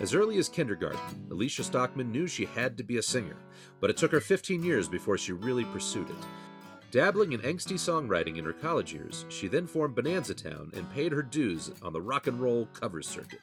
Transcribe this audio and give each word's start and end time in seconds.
As 0.00 0.14
early 0.14 0.38
as 0.38 0.48
kindergarten, 0.48 1.26
Alicia 1.28 1.64
Stockman 1.64 2.12
knew 2.12 2.28
she 2.28 2.44
had 2.44 2.76
to 2.76 2.84
be 2.84 2.98
a 2.98 3.02
singer, 3.02 3.36
but 3.80 3.90
it 3.90 3.96
took 3.96 4.12
her 4.12 4.20
15 4.20 4.62
years 4.62 4.88
before 4.88 5.18
she 5.18 5.32
really 5.32 5.64
pursued 5.64 6.08
it. 6.08 6.16
Dabbling 6.92 7.32
in 7.32 7.40
angsty 7.40 7.74
songwriting 7.74 8.38
in 8.38 8.44
her 8.44 8.52
college 8.52 8.94
years, 8.94 9.24
she 9.28 9.48
then 9.48 9.66
formed 9.66 9.96
Bonanza 9.96 10.34
Town 10.34 10.70
and 10.74 10.90
paid 10.92 11.10
her 11.10 11.22
dues 11.22 11.72
on 11.82 11.92
the 11.92 12.00
rock 12.00 12.28
and 12.28 12.40
roll 12.40 12.66
cover 12.72 13.02
circuit. 13.02 13.40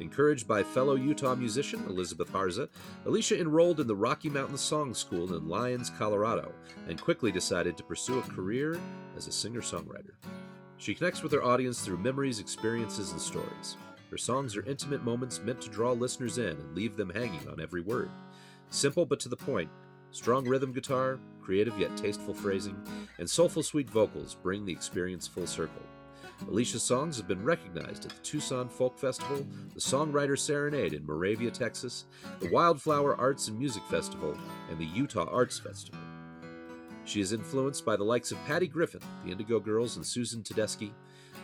Encouraged 0.00 0.48
by 0.48 0.64
fellow 0.64 0.96
Utah 0.96 1.36
musician 1.36 1.84
Elizabeth 1.86 2.32
Harza, 2.32 2.68
Alicia 3.06 3.40
enrolled 3.40 3.78
in 3.78 3.86
the 3.86 3.94
Rocky 3.94 4.28
Mountain 4.28 4.58
Song 4.58 4.94
School 4.94 5.36
in 5.36 5.48
Lyons, 5.48 5.90
Colorado, 5.96 6.52
and 6.88 7.00
quickly 7.00 7.30
decided 7.30 7.76
to 7.76 7.84
pursue 7.84 8.18
a 8.18 8.22
career 8.22 8.78
as 9.16 9.28
a 9.28 9.32
singer 9.32 9.60
songwriter. 9.60 10.14
She 10.78 10.96
connects 10.96 11.22
with 11.22 11.30
her 11.30 11.44
audience 11.44 11.80
through 11.80 11.98
memories, 11.98 12.40
experiences, 12.40 13.12
and 13.12 13.20
stories. 13.20 13.76
Her 14.12 14.18
songs 14.18 14.54
are 14.58 14.68
intimate 14.68 15.02
moments 15.02 15.40
meant 15.40 15.62
to 15.62 15.70
draw 15.70 15.92
listeners 15.92 16.36
in 16.36 16.48
and 16.48 16.76
leave 16.76 16.98
them 16.98 17.08
hanging 17.08 17.48
on 17.48 17.62
every 17.62 17.80
word. 17.80 18.10
Simple 18.68 19.06
but 19.06 19.18
to 19.20 19.30
the 19.30 19.36
point, 19.38 19.70
strong 20.10 20.46
rhythm 20.46 20.70
guitar, 20.70 21.18
creative 21.40 21.78
yet 21.78 21.96
tasteful 21.96 22.34
phrasing, 22.34 22.76
and 23.18 23.28
soulful 23.28 23.62
sweet 23.62 23.88
vocals 23.88 24.34
bring 24.34 24.66
the 24.66 24.72
experience 24.72 25.26
full 25.26 25.46
circle. 25.46 25.80
Alicia's 26.46 26.82
songs 26.82 27.16
have 27.16 27.26
been 27.26 27.42
recognized 27.42 28.04
at 28.04 28.10
the 28.10 28.22
Tucson 28.22 28.68
Folk 28.68 28.98
Festival, 28.98 29.46
the 29.72 29.80
Songwriter 29.80 30.38
Serenade 30.38 30.92
in 30.92 31.06
Moravia, 31.06 31.50
Texas, 31.50 32.04
the 32.40 32.50
Wildflower 32.50 33.16
Arts 33.18 33.48
and 33.48 33.58
Music 33.58 33.82
Festival, 33.84 34.36
and 34.68 34.78
the 34.78 34.84
Utah 34.84 35.30
Arts 35.32 35.58
Festival. 35.58 35.98
She 37.06 37.22
is 37.22 37.32
influenced 37.32 37.86
by 37.86 37.96
the 37.96 38.04
likes 38.04 38.30
of 38.30 38.44
Patty 38.44 38.68
Griffin, 38.68 39.00
the 39.24 39.32
Indigo 39.32 39.58
Girls, 39.58 39.96
and 39.96 40.04
Susan 40.04 40.42
Tedeschi, 40.42 40.92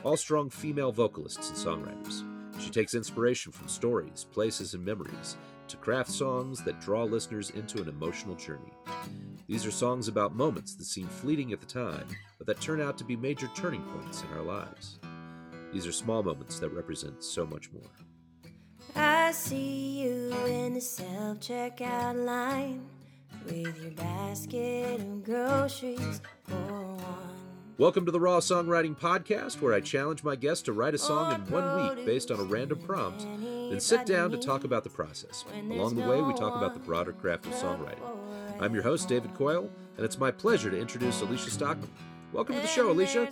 all 0.04 0.18
strong 0.18 0.50
female 0.50 0.92
vocalists 0.92 1.48
and 1.48 1.56
songwriters. 1.56 2.37
She 2.58 2.70
takes 2.70 2.94
inspiration 2.94 3.52
from 3.52 3.68
stories, 3.68 4.26
places, 4.32 4.74
and 4.74 4.84
memories 4.84 5.36
to 5.68 5.76
craft 5.76 6.10
songs 6.10 6.62
that 6.64 6.80
draw 6.80 7.04
listeners 7.04 7.50
into 7.50 7.80
an 7.80 7.88
emotional 7.88 8.34
journey. 8.34 8.72
These 9.46 9.64
are 9.64 9.70
songs 9.70 10.08
about 10.08 10.34
moments 10.34 10.74
that 10.74 10.84
seem 10.84 11.06
fleeting 11.06 11.52
at 11.52 11.60
the 11.60 11.66
time, 11.66 12.06
but 12.36 12.46
that 12.46 12.60
turn 12.60 12.80
out 12.80 12.98
to 12.98 13.04
be 13.04 13.16
major 13.16 13.48
turning 13.54 13.82
points 13.82 14.22
in 14.22 14.36
our 14.36 14.42
lives. 14.42 14.98
These 15.72 15.86
are 15.86 15.92
small 15.92 16.22
moments 16.22 16.58
that 16.58 16.70
represent 16.70 17.22
so 17.22 17.46
much 17.46 17.70
more. 17.72 17.90
I 18.96 19.32
see 19.32 20.02
you 20.02 20.32
in 20.46 20.74
the 20.74 20.80
self 20.80 21.40
checkout 21.40 22.24
line 22.24 22.86
with 23.44 23.80
your 23.82 23.92
basket 23.92 25.00
of 25.00 25.24
groceries 25.24 26.20
for 26.46 26.54
one. 26.54 27.37
Welcome 27.78 28.04
to 28.06 28.10
the 28.10 28.18
Raw 28.18 28.40
Songwriting 28.40 28.98
Podcast, 28.98 29.60
where 29.60 29.72
I 29.72 29.80
challenge 29.80 30.24
my 30.24 30.34
guests 30.34 30.64
to 30.64 30.72
write 30.72 30.94
a 30.94 30.98
song 30.98 31.32
in 31.32 31.40
one 31.48 31.96
week 31.96 32.04
based 32.04 32.32
on 32.32 32.40
a 32.40 32.42
random 32.42 32.80
prompt, 32.80 33.24
then 33.40 33.78
sit 33.78 34.04
down 34.04 34.32
to 34.32 34.36
talk 34.36 34.64
about 34.64 34.82
the 34.82 34.90
process. 34.90 35.44
Along 35.70 35.94
the 35.94 36.02
way, 36.02 36.20
we 36.20 36.34
talk 36.34 36.56
about 36.56 36.74
the 36.74 36.80
broader 36.80 37.12
craft 37.12 37.46
of 37.46 37.52
songwriting. 37.52 38.02
I'm 38.58 38.74
your 38.74 38.82
host, 38.82 39.08
David 39.08 39.32
Coyle, 39.32 39.70
and 39.96 40.04
it's 40.04 40.18
my 40.18 40.32
pleasure 40.32 40.72
to 40.72 40.76
introduce 40.76 41.20
Alicia 41.20 41.52
Stockman. 41.52 41.88
Welcome 42.32 42.56
to 42.56 42.62
the 42.62 42.66
show, 42.66 42.90
Alicia. 42.90 43.30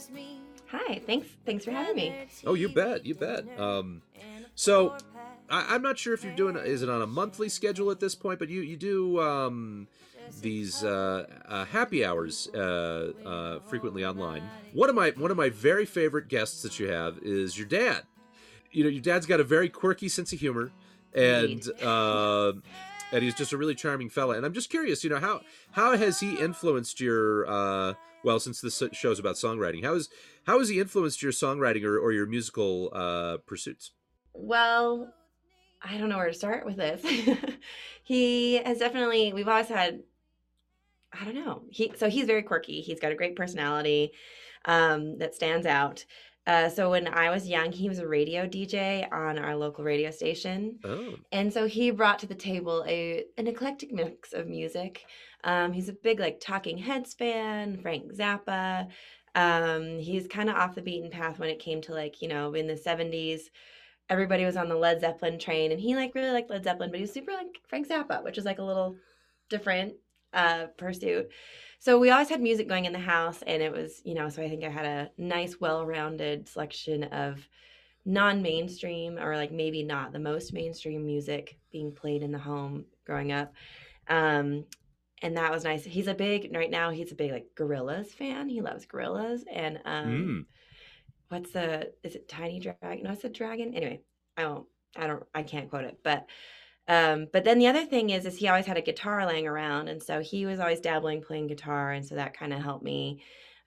Hi, 0.70 1.00
thanks. 1.04 1.26
Thanks 1.44 1.64
for 1.64 1.72
having 1.72 1.96
me. 1.96 2.14
Oh, 2.44 2.54
you 2.54 2.68
bet, 2.68 3.04
you 3.04 3.16
bet. 3.16 3.46
Um, 3.58 4.02
so, 4.54 4.96
I, 5.50 5.74
I'm 5.74 5.82
not 5.82 5.98
sure 5.98 6.14
if 6.14 6.22
you're 6.22 6.36
doing. 6.36 6.54
Is 6.54 6.82
it 6.82 6.88
on 6.88 7.02
a 7.02 7.06
monthly 7.08 7.48
schedule 7.48 7.90
at 7.90 7.98
this 7.98 8.14
point? 8.14 8.38
But 8.38 8.50
you 8.50 8.60
you 8.60 8.76
do 8.76 9.20
um, 9.20 9.88
these 10.40 10.84
uh, 10.84 11.26
uh, 11.46 11.64
happy 11.66 12.04
hours 12.04 12.48
uh, 12.54 13.12
uh, 13.24 13.60
frequently 13.60 14.04
online. 14.04 14.48
One 14.72 14.88
of 14.88 14.94
my 14.94 15.10
one 15.10 15.30
of 15.30 15.36
my 15.36 15.50
very 15.50 15.86
favorite 15.86 16.28
guests 16.28 16.62
that 16.62 16.78
you 16.78 16.88
have 16.88 17.18
is 17.22 17.58
your 17.58 17.66
dad. 17.66 18.02
You 18.70 18.84
know, 18.84 18.90
your 18.90 19.02
dad's 19.02 19.26
got 19.26 19.40
a 19.40 19.44
very 19.44 19.68
quirky 19.68 20.08
sense 20.08 20.32
of 20.32 20.40
humor, 20.40 20.72
and 21.14 21.62
uh, 21.82 22.52
and 23.12 23.22
he's 23.22 23.34
just 23.34 23.52
a 23.52 23.56
really 23.56 23.74
charming 23.74 24.10
fella. 24.10 24.36
And 24.36 24.44
I'm 24.44 24.52
just 24.52 24.70
curious, 24.70 25.02
you 25.04 25.10
know, 25.10 25.20
how 25.20 25.40
how 25.72 25.96
has 25.96 26.20
he 26.20 26.34
influenced 26.34 27.00
your 27.00 27.46
uh, 27.48 27.94
well, 28.22 28.40
since 28.40 28.60
this 28.60 28.82
show's 28.92 29.18
about 29.18 29.36
songwriting, 29.36 29.84
how 29.84 29.94
is 29.94 30.08
how 30.46 30.58
has 30.58 30.68
he 30.68 30.80
influenced 30.80 31.22
your 31.22 31.32
songwriting 31.32 31.84
or, 31.84 31.98
or 31.98 32.12
your 32.12 32.26
musical 32.26 32.90
uh, 32.92 33.38
pursuits? 33.46 33.92
Well, 34.34 35.12
I 35.82 35.96
don't 35.96 36.08
know 36.08 36.16
where 36.16 36.28
to 36.28 36.34
start 36.34 36.66
with 36.66 36.76
this. 36.76 37.02
he 38.02 38.54
has 38.56 38.78
definitely. 38.78 39.32
We've 39.32 39.48
always 39.48 39.68
had. 39.68 40.02
I 41.20 41.24
don't 41.24 41.34
know. 41.34 41.62
He 41.70 41.92
so 41.96 42.08
he's 42.08 42.26
very 42.26 42.42
quirky. 42.42 42.80
He's 42.80 43.00
got 43.00 43.12
a 43.12 43.16
great 43.16 43.36
personality 43.36 44.12
um, 44.64 45.18
that 45.18 45.34
stands 45.34 45.66
out. 45.66 46.04
Uh, 46.46 46.68
so 46.68 46.90
when 46.90 47.08
I 47.08 47.30
was 47.30 47.48
young, 47.48 47.72
he 47.72 47.88
was 47.88 47.98
a 47.98 48.06
radio 48.06 48.46
DJ 48.46 49.10
on 49.12 49.36
our 49.36 49.56
local 49.56 49.82
radio 49.82 50.12
station, 50.12 50.78
Oh, 50.84 51.16
and 51.32 51.52
so 51.52 51.66
he 51.66 51.90
brought 51.90 52.20
to 52.20 52.26
the 52.28 52.36
table 52.36 52.84
a 52.86 53.24
an 53.36 53.48
eclectic 53.48 53.92
mix 53.92 54.32
of 54.32 54.46
music. 54.46 55.04
Um, 55.42 55.72
he's 55.72 55.88
a 55.88 55.92
big 55.92 56.20
like 56.20 56.38
Talking 56.40 56.78
Heads 56.78 57.14
fan, 57.14 57.78
Frank 57.82 58.12
Zappa. 58.12 58.88
Um, 59.34 59.98
he's 59.98 60.26
kind 60.28 60.48
of 60.48 60.56
off 60.56 60.74
the 60.76 60.82
beaten 60.82 61.10
path 61.10 61.38
when 61.38 61.50
it 61.50 61.58
came 61.58 61.80
to 61.82 61.92
like 61.92 62.22
you 62.22 62.28
know 62.28 62.54
in 62.54 62.68
the 62.68 62.76
seventies, 62.76 63.50
everybody 64.08 64.44
was 64.44 64.56
on 64.56 64.68
the 64.68 64.76
Led 64.76 65.00
Zeppelin 65.00 65.40
train, 65.40 65.72
and 65.72 65.80
he 65.80 65.96
like 65.96 66.14
really 66.14 66.30
liked 66.30 66.50
Led 66.50 66.62
Zeppelin, 66.62 66.90
but 66.90 66.98
he 66.98 67.02
was 67.02 67.12
super 67.12 67.32
like 67.32 67.58
Frank 67.68 67.88
Zappa, 67.88 68.22
which 68.22 68.38
is 68.38 68.44
like 68.44 68.60
a 68.60 68.64
little 68.64 68.96
different 69.50 69.94
uh, 70.32 70.66
pursuit. 70.76 71.28
So 71.78 71.98
we 71.98 72.10
always 72.10 72.28
had 72.28 72.40
music 72.40 72.68
going 72.68 72.84
in 72.86 72.92
the 72.92 72.98
house, 72.98 73.42
and 73.46 73.62
it 73.62 73.72
was 73.72 74.00
you 74.04 74.14
know 74.14 74.28
so 74.28 74.42
I 74.42 74.48
think 74.48 74.64
I 74.64 74.70
had 74.70 74.86
a 74.86 75.10
nice, 75.18 75.60
well-rounded 75.60 76.48
selection 76.48 77.04
of 77.04 77.48
non-mainstream 78.04 79.18
or 79.18 79.36
like 79.36 79.50
maybe 79.52 79.82
not 79.82 80.12
the 80.12 80.18
most 80.18 80.52
mainstream 80.52 81.04
music 81.04 81.58
being 81.72 81.92
played 81.92 82.22
in 82.22 82.30
the 82.32 82.38
home 82.38 82.84
growing 83.04 83.32
up. 83.32 83.52
Um, 84.08 84.64
and 85.22 85.36
that 85.36 85.50
was 85.50 85.64
nice. 85.64 85.84
He's 85.84 86.06
a 86.06 86.14
big 86.14 86.54
right 86.54 86.70
now. 86.70 86.90
He's 86.90 87.10
a 87.12 87.16
big 87.16 87.32
like 87.32 87.48
Gorillaz 87.56 88.08
fan. 88.08 88.48
He 88.48 88.60
loves 88.60 88.86
Gorillaz 88.86 89.42
and 89.52 89.80
um, 89.84 90.04
Mm. 90.04 90.44
what's 91.28 91.50
the 91.52 91.92
is 92.02 92.14
it 92.14 92.28
tiny 92.28 92.60
dragon? 92.60 93.02
No, 93.04 93.12
it's 93.12 93.24
a 93.24 93.28
dragon. 93.28 93.74
Anyway, 93.74 94.02
I 94.36 94.42
don't 94.42 94.66
I 94.96 95.06
don't 95.06 95.24
I 95.34 95.42
can't 95.42 95.68
quote 95.70 95.84
it, 95.84 95.98
but 96.02 96.26
um, 96.88 97.26
but 97.32 97.44
then 97.44 97.58
the 97.58 97.66
other 97.66 97.84
thing 97.84 98.10
is 98.10 98.26
is 98.26 98.36
he 98.36 98.48
always 98.48 98.66
had 98.66 98.76
a 98.76 98.82
guitar 98.82 99.26
laying 99.26 99.46
around, 99.46 99.88
and 99.88 100.02
so 100.02 100.20
he 100.20 100.46
was 100.46 100.60
always 100.60 100.80
dabbling 100.80 101.22
playing 101.22 101.48
guitar, 101.48 101.92
and 101.92 102.04
so 102.04 102.14
that 102.14 102.36
kind 102.36 102.52
of 102.52 102.62
helped 102.62 102.84
me 102.84 103.22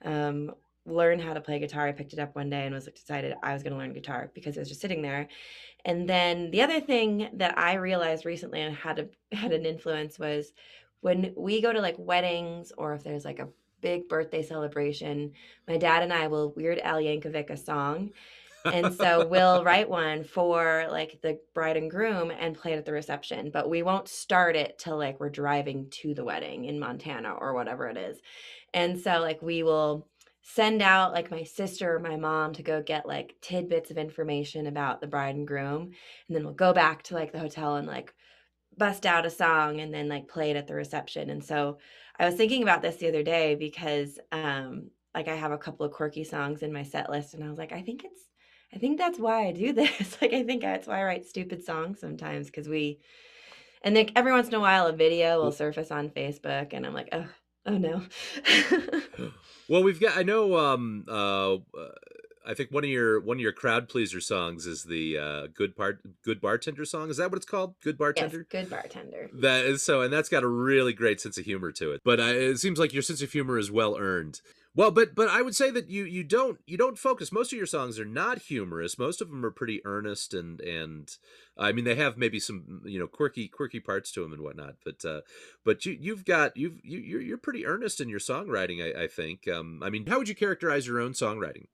um, 0.05 0.51
learn 0.85 1.19
how 1.19 1.33
to 1.33 1.41
play 1.41 1.59
guitar. 1.59 1.87
I 1.87 1.91
picked 1.91 2.13
it 2.13 2.19
up 2.19 2.35
one 2.35 2.49
day 2.49 2.65
and 2.65 2.73
was 2.73 2.85
decided 2.85 3.35
I 3.43 3.53
was 3.53 3.63
going 3.63 3.73
to 3.73 3.79
learn 3.79 3.93
guitar 3.93 4.31
because 4.33 4.55
it 4.55 4.59
was 4.59 4.69
just 4.69 4.81
sitting 4.81 5.01
there. 5.01 5.27
And 5.85 6.09
then 6.09 6.51
the 6.51 6.61
other 6.61 6.81
thing 6.81 7.29
that 7.33 7.57
I 7.57 7.75
realized 7.75 8.25
recently 8.25 8.61
and 8.61 8.75
had 8.75 8.99
a, 8.99 9.07
had 9.35 9.51
an 9.51 9.65
influence 9.65 10.19
was 10.19 10.53
when 11.01 11.33
we 11.37 11.61
go 11.61 11.71
to 11.71 11.81
like 11.81 11.95
weddings 11.97 12.71
or 12.77 12.93
if 12.93 13.03
there's 13.03 13.25
like 13.25 13.39
a 13.39 13.49
big 13.81 14.09
birthday 14.09 14.43
celebration, 14.43 15.31
my 15.67 15.77
dad 15.77 16.03
and 16.03 16.11
I 16.11 16.27
will 16.27 16.51
Weird 16.55 16.79
Al 16.79 16.97
Yankovic 16.97 17.49
a 17.49 17.57
song. 17.57 18.11
And 18.65 18.93
so 18.93 19.27
we'll 19.27 19.63
write 19.63 19.89
one 19.89 20.23
for 20.23 20.87
like 20.91 21.19
the 21.21 21.39
bride 21.53 21.77
and 21.77 21.89
groom 21.89 22.31
and 22.31 22.57
play 22.57 22.73
it 22.73 22.77
at 22.77 22.85
the 22.85 22.91
reception 22.91 23.49
but 23.51 23.69
we 23.69 23.83
won't 23.83 24.07
start 24.07 24.55
it 24.55 24.77
till 24.77 24.97
like 24.97 25.19
we're 25.19 25.29
driving 25.29 25.89
to 25.89 26.13
the 26.13 26.23
wedding 26.23 26.65
in 26.65 26.79
montana 26.79 27.33
or 27.33 27.53
whatever 27.53 27.87
it 27.87 27.97
is. 27.97 28.19
And 28.73 28.99
so 28.99 29.19
like 29.19 29.41
we 29.41 29.63
will 29.63 30.07
send 30.41 30.81
out 30.81 31.13
like 31.13 31.31
my 31.31 31.43
sister 31.43 31.95
or 31.95 31.99
my 31.99 32.15
mom 32.15 32.53
to 32.53 32.63
go 32.63 32.81
get 32.81 33.07
like 33.07 33.35
tidbits 33.41 33.91
of 33.91 33.97
information 33.97 34.67
about 34.67 34.99
the 34.99 35.07
bride 35.07 35.35
and 35.35 35.47
groom 35.47 35.91
and 36.27 36.35
then 36.35 36.43
we'll 36.43 36.53
go 36.53 36.73
back 36.73 37.03
to 37.03 37.13
like 37.13 37.31
the 37.31 37.39
hotel 37.39 37.75
and 37.75 37.87
like 37.87 38.13
bust 38.77 39.05
out 39.05 39.25
a 39.25 39.29
song 39.29 39.79
and 39.79 39.93
then 39.93 40.07
like 40.07 40.27
play 40.27 40.51
it 40.51 40.55
at 40.55 40.67
the 40.67 40.73
reception. 40.73 41.29
And 41.29 41.43
so 41.43 41.77
i 42.17 42.25
was 42.25 42.35
thinking 42.35 42.63
about 42.63 42.81
this 42.81 42.97
the 42.97 43.07
other 43.07 43.23
day 43.23 43.55
because 43.55 44.19
um 44.31 44.89
like 45.15 45.27
i 45.27 45.35
have 45.35 45.51
a 45.51 45.57
couple 45.57 45.85
of 45.85 45.91
quirky 45.91 46.23
songs 46.23 46.61
in 46.61 46.73
my 46.73 46.83
set 46.83 47.09
list 47.09 47.33
and 47.33 47.43
i 47.43 47.49
was 47.49 47.57
like 47.57 47.71
i 47.71 47.81
think 47.81 48.03
it's 48.03 48.28
I 48.73 48.77
think 48.77 48.97
that's 48.97 49.19
why 49.19 49.47
I 49.47 49.51
do 49.51 49.73
this. 49.73 50.17
like 50.21 50.33
I 50.33 50.43
think 50.43 50.61
that's 50.61 50.87
why 50.87 50.99
I 50.99 51.03
write 51.03 51.25
stupid 51.25 51.63
songs 51.63 51.99
sometimes 51.99 52.47
because 52.47 52.67
we 52.67 52.99
and 53.81 53.95
then 53.95 54.09
every 54.15 54.31
once 54.31 54.47
in 54.47 54.55
a 54.55 54.59
while 54.59 54.87
a 54.87 54.93
video 54.93 55.41
will 55.41 55.51
surface 55.51 55.91
on 55.91 56.09
Facebook 56.09 56.73
and 56.73 56.85
I'm 56.85 56.93
like, 56.93 57.09
oh, 57.11 57.27
oh 57.65 57.77
no. 57.77 58.03
Well, 59.69 59.83
we've 59.83 59.99
got. 59.99 60.17
I 60.17 60.23
know. 60.23 60.57
Um. 60.57 61.05
Uh. 61.07 61.53
uh, 61.53 61.57
I 62.49 62.55
think 62.55 62.71
one 62.71 62.83
of 62.83 62.89
your 62.89 63.19
one 63.19 63.37
of 63.37 63.41
your 63.41 63.51
crowd 63.51 63.87
pleaser 63.87 64.19
songs 64.19 64.65
is 64.65 64.83
the 64.85 65.17
uh, 65.17 65.47
good 65.53 65.75
part 65.75 65.99
good 66.23 66.41
bartender 66.41 66.83
song. 66.83 67.11
Is 67.11 67.17
that 67.17 67.29
what 67.29 67.37
it's 67.37 67.45
called? 67.45 67.75
Good 67.83 67.95
bartender. 67.95 68.37
yes, 68.37 68.47
good 68.49 68.69
bartender. 68.71 69.29
That 69.33 69.65
is 69.65 69.83
so, 69.83 70.01
and 70.01 70.11
that's 70.11 70.29
got 70.29 70.41
a 70.41 70.47
really 70.47 70.93
great 70.93 71.21
sense 71.21 71.37
of 71.37 71.45
humor 71.45 71.71
to 71.73 71.91
it. 71.91 72.01
But 72.03 72.19
uh, 72.19 72.23
it 72.23 72.57
seems 72.57 72.79
like 72.79 72.91
your 72.91 73.03
sense 73.03 73.21
of 73.21 73.31
humor 73.31 73.59
is 73.59 73.69
well 73.69 73.97
earned. 73.99 74.41
Well, 74.75 74.91
but 74.91 75.15
but 75.15 75.27
I 75.29 75.41
would 75.41 75.55
say 75.55 75.71
that 75.71 75.89
you 75.89 76.03
you 76.03 76.23
don't 76.23 76.59
you 76.67 76.77
don't 76.77 76.97
focus. 76.97 77.31
Most 77.31 77.51
of 77.51 77.57
your 77.57 77.65
songs 77.65 77.99
are 77.99 78.05
not 78.05 78.43
humorous. 78.43 78.99
Most 78.99 79.19
of 79.19 79.29
them 79.29 79.43
are 79.43 79.51
pretty 79.51 79.81
earnest 79.83 80.33
and 80.33 80.61
and 80.61 81.09
I 81.57 81.71
mean 81.71 81.85
they 81.85 81.95
have 81.95 82.17
maybe 82.17 82.39
some 82.39 82.81
you 82.85 82.99
know 82.99 83.07
quirky 83.07 83.47
quirky 83.47 83.79
parts 83.79 84.11
to 84.11 84.21
them 84.21 84.31
and 84.31 84.43
whatnot. 84.43 84.75
But 84.85 85.03
uh, 85.03 85.21
but 85.65 85.85
you 85.85 85.97
you've 85.99 86.23
got 86.23 86.55
you've 86.55 86.79
you 86.83 86.99
you're, 86.99 87.21
you're 87.21 87.37
pretty 87.37 87.65
earnest 87.65 87.99
in 87.99 88.09
your 88.09 88.19
songwriting. 88.19 88.81
I, 88.81 89.03
I 89.03 89.07
think. 89.07 89.47
Um, 89.47 89.81
I 89.83 89.89
mean, 89.89 90.05
how 90.05 90.19
would 90.19 90.29
you 90.29 90.35
characterize 90.35 90.85
your 90.85 90.99
own 90.99 91.13
songwriting? 91.13 91.65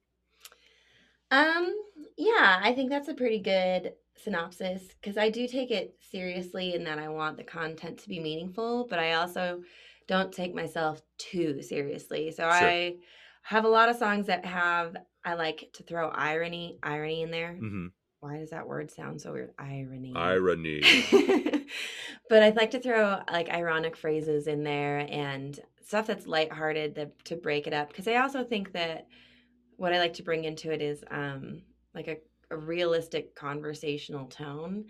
Um, 1.32 1.76
yeah, 2.18 2.62
I 2.64 2.74
think 2.74 2.90
that's 2.90 3.10
a 3.10 3.14
pretty 3.14 3.40
good 3.40 3.94
synopsis 4.16 4.84
because 5.02 5.18
I 5.18 5.30
do 5.30 5.48
take 5.48 5.70
it 5.70 5.96
seriously 6.00 6.74
in 6.74 6.86
that 6.86 7.00
I 7.00 7.10
want 7.10 7.38
the 7.38 7.44
content 7.44 8.00
to 8.00 8.10
be 8.10 8.20
meaningful, 8.20 8.88
but 8.90 9.00
I 9.00 9.14
also 9.14 9.64
don't 10.08 10.32
take 10.32 10.54
myself 10.54 11.02
too 11.18 11.62
seriously. 11.62 12.32
So 12.32 12.44
Sure. 12.44 12.52
I 12.52 12.96
have 13.44 13.66
a 13.66 13.70
lot 13.70 13.90
of 13.90 13.96
songs 13.96 14.28
that 14.28 14.46
have 14.46 14.96
I 15.24 15.34
like 15.34 15.70
to 15.74 15.84
throw 15.84 16.10
irony 16.10 16.78
irony 16.84 17.22
in 17.22 17.32
there. 17.32 17.56
hmm 17.56 17.88
Why 18.20 18.38
does 18.38 18.52
that 18.52 18.68
word 18.68 18.92
sound 18.92 19.22
so 19.22 19.34
weird? 19.34 19.54
Irony. 19.58 20.14
Irony. 20.16 21.66
but 22.30 22.44
I'd 22.44 22.56
like 22.56 22.72
to 22.72 22.80
throw 22.80 23.22
like 23.32 23.50
ironic 23.50 23.96
phrases 23.96 24.48
in 24.48 24.64
there 24.64 25.08
and 25.10 25.60
stuff 25.84 26.08
that's 26.08 26.28
lighthearted 26.28 26.96
to, 26.96 27.12
to 27.26 27.36
break 27.36 27.68
it 27.68 27.74
up. 27.74 27.90
Because 27.90 28.08
I 28.08 28.18
also 28.18 28.44
think 28.44 28.72
that 28.74 29.08
what 29.78 29.94
I 29.94 30.00
like 30.00 30.14
to 30.14 30.24
bring 30.24 30.46
into 30.46 30.72
it 30.72 30.82
is 30.82 31.04
um, 31.12 31.62
like 31.94 32.08
a, 32.08 32.18
a 32.52 32.58
realistic 32.58 33.36
conversational 33.36 34.28
tone, 34.28 34.86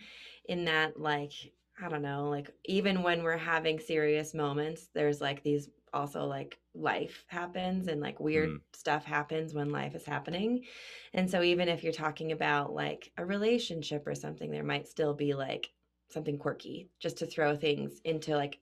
in 0.48 0.66
that, 0.66 1.00
like, 1.00 1.34
I 1.82 1.90
don't 1.90 2.02
know, 2.02 2.30
like 2.30 2.52
even 2.66 3.04
when 3.04 3.24
we're 3.24 3.38
having 3.38 3.80
serious 3.80 4.34
moments, 4.34 4.88
there's 4.94 5.20
like 5.20 5.44
these 5.44 5.70
also 5.92 6.26
like 6.26 6.60
life 6.74 7.26
happens 7.28 7.88
and 7.88 8.00
like 8.02 8.20
weird 8.20 8.50
Mm. 8.52 8.62
stuff 8.74 9.04
happens 9.06 9.54
when 9.54 9.72
life 9.72 9.94
is 9.96 10.06
happening. 10.06 10.66
And 11.14 11.30
so 11.30 11.42
even 11.42 11.68
if 11.68 11.84
you're 11.84 11.92
talking 11.94 12.32
about 12.32 12.74
like 12.74 13.12
a 13.18 13.26
relationship 13.26 14.08
or 14.08 14.16
something, 14.16 14.52
there 14.52 14.64
might 14.64 14.88
still 14.88 15.14
be 15.14 15.34
like 15.34 15.74
something 16.10 16.38
quirky 16.38 16.92
just 17.00 17.18
to 17.18 17.26
throw 17.26 17.56
things 17.58 18.00
into 18.06 18.36
like 18.36 18.62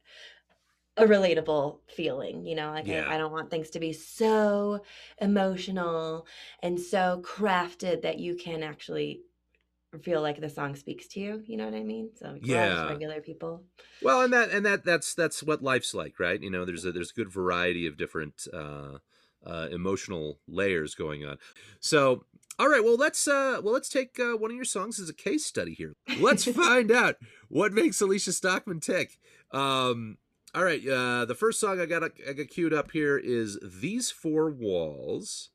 a 0.98 1.06
relatable 1.06 1.80
feeling, 1.89 2.45
you 2.45 2.54
know, 2.56 2.71
like 2.71 2.88
Yeah. 2.88 3.09
I, 3.09 3.16
I 3.16 3.18
don't 3.18 3.31
want 3.31 3.50
things 3.50 3.71
to 3.71 3.80
be 3.80 3.94
so 3.94 4.83
emotional 5.19 6.27
and 6.62 6.80
so 6.80 7.21
crafted 7.25 8.04
that 8.04 8.19
you 8.19 8.36
can 8.36 8.62
actually 8.62 9.24
feel 10.00 10.22
like 10.22 10.40
the 10.40 10.50
song 10.50 10.75
speaks 10.75 11.07
to 11.10 11.19
you. 11.19 11.44
You 11.45 11.57
know 11.57 11.66
what 11.66 11.74
I 11.75 11.84
mean? 11.84 12.10
So 12.16 12.28
like, 12.31 12.42
we're 12.48 12.57
all 12.60 12.69
just 12.69 12.81
Yeah. 12.81 12.88
regular 12.90 13.22
people. 13.22 13.63
Well, 14.01 14.22
and 14.22 14.34
that 14.34 14.50
and 14.51 14.66
that 14.66 14.84
that's 14.84 15.13
that's 15.13 15.44
what 15.44 15.62
life's 15.63 15.94
like, 15.94 16.19
right? 16.19 16.42
You 16.42 16.50
know, 16.50 16.66
there's 16.66 16.86
a 16.86 16.92
there's 16.92 17.12
a 17.12 17.13
good 17.13 17.31
variety 17.31 17.88
of 17.88 17.98
different 17.98 18.48
uh, 18.54 18.98
uh, 19.45 19.68
emotional 19.72 20.40
layers 20.48 20.95
going 20.95 21.25
on. 21.25 21.38
So, 21.80 22.25
all 22.60 22.69
right, 22.69 22.84
well 22.84 22.98
let's 22.98 23.28
uh, 23.28 23.60
well 23.63 23.74
let's 23.74 23.90
take 23.90 24.19
uh, 24.19 24.38
one 24.38 24.51
of 24.51 24.56
your 24.56 24.66
songs 24.66 25.00
as 25.00 25.10
a 25.10 25.13
case 25.13 25.45
study 25.45 25.74
here. 25.74 25.95
Let's 26.19 26.44
find 26.51 26.92
out 26.92 27.16
what 27.50 27.72
makes 27.74 28.01
Alicia 28.01 28.34
Stockman 28.34 28.80
tick. 28.80 29.19
Um, 29.51 30.18
all 30.56 30.63
right, 30.63 30.86
uh, 30.88 31.25
the 31.25 31.36
first 31.36 31.60
song 31.60 31.80
I 31.80 31.86
got 31.86 32.04
I 32.28 32.34
got 32.34 32.48
queued 32.50 32.74
up 32.74 32.92
here 32.92 33.18
is 33.18 33.57
"These 33.63 34.12
Four 34.12 34.51
Walls," 34.51 35.50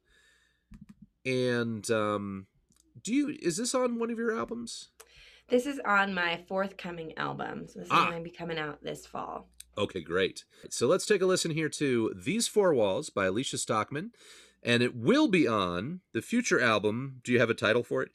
and 1.25 1.89
um, 1.91 2.47
do 3.09 3.15
you 3.15 3.37
is 3.41 3.57
this 3.57 3.75
on 3.75 3.99
one 3.99 4.11
of 4.11 4.19
your 4.19 4.37
albums? 4.37 4.91
This 5.49 5.65
is 5.67 5.81
on 5.85 6.13
my 6.15 6.45
forthcoming 6.47 7.17
album. 7.17 7.67
So 7.69 7.81
this 7.81 7.89
Ah. 7.91 8.05
is 8.05 8.11
going 8.11 8.23
to 8.23 8.31
be 8.31 8.37
coming 8.37 8.59
out 8.59 8.83
this 8.83 9.07
fall. 9.07 9.49
Okay, 9.79 10.01
great. 10.03 10.45
So 10.69 10.87
let's 10.87 11.07
take 11.07 11.23
a 11.23 11.27
listen 11.27 11.53
here 11.53 11.69
to 11.71 12.13
These 12.15 12.49
Four 12.49 12.75
Walls 12.75 13.09
by 13.11 13.27
Alicia 13.27 13.57
Stockman. 13.59 14.11
And 14.63 14.83
it 14.83 14.95
will 14.95 15.29
be 15.29 15.47
on 15.49 16.01
the 16.13 16.21
future 16.21 16.61
album. 16.61 17.21
Do 17.25 17.33
you 17.33 17.39
have 17.39 17.49
a 17.49 17.55
title 17.55 17.83
for 17.85 18.03
it? 18.03 18.11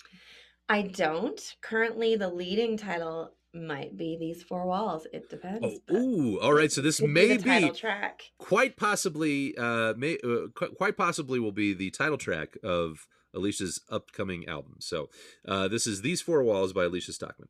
I 0.70 0.82
don't. 0.84 1.42
Currently, 1.62 2.18
the 2.18 2.30
leading 2.30 2.78
title 2.78 3.34
might 3.54 3.98
be 3.98 4.18
These 4.20 4.44
Four 4.44 4.68
Walls. 4.68 5.08
It 5.14 5.30
depends. 5.30 5.80
Oh, 5.90 5.96
ooh, 5.96 6.40
all 6.40 6.54
right. 6.54 6.72
So 6.72 6.82
this 6.82 7.00
be 7.00 7.08
may 7.08 7.38
be 7.38 7.44
title 7.44 7.74
track. 7.74 8.24
quite 8.38 8.78
possibly, 8.78 9.56
uh, 9.58 9.94
may 9.96 10.18
uh, 10.24 10.48
qu- 10.54 10.74
quite 10.78 10.98
possibly 10.98 11.40
will 11.40 11.52
be 11.54 11.74
the 11.74 11.90
title 11.92 12.18
track 12.18 12.58
of 12.64 13.08
Alicia's 13.34 13.82
upcoming 13.90 14.48
album. 14.48 14.76
So 14.80 15.10
uh, 15.48 15.68
this 15.68 15.88
is 15.88 16.02
These 16.02 16.22
Four 16.22 16.44
Walls 16.44 16.74
by 16.74 16.86
Alicia 16.86 17.14
Stockman. 17.14 17.50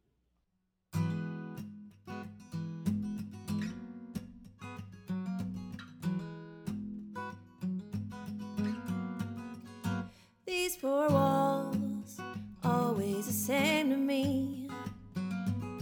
These 10.46 10.76
four 10.78 11.10
walls, 11.10 12.20
always 12.64 13.28
the 13.28 13.34
same 13.34 13.90
to 13.90 13.98
me. 13.98 14.70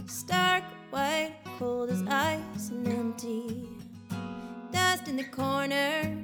Stark 0.06 0.64
white, 0.90 1.34
cold 1.58 1.90
as 1.90 2.02
ice 2.08 2.70
and 2.70 2.88
empty. 2.88 3.68
Dust 4.72 5.08
in 5.08 5.16
the 5.16 5.24
corners, 5.24 6.18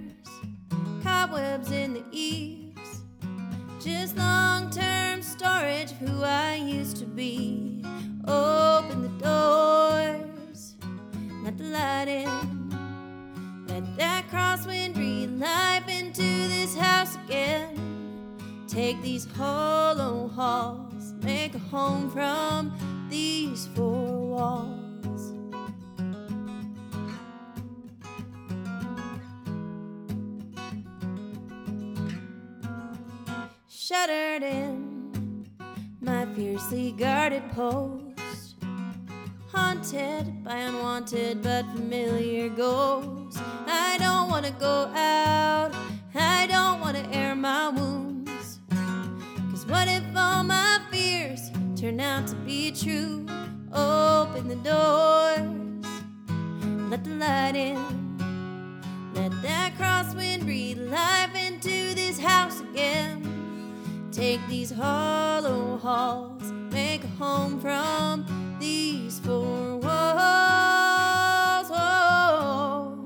cobwebs 1.03 1.71
in 1.71 1.95
the 1.95 2.05
eaves. 2.11 2.58
Just 3.89 4.19
long 4.19 4.69
term 4.69 5.23
storage 5.23 5.93
of 5.93 5.97
who 5.97 6.23
I 6.23 6.57
used 6.57 6.99
to 6.99 7.07
be. 7.07 7.83
Open 8.27 9.01
the 9.01 9.25
doors, 9.25 10.75
let 11.43 11.57
the 11.57 11.65
light 11.65 12.07
in. 12.07 13.65
Let 13.67 13.97
that 13.97 14.29
crosswind 14.31 14.93
breathe 14.93 15.41
life 15.41 15.89
into 15.89 16.21
this 16.21 16.77
house 16.77 17.17
again. 17.25 18.37
Take 18.69 19.01
these 19.01 19.25
hollow 19.25 20.29
halls, 20.37 21.15
make 21.23 21.55
a 21.55 21.59
home 21.59 22.11
from 22.11 22.77
these 23.09 23.69
four 23.69 24.19
walls. 24.35 24.78
Shuttered 33.89 34.43
in 34.43 35.47
my 36.03 36.27
fiercely 36.35 36.93
guarded 36.93 37.43
post, 37.53 38.57
haunted 39.51 40.45
by 40.45 40.57
unwanted 40.57 41.43
but 41.43 41.65
familiar 41.73 42.51
ghosts. 42.51 43.41
I 43.67 43.97
don't 43.99 44.29
wanna 44.29 44.51
go 44.51 44.93
out, 44.95 45.75
I 46.15 46.47
don't 46.49 46.81
wanna 46.83 47.09
air 47.13 47.35
my 47.35 47.71
wounds. 47.71 48.59
Cause 49.51 49.65
what 49.65 49.89
if 49.89 50.05
all 50.15 50.43
my 50.43 50.81
fears 50.91 51.51
turn 51.75 51.99
out 51.99 52.27
to 52.27 52.35
be 52.35 52.71
true? 52.71 53.25
Open 53.73 54.49
the 54.49 54.57
doors, 54.57 55.87
let 56.91 57.05
the 57.05 57.15
light 57.15 57.57
in. 57.57 57.79
Let 59.15 59.33
that 59.41 59.79
crosswind 59.79 60.45
breathe 60.45 60.79
life 60.79 61.35
into 61.35 61.95
this 61.95 62.19
house 62.19 62.61
again. 62.61 63.38
Take 64.19 64.45
these 64.49 64.73
hollow 64.73 65.79
halls, 65.79 66.51
make 66.73 67.05
a 67.05 67.07
home 67.07 67.61
from 67.61 68.27
these 68.59 69.21
four 69.21 69.77
walls. 69.77 71.69
Oh, 71.71 73.05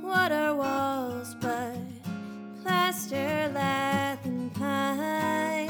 what 0.00 0.32
are 0.32 0.54
walls 0.54 1.36
but 1.42 1.76
plaster, 2.62 3.50
lath, 3.52 4.24
and 4.24 4.50
pine? 4.54 5.68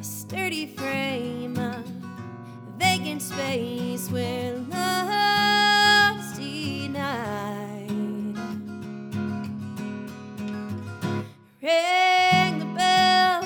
A 0.00 0.02
sturdy 0.02 0.66
frame, 0.66 1.56
a 1.56 1.84
vacant 2.78 3.22
space 3.22 4.10
where 4.10 4.58
Ring 11.62 12.58
the 12.58 12.64
bell, 12.76 13.44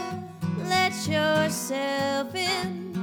let 0.64 0.94
yourself 1.06 2.34
in. 2.34 2.94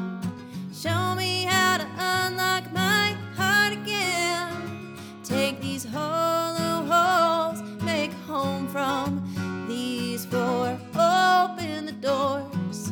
Show 0.74 1.14
me 1.14 1.44
how 1.44 1.78
to 1.78 1.88
unlock 2.00 2.74
my 2.74 3.16
heart 3.36 3.74
again. 3.74 4.98
Take 5.24 5.62
these 5.62 5.86
hollow 5.86 6.84
holes, 6.90 7.62
make 7.84 8.12
home 8.26 8.68
from 8.68 9.22
these 9.68 10.26
four. 10.26 10.80
Open 10.96 11.86
the 11.86 11.96
doors, 12.02 12.92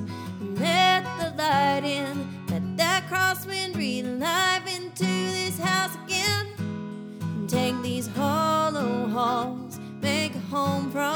let 0.60 1.04
the 1.18 1.34
light 1.36 1.84
in. 1.84 2.46
Let 2.52 2.78
that 2.78 3.08
crosswind 3.10 3.74
breathe 3.74 4.06
life 4.06 4.68
into 4.68 5.06
this 5.06 5.58
house 5.58 5.98
again. 6.06 6.46
Take 7.48 7.82
these 7.82 8.06
hollow 8.10 9.08
halls, 9.08 9.80
make 10.04 10.36
a 10.36 10.40
home 10.52 10.92
from 10.92 11.11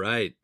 right. 0.00 0.34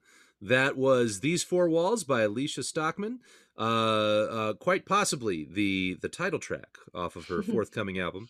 That 0.41 0.77
was 0.77 1.21
These 1.21 1.43
Four 1.43 1.69
Walls 1.69 2.05
by 2.05 2.23
Alicia 2.23 2.63
Stockman. 2.63 3.21
uh, 3.59 3.63
uh, 3.63 4.53
quite 4.53 4.85
possibly 4.85 5.47
the 5.51 5.97
the 6.03 6.09
title 6.11 6.39
track 6.39 6.77
off 6.95 7.17
of 7.17 7.27
her 7.29 7.43
forthcoming 7.55 7.99
album. 7.99 8.29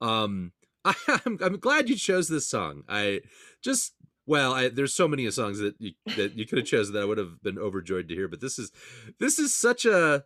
Um, 0.00 0.52
I, 0.84 0.94
I'm 1.26 1.38
I'm 1.40 1.58
glad 1.58 1.88
you 1.88 1.96
chose 1.96 2.28
this 2.28 2.46
song. 2.46 2.82
I 2.88 3.22
just 3.62 3.94
well, 4.26 4.52
I, 4.52 4.68
there's 4.68 4.92
so 4.94 5.08
many 5.08 5.30
songs 5.30 5.58
that 5.58 5.74
you 5.78 5.92
that 6.16 6.34
you 6.34 6.46
could 6.46 6.58
have 6.58 6.66
chosen 6.66 6.92
that 6.94 7.02
I 7.02 7.06
would 7.06 7.18
have 7.18 7.42
been 7.42 7.58
overjoyed 7.58 8.08
to 8.08 8.14
hear, 8.14 8.28
but 8.28 8.40
this 8.40 8.58
is 8.58 8.70
this 9.18 9.38
is 9.38 9.54
such 9.54 9.86
a 9.86 10.24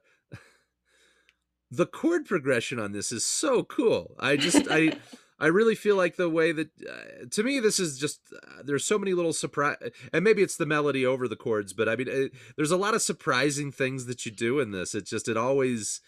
the 1.71 1.87
chord 1.87 2.27
progression 2.27 2.79
on 2.79 2.93
this 2.93 3.13
is 3.13 3.25
so 3.25 3.63
cool. 3.63 4.17
I 4.19 4.37
just 4.37 4.67
I 4.69 4.97
I 5.43 5.49
really 5.49 5.75
feel 5.75 5.97
like 5.97 6.15
the 6.15 6.31
way 6.31 6.53
that 6.53 6.69
uh, 6.89 7.27
to 7.33 7.43
me 7.43 7.59
this 7.59 7.81
is 7.81 7.99
just 7.99 8.21
uh, 8.33 8.63
there's 8.65 8.85
so 8.85 8.97
many 8.97 9.13
little 9.13 9.33
surprise 9.33 9.77
and 10.13 10.23
maybe 10.23 10.41
it's 10.41 10.57
the 10.57 10.67
melody 10.67 11.05
over 11.05 11.27
the 11.27 11.35
chords, 11.35 11.73
but 11.73 11.89
I 11.89 11.97
mean 11.97 12.07
it, 12.09 12.33
there's 12.57 12.71
a 12.71 12.77
lot 12.77 12.95
of 12.95 13.03
surprising 13.03 13.73
things 13.73 14.07
that 14.07 14.25
you 14.25 14.31
do 14.31 14.61
in 14.61 14.71
this. 14.71 14.95
It's 14.95 15.11
just 15.11 15.29
it 15.29 15.37
always 15.37 16.01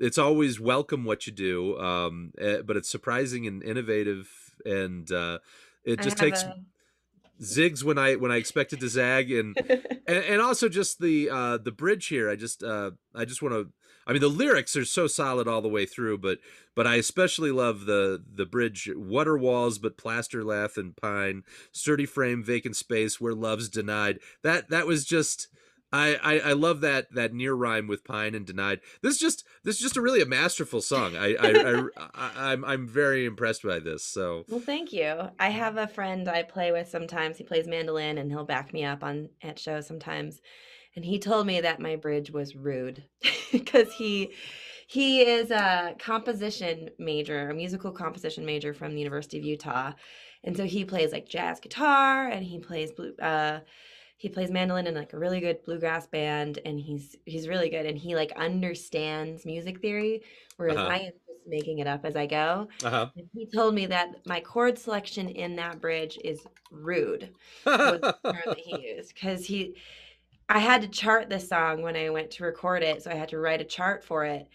it's 0.00 0.18
always 0.18 0.58
welcome 0.58 1.04
what 1.04 1.28
you 1.28 1.32
do, 1.32 1.78
um, 1.78 2.32
uh, 2.42 2.62
but 2.62 2.76
it's 2.76 2.88
surprising 2.88 3.46
and 3.46 3.62
innovative, 3.62 4.28
and 4.64 5.10
uh, 5.12 5.38
it 5.84 6.00
just 6.00 6.18
takes. 6.18 6.42
A 6.42 6.56
zigs 7.40 7.82
when 7.82 7.98
I 7.98 8.14
when 8.14 8.30
I 8.30 8.36
expected 8.36 8.78
to 8.80 8.88
zag 8.88 9.32
and 9.32 9.56
and, 10.06 10.24
and 10.24 10.40
also 10.40 10.68
just 10.68 11.00
the 11.00 11.28
uh 11.28 11.58
the 11.58 11.72
bridge 11.72 12.06
here 12.06 12.30
I 12.30 12.36
just 12.36 12.62
uh 12.62 12.92
I 13.16 13.24
just 13.24 13.42
want 13.42 13.54
to 13.54 13.72
I 14.06 14.12
mean 14.12 14.20
the 14.20 14.28
lyrics 14.28 14.76
are 14.76 14.84
so 14.84 15.06
solid 15.06 15.48
all 15.48 15.62
the 15.62 15.68
way 15.68 15.86
through 15.86 16.18
but 16.18 16.38
but 16.74 16.86
I 16.86 16.96
especially 16.96 17.50
love 17.50 17.86
the 17.86 18.22
the 18.34 18.46
bridge 18.46 18.90
water 18.94 19.36
walls 19.36 19.78
but 19.78 19.96
plaster 19.96 20.44
lath 20.44 20.76
and 20.76 20.96
pine 20.96 21.42
sturdy 21.72 22.06
frame 22.06 22.42
vacant 22.42 22.76
space 22.76 23.20
where 23.20 23.34
love's 23.34 23.68
denied 23.68 24.18
that 24.42 24.70
that 24.70 24.86
was 24.86 25.04
just 25.04 25.48
I, 25.92 26.14
I, 26.22 26.38
I 26.38 26.52
love 26.54 26.80
that 26.80 27.12
that 27.12 27.34
near 27.34 27.52
rhyme 27.52 27.86
with 27.86 28.02
pine 28.02 28.34
and 28.34 28.46
denied. 28.46 28.80
This 29.02 29.14
is 29.14 29.20
just 29.20 29.44
this 29.62 29.76
is 29.76 29.82
just 29.82 29.96
a 29.96 30.00
really 30.00 30.22
a 30.22 30.26
masterful 30.26 30.80
song. 30.80 31.16
I 31.16 31.34
I, 31.34 31.48
I, 31.50 31.82
I 32.14 32.52
am 32.52 32.64
I'm, 32.64 32.64
I'm 32.64 32.88
very 32.88 33.26
impressed 33.26 33.62
by 33.62 33.78
this. 33.78 34.02
So 34.02 34.44
well, 34.48 34.60
thank 34.60 34.92
you. 34.92 35.28
I 35.38 35.50
have 35.50 35.76
a 35.76 35.86
friend 35.86 36.28
I 36.28 36.44
play 36.44 36.72
with 36.72 36.88
sometimes. 36.88 37.36
He 37.36 37.44
plays 37.44 37.68
mandolin 37.68 38.16
and 38.16 38.30
he'll 38.30 38.44
back 38.44 38.72
me 38.72 38.84
up 38.84 39.04
on 39.04 39.28
at 39.42 39.58
shows 39.58 39.86
sometimes. 39.86 40.40
And 40.94 41.04
he 41.04 41.18
told 41.18 41.46
me 41.46 41.60
that 41.60 41.80
my 41.80 41.96
bridge 41.96 42.30
was 42.30 42.54
rude 42.54 43.04
because 43.52 43.92
he 43.94 44.32
he 44.86 45.22
is 45.22 45.50
a 45.50 45.94
composition 45.98 46.90
major, 46.98 47.48
a 47.48 47.54
musical 47.54 47.92
composition 47.92 48.44
major 48.44 48.74
from 48.74 48.92
the 48.92 48.98
University 48.98 49.38
of 49.38 49.44
Utah, 49.44 49.92
and 50.44 50.56
so 50.56 50.64
he 50.64 50.84
plays 50.84 51.12
like 51.12 51.28
jazz 51.28 51.60
guitar 51.60 52.28
and 52.28 52.44
he 52.44 52.58
plays 52.58 52.92
blue. 52.92 53.14
Uh, 53.16 53.60
he 54.22 54.28
plays 54.28 54.52
mandolin 54.52 54.86
in 54.86 54.94
like 54.94 55.12
a 55.14 55.18
really 55.18 55.40
good 55.40 55.64
bluegrass 55.64 56.06
band 56.06 56.60
and 56.64 56.78
he's 56.78 57.16
he's 57.26 57.48
really 57.48 57.68
good 57.68 57.86
and 57.86 57.98
he 57.98 58.14
like 58.14 58.30
understands 58.36 59.44
music 59.44 59.80
theory 59.80 60.22
whereas 60.58 60.76
uh-huh. 60.76 60.90
i 60.90 60.98
am 60.98 61.12
just 61.26 61.48
making 61.48 61.80
it 61.80 61.88
up 61.88 62.04
as 62.04 62.14
i 62.14 62.24
go 62.24 62.68
uh-huh. 62.84 63.08
and 63.16 63.26
he 63.34 63.48
told 63.52 63.74
me 63.74 63.84
that 63.84 64.24
my 64.24 64.38
chord 64.38 64.78
selection 64.78 65.28
in 65.28 65.56
that 65.56 65.80
bridge 65.80 66.20
is 66.22 66.46
rude 66.70 67.30
was 67.66 68.00
the 68.00 68.16
term 68.24 68.42
that 68.46 68.58
he 68.58 68.80
used 68.96 69.12
because 69.12 69.44
he 69.44 69.74
i 70.52 70.58
had 70.58 70.82
to 70.82 70.88
chart 70.88 71.28
this 71.28 71.48
song 71.48 71.82
when 71.82 71.96
i 71.96 72.08
went 72.10 72.30
to 72.30 72.44
record 72.44 72.82
it 72.82 73.02
so 73.02 73.10
i 73.10 73.14
had 73.14 73.28
to 73.28 73.38
write 73.38 73.60
a 73.60 73.64
chart 73.64 74.04
for 74.04 74.24
it 74.24 74.48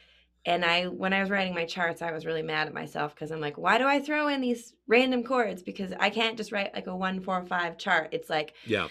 and 0.46 0.64
i 0.64 0.86
when 0.86 1.14
i 1.14 1.20
was 1.20 1.30
writing 1.30 1.54
my 1.54 1.66
charts 1.66 2.02
i 2.02 2.12
was 2.12 2.26
really 2.26 2.42
mad 2.42 2.68
at 2.68 2.74
myself 2.74 3.14
because 3.14 3.32
i'm 3.32 3.42
like 3.42 3.58
why 3.58 3.78
do 3.78 3.86
i 3.86 4.00
throw 4.00 4.28
in 4.28 4.42
these 4.42 4.74
random 4.88 5.24
chords 5.24 5.62
because 5.62 5.92
i 6.00 6.10
can't 6.10 6.38
just 6.38 6.52
write 6.52 6.74
like 6.74 6.88
a 6.88 6.96
one 6.96 7.20
four 7.20 7.44
five 7.46 7.78
chart 7.78 8.10
it's 8.12 8.30
like 8.30 8.54
yeah 8.66 8.88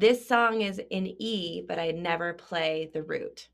this 0.00 0.26
song 0.26 0.62
is 0.62 0.80
in 0.90 1.14
E, 1.20 1.62
but 1.68 1.78
I 1.78 1.90
never 1.90 2.32
play 2.32 2.90
the 2.94 3.02
root. 3.02 3.48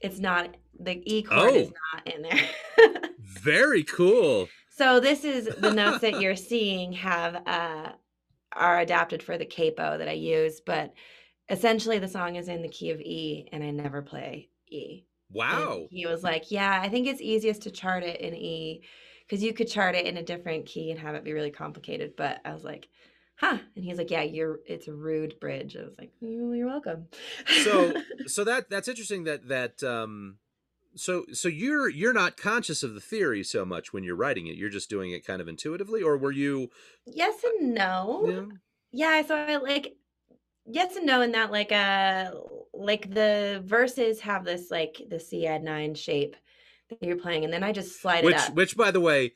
It's 0.00 0.18
not 0.18 0.54
the 0.78 1.02
E 1.06 1.22
chord 1.22 1.40
oh. 1.40 1.54
is 1.54 1.72
not 1.94 2.14
in 2.14 2.22
there. 2.22 3.00
Very 3.20 3.82
cool. 3.84 4.48
So 4.68 5.00
this 5.00 5.24
is 5.24 5.46
the 5.46 5.72
notes 5.72 6.00
that 6.00 6.20
you're 6.20 6.36
seeing 6.36 6.92
have 6.92 7.42
uh 7.46 7.92
are 8.54 8.80
adapted 8.80 9.22
for 9.22 9.38
the 9.38 9.46
capo 9.46 9.96
that 9.96 10.08
I 10.08 10.12
use, 10.12 10.60
but 10.60 10.92
essentially 11.48 11.98
the 11.98 12.08
song 12.08 12.36
is 12.36 12.48
in 12.48 12.62
the 12.62 12.68
key 12.68 12.90
of 12.90 13.00
E 13.00 13.48
and 13.52 13.62
I 13.62 13.70
never 13.70 14.02
play 14.02 14.50
E. 14.68 15.04
Wow. 15.30 15.80
And 15.80 15.88
he 15.90 16.06
was 16.06 16.22
like, 16.22 16.50
"Yeah, 16.50 16.80
I 16.82 16.88
think 16.88 17.06
it's 17.06 17.20
easiest 17.20 17.62
to 17.62 17.70
chart 17.70 18.02
it 18.02 18.20
in 18.20 18.34
E 18.34 18.82
because 19.26 19.42
you 19.42 19.54
could 19.54 19.68
chart 19.68 19.94
it 19.94 20.06
in 20.06 20.16
a 20.16 20.22
different 20.22 20.66
key 20.66 20.90
and 20.90 21.00
have 21.00 21.14
it 21.14 21.24
be 21.24 21.32
really 21.32 21.50
complicated." 21.50 22.14
But 22.16 22.40
I 22.44 22.52
was 22.52 22.64
like, 22.64 22.88
huh 23.42 23.58
and 23.74 23.84
he's 23.84 23.98
like 23.98 24.10
yeah 24.10 24.22
you're 24.22 24.60
it's 24.66 24.88
a 24.88 24.92
rude 24.92 25.38
bridge 25.40 25.76
i 25.76 25.82
was 25.82 25.94
like 25.98 26.12
you're 26.20 26.66
welcome 26.66 27.06
so 27.64 27.92
so 28.26 28.44
that 28.44 28.70
that's 28.70 28.88
interesting 28.88 29.24
that 29.24 29.48
that 29.48 29.82
um 29.82 30.36
so 30.94 31.24
so 31.32 31.48
you're 31.48 31.88
you're 31.88 32.12
not 32.12 32.36
conscious 32.36 32.82
of 32.82 32.94
the 32.94 33.00
theory 33.00 33.42
so 33.42 33.64
much 33.64 33.92
when 33.92 34.04
you're 34.04 34.16
writing 34.16 34.46
it 34.46 34.56
you're 34.56 34.68
just 34.68 34.88
doing 34.88 35.10
it 35.10 35.26
kind 35.26 35.40
of 35.40 35.48
intuitively 35.48 36.02
or 36.02 36.16
were 36.16 36.30
you 36.30 36.70
yes 37.06 37.42
and 37.44 37.74
no 37.74 38.58
yeah, 38.92 39.16
yeah 39.16 39.26
so 39.26 39.34
i 39.34 39.56
like 39.56 39.96
yes 40.66 40.96
and 40.96 41.06
no 41.06 41.20
in 41.20 41.32
that 41.32 41.50
like 41.50 41.72
uh 41.72 42.30
like 42.72 43.12
the 43.12 43.62
verses 43.64 44.20
have 44.20 44.44
this 44.44 44.70
like 44.70 45.02
the 45.08 45.18
c 45.18 45.46
add 45.46 45.62
nine 45.62 45.94
shape 45.94 46.36
that 46.88 47.02
you're 47.02 47.16
playing 47.16 47.44
and 47.44 47.52
then 47.52 47.62
i 47.62 47.72
just 47.72 48.00
slide 48.00 48.24
which, 48.24 48.34
it 48.34 48.40
up. 48.40 48.54
which 48.54 48.76
by 48.76 48.90
the 48.90 49.00
way 49.00 49.32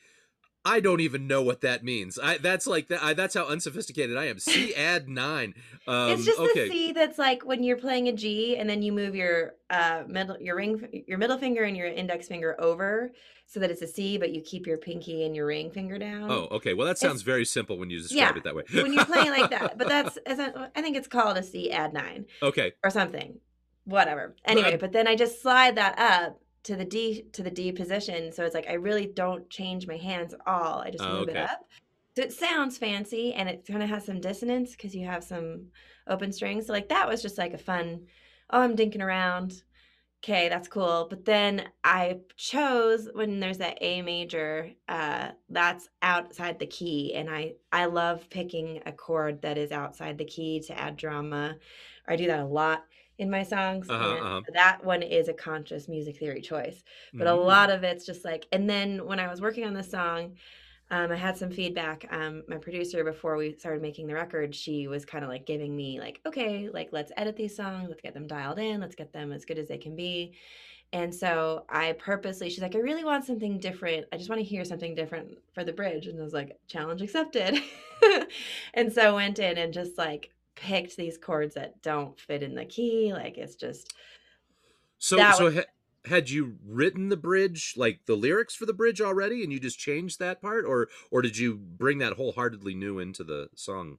I 0.67 0.81
don't 0.81 1.01
even 1.01 1.29
know 1.29 1.43
what 1.43 1.61
that 1.61 1.85
means. 1.85 2.19
I 2.21 2.39
that's 2.39 2.67
like 2.67 2.89
that. 2.89 3.03
I, 3.03 3.15
that's 3.15 3.35
how 3.35 3.47
unsophisticated 3.47 4.17
I 4.17 4.25
am. 4.25 4.41
C 4.41 4.75
add 4.75 5.09
nine. 5.25 5.55
Um, 5.87 6.11
it's 6.11 6.25
just 6.25 6.41
okay. 6.41 6.69
the 6.69 6.71
C 6.71 6.93
that's 6.93 7.19
like 7.19 7.45
when 7.45 7.63
you're 7.63 7.77
playing 7.77 8.09
a 8.09 8.13
G 8.13 8.57
and 8.57 8.69
then 8.69 8.83
you 8.83 8.91
move 8.93 9.15
your 9.15 9.55
uh 9.71 10.03
middle 10.09 10.37
your 10.41 10.57
ring 10.57 11.05
your 11.07 11.19
middle 11.19 11.39
finger 11.39 11.63
and 11.63 11.77
your 11.77 11.87
index 11.87 12.27
finger 12.27 12.61
over 12.61 13.13
so 13.47 13.61
that 13.61 13.71
it's 13.71 13.81
a 13.81 13.87
C, 13.87 14.19
but 14.19 14.33
you 14.33 14.41
keep 14.41 14.67
your 14.67 14.77
pinky 14.77 15.25
and 15.25 15.37
your 15.37 15.47
ring 15.47 15.71
finger 15.71 15.99
down. 15.99 16.29
Oh, 16.29 16.49
okay. 16.51 16.75
Well, 16.75 16.89
that 16.89 16.99
sounds 16.99 17.17
it's, 17.17 17.23
very 17.23 17.45
simple 17.45 17.79
when 17.79 17.89
you 17.89 18.03
describe 18.03 18.35
yeah, 18.35 18.39
it 18.39 18.43
that 18.43 18.57
way. 18.57 18.65
when 18.75 18.93
you're 18.93 19.05
playing 19.05 19.31
like 19.31 19.51
that, 19.51 19.79
but 19.79 19.87
that's 19.89 20.19
I 20.27 20.83
think 20.83 20.97
it's 20.97 21.07
called 21.07 21.37
a 21.37 21.45
C 21.45 21.71
add 21.71 21.93
nine. 21.93 22.27
Okay. 22.43 22.73
Or 22.83 22.91
something, 22.91 23.39
whatever. 23.85 24.35
Anyway, 24.45 24.77
but 24.81 24.91
then 24.91 25.07
I 25.07 25.15
just 25.15 25.41
slide 25.41 25.77
that 25.77 25.97
up 25.97 26.41
to 26.67 26.75
the 26.75 26.85
D 26.85 27.25
to 27.33 27.45
the 27.45 27.51
D 27.51 27.71
position. 27.71 28.33
So 28.33 28.45
it's 28.45 28.55
like 28.55 28.69
I 28.69 28.75
really 28.75 29.07
don't 29.07 29.49
change 29.49 29.87
my 29.87 29.97
hands 29.97 30.35
at 30.35 30.41
all. 30.47 30.81
I 30.81 30.91
just 30.91 31.05
oh, 31.05 31.21
move 31.21 31.29
okay. 31.29 31.39
it 31.39 31.51
up. 31.51 31.65
So 32.17 32.23
it 32.23 32.33
sounds 32.33 32.77
fancy 32.77 33.35
and 33.35 33.49
it 33.49 33.65
kind 33.67 33.83
of 33.85 33.89
has 33.89 34.05
some 34.05 34.21
dissonance 34.21 34.73
because 34.73 34.95
you 34.95 35.07
have 35.07 35.23
some 35.23 35.67
open 36.09 36.33
strings. 36.33 36.67
So 36.67 36.73
like 36.73 36.89
that 36.89 37.09
was 37.09 37.23
just 37.23 37.39
like 37.39 37.53
a 37.53 37.59
fun, 37.59 38.07
oh, 38.51 38.61
I'm 38.61 38.75
dinking 38.75 39.03
around. 39.03 39.63
Okay, 40.25 40.49
that's 40.49 40.67
cool. 40.67 41.07
But 41.09 41.25
then 41.25 41.69
I 41.85 42.19
chose 42.37 43.09
when 43.13 43.39
there's 43.39 43.59
that 43.59 43.79
A 43.81 44.03
major, 44.03 44.73
uh, 44.89 45.29
that's 45.51 45.89
outside 46.03 46.59
the 46.59 46.67
key. 46.67 47.15
And 47.15 47.31
I 47.31 47.53
I 47.71 47.85
love 47.85 48.29
picking 48.29 48.83
a 48.87 48.93
chord 48.93 49.43
that 49.43 49.57
is 49.57 49.71
outside 49.71 50.19
the 50.19 50.25
key 50.25 50.61
to 50.67 50.77
add 50.77 50.97
drama. 50.97 51.57
I 52.09 52.17
do 52.17 52.27
that 52.27 52.41
a 52.41 52.45
lot 52.45 52.87
in 53.19 53.31
my 53.31 53.43
songs. 53.43 53.89
Uh-huh, 53.89 54.05
uh-huh. 54.05 54.41
that 54.53 54.85
one 54.85 55.03
is 55.03 55.29
a 55.29 55.33
conscious 55.33 55.89
music 55.89 56.19
theory 56.19 56.41
choice. 56.41 56.83
But 57.13 57.27
mm-hmm. 57.27 57.39
a 57.39 57.43
mm. 57.43 57.47
lot 57.47 57.71
of 57.71 57.85
it's 57.85 58.05
just 58.05 58.25
like, 58.25 58.47
and 58.53 58.69
then 58.69 59.07
when 59.07 59.19
I 59.21 59.29
was 59.29 59.41
working 59.41 59.65
on 59.65 59.75
the 59.75 59.83
song, 59.83 60.37
um, 60.91 61.11
I 61.11 61.17
had 61.17 61.37
some 61.37 61.51
feedback. 61.51 62.07
Um, 62.11 62.45
my 62.49 62.59
producer, 62.59 63.03
before 63.03 63.37
we 63.37 63.55
started 63.55 63.83
making 63.83 64.07
the 64.07 64.15
record, 64.15 64.55
she 64.55 64.87
was 64.87 65.05
kind 65.05 65.25
of 65.25 65.31
like 65.31 65.45
giving 65.45 65.75
me 65.75 65.99
like, 65.99 66.21
okay, 66.25 66.69
like 66.73 66.91
let's 66.93 67.11
edit 67.17 67.37
these 67.37 67.57
songs, 67.57 67.89
let's 67.89 68.03
get 68.03 68.15
them 68.15 68.27
dialed 68.27 68.59
in, 68.59 68.81
let's 68.81 68.95
get 68.95 69.13
them 69.13 69.33
as 69.33 69.45
good 69.45 69.59
as 69.59 69.69
they 69.69 69.79
can 69.79 69.97
be. 69.97 70.35
And 70.93 71.13
so 71.13 71.65
I 71.69 71.93
purposely, 71.93 72.49
she's 72.49 72.63
like, 72.63 72.77
I 72.77 72.79
really 72.79 73.05
want 73.05 73.25
something 73.25 73.59
different. 73.59 74.07
I 74.13 74.17
just 74.17 74.29
want 74.29 74.41
to 74.41 74.47
hear 74.47 74.65
something 74.65 74.95
different 74.95 75.37
for 75.53 75.65
the 75.65 75.73
bridge. 75.73 76.07
And 76.07 76.21
I 76.21 76.23
was 76.23 76.33
like, 76.33 76.57
challenge 76.69 77.03
accepted. 77.03 77.61
and 78.75 78.93
so 78.93 79.03
I 79.03 79.11
went 79.11 79.41
in 79.41 79.59
and 79.59 79.75
just 79.75 79.99
like 79.99 80.31
picked 80.57 80.97
these 80.97 81.19
chords 81.19 81.55
that 81.55 81.81
don't 81.83 82.19
fit 82.19 82.43
in 82.43 82.55
the 82.55 82.65
key. 82.65 83.13
Like 83.13 83.39
it's 83.39 83.55
just 83.55 83.95
so 84.99 85.17
so 85.33 85.45
was, 85.45 85.55
ha- 85.55 85.63
had 86.07 86.31
you 86.31 86.57
written 86.67 87.09
the 87.09 87.17
bridge 87.17 87.75
like 87.77 88.01
the 88.07 88.17
lyrics 88.17 88.55
for 88.55 88.67
the 88.67 88.73
bridge 88.73 89.01
already 89.01 89.43
and 89.43 89.53
you 89.53 89.61
just 89.61 89.79
changed 89.79 90.19
that 90.19 90.41
part 90.41 90.65
or 90.65 90.89
or 91.11 91.23
did 91.23 91.37
you 91.37 91.57
bring 91.57 91.99
that 91.99 92.15
wholeheartedly 92.15 92.75
new 92.75 92.99
into 92.99 93.23
the 93.23 93.49
song? 93.55 93.99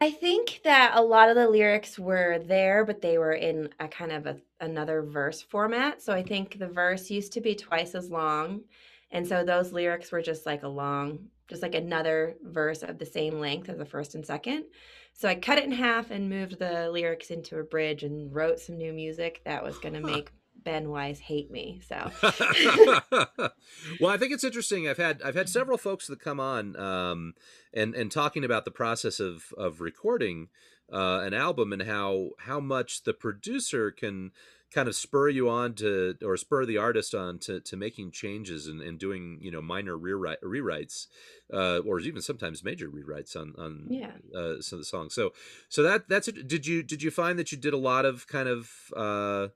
I 0.00 0.10
think 0.10 0.60
that 0.64 0.92
a 0.94 1.02
lot 1.02 1.30
of 1.30 1.36
the 1.36 1.48
lyrics 1.48 1.98
were 1.98 2.38
there, 2.38 2.84
but 2.84 3.00
they 3.00 3.16
were 3.16 3.32
in 3.32 3.70
a 3.80 3.88
kind 3.88 4.12
of 4.12 4.26
a, 4.26 4.36
another 4.60 5.02
verse 5.02 5.40
format. 5.40 6.02
So 6.02 6.12
I 6.12 6.22
think 6.22 6.58
the 6.58 6.68
verse 6.68 7.10
used 7.10 7.32
to 7.32 7.40
be 7.40 7.54
twice 7.54 7.94
as 7.94 8.10
long. 8.10 8.64
And 9.10 9.26
so 9.26 9.42
those 9.42 9.72
lyrics 9.72 10.12
were 10.12 10.20
just 10.20 10.44
like 10.44 10.64
a 10.64 10.68
long, 10.68 11.28
just 11.48 11.62
like 11.62 11.74
another 11.74 12.36
verse 12.42 12.82
of 12.82 12.98
the 12.98 13.06
same 13.06 13.40
length 13.40 13.70
as 13.70 13.78
the 13.78 13.86
first 13.86 14.14
and 14.14 14.26
second. 14.26 14.64
So 15.16 15.28
I 15.28 15.34
cut 15.34 15.58
it 15.58 15.64
in 15.64 15.72
half 15.72 16.10
and 16.10 16.28
moved 16.28 16.58
the 16.58 16.90
lyrics 16.90 17.30
into 17.30 17.58
a 17.58 17.64
bridge 17.64 18.02
and 18.02 18.34
wrote 18.34 18.60
some 18.60 18.76
new 18.76 18.92
music 18.92 19.40
that 19.44 19.64
was 19.64 19.78
going 19.78 19.94
to 19.94 20.00
huh. 20.02 20.06
make 20.06 20.32
Ben 20.62 20.90
Wise 20.90 21.20
hate 21.20 21.50
me. 21.50 21.80
So, 21.88 22.10
well, 24.00 24.10
I 24.10 24.18
think 24.18 24.32
it's 24.32 24.44
interesting. 24.44 24.88
I've 24.88 24.96
had 24.98 25.22
I've 25.22 25.34
had 25.34 25.48
several 25.48 25.78
folks 25.78 26.06
that 26.08 26.20
come 26.20 26.40
on 26.40 26.76
um, 26.76 27.34
and 27.72 27.94
and 27.94 28.10
talking 28.10 28.44
about 28.44 28.64
the 28.64 28.70
process 28.70 29.20
of 29.20 29.54
of 29.56 29.80
recording 29.80 30.48
uh, 30.92 31.20
an 31.22 31.34
album 31.34 31.72
and 31.72 31.82
how 31.82 32.30
how 32.40 32.60
much 32.60 33.04
the 33.04 33.14
producer 33.14 33.90
can 33.90 34.32
kind 34.72 34.88
of 34.88 34.96
spur 34.96 35.28
you 35.28 35.48
on 35.48 35.74
to 35.74 36.16
or 36.22 36.36
spur 36.36 36.66
the 36.66 36.76
artist 36.76 37.14
on 37.14 37.38
to, 37.38 37.60
to 37.60 37.76
making 37.76 38.10
changes 38.10 38.66
and, 38.66 38.80
and 38.82 38.98
doing 38.98 39.38
you 39.40 39.50
know 39.50 39.62
minor 39.62 39.96
rewrite, 39.96 40.40
rewrites 40.42 41.06
uh, 41.52 41.78
or 41.78 42.00
even 42.00 42.20
sometimes 42.20 42.64
major 42.64 42.90
rewrites 42.90 43.36
on 43.36 43.54
on 43.58 43.88
Yeah. 43.88 44.16
uh, 44.34 44.60
some 44.60 44.76
of 44.78 44.80
the 44.80 44.84
songs 44.84 45.14
so 45.14 45.32
so 45.68 45.82
that 45.82 46.08
that's 46.08 46.28
it. 46.28 46.48
did 46.48 46.66
you 46.66 46.82
did 46.82 47.02
you 47.02 47.10
find 47.10 47.38
that 47.38 47.52
you 47.52 47.58
did 47.58 47.72
a 47.74 47.78
lot 47.78 48.04
of 48.04 48.26
kind 48.26 48.48
of 48.48 48.70
uh, 48.96 49.48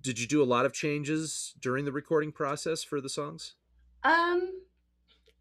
did 0.00 0.18
you 0.18 0.26
do 0.26 0.42
a 0.42 0.44
lot 0.44 0.66
of 0.66 0.72
changes 0.72 1.54
during 1.58 1.84
the 1.84 1.92
recording 1.92 2.32
process 2.32 2.82
for 2.82 3.00
the 3.00 3.08
songs 3.08 3.54
Um, 4.02 4.62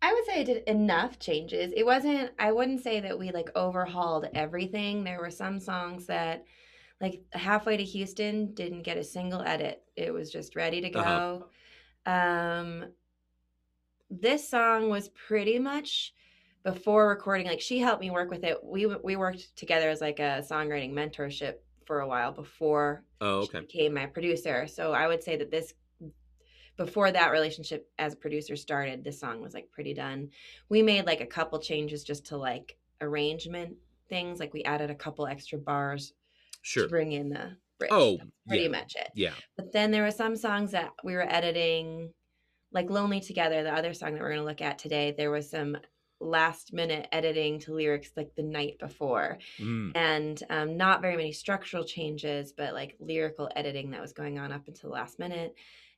I 0.01 0.13
would 0.13 0.25
say 0.25 0.41
I 0.41 0.43
did 0.43 0.63
enough 0.67 1.19
changes. 1.19 1.73
It 1.75 1.85
wasn't, 1.85 2.33
I 2.39 2.51
wouldn't 2.53 2.81
say 2.81 3.01
that 3.01 3.19
we 3.19 3.31
like 3.31 3.49
overhauled 3.55 4.27
everything. 4.33 5.03
There 5.03 5.19
were 5.19 5.31
some 5.31 5.59
songs 5.59 6.07
that, 6.07 6.45
like 7.01 7.23
halfway 7.33 7.77
to 7.77 7.83
Houston, 7.83 8.53
didn't 8.53 8.83
get 8.83 8.97
a 8.97 9.03
single 9.03 9.41
edit. 9.41 9.81
It 9.95 10.13
was 10.13 10.31
just 10.31 10.55
ready 10.55 10.81
to 10.81 10.89
go. 10.89 11.47
Uh-huh. 12.05 12.11
Um, 12.11 12.85
this 14.09 14.47
song 14.47 14.89
was 14.89 15.09
pretty 15.09 15.57
much 15.57 16.13
before 16.63 17.07
recording. 17.07 17.47
Like 17.47 17.61
she 17.61 17.79
helped 17.79 18.01
me 18.01 18.11
work 18.11 18.29
with 18.29 18.43
it. 18.43 18.63
We 18.63 18.85
we 18.85 19.15
worked 19.15 19.55
together 19.55 19.89
as 19.89 20.01
like 20.01 20.19
a 20.19 20.43
songwriting 20.47 20.93
mentorship 20.93 21.55
for 21.85 22.01
a 22.01 22.07
while 22.07 22.31
before 22.31 23.03
oh 23.19 23.45
she 23.45 23.59
became 23.59 23.95
my 23.95 24.05
producer. 24.05 24.67
So 24.67 24.93
I 24.93 25.07
would 25.07 25.23
say 25.23 25.37
that 25.37 25.49
this 25.49 25.73
before 26.77 27.11
that 27.11 27.31
relationship 27.31 27.89
as 27.97 28.13
a 28.13 28.17
producer 28.17 28.55
started, 28.55 29.03
this 29.03 29.19
song 29.19 29.41
was 29.41 29.53
like 29.53 29.71
pretty 29.71 29.93
done. 29.93 30.29
We 30.69 30.81
made 30.81 31.05
like 31.05 31.21
a 31.21 31.25
couple 31.25 31.59
changes 31.59 32.03
just 32.03 32.25
to 32.27 32.37
like 32.37 32.77
arrangement 33.01 33.75
things. 34.09 34.39
Like 34.39 34.53
we 34.53 34.63
added 34.63 34.89
a 34.91 34.95
couple 34.95 35.25
extra 35.25 35.57
bars 35.57 36.13
sure 36.61 36.83
to 36.83 36.89
bring 36.89 37.11
in 37.11 37.29
the 37.29 37.57
bridge. 37.79 37.89
oh 37.91 38.17
pretty 38.47 38.63
yeah 38.63 38.69
much 38.69 38.95
it. 38.95 39.09
yeah 39.15 39.33
But 39.57 39.71
then 39.71 39.91
there 39.91 40.03
were 40.03 40.11
some 40.11 40.35
songs 40.35 40.71
that 40.71 40.91
we 41.03 41.13
were 41.13 41.25
editing, 41.27 42.13
like 42.71 42.89
Lonely 42.89 43.19
Together, 43.21 43.63
the 43.63 43.73
other 43.73 43.93
song 43.93 44.13
that 44.13 44.21
we're 44.21 44.29
going 44.33 44.41
to 44.41 44.45
look 44.45 44.61
at 44.61 44.77
today. 44.79 45.13
There 45.17 45.31
was 45.31 45.49
some 45.49 45.77
last 46.19 46.71
minute 46.71 47.07
editing 47.11 47.57
to 47.59 47.73
lyrics 47.73 48.11
like 48.15 48.29
the 48.35 48.43
night 48.43 48.77
before 48.79 49.39
Mm, 49.59 49.91
and 49.95 50.43
um, 50.51 50.77
not 50.77 51.01
very 51.01 51.17
many 51.17 51.31
structural 51.31 51.83
changes, 51.83 52.53
but 52.55 52.73
like 52.75 52.95
lyrical 52.99 53.49
editing 53.55 53.89
that 53.91 54.01
was 54.01 54.13
going 54.13 54.37
on 54.37 54.51
up 54.51 54.67
until 54.67 54.89
the 54.91 54.95
last 54.95 55.17
minute. 55.17 55.55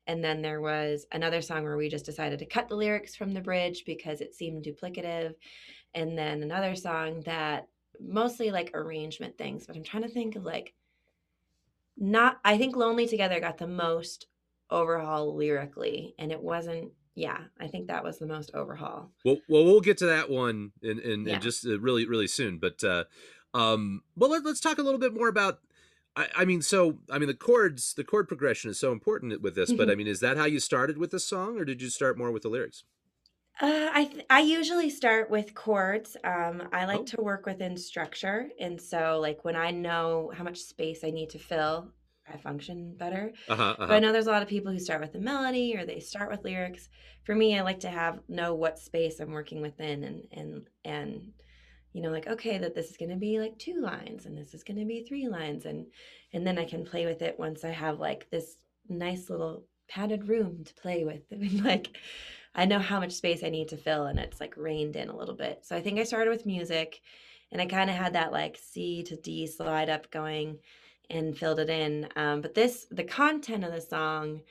And 0.08 0.24
then 0.24 0.41
there 0.41 0.62
was 0.62 1.05
another 1.12 1.41
song 1.41 1.63
where 1.63 1.77
we 1.77 1.89
just 1.89 2.05
decided 2.05 2.39
to 2.39 2.46
cut 2.46 2.67
the 2.70 2.75
lyrics 2.75 3.15
from 3.15 3.34
the 3.34 3.41
bridge 3.41 3.84
because 3.86 4.22
it 4.22 4.34
seemed 4.36 4.63
duplicative. 4.65 5.34
And 5.93 6.17
then 6.17 6.41
another 6.43 6.75
song 6.75 7.22
that 7.25 7.67
mostly 8.00 8.51
like 8.51 8.71
arrangement 8.73 9.38
things, 9.38 9.65
but 9.65 9.75
I'm 9.75 9.83
trying 9.83 10.03
to 10.03 10.09
think 10.09 10.35
of 10.35 10.43
like 10.43 10.73
not, 11.97 12.39
I 12.43 12.57
think 12.57 12.75
Lonely 12.75 13.07
Together 13.07 13.39
got 13.39 13.57
the 13.57 13.67
most 13.67 14.27
overhaul 14.69 15.35
lyrically, 15.35 16.15
and 16.17 16.31
it 16.31 16.41
wasn't, 16.41 16.91
yeah, 17.15 17.38
I 17.59 17.67
think 17.67 17.88
that 17.88 18.03
was 18.03 18.17
the 18.17 18.25
most 18.25 18.51
overhaul. 18.55 19.12
Well, 19.23 19.38
well, 19.47 19.63
we'll 19.63 19.81
get 19.81 19.97
to 19.97 20.07
that 20.07 20.29
one 20.29 20.71
in 20.81 21.00
in, 21.00 21.25
Yeah. 21.27 21.35
in 21.35 21.41
just 21.41 21.65
uh, 21.65 21.79
really 21.79 22.07
really 22.07 22.27
soon. 22.27 22.57
But 22.57 22.83
uh, 22.83 23.03
um, 23.53 24.01
well, 24.15 24.31
let, 24.31 24.43
let's 24.43 24.59
talk 24.59 24.79
a 24.79 24.83
little 24.83 25.00
bit 25.00 25.13
more 25.13 25.27
about. 25.27 25.59
I, 26.15 26.27
I 26.38 26.45
mean, 26.45 26.62
so 26.62 27.00
I 27.12 27.19
mean, 27.19 27.27
the 27.27 27.33
chords, 27.35 27.93
the 27.93 28.03
chord 28.03 28.27
progression 28.27 28.71
is 28.71 28.79
so 28.79 28.91
important 28.91 29.41
with 29.41 29.55
this. 29.55 29.71
But 29.73 29.89
I 29.89 29.95
mean, 29.95 30.07
is 30.07 30.19
that 30.21 30.38
how 30.38 30.45
you 30.45 30.59
started 30.59 30.97
with 30.97 31.12
the 31.12 31.19
song, 31.19 31.59
or 31.59 31.65
did 31.65 31.81
you 31.81 31.89
start 31.89 32.17
more 32.17 32.31
with 32.31 32.43
the 32.43 32.50
lyrics? 32.50 32.83
Uh, 33.62 33.89
I 33.93 34.05
th- 34.05 34.25
I 34.29 34.39
usually 34.41 34.89
start 34.89 35.29
with 35.29 35.53
chords. 35.53 36.17
Um, 36.24 36.67
I 36.72 36.86
like 36.86 37.00
Oh. 37.01 37.07
to 37.07 37.22
work 37.22 37.45
within 37.45 37.77
structure, 37.77 38.49
and 38.60 38.82
so 38.82 39.19
like 39.21 39.45
when 39.45 39.56
I 39.56 39.69
know 39.71 40.32
how 40.36 40.43
much 40.43 40.58
space 40.60 41.04
I 41.04 41.12
need 41.12 41.30
to 41.32 41.39
fill, 41.39 41.91
I 42.27 42.38
function 42.38 42.95
better. 42.97 43.32
Uh 43.47 43.56
huh. 43.56 43.75
But 43.86 43.95
I 43.95 43.99
know 43.99 44.12
there's 44.12 44.27
a 44.27 44.32
lot 44.32 44.41
of 44.41 44.47
people 44.47 44.71
who 44.71 44.80
start 44.80 45.01
with 45.01 45.13
the 45.13 45.19
melody 45.19 45.75
or 45.77 45.86
they 45.86 45.99
start 45.99 46.32
with 46.32 46.43
lyrics. 46.43 46.89
For 47.23 47.36
me, 47.36 47.58
I 47.58 47.62
like 47.62 47.82
to 47.82 47.89
have 47.89 48.27
know 48.27 48.56
what 48.56 48.80
space 48.80 49.19
I'm 49.19 49.32
working 49.32 49.62
within, 49.62 50.04
and 50.04 50.27
and 50.32 50.69
and 50.84 51.34
you 51.93 52.01
know 52.01 52.10
like 52.10 52.27
okay 52.27 52.58
that 52.58 52.73
this 52.75 52.89
is 52.89 52.97
going 52.97 53.10
to 53.12 53.15
be 53.17 53.39
like 53.39 53.58
two 53.60 53.80
lines 53.82 54.25
and 54.25 54.36
this 54.38 54.54
is 54.54 54.63
going 54.63 54.80
to 54.80 54.86
be 54.86 55.04
three 55.04 55.27
lines 55.27 55.65
and 55.65 55.86
and 56.34 56.45
then 56.45 56.58
I 56.58 56.65
can 56.65 56.86
play 56.86 57.06
with 57.06 57.21
it 57.21 57.38
once 57.38 57.63
I 57.63 57.69
have 57.69 57.99
like 57.99 58.30
this 58.32 58.58
nice 58.89 59.30
little 59.30 59.67
padded 59.88 60.27
room 60.27 60.63
to 60.63 60.73
play 60.73 61.04
with. 61.04 61.23
Like 61.63 61.97
I 62.55 62.65
know 62.65 62.79
how 62.79 62.99
much 62.99 63.13
space 63.13 63.43
I 63.43 63.49
need 63.49 63.69
to 63.69 63.77
fill 63.77 64.05
and 64.05 64.19
it's 64.19 64.39
like 64.39 64.57
reined 64.57 64.95
in 64.95 65.09
a 65.09 65.15
little 65.15 65.35
bit. 65.35 65.65
So 65.65 65.75
I 65.75 65.81
think 65.81 65.99
I 65.99 66.03
started 66.03 66.29
with 66.29 66.45
music 66.45 67.01
and 67.51 67.61
I 67.61 67.65
kind 67.65 67.89
of 67.89 67.95
had 67.95 68.13
that 68.13 68.31
like 68.31 68.57
C 68.57 69.03
to 69.03 69.15
D 69.15 69.47
slide 69.47 69.89
up 69.89 70.11
going 70.11 70.59
and 71.09 71.37
filled 71.37 71.59
it 71.59 71.69
in. 71.69 72.07
Um, 72.15 72.41
but 72.41 72.53
this, 72.53 72.87
the 72.91 73.03
content 73.03 73.63
of 73.63 73.71
the 73.71 73.81
song 73.81 74.41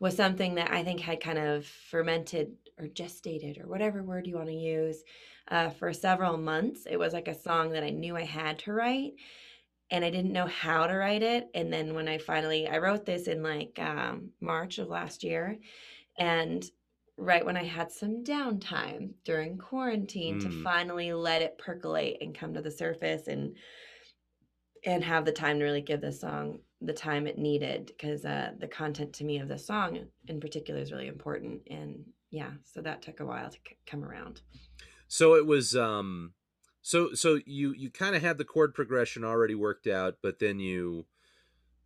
was 0.00 0.16
something 0.16 0.54
that 0.56 0.70
I 0.70 0.82
think 0.82 1.00
had 1.00 1.20
kind 1.20 1.38
of 1.38 1.66
fermented 1.66 2.52
or 2.78 2.86
gestated 2.88 3.62
or 3.62 3.68
whatever 3.68 4.02
word 4.02 4.26
you 4.26 4.36
want 4.36 4.48
to 4.48 4.54
use 4.54 5.02
uh, 5.48 5.70
for 5.70 5.92
several 5.92 6.36
months. 6.36 6.86
It 6.90 6.98
was 6.98 7.12
like 7.12 7.28
a 7.28 7.38
song 7.38 7.70
that 7.70 7.84
I 7.84 7.90
knew 7.90 8.16
I 8.16 8.24
had 8.24 8.58
to 8.60 8.72
write 8.72 9.12
and 9.90 10.04
I 10.04 10.10
didn't 10.10 10.32
know 10.32 10.46
how 10.46 10.86
to 10.86 10.94
write 10.94 11.22
it. 11.22 11.48
And 11.54 11.72
then 11.72 11.94
when 11.94 12.08
I 12.08 12.18
finally, 12.18 12.66
I 12.66 12.78
wrote 12.78 13.06
this 13.06 13.28
in 13.28 13.42
like 13.42 13.78
um, 13.78 14.30
March 14.40 14.78
of 14.78 14.88
last 14.88 15.22
year. 15.22 15.58
And 16.18 16.64
right 17.16 17.44
when 17.44 17.56
I 17.56 17.64
had 17.64 17.92
some 17.92 18.24
downtime 18.24 19.14
during 19.24 19.58
quarantine 19.58 20.38
to 20.40 20.48
Mm. 20.48 20.62
finally 20.62 21.12
let 21.12 21.42
it 21.42 21.58
percolate 21.58 22.18
and 22.20 22.34
come 22.34 22.54
to 22.54 22.62
the 22.62 22.70
surface 22.70 23.28
and 23.28 23.56
and 24.84 25.02
have 25.02 25.24
the 25.24 25.32
time 25.32 25.58
to 25.58 25.64
really 25.64 25.80
give 25.80 26.00
the 26.00 26.12
song 26.12 26.60
the 26.80 26.92
time 26.92 27.26
it 27.26 27.38
needed 27.38 27.86
because 27.86 28.24
uh, 28.24 28.52
the 28.58 28.68
content 28.68 29.14
to 29.14 29.24
me 29.24 29.38
of 29.38 29.48
the 29.48 29.58
song 29.58 30.06
in 30.26 30.40
particular 30.40 30.80
is 30.80 30.92
really 30.92 31.06
important 31.06 31.62
and 31.70 32.04
yeah 32.30 32.50
so 32.62 32.82
that 32.82 33.00
took 33.00 33.20
a 33.20 33.24
while 33.24 33.48
to 33.50 33.58
c- 33.66 33.76
come 33.86 34.04
around 34.04 34.42
So 35.08 35.34
it 35.34 35.46
was 35.46 35.76
um, 35.76 36.34
so 36.82 37.14
so 37.14 37.40
you 37.46 37.72
you 37.72 37.90
kind 37.90 38.16
of 38.16 38.22
had 38.22 38.38
the 38.38 38.44
chord 38.44 38.74
progression 38.74 39.24
already 39.24 39.54
worked 39.54 39.86
out, 39.86 40.18
but 40.22 40.38
then 40.38 40.58
you, 40.58 41.06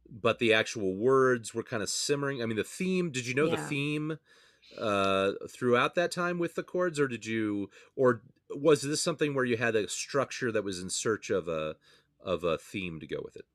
but 0.09 0.39
the 0.39 0.55
actual 0.55 0.97
words 0.97 1.55
were 1.55 1.63
kind 1.63 1.83
of 1.83 1.89
simmering. 1.91 2.43
I 2.43 2.47
mean, 2.47 2.57
the 2.57 2.65
theme. 2.65 3.11
Did 3.11 3.27
you 3.27 3.35
know 3.35 3.49
the 3.49 3.57
theme 3.57 4.19
uh 4.77 5.33
throughout 5.49 5.95
that 5.95 6.11
time 6.11 6.39
with 6.39 6.55
the 6.55 6.63
chords, 6.63 7.01
or 7.01 7.09
did 7.09 7.27
you, 7.27 7.71
or 7.97 8.23
was 8.51 8.83
this 8.83 9.03
something 9.03 9.35
where 9.35 9.45
you 9.45 9.57
had 9.57 9.77
a 9.77 9.89
structure 9.89 10.53
that 10.53 10.65
was 10.65 10.81
in 10.81 10.91
search 10.91 11.31
of 11.31 11.49
a 11.49 11.77
of 12.21 12.45
a 12.45 12.59
theme 12.59 13.01
to 13.01 13.07
go 13.07 13.21
with 13.25 13.37
it? 13.37 13.47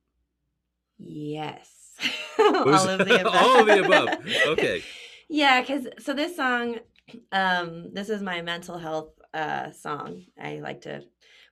yes 0.98 1.96
all 2.38 2.88
of 2.88 3.04
the 3.04 3.16
above 3.20 3.34
all 3.34 3.60
of 3.60 3.66
the 3.66 3.78
above. 3.80 4.14
Okay. 4.44 4.84
yeah 5.28 5.60
because 5.60 5.86
so 5.98 6.12
this 6.12 6.36
song 6.36 6.78
um 7.32 7.92
this 7.92 8.08
is 8.08 8.22
my 8.22 8.42
mental 8.42 8.78
health 8.78 9.12
uh 9.34 9.70
song 9.72 10.22
i 10.40 10.56
like 10.60 10.80
to 10.82 11.02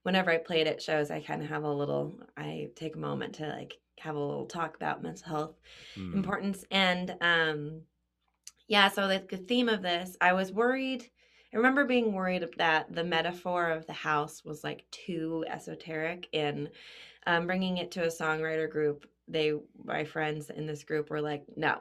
whenever 0.03 0.31
i 0.31 0.39
play 0.39 0.61
it 0.61 0.67
at 0.67 0.83
shows 0.83 1.11
i 1.11 1.21
kind 1.21 1.43
of 1.43 1.49
have 1.49 1.65
a 1.65 1.73
little 1.73 2.19
i 2.37 2.69
take 2.77 2.97
a 2.97 2.99
moment 2.99 3.35
to 3.35 3.47
like 3.49 3.75
have 3.99 4.17
a 4.17 4.19
little 4.21 4.47
talk 4.47 4.75
about 4.75 5.03
mental 5.03 5.29
health 5.29 5.55
Hmm. 5.95 6.13
importance 6.15 6.65
and 6.71 7.15
um 7.21 7.83
yeah 8.69 8.89
so 8.89 9.09
the, 9.09 9.25
the 9.31 9.37
theme 9.37 9.69
of 9.69 9.83
this 9.83 10.17
i 10.21 10.33
was 10.33 10.53
worried 10.53 11.03
i 11.53 11.57
remember 11.57 11.85
being 11.85 12.13
worried 12.13 12.47
that 12.57 12.93
the 12.93 13.05
metaphor 13.05 13.71
of 13.71 13.87
the 13.87 13.93
house 13.93 14.45
was 14.45 14.65
like 14.65 14.85
too 14.91 15.45
esoteric 15.49 16.29
in 16.33 16.69
um, 17.27 17.47
bringing 17.47 17.79
it 17.79 17.91
to 17.93 18.05
a 18.05 18.09
songwriter 18.09 18.69
group. 18.71 19.07
They 19.29 19.53
my 19.85 20.05
friends 20.05 20.51
in 20.51 20.67
this 20.67 20.85
group 20.85 21.11
were 21.11 21.21
like 21.21 21.45
no 21.57 21.79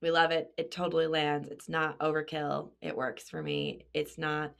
we 0.00 0.10
love 0.12 0.30
it. 0.30 0.52
It 0.56 0.70
totally 0.70 1.08
lands. 1.08 1.48
It's 1.48 1.68
not 1.68 1.98
overkill. 1.98 2.70
It 2.80 2.96
works 2.96 3.28
for 3.28 3.42
me. 3.42 3.84
It's 3.94 4.16
not 4.16 4.52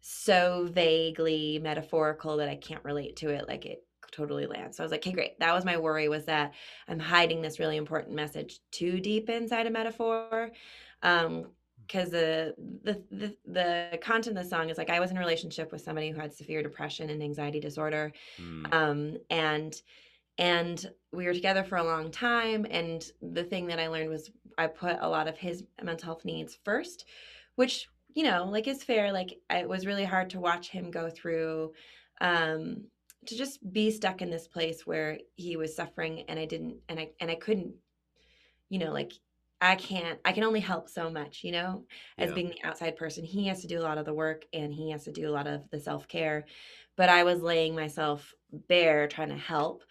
so 0.00 0.68
vaguely 0.70 1.60
metaphorical 1.62 2.36
that 2.36 2.48
i 2.48 2.56
can't 2.56 2.84
relate 2.84 3.16
to 3.16 3.30
it. 3.30 3.48
Like 3.48 3.64
it 3.64 3.84
totally 4.12 4.46
lands. 4.46 4.76
So 4.76 4.82
i 4.82 4.84
was 4.84 4.92
like 4.92 5.00
okay 5.00 5.12
great. 5.12 5.38
That 5.40 5.54
was 5.54 5.64
my 5.64 5.78
worry 5.78 6.08
was 6.08 6.26
that 6.26 6.52
i'm 6.88 6.98
hiding 6.98 7.40
this 7.40 7.58
really 7.58 7.76
important 7.76 8.14
message 8.14 8.60
too 8.70 9.00
deep 9.00 9.30
inside 9.30 9.66
a 9.66 9.70
metaphor 9.70 10.50
um 11.06 11.32
because 11.86 12.10
the, 12.10 12.52
the 12.82 12.94
the 13.12 13.36
the 13.46 13.98
content 14.02 14.36
of 14.36 14.42
the 14.42 14.48
song 14.48 14.68
is 14.70 14.76
like 14.76 14.90
i 14.90 15.00
was 15.00 15.10
in 15.10 15.16
a 15.16 15.20
relationship 15.20 15.70
with 15.72 15.80
somebody 15.80 16.10
who 16.10 16.20
had 16.20 16.34
severe 16.34 16.62
depression 16.62 17.10
and 17.10 17.22
anxiety 17.22 17.60
disorder 17.60 18.12
Hmm. 18.38 18.66
um 18.72 19.16
and 19.30 19.80
and 20.38 20.90
we 21.12 21.24
were 21.26 21.32
together 21.32 21.64
for 21.64 21.76
a 21.78 21.84
long 21.84 22.10
time 22.10 22.66
and 22.70 23.10
the 23.22 23.44
thing 23.44 23.66
that 23.68 23.78
i 23.78 23.88
learned 23.88 24.10
was 24.10 24.30
i 24.58 24.66
put 24.66 24.96
a 25.00 25.08
lot 25.08 25.28
of 25.28 25.38
his 25.38 25.64
mental 25.82 26.06
health 26.06 26.24
needs 26.24 26.58
first 26.64 27.06
which 27.54 27.88
you 28.14 28.24
know 28.24 28.44
like 28.44 28.66
is 28.66 28.82
fair 28.82 29.12
like 29.12 29.30
it 29.50 29.68
was 29.68 29.86
really 29.86 30.04
hard 30.04 30.28
to 30.30 30.40
watch 30.40 30.68
him 30.68 30.90
go 30.90 31.08
through 31.08 31.72
um 32.20 32.84
to 33.26 33.36
just 33.36 33.58
be 33.72 33.90
stuck 33.90 34.22
in 34.22 34.30
this 34.30 34.46
place 34.46 34.86
where 34.86 35.18
he 35.36 35.56
was 35.56 35.74
suffering 35.74 36.24
and 36.28 36.38
i 36.38 36.44
didn't 36.44 36.76
and 36.88 36.98
i 36.98 37.08
and 37.20 37.30
i 37.30 37.34
couldn't 37.34 37.74
you 38.68 38.78
know 38.78 38.92
like 38.92 39.12
i 39.60 39.74
can't 39.74 40.18
i 40.24 40.32
can 40.32 40.44
only 40.44 40.60
help 40.60 40.88
so 40.88 41.10
much 41.10 41.42
you 41.44 41.52
know 41.52 41.84
as 42.18 42.30
Yeah. 42.30 42.34
being 42.34 42.48
the 42.50 42.62
outside 42.64 42.96
person 42.96 43.24
he 43.24 43.46
has 43.46 43.60
to 43.62 43.66
do 43.66 43.78
a 43.80 43.82
lot 43.82 43.98
of 43.98 44.04
the 44.04 44.14
work 44.14 44.44
and 44.52 44.72
he 44.72 44.90
has 44.90 45.04
to 45.04 45.12
do 45.12 45.28
a 45.28 45.32
lot 45.32 45.46
of 45.46 45.68
the 45.70 45.80
self-care 45.80 46.44
but 46.96 47.08
i 47.08 47.24
was 47.24 47.42
laying 47.42 47.74
myself 47.74 48.34
bare 48.68 49.06
trying 49.08 49.28
to 49.30 49.36
help 49.36 49.82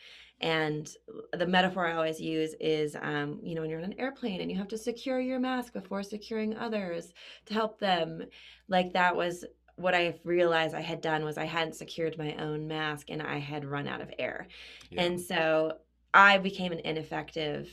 And 0.41 0.89
the 1.31 1.47
metaphor 1.47 1.87
I 1.87 1.93
always 1.93 2.19
use 2.19 2.53
is, 2.59 2.95
um, 3.01 3.39
you 3.41 3.55
know, 3.55 3.61
when 3.61 3.69
you're 3.69 3.79
on 3.79 3.85
an 3.85 3.99
airplane 3.99 4.41
and 4.41 4.51
you 4.51 4.57
have 4.57 4.67
to 4.69 4.77
secure 4.77 5.19
your 5.19 5.39
mask 5.39 5.71
before 5.73 6.03
securing 6.03 6.57
others 6.57 7.13
to 7.45 7.53
help 7.53 7.79
them. 7.79 8.21
Like 8.67 8.93
that 8.93 9.15
was 9.15 9.45
what 9.77 9.95
I 9.95 10.19
realized 10.25 10.75
I 10.75 10.81
had 10.81 11.01
done 11.01 11.23
was 11.23 11.37
I 11.37 11.45
hadn't 11.45 11.75
secured 11.75 12.17
my 12.17 12.35
own 12.35 12.67
mask 12.67 13.09
and 13.09 13.21
I 13.21 13.37
had 13.39 13.63
run 13.65 13.87
out 13.87 14.01
of 14.01 14.11
air. 14.19 14.47
Yeah. 14.89 15.05
And 15.05 15.19
so 15.19 15.73
I 16.13 16.37
became 16.37 16.71
an 16.73 16.79
ineffective 16.83 17.69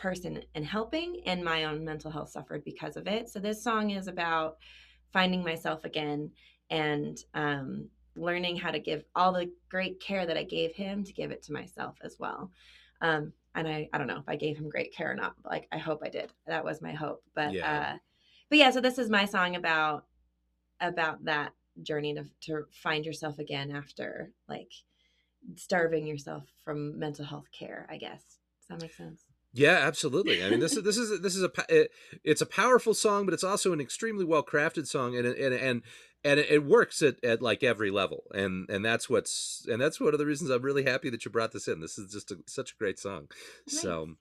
person 0.00 0.42
and 0.54 0.64
helping 0.64 1.20
and 1.26 1.44
my 1.44 1.64
own 1.64 1.84
mental 1.84 2.10
health 2.10 2.30
suffered 2.30 2.64
because 2.64 2.96
of 2.96 3.06
it. 3.06 3.28
So 3.28 3.38
this 3.38 3.62
song 3.62 3.90
is 3.90 4.08
about 4.08 4.56
finding 5.12 5.44
myself 5.44 5.84
again 5.84 6.30
and 6.70 7.18
um, 7.34 7.88
learning 8.16 8.56
how 8.56 8.70
to 8.70 8.78
give 8.78 9.04
all 9.14 9.32
the 9.32 9.50
great 9.68 10.00
care 10.00 10.26
that 10.26 10.36
I 10.36 10.44
gave 10.44 10.74
him 10.74 11.04
to 11.04 11.12
give 11.12 11.30
it 11.30 11.42
to 11.44 11.52
myself 11.52 11.98
as 12.02 12.16
well. 12.18 12.50
Um, 13.02 13.32
and 13.54 13.68
I, 13.68 13.88
I 13.92 13.98
don't 13.98 14.06
know 14.06 14.18
if 14.18 14.28
I 14.28 14.36
gave 14.36 14.56
him 14.56 14.68
great 14.68 14.94
care 14.94 15.10
or 15.10 15.14
not. 15.14 15.34
Like 15.44 15.68
I 15.72 15.78
hope 15.78 16.00
I 16.04 16.08
did. 16.08 16.32
That 16.46 16.64
was 16.64 16.80
my 16.80 16.92
hope. 16.92 17.22
But 17.34 17.52
yeah. 17.52 17.92
uh, 17.94 17.98
but 18.48 18.58
yeah, 18.58 18.70
so 18.70 18.80
this 18.80 18.98
is 18.98 19.10
my 19.10 19.24
song 19.24 19.56
about 19.56 20.06
about 20.80 21.24
that 21.24 21.52
journey 21.82 22.14
to 22.14 22.24
to 22.42 22.64
find 22.72 23.04
yourself 23.04 23.38
again 23.38 23.70
after 23.70 24.32
like 24.48 24.72
starving 25.56 26.06
yourself 26.06 26.44
from 26.64 26.98
mental 26.98 27.24
health 27.24 27.50
care. 27.52 27.88
I 27.90 27.96
guess 27.96 28.22
does 28.60 28.68
that 28.68 28.82
make 28.82 28.94
sense? 28.94 29.29
Yeah, 29.52 29.78
absolutely. 29.82 30.44
I 30.44 30.50
mean, 30.50 30.60
this 30.60 30.76
is 30.76 30.84
this 30.84 30.96
is 30.96 31.20
this 31.20 31.34
is 31.34 31.42
a 31.42 31.50
it, 31.68 31.90
it's 32.22 32.40
a 32.40 32.46
powerful 32.46 32.94
song, 32.94 33.24
but 33.24 33.34
it's 33.34 33.44
also 33.44 33.72
an 33.72 33.80
extremely 33.80 34.24
well 34.24 34.44
crafted 34.44 34.86
song, 34.86 35.16
and 35.16 35.26
and 35.26 35.54
and 35.54 35.82
and 36.22 36.38
it, 36.38 36.64
works 36.64 37.02
at, 37.02 37.22
at 37.24 37.42
like 37.42 37.64
every 37.64 37.90
level, 37.90 38.24
and 38.32 38.70
and 38.70 38.84
that's 38.84 39.10
what's 39.10 39.66
and 39.68 39.80
that's 39.80 40.00
one 40.00 40.12
of 40.12 40.18
the 40.18 40.26
reasons 40.26 40.50
I'm 40.50 40.62
really 40.62 40.84
happy 40.84 41.10
that 41.10 41.24
you 41.24 41.32
brought 41.32 41.52
this 41.52 41.66
in. 41.66 41.80
This 41.80 41.98
is 41.98 42.12
just 42.12 42.30
a, 42.30 42.38
such 42.46 42.72
a 42.72 42.76
great 42.76 42.98
song. 42.98 43.28
Nice. 43.66 43.80
So, 43.80 44.14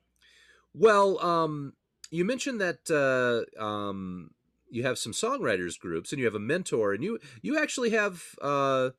well, 0.74 1.20
um, 1.24 1.74
you 2.10 2.26
mentioned 2.26 2.60
that 2.62 2.89
uh, 2.89 3.63
um, 3.63 4.32
you 4.72 4.82
have 4.82 4.98
some 4.98 5.12
songwriters 5.12 5.78
groups, 5.78 6.12
and 6.12 6.20
you 6.20 6.26
have 6.26 6.36
a 6.36 6.39
mentor, 6.39 6.94
and 6.94 7.04
you 7.04 7.20
you 7.42 7.60
actually 7.60 7.92
have. 7.92 8.24
Uh, 8.42 8.92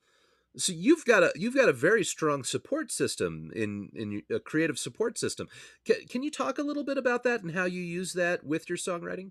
so 0.56 0.72
you've 0.72 1.04
got 1.04 1.22
a 1.22 1.32
you've 1.36 1.54
got 1.54 1.68
a 1.68 1.72
very 1.72 2.04
strong 2.04 2.44
support 2.44 2.90
system 2.90 3.50
in 3.54 3.90
in 3.94 4.22
a 4.30 4.40
creative 4.40 4.78
support 4.78 5.18
system. 5.18 5.48
Can, 5.84 6.06
can 6.08 6.22
you 6.22 6.30
talk 6.30 6.58
a 6.58 6.62
little 6.62 6.84
bit 6.84 6.98
about 6.98 7.22
that 7.24 7.42
and 7.42 7.52
how 7.52 7.64
you 7.64 7.80
use 7.80 8.12
that 8.14 8.44
with 8.44 8.68
your 8.68 8.78
songwriting? 8.78 9.30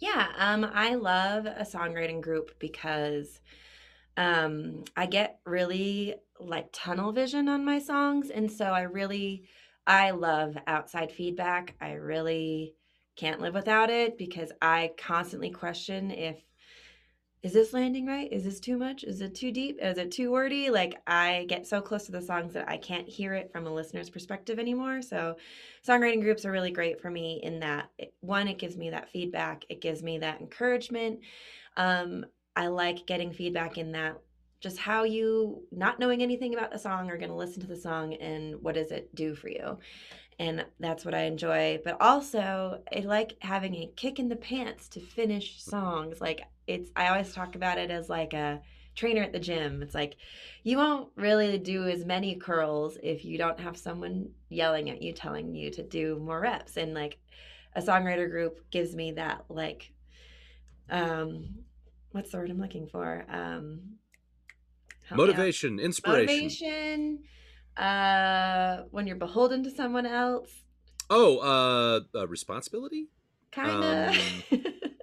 Yeah, 0.00 0.28
um, 0.38 0.64
I 0.64 0.94
love 0.94 1.46
a 1.46 1.64
songwriting 1.64 2.20
group 2.20 2.58
because 2.58 3.40
um, 4.16 4.84
I 4.96 5.06
get 5.06 5.40
really 5.44 6.16
like 6.40 6.68
tunnel 6.72 7.12
vision 7.12 7.48
on 7.48 7.64
my 7.64 7.78
songs, 7.78 8.30
and 8.30 8.50
so 8.50 8.66
I 8.66 8.82
really 8.82 9.44
I 9.86 10.12
love 10.12 10.56
outside 10.66 11.12
feedback. 11.12 11.74
I 11.80 11.92
really 11.92 12.74
can't 13.16 13.40
live 13.40 13.54
without 13.54 13.90
it 13.90 14.18
because 14.18 14.50
I 14.60 14.92
constantly 14.98 15.50
question 15.50 16.10
if 16.10 16.36
is 17.44 17.52
this 17.52 17.74
landing 17.74 18.06
right? 18.06 18.32
Is 18.32 18.42
this 18.42 18.58
too 18.58 18.78
much? 18.78 19.04
Is 19.04 19.20
it 19.20 19.34
too 19.34 19.52
deep? 19.52 19.78
Is 19.82 19.98
it 19.98 20.10
too 20.10 20.32
wordy? 20.32 20.70
Like 20.70 21.02
I 21.06 21.44
get 21.46 21.66
so 21.66 21.82
close 21.82 22.06
to 22.06 22.12
the 22.12 22.22
songs 22.22 22.54
that 22.54 22.66
I 22.70 22.78
can't 22.78 23.06
hear 23.06 23.34
it 23.34 23.52
from 23.52 23.66
a 23.66 23.72
listener's 23.72 24.08
perspective 24.08 24.58
anymore. 24.58 25.02
So 25.02 25.36
songwriting 25.86 26.22
groups 26.22 26.46
are 26.46 26.50
really 26.50 26.70
great 26.70 27.02
for 27.02 27.10
me 27.10 27.40
in 27.42 27.60
that 27.60 27.90
one, 28.20 28.48
it 28.48 28.58
gives 28.58 28.78
me 28.78 28.88
that 28.90 29.10
feedback. 29.10 29.66
It 29.68 29.82
gives 29.82 30.02
me 30.02 30.16
that 30.18 30.40
encouragement. 30.40 31.20
Um, 31.76 32.24
I 32.56 32.68
like 32.68 33.04
getting 33.04 33.30
feedback 33.30 33.76
in 33.76 33.92
that 33.92 34.18
just 34.60 34.78
how 34.78 35.04
you 35.04 35.64
not 35.70 35.98
knowing 35.98 36.22
anything 36.22 36.54
about 36.54 36.72
the 36.72 36.78
song 36.78 37.10
are 37.10 37.18
going 37.18 37.28
to 37.28 37.36
listen 37.36 37.60
to 37.60 37.68
the 37.68 37.76
song 37.76 38.14
and 38.14 38.62
what 38.62 38.74
does 38.74 38.90
it 38.90 39.14
do 39.14 39.34
for 39.34 39.50
you 39.50 39.78
and 40.38 40.64
that's 40.80 41.04
what 41.04 41.14
I 41.14 41.24
enjoy. 41.24 41.80
But 41.84 42.00
also, 42.00 42.80
I 42.92 43.00
like 43.00 43.36
having 43.40 43.74
a 43.76 43.90
kick 43.94 44.18
in 44.18 44.28
the 44.28 44.34
pants 44.34 44.88
to 44.88 45.00
finish 45.00 45.62
songs. 45.62 46.20
Like 46.20 46.42
it's, 46.66 46.90
I 46.96 47.08
always 47.08 47.32
talk 47.32 47.54
about 47.54 47.78
it 47.78 47.90
as 47.90 48.08
like 48.08 48.32
a 48.32 48.60
trainer 48.94 49.22
at 49.22 49.32
the 49.32 49.40
gym. 49.40 49.82
It's 49.82 49.94
like 49.94 50.16
you 50.62 50.78
won't 50.78 51.10
really 51.16 51.58
do 51.58 51.88
as 51.88 52.04
many 52.04 52.36
curls 52.36 52.96
if 53.02 53.24
you 53.24 53.38
don't 53.38 53.58
have 53.60 53.76
someone 53.76 54.30
yelling 54.48 54.90
at 54.90 55.02
you, 55.02 55.12
telling 55.12 55.54
you 55.54 55.70
to 55.72 55.82
do 55.82 56.18
more 56.18 56.40
reps. 56.40 56.76
And 56.76 56.94
like 56.94 57.18
a 57.74 57.82
songwriter 57.82 58.30
group 58.30 58.70
gives 58.70 58.94
me 58.94 59.12
that 59.12 59.44
like, 59.48 59.92
um, 60.90 61.48
what's 62.12 62.30
the 62.30 62.38
word 62.38 62.50
I'm 62.50 62.60
looking 62.60 62.86
for? 62.86 63.24
Um, 63.28 63.96
motivation, 65.12 65.80
inspiration. 65.80 66.26
Motivation 66.26 67.18
uh, 67.76 68.82
when 68.90 69.06
you're 69.06 69.16
beholden 69.16 69.64
to 69.64 69.70
someone 69.70 70.06
else. 70.06 70.50
Oh, 71.10 71.38
uh, 71.38 72.18
uh 72.18 72.28
responsibility. 72.28 73.08
Kind 73.50 73.84
of. 73.84 74.16
Um, 74.52 74.60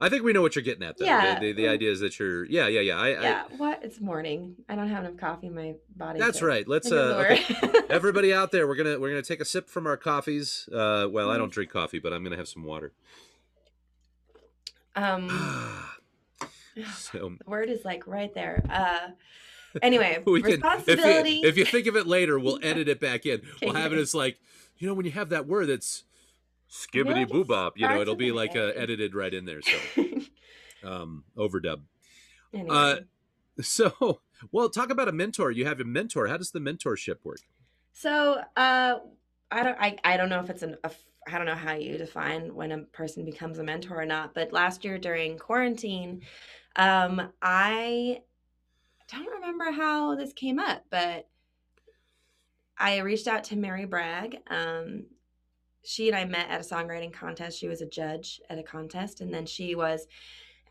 I 0.00 0.08
think 0.08 0.24
we 0.24 0.32
know 0.32 0.42
what 0.42 0.54
you're 0.54 0.62
getting 0.62 0.82
at, 0.82 0.98
though. 0.98 1.06
Yeah. 1.06 1.38
The, 1.38 1.52
the, 1.52 1.62
the 1.62 1.68
idea 1.68 1.90
is 1.90 2.00
that 2.00 2.18
you're, 2.18 2.44
yeah, 2.44 2.66
yeah, 2.66 2.80
yeah. 2.80 2.98
I, 2.98 3.08
yeah. 3.08 3.44
I, 3.50 3.56
what? 3.56 3.80
It's 3.82 4.00
morning. 4.00 4.56
I 4.68 4.74
don't 4.74 4.88
have 4.88 5.04
enough 5.04 5.16
coffee 5.16 5.46
in 5.46 5.54
my 5.54 5.74
body. 5.96 6.18
That's 6.18 6.42
right. 6.42 6.68
Let's, 6.68 6.92
uh, 6.92 7.24
okay. 7.24 7.42
everybody 7.90 8.34
out 8.34 8.52
there, 8.52 8.66
we're 8.66 8.76
gonna 8.76 8.98
we're 8.98 9.08
gonna 9.08 9.22
take 9.22 9.40
a 9.40 9.44
sip 9.44 9.68
from 9.70 9.86
our 9.86 9.96
coffees. 9.96 10.68
Uh, 10.70 11.08
well, 11.10 11.30
I 11.30 11.38
don't 11.38 11.50
drink 11.50 11.70
coffee, 11.70 11.98
but 11.98 12.12
I'm 12.12 12.22
gonna 12.22 12.36
have 12.36 12.48
some 12.48 12.64
water. 12.64 12.92
Um. 14.94 15.28
so, 16.94 17.32
the 17.42 17.50
word 17.50 17.70
is 17.70 17.84
like 17.84 18.06
right 18.06 18.34
there. 18.34 18.64
Uh, 18.68 19.12
Anyway, 19.82 20.22
we 20.26 20.42
responsibility. 20.42 21.40
Can, 21.40 21.48
if, 21.48 21.56
you, 21.56 21.64
if 21.64 21.72
you 21.72 21.78
think 21.78 21.86
of 21.86 21.96
it 21.96 22.06
later, 22.06 22.38
we'll 22.38 22.58
edit 22.62 22.88
it 22.88 23.00
back 23.00 23.26
in. 23.26 23.42
We'll 23.62 23.74
have 23.74 23.92
it 23.92 23.98
as 23.98 24.14
like, 24.14 24.38
you 24.78 24.86
know, 24.86 24.94
when 24.94 25.06
you 25.06 25.12
have 25.12 25.30
that 25.30 25.46
word 25.46 25.66
that's 25.66 26.04
skibbity 26.70 27.26
boobop, 27.26 27.72
you 27.76 27.88
know, 27.88 28.00
it'll 28.00 28.16
be 28.16 28.32
like 28.32 28.56
uh, 28.56 28.72
edited 28.74 29.14
right 29.14 29.32
in 29.32 29.44
there. 29.44 29.60
So, 29.62 30.04
um, 30.84 31.24
overdub. 31.36 31.82
Anyway. 32.52 32.68
Uh, 32.70 32.96
so, 33.60 34.20
well, 34.52 34.68
talk 34.68 34.90
about 34.90 35.08
a 35.08 35.12
mentor. 35.12 35.50
You 35.50 35.66
have 35.66 35.80
a 35.80 35.84
mentor. 35.84 36.26
How 36.26 36.36
does 36.36 36.50
the 36.50 36.60
mentorship 36.60 37.16
work? 37.24 37.40
So, 37.92 38.42
uh, 38.56 38.98
I 39.50 39.62
don't, 39.62 39.78
I, 39.80 39.96
I 40.04 40.16
don't 40.16 40.28
know 40.28 40.40
if 40.40 40.50
it's 40.50 40.62
an, 40.62 40.76
a, 40.84 40.90
I 41.26 41.38
don't 41.38 41.46
know 41.46 41.54
how 41.54 41.74
you 41.74 41.96
define 41.98 42.54
when 42.54 42.72
a 42.72 42.78
person 42.78 43.24
becomes 43.24 43.58
a 43.58 43.64
mentor 43.64 44.00
or 44.00 44.06
not. 44.06 44.34
But 44.34 44.52
last 44.52 44.84
year 44.84 44.98
during 44.98 45.38
quarantine, 45.38 46.22
um, 46.76 47.32
I 47.40 48.20
don't 49.08 49.26
remember 49.26 49.70
how 49.70 50.16
this 50.16 50.32
came 50.32 50.58
up, 50.58 50.84
but 50.90 51.28
I 52.78 52.98
reached 52.98 53.28
out 53.28 53.44
to 53.44 53.56
Mary 53.56 53.86
Bragg. 53.86 54.38
Um, 54.48 55.04
she 55.86 56.08
and 56.08 56.16
I 56.16 56.24
met 56.24 56.50
at 56.50 56.60
a 56.60 56.64
songwriting 56.64 57.12
contest. 57.12 57.58
She 57.58 57.68
was 57.68 57.80
a 57.80 57.86
judge 57.86 58.40
at 58.50 58.58
a 58.58 58.62
contest, 58.62 59.20
and 59.20 59.32
then 59.32 59.46
she 59.46 59.74
was 59.74 60.06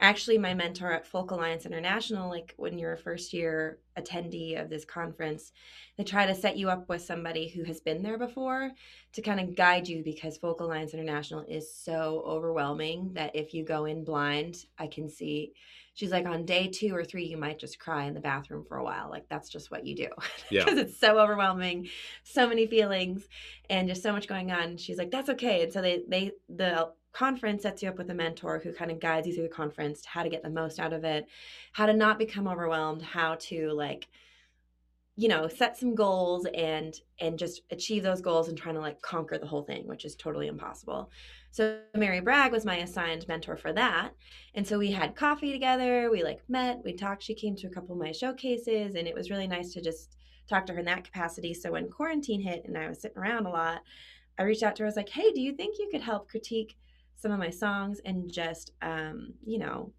actually 0.01 0.37
my 0.37 0.53
mentor 0.53 0.91
at 0.91 1.07
Folk 1.07 1.31
Alliance 1.31 1.65
International. 1.65 2.29
Like 2.29 2.53
when 2.57 2.77
you're 2.77 2.93
a 2.93 2.97
first 2.97 3.33
year 3.33 3.79
attendee 3.97 4.61
of 4.61 4.69
this 4.69 4.83
conference, 4.85 5.53
they 5.97 6.03
try 6.03 6.25
to 6.25 6.35
set 6.35 6.57
you 6.57 6.69
up 6.69 6.89
with 6.89 7.01
somebody 7.01 7.47
who 7.47 7.63
has 7.63 7.79
been 7.79 8.03
there 8.03 8.17
before 8.17 8.71
to 9.13 9.21
kind 9.21 9.39
of 9.39 9.55
guide 9.55 9.87
you 9.87 10.03
because 10.03 10.37
Folk 10.37 10.59
Alliance 10.59 10.93
International 10.93 11.45
is 11.47 11.73
so 11.73 12.23
overwhelming 12.25 13.11
that 13.13 13.35
if 13.35 13.53
you 13.53 13.63
go 13.63 13.85
in 13.85 14.03
blind, 14.03 14.65
I 14.77 14.87
can 14.87 15.09
see 15.09 15.53
she's 15.95 16.11
like 16.11 16.27
on 16.27 16.45
day 16.45 16.67
two 16.67 16.93
or 16.93 17.03
three 17.03 17.25
you 17.25 17.37
might 17.37 17.57
just 17.57 17.79
cry 17.79 18.05
in 18.05 18.13
the 18.13 18.19
bathroom 18.19 18.63
for 18.63 18.77
a 18.77 18.83
while. 18.83 19.09
Like 19.09 19.27
that's 19.27 19.49
just 19.49 19.71
what 19.71 19.85
you 19.85 19.95
do 19.95 20.07
because 20.49 20.75
yeah. 20.75 20.81
it's 20.81 20.99
so 20.99 21.17
overwhelming 21.17 21.89
so 22.23 22.47
many 22.47 22.67
feelings 22.67 23.27
and 23.69 23.87
just 23.87 24.03
so 24.03 24.11
much 24.11 24.27
going 24.27 24.51
on. 24.51 24.77
She's 24.77 24.97
like 24.97 25.09
that's 25.09 25.29
okay. 25.29 25.63
And 25.63 25.73
so 25.73 25.81
they 25.81 26.03
they 26.07 26.31
the 26.47 26.91
conference 27.13 27.63
sets 27.63 27.81
you 27.81 27.87
up 27.87 27.97
with 27.97 28.09
a 28.09 28.13
mentor 28.13 28.59
who 28.59 28.73
kind 28.73 28.91
of 28.91 28.99
guides 28.99 29.25
you 29.25 29.33
through 29.33 29.43
the 29.43 29.49
conference 29.49 30.05
how 30.05 30.21
to 30.21 30.27
get 30.27 30.43
the 30.43 30.49
most 30.49 30.81
out 30.81 30.91
of 30.91 31.05
it 31.05 31.25
how 31.71 31.85
to 31.85 31.93
not 31.93 32.19
become 32.19 32.45
overwhelmed 32.45 33.01
how 33.01 33.35
to 33.35 33.71
like 33.71 34.09
you 35.15 35.29
know 35.29 35.47
set 35.47 35.77
some 35.77 35.95
goals 35.95 36.45
and 36.53 36.99
and 37.21 37.39
just 37.39 37.61
achieve 37.71 38.03
those 38.03 38.19
goals 38.19 38.49
and 38.49 38.57
trying 38.57 38.75
to 38.75 38.81
like 38.81 39.01
conquer 39.01 39.37
the 39.37 39.47
whole 39.47 39.63
thing 39.63 39.87
which 39.87 40.03
is 40.03 40.13
totally 40.13 40.47
impossible 40.47 41.09
so 41.55 41.79
mary 41.95 42.19
bragg 42.19 42.51
was 42.51 42.65
my 42.65 42.77
assigned 42.77 43.25
mentor 43.27 43.55
for 43.55 43.71
that 43.71 44.11
and 44.55 44.67
so 44.67 44.77
we 44.77 44.91
had 44.91 45.15
coffee 45.15 45.51
together 45.51 46.09
we 46.11 46.23
like 46.23 46.41
met 46.49 46.81
we 46.83 46.93
talked 46.93 47.23
she 47.23 47.33
came 47.33 47.55
to 47.55 47.67
a 47.67 47.69
couple 47.69 47.93
of 47.93 48.01
my 48.01 48.11
showcases 48.11 48.95
and 48.95 49.07
it 49.07 49.15
was 49.15 49.29
really 49.29 49.47
nice 49.47 49.71
to 49.71 49.81
just 49.81 50.17
talk 50.49 50.65
to 50.65 50.73
her 50.73 50.79
in 50.79 50.85
that 50.85 51.03
capacity 51.03 51.53
so 51.53 51.71
when 51.71 51.89
quarantine 51.89 52.41
hit 52.41 52.63
and 52.65 52.77
i 52.77 52.89
was 52.89 53.01
sitting 53.01 53.17
around 53.17 53.45
a 53.45 53.49
lot 53.49 53.81
i 54.37 54.43
reached 54.43 54.63
out 54.63 54.75
to 54.75 54.83
her 54.83 54.87
i 54.87 54.89
was 54.89 54.97
like 54.97 55.09
hey 55.09 55.31
do 55.31 55.39
you 55.39 55.53
think 55.53 55.77
you 55.79 55.87
could 55.91 56.01
help 56.01 56.29
critique 56.29 56.75
some 57.15 57.31
of 57.31 57.39
my 57.39 57.49
songs 57.49 58.01
and 58.05 58.31
just 58.31 58.71
um 58.81 59.33
you 59.45 59.57
know 59.57 59.93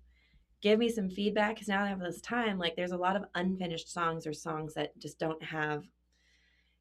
give 0.62 0.78
me 0.78 0.88
some 0.88 1.08
feedback 1.08 1.54
because 1.54 1.68
now 1.68 1.84
I 1.84 1.88
have 1.88 2.00
this 2.00 2.20
time. 2.20 2.58
Like 2.58 2.76
there's 2.76 2.92
a 2.92 2.96
lot 2.96 3.14
of 3.14 3.24
unfinished 3.34 3.92
songs 3.92 4.26
or 4.26 4.32
songs 4.32 4.74
that 4.74 4.98
just 4.98 5.18
don't 5.18 5.42
have, 5.42 5.84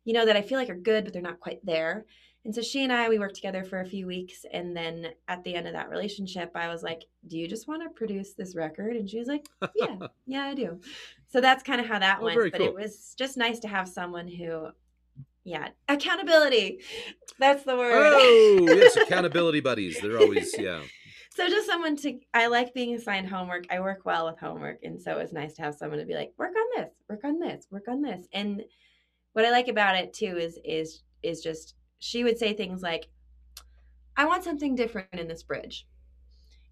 you 0.05 0.13
know, 0.13 0.25
that 0.25 0.35
I 0.35 0.41
feel 0.41 0.57
like 0.57 0.69
are 0.69 0.75
good, 0.75 1.03
but 1.03 1.13
they're 1.13 1.21
not 1.21 1.39
quite 1.39 1.63
there. 1.63 2.05
And 2.45 2.53
so 2.53 2.61
she 2.61 2.83
and 2.83 2.93
I, 2.93 3.09
we 3.09 3.17
worked 3.17 3.35
together 3.35 3.63
for 3.63 3.81
a 3.81 3.85
few 3.85 4.05
weeks. 4.05 4.45
And 4.53 4.77
then 4.77 5.07
at 5.27 5.43
the 5.43 5.55
end 5.55 5.65
of 5.67 5.73
that 5.73 5.89
relationship, 5.89 6.51
I 6.53 6.67
was 6.67 6.83
like, 6.83 7.03
Do 7.27 7.39
you 7.39 7.47
just 7.47 7.67
want 7.67 7.81
to 7.81 7.89
produce 7.89 8.33
this 8.33 8.55
record? 8.55 8.95
And 8.95 9.09
she 9.09 9.17
was 9.17 9.27
like, 9.27 9.47
Yeah, 9.75 9.95
yeah, 10.27 10.43
I 10.43 10.53
do. 10.53 10.79
So 11.27 11.41
that's 11.41 11.63
kind 11.63 11.81
of 11.81 11.87
how 11.87 11.97
that 11.99 12.19
Oh, 12.21 12.25
went. 12.25 12.51
But 12.51 12.59
cool. 12.59 12.67
it 12.67 12.75
was 12.75 13.15
just 13.17 13.35
nice 13.35 13.59
to 13.59 13.67
have 13.67 13.87
someone 13.87 14.27
who, 14.27 14.67
yeah, 15.43 15.69
accountability. 15.89 16.81
That's 17.39 17.63
the 17.63 17.75
word. 17.75 18.13
Oh, 18.15 18.65
yes, 18.67 18.95
accountability 19.01 19.59
buddies. 19.59 19.99
They're 19.99 20.19
always, 20.19 20.55
yeah. 20.57 20.81
So 21.35 21.49
just 21.49 21.67
someone 21.67 21.97
to 21.97 22.19
I 22.33 22.47
like 22.47 22.73
being 22.75 22.95
assigned 22.95 23.27
homework. 23.27 23.65
I 23.71 23.79
work 23.79 24.05
well 24.05 24.27
with 24.27 24.39
homework, 24.39 24.83
and 24.83 25.01
so 25.01 25.11
it 25.11 25.21
was 25.21 25.33
nice 25.33 25.53
to 25.55 25.63
have 25.63 25.75
someone 25.75 25.99
to 25.99 26.05
be 26.05 26.13
like, 26.13 26.31
work 26.37 26.53
on 26.55 26.81
this, 26.83 26.93
work 27.09 27.25
on 27.25 27.39
this, 27.39 27.67
work 27.71 27.87
on 27.89 28.01
this. 28.01 28.25
And 28.31 28.63
what 29.33 29.43
I 29.43 29.49
like 29.49 29.67
about 29.67 29.97
it 29.97 30.13
too 30.13 30.37
is 30.37 30.57
is 30.63 31.01
is 31.23 31.41
just 31.41 31.75
she 32.05 32.23
would 32.23 32.37
say 32.37 32.53
things 32.53 32.83
like, 32.83 33.07
I 34.15 34.25
want 34.25 34.43
something 34.43 34.75
different 34.75 35.07
in 35.13 35.27
this 35.27 35.41
bridge. 35.41 35.87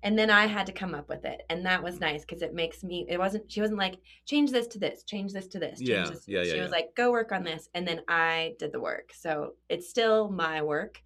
And 0.04 0.20
then 0.20 0.30
I 0.30 0.46
had 0.46 0.68
to 0.68 0.72
come 0.72 0.94
up 0.94 1.10
with 1.10 1.26
it. 1.26 1.42
And 1.50 1.66
that 1.66 1.82
was 1.82 2.00
nice 2.00 2.24
because 2.24 2.42
it 2.44 2.54
makes 2.54 2.84
me 2.84 3.06
it 3.10 3.18
wasn't 3.18 3.52
she 3.52 3.62
wasn't 3.62 3.80
like, 3.80 3.96
change 4.26 4.52
this 4.52 4.68
to 4.68 4.80
this, 4.80 5.04
change 5.04 5.34
this 5.34 5.48
to 5.48 5.60
this, 5.60 5.80
change 5.80 5.90
Yeah, 5.90 6.10
this. 6.10 6.28
yeah, 6.28 6.40
this." 6.40 6.50
yeah, 6.50 6.54
She 6.54 6.60
was 6.60 6.70
yeah. 6.70 6.76
like, 6.78 6.96
go 6.96 7.10
work 7.12 7.32
on 7.32 7.44
this. 7.44 7.68
And 7.74 7.88
then 7.88 8.02
I 8.08 8.54
did 8.60 8.72
the 8.74 8.80
work. 8.80 9.12
So 9.16 9.54
it's 9.70 9.90
still 9.90 10.30
my 10.30 10.62
work. 10.62 11.02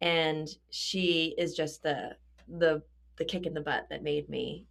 And 0.00 0.48
she 0.70 1.34
is 1.36 1.54
just 1.54 1.82
the 1.82 2.16
the 2.48 2.82
the 3.16 3.24
kick 3.24 3.44
in 3.44 3.52
the 3.52 3.60
butt 3.60 3.88
that 3.90 4.02
made 4.02 4.28
me 4.30 4.64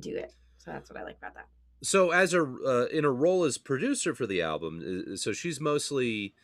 do 0.00 0.16
it. 0.16 0.32
So 0.58 0.72
that's 0.72 0.90
what 0.90 0.98
I 0.98 1.04
like 1.04 1.18
about 1.18 1.34
that. 1.34 1.46
So, 1.82 2.10
as 2.10 2.34
a 2.34 2.42
uh, 2.42 2.86
in 2.90 3.04
a 3.04 3.10
role 3.10 3.44
as 3.44 3.58
producer 3.58 4.14
for 4.14 4.26
the 4.26 4.42
album, 4.42 5.16
so 5.16 5.32
she's 5.32 5.60
mostly 5.60 6.34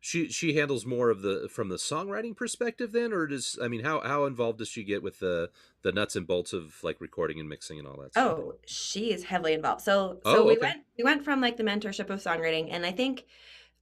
she 0.00 0.28
she 0.28 0.54
handles 0.54 0.86
more 0.86 1.10
of 1.10 1.22
the 1.22 1.48
from 1.50 1.68
the 1.68 1.76
songwriting 1.76 2.36
perspective, 2.36 2.92
then, 2.92 3.12
or 3.12 3.26
does 3.26 3.58
I 3.62 3.68
mean, 3.68 3.82
how 3.82 4.00
how 4.00 4.24
involved 4.24 4.58
does 4.58 4.68
she 4.68 4.84
get 4.84 5.02
with 5.02 5.20
the 5.20 5.50
the 5.82 5.92
nuts 5.92 6.16
and 6.16 6.26
bolts 6.26 6.52
of 6.52 6.82
like 6.82 7.00
recording 7.00 7.40
and 7.40 7.48
mixing 7.48 7.78
and 7.78 7.88
all 7.88 8.00
that? 8.02 8.12
stuff? 8.12 8.38
Oh, 8.38 8.54
she 8.66 9.12
is 9.12 9.24
heavily 9.24 9.52
involved. 9.52 9.82
So 9.82 10.20
so 10.24 10.42
Oh, 10.42 10.44
we 10.44 10.52
okay. 10.52 10.60
went 10.60 10.80
we 10.98 11.04
went 11.04 11.24
from 11.24 11.40
like 11.40 11.56
the 11.56 11.64
mentorship 11.64 12.10
of 12.10 12.22
songwriting 12.22 12.68
and 12.70 12.84
I 12.86 12.92
think 12.92 13.24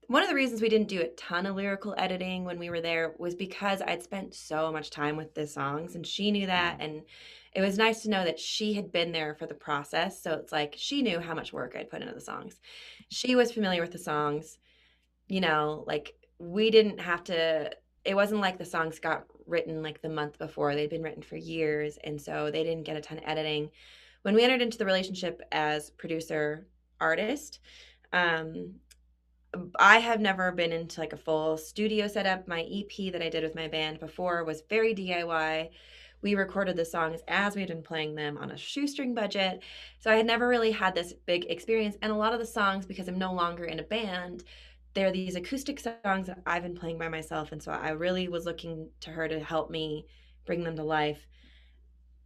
one 0.07 0.21
of 0.21 0.29
the 0.29 0.35
reasons 0.35 0.61
we 0.61 0.69
didn't 0.69 0.87
do 0.87 1.01
a 1.01 1.07
ton 1.07 1.47
of 1.47 1.55
lyrical 1.55 1.95
editing 1.97 2.45
when 2.45 2.59
we 2.59 2.69
were 2.69 2.81
there 2.81 3.15
was 3.17 3.33
because 3.33 3.81
I'd 3.81 4.03
spent 4.03 4.35
so 4.35 4.71
much 4.71 4.91
time 4.91 5.17
with 5.17 5.33
the 5.33 5.47
songs 5.47 5.95
and 5.95 6.05
she 6.05 6.31
knew 6.31 6.45
that 6.45 6.73
mm-hmm. 6.73 6.83
and 6.83 7.01
it 7.53 7.61
was 7.61 7.77
nice 7.77 8.03
to 8.03 8.09
know 8.09 8.25
that 8.25 8.39
she 8.39 8.73
had 8.73 8.91
been 8.91 9.13
there 9.13 9.33
for 9.33 9.47
the 9.47 9.53
process. 9.53 10.21
So 10.21 10.33
it's 10.33 10.51
like 10.51 10.75
she 10.77 11.01
knew 11.01 11.19
how 11.19 11.33
much 11.33 11.53
work 11.53 11.75
I'd 11.75 11.89
put 11.89 12.01
into 12.01 12.13
the 12.13 12.19
songs. 12.19 12.59
She 13.09 13.35
was 13.35 13.51
familiar 13.51 13.81
with 13.81 13.93
the 13.93 13.97
songs. 13.97 14.57
You 15.27 15.41
know, 15.41 15.83
like 15.87 16.15
we 16.39 16.71
didn't 16.71 16.99
have 16.99 17.23
to 17.25 17.71
it 18.03 18.15
wasn't 18.15 18.41
like 18.41 18.57
the 18.57 18.65
songs 18.65 18.99
got 18.99 19.25
written 19.47 19.81
like 19.81 20.01
the 20.01 20.09
month 20.09 20.37
before. 20.37 20.75
They'd 20.75 20.89
been 20.89 21.01
written 21.01 21.23
for 21.23 21.37
years 21.37 21.97
and 22.03 22.21
so 22.21 22.51
they 22.51 22.63
didn't 22.63 22.83
get 22.83 22.97
a 22.97 23.01
ton 23.01 23.17
of 23.17 23.23
editing 23.25 23.71
when 24.25 24.33
we 24.33 24.43
entered 24.43 24.63
into 24.63 24.79
the 24.79 24.85
relationship 24.85 25.39
as 25.51 25.91
producer 25.91 26.65
artist 26.99 27.59
um 28.11 28.73
i 29.77 29.99
have 29.99 30.19
never 30.19 30.51
been 30.51 30.71
into 30.71 30.99
like 30.99 31.13
a 31.13 31.17
full 31.17 31.57
studio 31.57 32.07
setup 32.07 32.47
my 32.47 32.61
ep 32.61 33.13
that 33.13 33.21
i 33.21 33.29
did 33.29 33.43
with 33.43 33.53
my 33.53 33.67
band 33.67 33.99
before 33.99 34.43
was 34.43 34.63
very 34.67 34.95
diy 34.95 35.69
we 36.23 36.33
recorded 36.33 36.75
the 36.75 36.83
songs 36.83 37.21
as 37.27 37.55
we'd 37.55 37.67
been 37.67 37.83
playing 37.83 38.15
them 38.15 38.35
on 38.39 38.49
a 38.49 38.57
shoestring 38.57 39.13
budget 39.13 39.61
so 39.99 40.09
i 40.09 40.15
had 40.15 40.25
never 40.25 40.47
really 40.47 40.71
had 40.71 40.95
this 40.95 41.13
big 41.27 41.45
experience 41.45 41.95
and 42.01 42.11
a 42.11 42.15
lot 42.15 42.33
of 42.33 42.39
the 42.39 42.45
songs 42.45 42.87
because 42.87 43.07
i'm 43.07 43.19
no 43.19 43.31
longer 43.31 43.65
in 43.65 43.79
a 43.79 43.83
band 43.83 44.43
they're 44.95 45.11
these 45.11 45.35
acoustic 45.35 45.79
songs 45.79 46.27
that 46.27 46.41
i've 46.47 46.63
been 46.63 46.75
playing 46.75 46.97
by 46.97 47.07
myself 47.07 47.51
and 47.51 47.61
so 47.61 47.71
i 47.71 47.89
really 47.89 48.27
was 48.27 48.45
looking 48.45 48.89
to 49.01 49.11
her 49.11 49.27
to 49.27 49.39
help 49.39 49.69
me 49.69 50.07
bring 50.45 50.63
them 50.63 50.75
to 50.75 50.83
life 50.83 51.27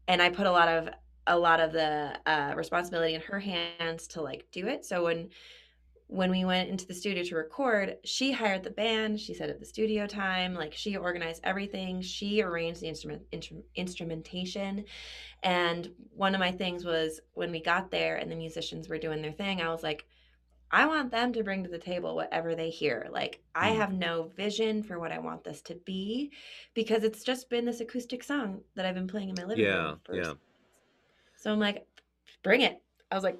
and 0.07 0.21
i 0.21 0.29
put 0.29 0.47
a 0.47 0.51
lot 0.51 0.69
of 0.69 0.89
a 1.29 1.37
lot 1.37 1.59
of 1.59 1.71
the 1.71 2.19
uh, 2.25 2.53
responsibility 2.55 3.13
in 3.13 3.21
her 3.21 3.39
hands 3.39 4.07
to 4.07 4.21
like 4.21 4.45
do 4.51 4.67
it. 4.67 4.83
So 4.83 5.05
when 5.05 5.29
when 6.07 6.31
we 6.31 6.43
went 6.43 6.69
into 6.69 6.87
the 6.87 6.93
studio 6.95 7.23
to 7.23 7.35
record, 7.35 7.97
she 8.03 8.31
hired 8.31 8.63
the 8.63 8.71
band. 8.71 9.19
She 9.19 9.35
set 9.35 9.51
up 9.51 9.59
the 9.59 9.65
studio 9.65 10.07
time. 10.07 10.55
Like 10.55 10.73
she 10.73 10.97
organized 10.97 11.41
everything. 11.43 12.01
She 12.01 12.41
arranged 12.41 12.81
the 12.81 12.87
instrument 12.87 13.29
instru- 13.31 13.61
instrumentation. 13.75 14.85
And 15.43 15.91
one 16.09 16.33
of 16.33 16.39
my 16.39 16.51
things 16.51 16.83
was 16.83 17.21
when 17.33 17.51
we 17.51 17.61
got 17.61 17.91
there 17.91 18.15
and 18.15 18.31
the 18.31 18.35
musicians 18.35 18.89
were 18.89 18.97
doing 18.97 19.21
their 19.21 19.31
thing, 19.31 19.61
I 19.61 19.69
was 19.69 19.83
like, 19.83 20.07
I 20.71 20.85
want 20.85 21.11
them 21.11 21.33
to 21.33 21.43
bring 21.43 21.63
to 21.63 21.69
the 21.69 21.79
table 21.79 22.15
whatever 22.15 22.55
they 22.55 22.69
hear. 22.69 23.07
Like, 23.11 23.41
I 23.55 23.69
have 23.71 23.93
no 23.93 24.31
vision 24.35 24.83
for 24.83 24.99
what 24.99 25.11
I 25.11 25.19
want 25.19 25.43
this 25.43 25.61
to 25.63 25.75
be 25.75 26.31
because 26.73 27.03
it's 27.03 27.23
just 27.23 27.49
been 27.49 27.65
this 27.65 27.81
acoustic 27.81 28.23
song 28.23 28.61
that 28.75 28.85
I've 28.85 28.95
been 28.95 29.07
playing 29.07 29.29
in 29.29 29.35
my 29.35 29.45
living 29.45 29.65
Yeah, 29.65 29.87
room. 29.87 29.99
For 30.05 30.15
yeah. 30.15 30.33
so 31.37 31.51
I'm 31.51 31.59
like, 31.59 31.85
bring 32.43 32.61
it. 32.61 32.81
I 33.11 33.15
was 33.15 33.23
like, 33.23 33.39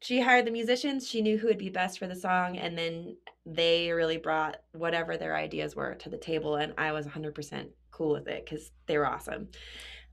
she 0.00 0.20
hired 0.20 0.46
the 0.46 0.50
musicians. 0.50 1.08
She 1.08 1.22
knew 1.22 1.38
who 1.38 1.48
would 1.48 1.58
be 1.58 1.70
best 1.70 1.98
for 1.98 2.06
the 2.06 2.16
song. 2.16 2.58
And 2.58 2.76
then 2.78 3.16
they 3.46 3.92
really 3.92 4.18
brought 4.18 4.62
whatever 4.72 5.16
their 5.16 5.36
ideas 5.36 5.76
were 5.76 5.94
to 5.96 6.08
the 6.10 6.18
table. 6.18 6.56
And 6.56 6.74
I 6.78 6.92
was 6.92 7.06
100% 7.06 7.68
cool 7.90 8.12
with 8.12 8.28
it 8.28 8.44
because 8.44 8.72
they 8.86 8.98
were 8.98 9.06
awesome. 9.06 9.48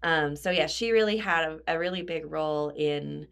Um, 0.04 0.36
so 0.36 0.52
yeah, 0.52 0.68
she 0.68 0.92
really 0.92 1.18
had 1.18 1.46
a, 1.46 1.60
a 1.76 1.80
really 1.80 2.02
big 2.02 2.32
role 2.32 2.70
in 2.70 3.28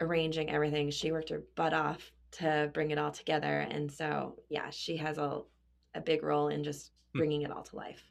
arranging 0.00 0.50
everything. 0.50 0.90
She 0.90 1.12
worked 1.12 1.30
her 1.30 1.42
butt 1.56 1.74
off 1.74 2.12
to 2.32 2.70
bring 2.72 2.90
it 2.90 2.98
all 2.98 3.10
together. 3.10 3.60
And 3.60 3.90
so, 3.90 4.36
yeah, 4.48 4.70
she 4.70 4.96
has 4.98 5.18
a, 5.18 5.40
a 5.94 6.00
big 6.00 6.22
role 6.22 6.48
in 6.48 6.64
just 6.64 6.92
Hmm. 7.12 7.18
bringing 7.18 7.42
it 7.42 7.50
all 7.50 7.64
to 7.64 7.76
life. 7.76 8.02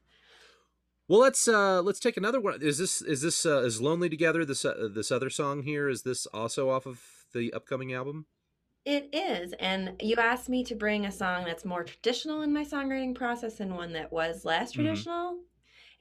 Well, 1.07 1.21
let's 1.21 1.47
uh 1.47 1.81
let's 1.81 1.99
take 1.99 2.17
another 2.17 2.39
one. 2.39 2.61
Is 2.61 2.77
this 2.77 3.01
is 3.01 3.21
this 3.21 3.45
uh, 3.45 3.63
is 3.63 3.81
lonely 3.81 4.09
together? 4.09 4.45
This 4.45 4.63
uh, 4.63 4.89
this 4.93 5.11
other 5.11 5.29
song 5.29 5.63
here 5.63 5.89
is 5.89 6.03
this 6.03 6.25
also 6.27 6.69
off 6.69 6.85
of 6.85 7.01
the 7.33 7.51
upcoming 7.53 7.93
album? 7.93 8.25
It 8.85 9.09
is. 9.13 9.53
And 9.59 9.95
you 10.01 10.15
asked 10.17 10.49
me 10.49 10.63
to 10.65 10.75
bring 10.75 11.05
a 11.05 11.11
song 11.11 11.45
that's 11.45 11.65
more 11.65 11.83
traditional 11.83 12.41
in 12.41 12.53
my 12.53 12.63
songwriting 12.63 13.15
process 13.15 13.59
and 13.59 13.75
one 13.75 13.93
that 13.93 14.11
was 14.11 14.45
less 14.45 14.71
Mhm. 14.71 14.75
traditional. 14.75 15.39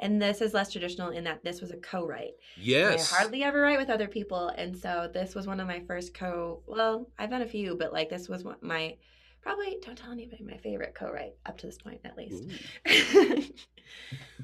And 0.00 0.22
this 0.22 0.40
is 0.40 0.54
less 0.54 0.70
traditional 0.70 1.10
in 1.10 1.24
that 1.24 1.42
this 1.42 1.60
was 1.60 1.70
a 1.72 1.76
co 1.76 2.06
write. 2.06 2.34
Yes. 2.56 3.12
I 3.12 3.16
hardly 3.16 3.42
ever 3.42 3.60
write 3.60 3.78
with 3.78 3.90
other 3.90 4.06
people. 4.06 4.48
And 4.56 4.76
so 4.76 5.10
this 5.12 5.34
was 5.34 5.46
one 5.46 5.58
of 5.60 5.66
my 5.66 5.80
first 5.80 6.14
co, 6.14 6.62
well, 6.66 7.08
I've 7.18 7.30
done 7.30 7.42
a 7.42 7.46
few, 7.48 7.76
but 7.76 7.92
like 7.92 8.08
this 8.08 8.28
was 8.28 8.44
one, 8.44 8.56
my, 8.60 8.96
probably, 9.42 9.78
don't 9.84 9.96
tell 9.98 10.12
anybody, 10.12 10.44
my 10.44 10.56
favorite 10.58 10.94
co 10.94 11.10
write 11.10 11.32
up 11.46 11.58
to 11.58 11.66
this 11.66 11.78
point 11.78 12.00
at 12.04 12.16
least. 12.16 12.44
Ooh. 12.44 13.42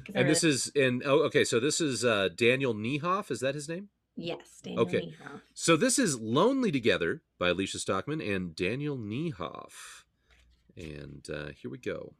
'Cause 0.05 0.15
I 0.15 0.19
And 0.19 0.29
this 0.29 0.43
is 0.43 0.67
in 0.75 1.01
oh 1.05 1.19
okay, 1.25 1.43
so 1.43 1.59
this 1.59 1.79
is 1.79 2.03
uh 2.03 2.29
Daniel 2.35 2.73
Niehoff, 2.73 3.31
is 3.31 3.39
that 3.39 3.55
his 3.55 3.69
name? 3.69 3.89
yes, 4.17 4.59
Daniel 4.63 4.81
okay. 4.83 5.01
Niehoff. 5.01 5.41
So 5.53 5.77
this 5.77 5.97
is 5.99 6.19
Lonely 6.19 6.71
Together 6.71 7.21
by 7.39 7.49
Alicia 7.49 7.79
Stockman 7.79 8.21
and 8.21 8.55
Daniel 8.55 8.97
Niehoff. 8.97 10.03
And 10.75 11.25
uh 11.33 11.49
here 11.55 11.69
we 11.71 11.77
go. 11.77 12.13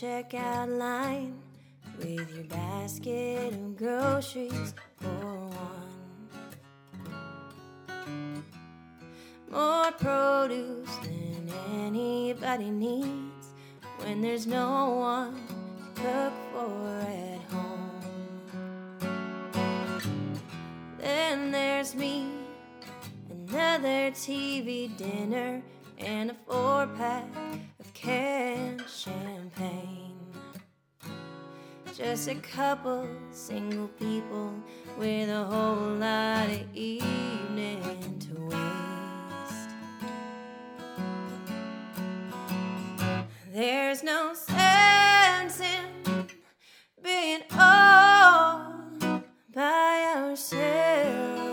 Checkout 0.00 0.78
line 0.78 1.34
with 1.98 2.32
your 2.32 2.44
basket 2.44 3.52
of 3.52 3.76
groceries 3.76 4.72
for 5.00 5.48
one. 5.48 5.92
More 9.50 9.90
produce 9.90 10.94
than 11.02 11.50
anybody 11.72 12.70
needs 12.70 13.48
when 13.96 14.22
there's 14.22 14.46
no 14.46 14.90
one 14.90 15.34
to 15.78 15.84
cook 16.00 16.32
for 16.52 17.00
at 17.00 17.40
home. 17.50 17.90
Then 20.98 21.50
there's 21.50 21.96
me, 21.96 22.28
another 23.28 24.12
TV 24.12 24.96
dinner, 24.96 25.60
and 25.98 26.30
a 26.30 26.34
four 26.46 26.86
pack 26.96 27.24
can 28.00 28.80
champagne. 28.88 30.14
Just 31.96 32.28
a 32.28 32.36
couple 32.36 33.08
single 33.32 33.88
people 33.88 34.54
with 34.96 35.28
a 35.28 35.44
whole 35.44 35.94
lot 35.96 36.48
of 36.48 36.62
evening 36.74 37.82
to 38.20 38.34
waste. 38.46 39.70
There's 43.52 44.04
no 44.04 44.32
sense 44.34 45.60
in 45.60 46.26
being 47.02 47.42
all 47.58 48.74
by 49.52 50.14
ourselves. 50.16 51.48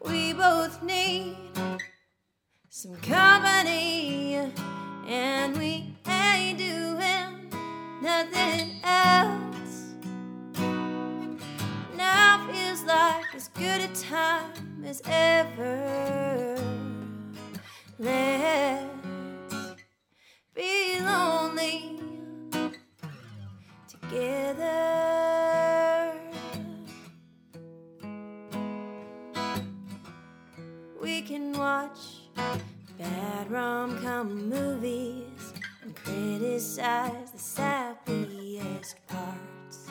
We 0.00 0.32
both 0.32 0.82
need 0.82 1.41
some 2.82 2.96
company, 2.96 4.34
and 5.06 5.56
we 5.56 5.94
ain't 6.08 6.58
doing 6.58 7.48
nothing 8.02 8.80
else. 8.82 9.94
Now 11.96 12.44
feels 12.50 12.82
like 12.82 13.32
as 13.36 13.46
good 13.54 13.82
a 13.82 13.88
time 13.94 14.84
as 14.84 15.00
ever. 15.06 16.58
Let's 18.00 18.90
be 20.52 20.98
lonely 20.98 22.00
together. 23.86 25.22
We 31.00 31.22
can 31.22 31.52
watch 31.52 32.22
bad 32.98 33.50
rom 33.50 34.02
com 34.02 34.48
movies 34.48 35.52
and 35.82 35.94
criticize 35.96 37.30
the 37.32 37.38
sappiest 37.38 38.94
parts. 39.08 39.88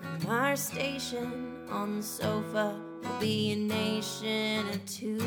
From 0.00 0.30
our 0.30 0.56
station 0.56 1.66
on 1.70 1.96
the 1.98 2.02
sofa, 2.02 2.80
we'll 3.02 3.20
be 3.20 3.52
a 3.52 3.56
nation 3.56 4.68
of 4.68 4.84
two 4.86 5.18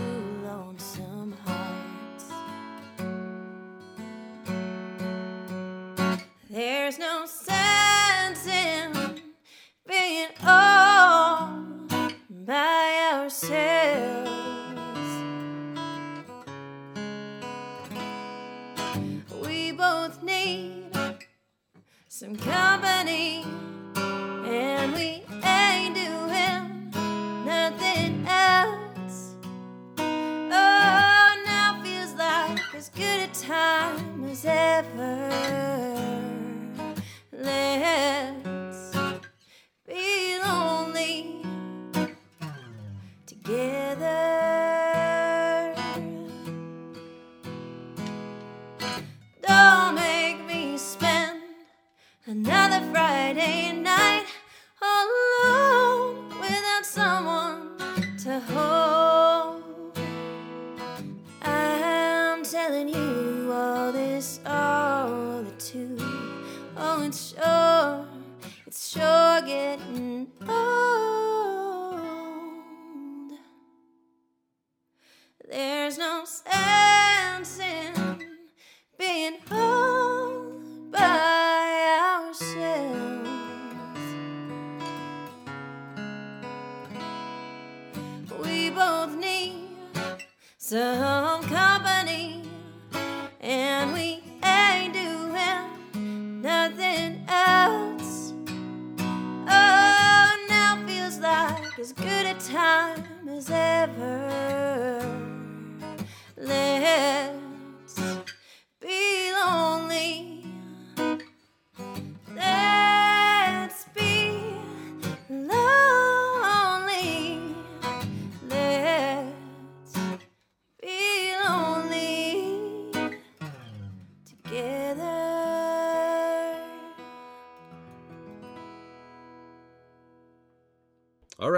lonesome 0.43 1.22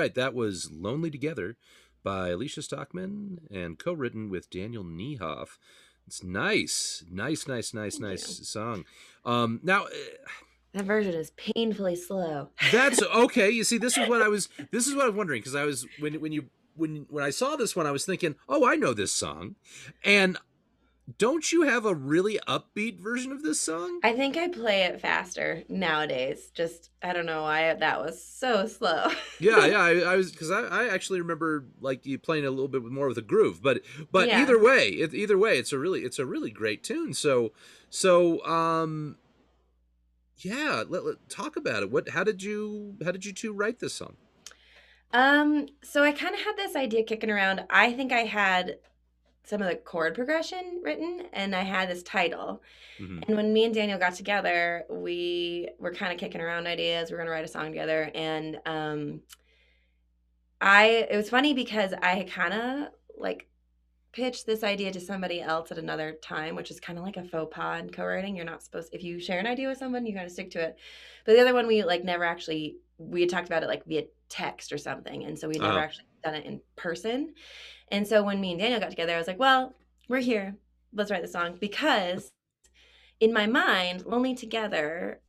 right, 0.05 0.13
that 0.15 0.35
was 0.35 0.69
Lonely 0.71 1.09
Together 1.09 1.57
by 2.03 2.29
Alicia 2.29 2.61
Stockman 2.61 3.39
and 3.51 3.79
co 3.79 3.91
written 3.91 4.29
with 4.29 4.49
Daniel 4.51 4.83
Niehoff. 4.83 5.57
It's 6.05 6.23
nice, 6.23 7.03
nice, 7.11 7.47
nice, 7.47 7.73
nice, 7.73 7.93
Thank 7.97 8.09
nice 8.09 8.39
you. 8.39 8.45
song. 8.45 8.85
Um, 9.25 9.59
now, 9.63 9.85
eh, 9.85 9.97
That 10.73 10.85
version 10.85 11.15
is 11.15 11.31
painfully 11.31 11.95
slow. 11.95 12.49
that's 12.71 13.01
okay. 13.25 13.49
You 13.49 13.63
see, 13.63 13.79
this 13.79 13.97
is 13.97 14.07
what 14.07 14.21
I 14.21 14.27
was. 14.27 14.47
This 14.71 14.85
is 14.85 14.93
what 14.93 15.07
I'm 15.07 15.15
wondering 15.15 15.41
because 15.41 15.55
I 15.55 15.63
was 15.65 15.87
when 15.99 16.21
when 16.21 16.31
you 16.31 16.45
when 16.75 17.07
when 17.09 17.23
I 17.23 17.31
saw 17.31 17.55
this 17.55 17.75
one, 17.75 17.87
I 17.87 17.91
was 17.91 18.05
thinking, 18.05 18.35
oh, 18.47 18.67
I 18.67 18.75
know 18.75 18.93
this 18.93 19.11
song, 19.11 19.55
and 20.03 20.37
don't 21.19 21.51
you 21.51 21.61
have 21.61 21.85
a 21.85 21.93
really 21.93 22.39
upbeat 22.47 22.99
version 22.99 23.31
of 23.31 23.43
this 23.43 23.59
song? 23.59 23.99
I 24.03 24.13
think 24.13 24.37
I 24.37 24.47
play 24.47 24.83
it 24.83 24.99
faster 24.99 25.63
nowadays. 25.69 26.49
Just 26.53 26.89
I 27.03 27.13
don't 27.13 27.27
know 27.27 27.43
why 27.43 27.73
that 27.75 28.01
was 28.01 28.23
so 28.23 28.65
slow. 28.65 29.07
yeah, 29.39 29.65
yeah. 29.67 29.81
I, 29.81 29.99
I 29.99 30.15
was 30.15 30.31
because 30.31 30.49
I, 30.49 30.61
I 30.61 30.87
actually 30.87 31.21
remember 31.21 31.65
like 31.79 32.05
you 32.07 32.17
playing 32.17 32.45
a 32.45 32.49
little 32.49 32.67
bit 32.67 32.83
more 32.83 33.07
with 33.07 33.19
a 33.19 33.21
groove, 33.23 33.61
but 33.61 33.81
but 34.11 34.27
Yeah. 34.29 34.41
either 34.41 34.59
way, 34.61 34.89
it, 34.89 35.13
either 35.13 35.37
way, 35.37 35.59
it's 35.59 35.71
a 35.71 35.77
really 35.77 36.01
it's 36.01 36.17
a 36.17 36.25
really 36.25 36.49
great 36.49 36.83
tune. 36.83 37.13
So 37.13 37.51
so 37.89 38.43
um, 38.45 39.17
yeah. 40.39 40.83
Let, 40.87 41.05
let 41.05 41.29
talk 41.29 41.55
about 41.55 41.83
it. 41.83 41.91
What? 41.91 42.09
How 42.09 42.23
did 42.23 42.41
you 42.41 42.95
how 43.05 43.11
did 43.11 43.25
you 43.25 43.31
two 43.31 43.53
write 43.53 43.79
this 43.79 43.93
song? 43.93 44.15
Um, 45.13 45.67
so 45.83 46.03
I 46.03 46.11
kind 46.11 46.33
of 46.33 46.41
had 46.41 46.57
this 46.57 46.75
idea 46.75 47.03
kicking 47.03 47.29
around. 47.29 47.63
I 47.69 47.93
think 47.93 48.11
I 48.11 48.21
had 48.21 48.77
some 49.47 49.61
of 49.61 49.67
the 49.67 49.75
chord 49.75 50.15
progression 50.15 50.81
written 50.83 51.27
and 51.33 51.55
I 51.55 51.61
had 51.61 51.89
this 51.89 52.03
title. 52.03 52.61
Mhm. 52.99 53.23
And 53.27 53.37
when 53.37 53.53
me 53.53 53.65
and 53.65 53.73
Daniel 53.73 53.99
got 53.99 54.15
together, 54.15 54.85
we 54.89 55.69
were 55.79 55.93
kind 55.93 56.11
of 56.13 56.19
kicking 56.19 56.41
around 56.41 56.67
ideas. 56.67 57.09
We 57.09 57.15
are 57.15 57.17
going 57.17 57.27
to 57.27 57.31
write 57.31 57.45
a 57.45 57.47
song 57.49 57.67
together 57.67 58.11
and 58.15 58.59
um 58.65 59.21
I 60.61 61.07
it 61.09 61.15
was 61.15 61.29
funny 61.29 61.53
because 61.53 61.93
I 62.01 62.15
had 62.15 62.29
kind 62.31 62.53
of 62.53 62.87
like 63.17 63.47
pitched 64.13 64.45
this 64.45 64.63
idea 64.63 64.91
to 64.93 64.99
somebody 64.99 65.41
else 65.41 65.71
at 65.71 65.77
another 65.77 66.13
time, 66.21 66.55
which 66.55 66.71
is 66.71 66.79
kind 66.79 66.97
of 66.97 67.03
like 67.03 67.17
a 67.17 67.23
faux 67.23 67.53
pas 67.53 67.81
in 67.81 67.89
co-writing. 67.89 68.35
You're 68.35 68.45
not 68.45 68.63
supposed 68.63 68.93
if 68.93 69.03
you 69.03 69.19
share 69.19 69.39
an 69.39 69.47
idea 69.47 69.67
with 69.67 69.77
someone, 69.77 70.05
you 70.05 70.13
got 70.13 70.23
to 70.23 70.29
stick 70.29 70.51
to 70.51 70.61
it. 70.61 70.77
But 71.25 71.33
the 71.33 71.41
other 71.41 71.53
one 71.53 71.67
we 71.67 71.83
like 71.83 72.03
never 72.03 72.23
actually 72.23 72.77
we 72.97 73.19
had 73.21 73.29
talked 73.29 73.47
about 73.47 73.63
it 73.63 73.67
like 73.67 73.85
via 73.85 74.03
text 74.29 74.71
or 74.71 74.77
something, 74.77 75.25
and 75.25 75.37
so 75.37 75.49
we 75.49 75.55
never 75.55 75.73
Uh-huh. 75.73 75.79
actually 75.79 76.05
done 76.25 76.35
it 76.35 76.45
in 76.45 76.61
person. 76.75 77.33
And 77.89 78.07
so 78.07 78.23
when 78.23 78.41
me 78.41 78.51
and 78.51 78.59
Daniel 78.59 78.79
got 78.79 78.89
together, 78.89 79.13
I 79.13 79.17
was 79.17 79.27
like, 79.27 79.39
"Well, 79.39 79.75
we're 80.09 80.19
here. 80.19 80.57
Let's 80.93 81.11
write 81.11 81.21
the 81.21 81.27
song." 81.27 81.57
Because 81.59 82.31
in 83.19 83.31
my 83.31 83.47
mind, 83.47 84.05
"Lonely 84.05 84.35
Together," 84.35 85.21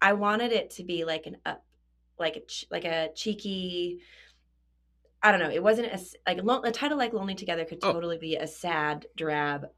I 0.00 0.12
wanted 0.14 0.52
it 0.52 0.70
to 0.72 0.84
be 0.84 1.04
like 1.04 1.26
an 1.26 1.36
up, 1.46 1.64
like 2.18 2.36
a 2.36 2.42
like 2.70 2.84
a 2.84 3.10
cheeky. 3.14 4.00
I 5.22 5.30
don't 5.30 5.40
know. 5.40 5.50
It 5.50 5.62
wasn't 5.62 5.88
a 5.92 6.00
like 6.26 6.66
a 6.66 6.72
title 6.72 6.98
like 6.98 7.12
"Lonely 7.12 7.36
Together" 7.36 7.64
could 7.64 7.78
Oh. 7.82 7.92
totally 7.92 8.18
be 8.18 8.36
a 8.36 8.46
sad, 8.46 9.06
drab, 9.16 9.68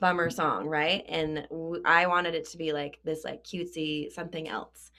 bummer 0.00 0.28
mm-hmm. 0.28 0.34
song, 0.34 0.66
right? 0.66 1.04
And 1.08 1.46
w- 1.48 1.82
I 1.84 2.08
wanted 2.08 2.34
it 2.34 2.50
to 2.50 2.58
be 2.58 2.72
like 2.72 2.98
this, 3.04 3.24
like 3.24 3.44
cutesy 3.44 4.10
something 4.10 4.48
else, 4.48 4.90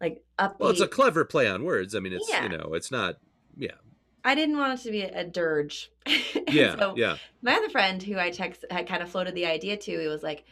like 0.00 0.24
upbeat. 0.38 0.58
Well, 0.58 0.70
it's 0.70 0.80
a 0.80 0.88
clever 0.88 1.24
play 1.24 1.48
on 1.48 1.64
words. 1.64 1.94
I 1.94 2.00
mean, 2.00 2.12
it's 2.12 2.28
Yeah. 2.28 2.42
you 2.42 2.48
know, 2.50 2.74
it's 2.74 2.90
not. 2.90 3.18
Yeah, 3.56 3.76
I 4.24 4.34
didn't 4.34 4.58
want 4.58 4.78
it 4.78 4.82
to 4.84 4.90
be 4.90 5.02
a 5.02 5.24
dirge. 5.24 5.90
Yeah, 6.50 6.76
so 6.78 6.94
yeah. 6.96 7.16
my 7.42 7.54
other 7.54 7.68
friend 7.68 8.02
who 8.02 8.18
I 8.18 8.30
text 8.30 8.64
had 8.70 8.88
kind 8.88 9.02
of 9.02 9.10
floated 9.10 9.34
the 9.34 9.46
idea 9.46 9.76
to, 9.76 10.00
he 10.00 10.08
was 10.08 10.22
like, 10.22 10.44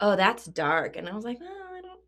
"Oh, 0.00 0.16
that's 0.16 0.46
dark," 0.46 0.96
and 0.96 1.08
I 1.08 1.14
was 1.14 1.24
like, 1.24 1.38
"Oh, 1.40 1.74
I 1.74 1.80
don't." 1.80 2.00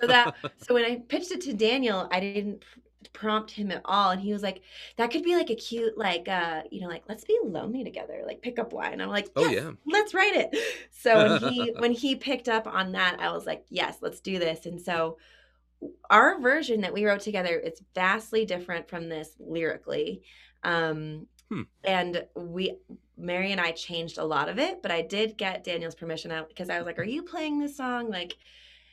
So 0.00 0.06
that 0.06 0.34
so 0.56 0.74
when 0.74 0.84
I 0.84 0.96
pitched 0.96 1.30
it 1.32 1.42
to 1.42 1.52
Daniel, 1.52 2.08
I 2.10 2.20
didn't 2.20 2.64
prompt 3.12 3.50
him 3.50 3.70
at 3.70 3.80
all 3.86 4.10
and 4.10 4.20
he 4.20 4.32
was 4.32 4.42
like 4.42 4.60
that 4.96 5.10
could 5.10 5.22
be 5.22 5.34
like 5.34 5.50
a 5.50 5.54
cute 5.54 5.96
like 5.96 6.28
uh 6.28 6.62
you 6.70 6.80
know 6.80 6.86
like 6.86 7.02
let's 7.08 7.24
be 7.24 7.36
lonely 7.42 7.82
together 7.82 8.22
like 8.26 8.42
pickup 8.42 8.72
line 8.74 9.00
i'm 9.00 9.08
like 9.08 9.28
Oh, 9.36 9.48
yeah. 9.48 9.70
let's 9.86 10.12
write 10.14 10.34
it 10.34 10.56
so 10.90 11.40
when 11.40 11.52
he 11.52 11.72
when 11.78 11.92
he 11.92 12.14
picked 12.14 12.48
up 12.48 12.66
on 12.66 12.92
that 12.92 13.18
i 13.18 13.32
was 13.32 13.46
like 13.46 13.64
yes 13.70 13.96
let's 14.02 14.20
do 14.20 14.38
this 14.38 14.66
and 14.66 14.80
so 14.80 15.16
our 16.10 16.40
version 16.40 16.80
that 16.82 16.92
we 16.92 17.04
wrote 17.04 17.20
together 17.20 17.58
is 17.58 17.80
vastly 17.94 18.44
different 18.44 18.88
from 18.88 19.08
this 19.08 19.30
lyrically. 19.38 20.22
Um 20.62 21.26
Hmm. 21.52 21.62
and 21.82 22.24
we 22.36 22.76
mary 23.16 23.50
and 23.50 23.60
i 23.60 23.72
changed 23.72 24.18
a 24.18 24.24
lot 24.24 24.48
of 24.48 24.56
it 24.60 24.80
but 24.82 24.92
i 24.92 25.02
did 25.02 25.36
get 25.36 25.64
daniel's 25.64 25.96
permission 25.96 26.30
because 26.48 26.70
i 26.70 26.78
was 26.78 26.86
like 26.86 26.96
are 27.00 27.02
you 27.02 27.24
playing 27.24 27.58
this 27.58 27.76
song? 27.76 28.08
Like 28.08 28.36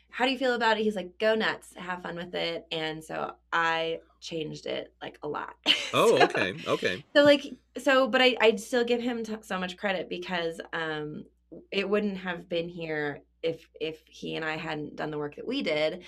how 0.10 0.26
do 0.26 0.32
you 0.32 0.40
feel 0.40 0.56
about 0.56 0.80
it? 0.80 0.84
He's 0.84 0.96
like 0.96 1.20
go 1.20 1.36
nuts. 1.36 1.74
Have 1.76 2.02
fun 2.02 2.16
with 2.16 2.34
it. 2.34 2.66
And 2.72 3.04
so 3.04 3.34
i 3.54 4.00
changed 4.22 4.66
it 4.66 4.92
like 5.04 5.20
a 5.22 5.28
lot. 5.28 5.54
Oh, 5.94 6.18
So- 6.18 6.24
okay, 6.24 6.56
okay. 6.68 7.06
so 7.16 7.22
like 7.24 7.44
so 7.78 8.08
but 8.08 8.24
i 8.24 8.36
i 8.42 8.56
still 8.56 8.84
give 8.84 9.02
him 9.02 9.24
t- 9.24 9.36
so 9.42 9.60
much 9.60 9.78
credit 9.78 10.10
because 10.10 10.60
um 10.74 11.26
it 11.72 11.88
wouldn't 11.88 12.18
have 12.18 12.50
been 12.50 12.70
here 12.70 13.22
if 13.48 13.68
if 13.80 14.00
he 14.08 14.36
and 14.36 14.44
i 14.44 14.58
hadn't 14.58 14.96
done 14.96 15.10
the 15.10 15.18
work 15.18 15.36
that 15.36 15.48
we 15.48 15.62
did 15.62 16.04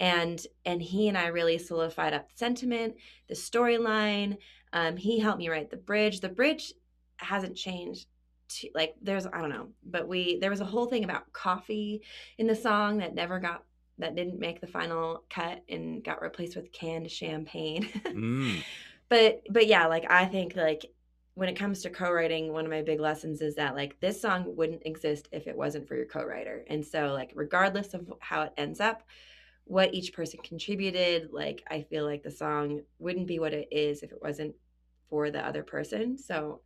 and 0.00 0.46
and 0.64 0.80
he 0.80 1.08
and 1.08 1.18
i 1.18 1.26
really 1.26 1.58
solidified 1.58 2.14
up 2.14 2.28
the 2.28 2.36
sentiment 2.36 2.94
the 3.28 3.34
storyline 3.34 4.36
um 4.72 4.96
he 4.96 5.18
helped 5.18 5.38
me 5.38 5.48
write 5.48 5.70
the 5.70 5.76
bridge 5.76 6.20
the 6.20 6.28
bridge 6.28 6.72
hasn't 7.16 7.56
changed 7.56 8.06
to, 8.48 8.68
like 8.74 8.94
there's 9.02 9.26
i 9.26 9.40
don't 9.40 9.50
know 9.50 9.68
but 9.84 10.06
we 10.06 10.38
there 10.38 10.50
was 10.50 10.60
a 10.60 10.64
whole 10.64 10.86
thing 10.86 11.04
about 11.04 11.32
coffee 11.32 12.02
in 12.38 12.46
the 12.46 12.54
song 12.54 12.98
that 12.98 13.14
never 13.14 13.40
got 13.40 13.64
that 13.98 14.16
didn't 14.16 14.38
make 14.40 14.60
the 14.60 14.66
final 14.66 15.24
cut 15.30 15.62
and 15.68 16.04
got 16.04 16.22
replaced 16.22 16.56
with 16.56 16.72
canned 16.72 17.10
champagne 17.10 17.88
Mm. 18.06 18.62
but 19.08 19.42
but 19.50 19.66
yeah 19.66 19.86
like 19.86 20.10
i 20.10 20.26
think 20.26 20.54
like 20.56 20.86
when 21.34 21.48
it 21.48 21.58
comes 21.58 21.82
to 21.82 21.90
co-writing 21.90 22.52
one 22.52 22.64
of 22.64 22.70
my 22.70 22.82
big 22.82 23.00
lessons 23.00 23.40
is 23.40 23.54
that 23.56 23.74
like 23.74 23.98
this 24.00 24.20
song 24.20 24.44
wouldn't 24.56 24.86
exist 24.86 25.28
if 25.32 25.46
it 25.46 25.56
wasn't 25.56 25.86
for 25.86 25.96
your 25.96 26.06
co-writer 26.06 26.64
and 26.68 26.84
so 26.84 27.12
like 27.12 27.32
regardless 27.34 27.94
of 27.94 28.12
how 28.20 28.42
it 28.42 28.52
ends 28.56 28.80
up 28.80 29.02
what 29.64 29.92
each 29.94 30.12
person 30.12 30.38
contributed 30.44 31.28
like 31.32 31.62
i 31.70 31.82
feel 31.82 32.04
like 32.04 32.22
the 32.22 32.30
song 32.30 32.80
wouldn't 32.98 33.26
be 33.26 33.38
what 33.38 33.52
it 33.52 33.68
is 33.70 34.02
if 34.02 34.12
it 34.12 34.22
wasn't 34.22 34.54
for 35.08 35.30
the 35.30 35.44
other 35.44 35.62
person 35.62 36.16
so 36.16 36.60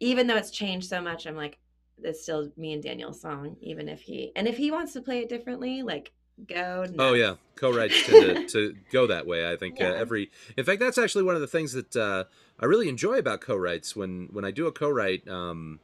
even 0.00 0.26
though 0.26 0.36
it's 0.36 0.50
changed 0.50 0.88
so 0.88 1.00
much 1.00 1.26
i'm 1.26 1.36
like 1.36 1.58
it's 2.02 2.22
still 2.22 2.50
me 2.56 2.72
and 2.72 2.82
daniel's 2.82 3.20
song 3.20 3.56
even 3.60 3.88
if 3.88 4.00
he 4.00 4.32
and 4.34 4.48
if 4.48 4.56
he 4.56 4.70
wants 4.70 4.92
to 4.92 5.02
play 5.02 5.20
it 5.20 5.28
differently 5.28 5.82
like 5.82 6.12
go 6.46 6.86
Oh 6.98 7.14
yeah, 7.14 7.34
co-writes 7.56 8.02
to, 8.06 8.46
to 8.48 8.76
go 8.90 9.06
that 9.06 9.26
way. 9.26 9.50
I 9.50 9.56
think 9.56 9.80
uh, 9.80 9.84
every. 9.84 10.30
In 10.56 10.64
fact, 10.64 10.80
that's 10.80 10.98
actually 10.98 11.24
one 11.24 11.34
of 11.34 11.40
the 11.40 11.46
things 11.46 11.72
that 11.72 11.96
uh, 11.96 12.24
I 12.60 12.66
really 12.66 12.88
enjoy 12.88 13.18
about 13.18 13.40
co-writes. 13.40 13.96
When 13.96 14.28
when 14.30 14.44
I 14.44 14.50
do 14.50 14.66
a 14.66 14.72
co-write, 14.72 15.26
um, 15.26 15.80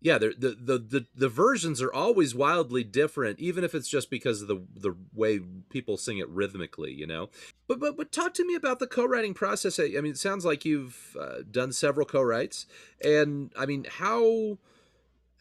yeah, 0.00 0.16
the 0.16 0.34
the 0.36 0.78
the 0.78 1.06
the 1.14 1.28
versions 1.28 1.82
are 1.82 1.92
always 1.92 2.34
wildly 2.34 2.84
different, 2.84 3.38
even 3.38 3.62
if 3.62 3.74
it's 3.74 3.88
just 3.88 4.08
because 4.08 4.40
of 4.40 4.48
the 4.48 4.64
the 4.74 4.96
way 5.14 5.40
people 5.68 5.98
sing 5.98 6.18
it 6.18 6.28
rhythmically, 6.30 6.92
you 6.92 7.06
know. 7.06 7.28
But 7.68 7.80
but 7.80 7.98
but 7.98 8.12
talk 8.12 8.32
to 8.34 8.46
me 8.46 8.54
about 8.54 8.78
the 8.78 8.86
co-writing 8.86 9.34
process. 9.34 9.78
I, 9.78 9.92
I 9.98 10.00
mean, 10.00 10.12
it 10.12 10.18
sounds 10.18 10.46
like 10.46 10.64
you've 10.64 11.16
uh, 11.20 11.42
done 11.50 11.72
several 11.72 12.06
co-writes, 12.06 12.66
and 13.04 13.52
I 13.58 13.66
mean, 13.66 13.86
how 13.98 14.56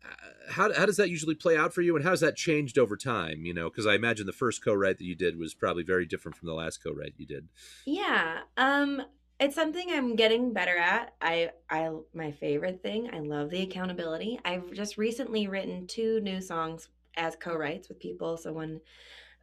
uh, 0.04 0.52
how, 0.52 0.74
how 0.74 0.86
does 0.86 0.98
that 0.98 1.10
usually 1.10 1.36
play 1.36 1.56
out 1.56 1.74
for 1.74 1.82
you 1.82 1.96
and 1.96 2.04
how 2.04 2.12
has 2.12 2.22
that 2.22 2.36
changed 2.36 2.78
over 2.80 2.96
time 2.96 3.46
you 3.46 3.54
know 3.54 3.70
because 3.70 3.86
i 3.86 3.94
imagine 3.94 4.26
the 4.26 4.32
first 4.32 4.64
co-write 4.64 4.98
that 4.98 5.04
you 5.04 5.14
did 5.14 5.38
was 5.38 5.54
probably 5.54 5.84
very 5.84 6.06
different 6.06 6.36
from 6.36 6.48
the 6.48 6.54
last 6.54 6.82
co-write 6.82 7.14
you 7.18 7.26
did 7.26 7.48
Yeah. 7.86 8.40
Um 8.58 9.04
it's 9.40 9.56
something 9.56 9.88
I'm 9.90 10.16
getting 10.16 10.54
better 10.54 10.78
at. 10.78 11.14
I 11.22 11.52
I 11.70 11.90
my 12.14 12.32
favorite 12.32 12.82
thing, 12.84 13.10
I 13.14 13.20
love 13.20 13.50
the 13.50 13.62
accountability. 13.62 14.40
I've 14.44 14.72
just 14.74 14.98
recently 14.98 15.48
written 15.48 15.88
two 15.88 16.20
new 16.22 16.42
songs 16.42 16.90
as 17.16 17.36
co-writes 17.36 17.90
with 17.90 18.00
people. 18.00 18.38
So 18.38 18.52
one 18.52 18.82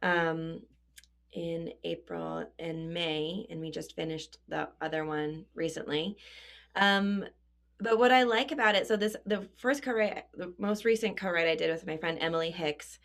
um 0.03 0.61
in 1.33 1.71
April 1.83 2.45
and 2.59 2.93
May 2.93 3.45
and 3.49 3.59
we 3.59 3.71
just 3.71 3.95
finished 3.95 4.37
the 4.47 4.69
other 4.81 5.03
one 5.03 5.45
recently. 5.55 6.17
Um 6.75 7.25
but 7.79 7.99
what 7.99 8.11
I 8.11 8.23
like 8.23 8.51
about 8.51 8.75
it, 8.75 8.87
so 8.87 8.97
this 8.97 9.15
the 9.25 9.47
first 9.57 9.81
co-write 9.81 10.25
the 10.35 10.53
most 10.59 10.85
recent 10.85 11.17
co-write 11.17 11.47
I 11.47 11.55
did 11.55 11.71
with 11.71 11.87
my 11.87 11.97
friend 11.97 12.19
Emily 12.21 12.51
Hicks. 12.51 12.99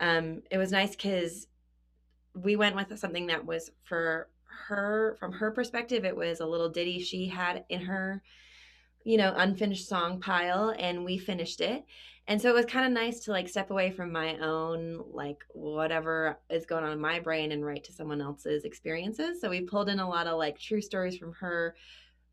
Um 0.00 0.42
it 0.50 0.56
was 0.56 0.72
nice 0.72 0.96
cuz 0.96 1.46
we 2.34 2.56
went 2.56 2.76
with 2.76 2.96
something 2.98 3.26
that 3.26 3.44
was 3.44 3.70
for 3.84 4.28
her 4.68 5.16
from 5.20 5.32
her 5.32 5.50
perspective 5.50 6.04
it 6.04 6.16
was 6.16 6.40
a 6.40 6.46
little 6.46 6.68
ditty 6.68 6.98
she 6.98 7.26
had 7.26 7.64
in 7.68 7.80
her 7.80 8.22
you 9.04 9.16
know 9.16 9.32
unfinished 9.36 9.88
song 9.88 10.20
pile 10.20 10.74
and 10.78 11.04
we 11.04 11.18
finished 11.18 11.60
it. 11.60 11.84
And 12.26 12.40
so 12.40 12.50
it 12.50 12.54
was 12.54 12.66
kind 12.66 12.84
of 12.84 12.92
nice 12.92 13.20
to 13.20 13.30
like 13.30 13.48
step 13.48 13.70
away 13.70 13.90
from 13.90 14.12
my 14.12 14.36
own 14.36 15.02
like 15.12 15.42
whatever 15.54 16.38
is 16.50 16.66
going 16.66 16.84
on 16.84 16.92
in 16.92 17.00
my 17.00 17.18
brain 17.18 17.52
and 17.52 17.64
write 17.64 17.84
to 17.84 17.92
someone 17.92 18.20
else's 18.20 18.64
experiences. 18.64 19.40
So 19.40 19.48
we 19.48 19.62
pulled 19.62 19.88
in 19.88 19.98
a 19.98 20.08
lot 20.08 20.26
of 20.26 20.36
like 20.36 20.60
true 20.60 20.82
stories 20.82 21.16
from 21.16 21.32
her 21.34 21.74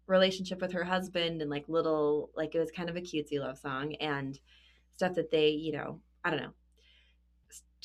relationship 0.08 0.60
with 0.62 0.74
her 0.74 0.84
husband 0.84 1.42
and 1.42 1.50
like 1.50 1.68
little 1.70 2.30
like 2.36 2.56
it 2.56 2.60
was 2.60 2.72
kind 2.72 2.90
of 2.90 2.96
a 2.96 3.02
cutesy 3.02 3.40
love 3.40 3.58
song 3.58 3.96
and 3.96 4.40
stuff 4.92 5.16
that 5.16 5.32
they 5.32 5.50
you 5.50 5.72
know 5.72 6.00
i 6.24 6.30
don't 6.30 6.42
know 6.42 6.54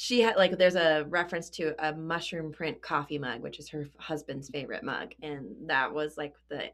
she 0.03 0.23
had 0.23 0.35
like 0.37 0.57
there's 0.57 0.77
a 0.77 1.05
reference 1.11 1.51
to 1.51 1.75
a 1.87 1.93
mushroom 1.93 2.51
print 2.51 2.81
coffee 2.81 3.19
mug 3.19 3.43
which 3.43 3.59
is 3.59 3.69
her 3.69 3.87
husband's 3.99 4.49
favorite 4.49 4.83
mug 4.83 5.13
and 5.23 5.55
that 5.67 5.93
was 5.93 6.17
like 6.17 6.33
the 6.49 6.71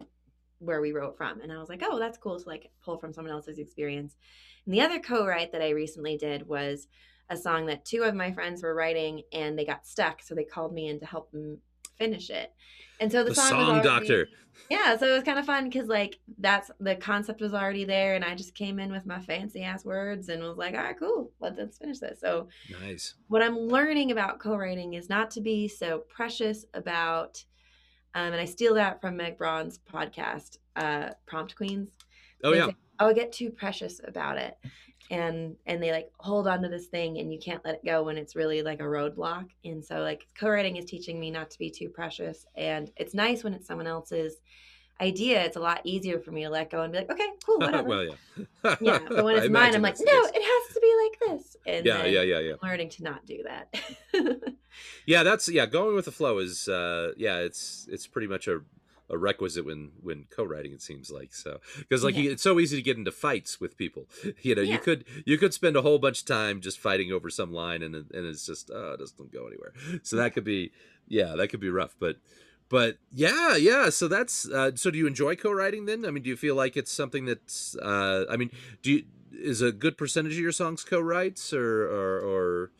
where 0.60 0.80
we 0.80 0.92
wrote 0.92 1.16
from 1.16 1.40
and 1.40 1.52
i 1.52 1.58
was 1.58 1.68
like 1.68 1.82
oh 1.84 1.98
that's 1.98 2.18
cool 2.18 2.38
to 2.38 2.48
like 2.48 2.70
pull 2.84 2.96
from 2.96 3.12
someone 3.12 3.34
else's 3.34 3.58
experience. 3.58 4.14
And 4.64 4.72
the 4.72 4.80
other 4.80 5.00
co-write 5.00 5.50
that 5.50 5.60
i 5.60 5.70
recently 5.70 6.16
did 6.16 6.46
was 6.46 6.86
a 7.28 7.36
song 7.36 7.66
that 7.66 7.84
two 7.84 8.04
of 8.04 8.14
my 8.14 8.30
friends 8.30 8.62
were 8.62 8.76
writing 8.76 9.22
and 9.32 9.58
they 9.58 9.64
got 9.64 9.88
stuck 9.88 10.22
so 10.22 10.36
they 10.36 10.44
called 10.44 10.72
me 10.72 10.86
in 10.86 11.00
to 11.00 11.06
help 11.06 11.32
them 11.32 11.58
finish 11.98 12.30
it. 12.30 12.52
And 13.00 13.10
so 13.12 13.22
the, 13.22 13.30
the 13.30 13.34
song, 13.34 13.48
song, 13.50 13.70
already- 13.80 13.88
doctor. 13.88 14.28
Yeah 14.70 14.96
so 14.96 15.06
it 15.06 15.12
was 15.12 15.22
kind 15.22 15.38
of 15.38 15.44
fun 15.44 15.64
because 15.68 15.86
like 15.86 16.18
that's 16.38 16.70
the 16.80 16.96
concept 16.96 17.42
was 17.42 17.52
already 17.52 17.84
there 17.84 18.14
and 18.14 18.24
i 18.24 18.34
just 18.34 18.54
came 18.54 18.78
in 18.78 18.90
with 18.90 19.04
my 19.04 19.20
fancy 19.20 19.62
ass 19.62 19.84
words 19.84 20.30
and 20.30 20.42
was 20.42 20.56
like 20.56 20.74
all 20.74 20.80
right 20.80 20.98
cool 20.98 21.30
let's, 21.40 21.58
let's 21.58 21.78
finish 21.78 21.98
this. 21.98 22.20
So 22.20 22.48
nice. 22.80 23.14
what 23.28 23.42
I'm 23.42 23.56
learning 23.56 24.12
about 24.12 24.38
co-writing 24.38 24.94
is 24.94 25.08
not 25.08 25.30
to 25.32 25.40
be 25.40 25.68
so 25.68 26.04
precious 26.08 26.64
about, 26.74 27.44
um, 28.14 28.32
and 28.32 28.40
I 28.40 28.46
steal 28.46 28.74
that 28.74 29.00
from 29.00 29.16
Meg 29.18 29.36
Braun's 29.36 29.78
podcast, 29.78 30.56
uh, 30.74 31.10
Prompt 31.26 31.54
Queens. 31.54 31.90
oh 32.42 32.50
They 32.52 32.58
yeah. 32.58 32.66
say, 32.68 32.76
oh, 32.98 33.12
get 33.12 33.32
too 33.32 33.50
precious 33.50 34.00
about 34.04 34.38
it, 34.38 34.56
and 35.10 35.56
and 35.66 35.82
they 35.82 35.92
like 35.92 36.10
hold 36.18 36.46
on 36.46 36.62
to 36.62 36.68
this 36.68 36.86
thing, 36.86 37.18
and 37.18 37.32
you 37.32 37.38
can't 37.38 37.64
let 37.64 37.74
it 37.74 37.84
go 37.84 38.02
when 38.02 38.18
it's 38.18 38.36
really 38.36 38.62
like 38.62 38.80
a 38.80 38.84
roadblock. 38.84 39.48
And 39.64 39.84
so 39.84 40.00
like 40.00 40.26
co-writing 40.38 40.76
is 40.76 40.84
teaching 40.84 41.18
me 41.18 41.30
not 41.30 41.50
to 41.50 41.58
be 41.58 41.70
too 41.70 41.88
precious, 41.88 42.46
and 42.56 42.90
it's 42.96 43.14
nice 43.14 43.44
when 43.44 43.54
it's 43.54 43.66
someone 43.66 43.86
else's 43.86 44.36
idea. 45.00 45.44
It's 45.44 45.56
a 45.56 45.60
lot 45.60 45.80
easier 45.84 46.18
for 46.20 46.30
me 46.30 46.44
to 46.44 46.50
let 46.50 46.70
go 46.70 46.82
and 46.82 46.92
be 46.92 46.98
like, 46.98 47.10
okay, 47.10 47.28
cool, 47.44 47.58
whatever. 47.58 47.88
well 47.88 48.04
yeah 48.04 48.46
yeah, 48.80 48.98
but 49.08 49.24
when 49.24 49.36
it's 49.36 49.48
mine, 49.48 49.74
I'm 49.74 49.82
like, 49.82 49.96
no, 49.98 50.22
it 50.34 50.42
has 50.42 50.74
to 50.74 50.80
be 50.80 50.94
like 51.02 51.38
this. 51.38 51.56
And 51.66 51.86
yeah 51.86 52.04
yeah 52.04 52.22
yeah 52.22 52.38
yeah 52.38 52.54
learning 52.62 52.90
to 52.90 53.02
not 53.02 53.26
do 53.26 53.44
that. 53.44 53.74
yeah 55.06 55.22
that's 55.22 55.48
yeah 55.48 55.66
going 55.66 55.94
with 55.94 56.04
the 56.04 56.12
flow 56.12 56.38
is 56.38 56.68
uh 56.68 57.12
yeah 57.16 57.38
it's 57.38 57.88
it's 57.90 58.06
pretty 58.06 58.26
much 58.26 58.48
a 58.48 58.60
a 59.08 59.16
requisite 59.16 59.64
when 59.64 59.90
when 60.02 60.24
co-writing 60.30 60.72
it 60.72 60.82
seems 60.82 61.10
like 61.10 61.32
so 61.32 61.60
because 61.78 62.02
like 62.02 62.16
Yeah. 62.16 62.30
it's 62.32 62.42
so 62.42 62.58
easy 62.58 62.76
to 62.76 62.82
get 62.82 62.96
into 62.96 63.12
fights 63.12 63.60
with 63.60 63.76
people 63.76 64.08
you 64.42 64.54
know 64.54 64.62
Yeah. 64.62 64.74
you 64.74 64.78
could 64.78 65.04
you 65.24 65.38
could 65.38 65.54
spend 65.54 65.76
a 65.76 65.82
whole 65.82 65.98
bunch 65.98 66.20
of 66.20 66.26
time 66.26 66.60
just 66.60 66.78
fighting 66.78 67.12
over 67.12 67.30
some 67.30 67.52
line 67.52 67.82
and 67.82 67.94
and 67.94 68.10
it's 68.26 68.44
just 68.46 68.70
oh 68.74 68.92
it 68.94 68.98
doesn't 68.98 69.32
go 69.32 69.46
anywhere 69.46 69.72
so 70.02 70.16
that 70.16 70.32
could 70.34 70.44
be 70.44 70.72
yeah 71.08 71.34
that 71.36 71.48
could 71.48 71.60
be 71.60 71.70
rough 71.70 71.94
but 72.00 72.16
but 72.68 72.98
yeah 73.12 73.54
yeah 73.56 73.90
so 73.90 74.08
that's 74.08 74.48
uh 74.50 74.72
so 74.74 74.90
do 74.90 74.98
you 74.98 75.06
enjoy 75.06 75.36
co-writing 75.36 75.86
then 75.86 76.04
i 76.04 76.10
mean 76.10 76.22
do 76.24 76.28
you 76.30 76.36
feel 76.36 76.56
like 76.56 76.76
it's 76.76 76.90
something 76.92 77.24
that's 77.26 77.76
uh 77.76 78.24
i 78.28 78.36
mean 78.36 78.50
do 78.82 78.90
you 78.92 79.04
is 79.32 79.60
a 79.60 79.70
good 79.70 79.96
percentage 79.98 80.32
of 80.32 80.38
your 80.40 80.50
songs 80.50 80.82
co-writes 80.82 81.52
or 81.52 81.84
or 81.86 82.18
or 82.20 82.70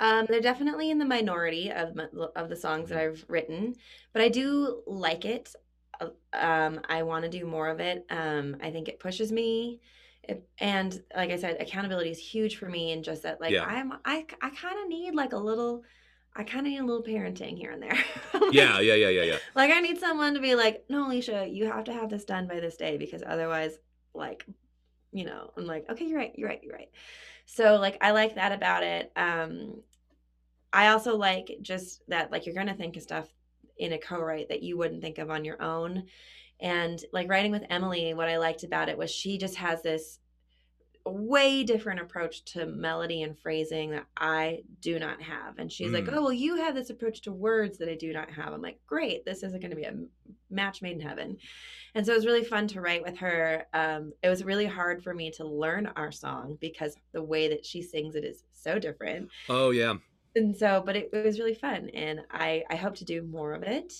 Um, 0.00 0.26
they're 0.28 0.40
definitely 0.40 0.90
in 0.90 0.98
the 0.98 1.04
minority 1.04 1.70
of 1.70 1.96
of 2.34 2.48
the 2.48 2.56
songs 2.56 2.88
that 2.88 2.98
I've 2.98 3.24
written, 3.28 3.74
but 4.12 4.22
I 4.22 4.28
do 4.28 4.82
like 4.86 5.24
it. 5.24 5.54
Uh, 6.00 6.08
Um, 6.32 6.80
I 6.88 7.02
want 7.04 7.24
to 7.24 7.30
do 7.30 7.46
more 7.46 7.68
of 7.68 7.78
it. 7.80 8.04
Um, 8.10 8.56
I 8.60 8.70
think 8.72 8.88
it 8.88 8.98
pushes 8.98 9.30
me, 9.30 9.80
it, 10.24 10.44
and 10.58 11.00
like 11.16 11.30
I 11.30 11.36
said, 11.36 11.60
accountability 11.60 12.10
is 12.10 12.18
huge 12.18 12.56
for 12.56 12.68
me. 12.68 12.90
And 12.92 13.04
just 13.04 13.22
that, 13.22 13.40
like 13.40 13.52
Yeah. 13.52 13.64
I'm, 13.64 13.92
I, 14.04 14.26
I 14.42 14.50
kind 14.50 14.78
of 14.82 14.88
need 14.88 15.14
like 15.14 15.32
a 15.32 15.38
little, 15.38 15.84
I 16.34 16.42
kind 16.42 16.66
of 16.66 16.72
need 16.72 16.78
a 16.80 16.84
little 16.84 17.04
parenting 17.04 17.56
here 17.56 17.70
and 17.70 17.80
there. 17.80 17.96
Like- 18.34 18.52
yeah 18.60 18.80
yeah 18.80 18.94
yeah 18.94 19.08
yeah 19.10 19.22
yeah 19.22 19.38
like 19.54 19.70
I 19.70 19.80
need 19.80 19.98
someone 19.98 20.34
to 20.34 20.40
be 20.40 20.56
like, 20.56 20.84
no, 20.88 21.06
Alicia, 21.06 21.46
you 21.48 21.66
have 21.66 21.84
to 21.84 21.92
have 21.92 22.10
this 22.10 22.24
done 22.24 22.48
by 22.48 22.58
this 22.58 22.76
day 22.76 22.96
because 22.96 23.22
otherwise, 23.24 23.78
like, 24.14 24.44
you 25.14 25.24
know, 25.24 25.50
I'm 25.56 25.64
like, 25.64 25.88
okay, 25.88 26.04
you're 26.04 26.18
right, 26.18 26.32
you're 26.36 26.48
right, 26.48 26.60
you're 26.62 26.74
right. 26.74 26.90
So 27.46 27.76
like 27.76 27.96
I 28.02 28.10
like 28.10 28.34
that 28.34 28.52
about 28.52 28.82
it. 28.82 29.12
Um 29.16 29.80
I 30.72 30.88
also 30.88 31.16
like 31.16 31.56
just 31.62 32.02
that 32.08 32.32
like 32.32 32.44
you're 32.44 32.54
gonna 32.54 32.74
think 32.74 32.96
of 32.96 33.02
stuff 33.02 33.28
in 33.78 33.92
a 33.92 33.98
co-write 33.98 34.48
that 34.48 34.62
you 34.62 34.76
wouldn't 34.76 35.02
think 35.02 35.18
of 35.18 35.30
on 35.30 35.44
your 35.44 35.62
own. 35.62 36.04
And 36.60 37.00
like 37.12 37.30
writing 37.30 37.52
with 37.52 37.64
Emily, 37.70 38.12
what 38.12 38.28
I 38.28 38.38
liked 38.38 38.64
about 38.64 38.88
it 38.88 38.98
was 38.98 39.10
she 39.10 39.38
just 39.38 39.56
has 39.56 39.82
this 39.82 40.18
way 41.10 41.64
different 41.64 42.00
approach 42.00 42.44
to 42.44 42.66
melody 42.66 43.22
and 43.22 43.38
phrasing 43.38 43.90
that 43.90 44.06
I 44.16 44.62
do 44.80 44.98
not 44.98 45.20
have. 45.20 45.58
And 45.58 45.70
she's 45.70 45.92
like, 45.92 46.04
Mm. 46.04 46.14
"Oh, 46.14 46.22
well, 46.22 46.32
you 46.32 46.56
have 46.56 46.74
this 46.74 46.90
approach 46.90 47.20
to 47.22 47.32
words 47.32 47.78
that 47.78 47.90
I 47.90 47.94
do 47.94 48.12
not 48.12 48.30
have." 48.30 48.52
I'm 48.52 48.62
like, 48.62 48.80
"Great, 48.86 49.24
this 49.24 49.42
isn't 49.42 49.60
going 49.60 49.70
to 49.70 49.76
be 49.76 49.84
a 49.84 49.94
match 50.50 50.80
made 50.82 50.92
in 50.96 51.00
heaven." 51.00 51.36
And 51.94 52.04
so 52.06 52.12
it 52.12 52.16
was 52.16 52.26
really 52.26 52.44
fun 52.44 52.66
to 52.68 52.80
write 52.80 53.02
with 53.02 53.18
her. 53.18 53.66
Um, 53.74 54.12
it 54.22 54.28
was 54.28 54.44
really 54.44 54.66
hard 54.66 55.02
for 55.02 55.14
me 55.14 55.30
to 55.32 55.44
learn 55.46 55.86
our 55.94 56.10
song 56.10 56.56
because 56.60 56.96
the 57.12 57.22
way 57.22 57.48
that 57.48 57.64
she 57.66 57.82
sings 57.82 58.14
it 58.14 58.24
is 58.24 58.44
so 58.52 58.78
different. 58.78 59.30
Oh 59.48 59.70
yeah. 59.70 59.94
And 60.36 60.56
so, 60.56 60.82
but 60.84 60.96
it, 60.96 61.10
it 61.12 61.24
was 61.24 61.38
really 61.38 61.54
fun, 61.54 61.90
and 61.90 62.22
I 62.30 62.64
I 62.70 62.76
hope 62.76 62.96
to 62.96 63.04
do 63.04 63.22
more 63.22 63.52
of 63.52 63.62
it. 63.62 63.92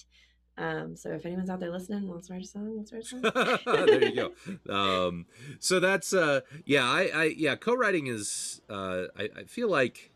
Um, 0.56 0.94
so 0.94 1.10
if 1.10 1.26
anyone's 1.26 1.50
out 1.50 1.58
there 1.58 1.70
listening 1.70 2.06
wants 2.06 2.28
to 2.28 2.34
write 2.34 2.44
a 2.44 2.46
song, 2.46 2.76
let's 2.76 2.92
write 2.92 3.02
a 3.02 3.06
song. 3.06 3.56
there 3.86 4.04
you 4.04 4.14
go. 4.14 4.72
Um, 4.72 5.26
so 5.58 5.80
that's 5.80 6.12
uh, 6.12 6.40
yeah, 6.64 6.84
I, 6.84 7.10
I 7.14 7.24
yeah, 7.36 7.56
co-writing 7.56 8.06
is 8.06 8.60
uh, 8.70 9.04
I, 9.18 9.28
I 9.36 9.44
feel 9.44 9.68
like 9.68 10.12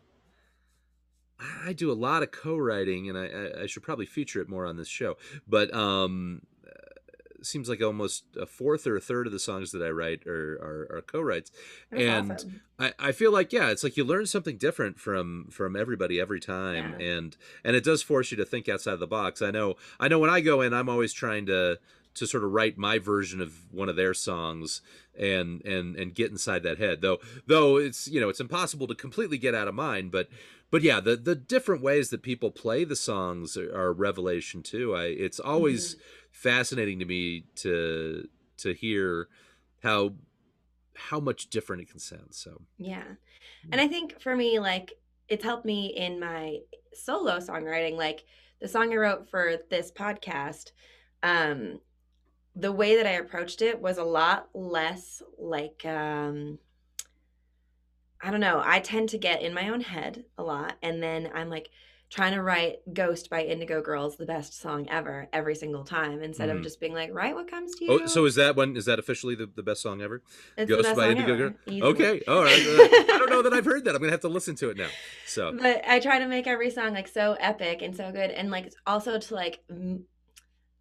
I 1.65 1.73
do 1.73 1.91
a 1.91 1.93
lot 1.93 2.23
of 2.23 2.31
co-writing, 2.31 3.09
and 3.09 3.17
I, 3.17 3.63
I, 3.63 3.65
should 3.65 3.83
probably 3.83 4.05
feature 4.05 4.41
it 4.41 4.49
more 4.49 4.65
on 4.65 4.75
this 4.75 4.87
show. 4.87 5.17
But 5.47 5.73
um, 5.73 6.41
seems 7.43 7.69
like 7.69 7.81
almost 7.81 8.25
a 8.39 8.45
fourth 8.45 8.85
or 8.87 8.95
a 8.95 9.01
third 9.01 9.27
of 9.27 9.33
the 9.33 9.39
songs 9.39 9.71
that 9.71 9.81
I 9.81 9.89
write 9.89 10.25
are 10.27 10.55
are, 10.55 10.97
are 10.97 11.01
co-writes. 11.01 11.51
That's 11.91 12.03
and 12.03 12.31
awesome. 12.31 12.61
I, 12.79 12.93
I 12.99 13.11
feel 13.11 13.31
like 13.31 13.51
yeah, 13.53 13.69
it's 13.69 13.83
like 13.83 13.97
you 13.97 14.03
learn 14.03 14.25
something 14.25 14.57
different 14.57 14.99
from 14.99 15.47
from 15.51 15.75
everybody 15.75 16.19
every 16.19 16.39
time, 16.39 16.95
Yeah. 16.99 17.05
and 17.05 17.37
and 17.63 17.75
it 17.75 17.83
does 17.83 18.01
force 18.01 18.31
you 18.31 18.37
to 18.37 18.45
think 18.45 18.69
outside 18.69 18.99
the 18.99 19.07
box. 19.07 19.41
I 19.41 19.51
know 19.51 19.75
I 19.99 20.07
know 20.07 20.19
when 20.19 20.29
I 20.29 20.41
go 20.41 20.61
in, 20.61 20.73
I'm 20.73 20.89
always 20.89 21.13
trying 21.13 21.45
to 21.47 21.79
to 22.15 22.27
sort 22.27 22.43
of 22.43 22.51
write 22.51 22.77
my 22.77 22.99
version 22.99 23.39
of 23.39 23.71
one 23.71 23.87
of 23.89 23.95
their 23.95 24.13
songs 24.13 24.81
and 25.17 25.63
and 25.65 25.95
and 25.95 26.15
get 26.15 26.31
inside 26.31 26.63
that 26.63 26.77
head. 26.77 27.01
Though 27.01 27.19
though 27.47 27.77
it's 27.77 28.07
you 28.07 28.19
know 28.19 28.29
it's 28.29 28.39
impossible 28.39 28.87
to 28.87 28.95
completely 28.95 29.37
get 29.37 29.55
out 29.55 29.67
of 29.67 29.75
mine, 29.75 30.09
but 30.09 30.29
but 30.71 30.81
yeah, 30.81 30.99
the 30.99 31.15
the 31.15 31.35
different 31.35 31.81
ways 31.81 32.09
that 32.09 32.21
people 32.21 32.51
play 32.51 32.83
the 32.83 32.95
songs 32.95 33.57
are, 33.57 33.73
are 33.75 33.87
a 33.87 33.91
revelation 33.91 34.61
too. 34.61 34.95
I 34.95 35.05
it's 35.05 35.39
always 35.39 35.95
mm-hmm. 35.95 36.03
Fascinating 36.39 36.99
to 36.99 37.05
me 37.05 37.43
to 37.53 38.27
to 38.57 38.73
hear 38.73 39.27
how 39.83 40.13
how 40.95 41.19
much 41.19 41.49
different 41.49 41.81
it 41.81 41.89
can 41.89 41.99
sound. 41.99 42.29
So 42.31 42.61
Yeah. 42.77 43.03
And 43.71 43.81
I 43.81 43.87
think 43.87 44.21
for 44.21 44.35
me, 44.35 44.59
like, 44.59 44.93
it's 45.27 45.43
helped 45.43 45.65
me 45.65 45.87
in 45.87 46.19
my 46.19 46.59
solo 46.93 47.39
songwriting. 47.39 47.95
Like, 47.95 48.23
the 48.61 48.67
song 48.67 48.91
I 48.93 48.97
wrote 48.97 49.29
for 49.29 49.55
this 49.69 49.91
podcast, 49.91 50.71
um, 51.23 51.79
the 52.55 52.71
way 52.71 52.97
that 52.97 53.05
I 53.05 53.11
approached 53.11 53.61
it 53.61 53.81
was 53.81 53.97
a 53.97 54.03
lot 54.03 54.49
less 54.53 55.21
like, 55.37 55.85
um, 55.85 56.59
I 58.21 58.31
don't 58.31 58.41
know. 58.41 58.61
I 58.63 58.79
tend 58.79 59.09
to 59.09 59.17
get 59.17 59.41
in 59.41 59.53
my 59.53 59.69
own 59.69 59.81
head 59.81 60.25
a 60.37 60.43
lot. 60.43 60.75
And 60.81 61.01
then 61.01 61.29
I'm 61.33 61.49
like 61.49 61.69
trying 62.09 62.33
to 62.33 62.41
write 62.41 62.77
Ghost 62.91 63.29
by 63.29 63.43
Indigo 63.43 63.81
Girls, 63.81 64.17
the 64.17 64.25
best 64.25 64.59
song 64.59 64.87
ever, 64.89 65.27
every 65.31 65.53
single 65.55 65.83
time, 65.83 66.23
instead 66.23 66.49
Mhm. 66.49 66.57
of 66.57 66.63
just 66.63 66.79
being 66.79 66.93
like, 66.93 67.13
write 67.13 67.35
what 67.35 67.47
comes 67.47 67.75
to 67.75 67.85
you. 67.85 68.01
oh, 68.03 68.07
so 68.07 68.25
is 68.25 68.33
that 68.35 68.55
one? 68.55 68.75
Is 68.75 68.85
that 68.85 68.97
officially 68.97 69.35
the, 69.35 69.45
the 69.45 69.61
best 69.61 69.81
song 69.81 70.01
ever? 70.01 70.23
It's 70.57 70.67
Ghost 70.69 70.95
by 70.95 71.09
Indigo 71.09 71.33
ever, 71.33 71.55
Girl? 71.67 71.89
Okay, 71.89 72.21
all 72.27 72.43
right. 72.43 72.59
I 72.59 73.15
don't 73.19 73.29
know 73.29 73.43
that 73.43 73.53
I've 73.53 73.65
heard 73.65 73.85
that. 73.85 73.93
I'm 73.95 74.01
gonna 74.01 74.11
have 74.11 74.21
to 74.21 74.27
listen 74.27 74.55
to 74.55 74.69
it 74.71 74.77
now. 74.77 74.89
So 75.27 75.51
but 75.61 75.83
I 75.87 75.99
try 75.99 76.17
to 76.19 76.27
make 76.27 76.47
every 76.47 76.71
song 76.71 76.93
like 76.93 77.07
so 77.07 77.33
epic 77.39 77.81
and 77.83 77.95
so 77.95 78.11
good, 78.11 78.31
and 78.31 78.49
like 78.49 78.73
also 78.87 79.19
to 79.19 79.35
like, 79.35 79.63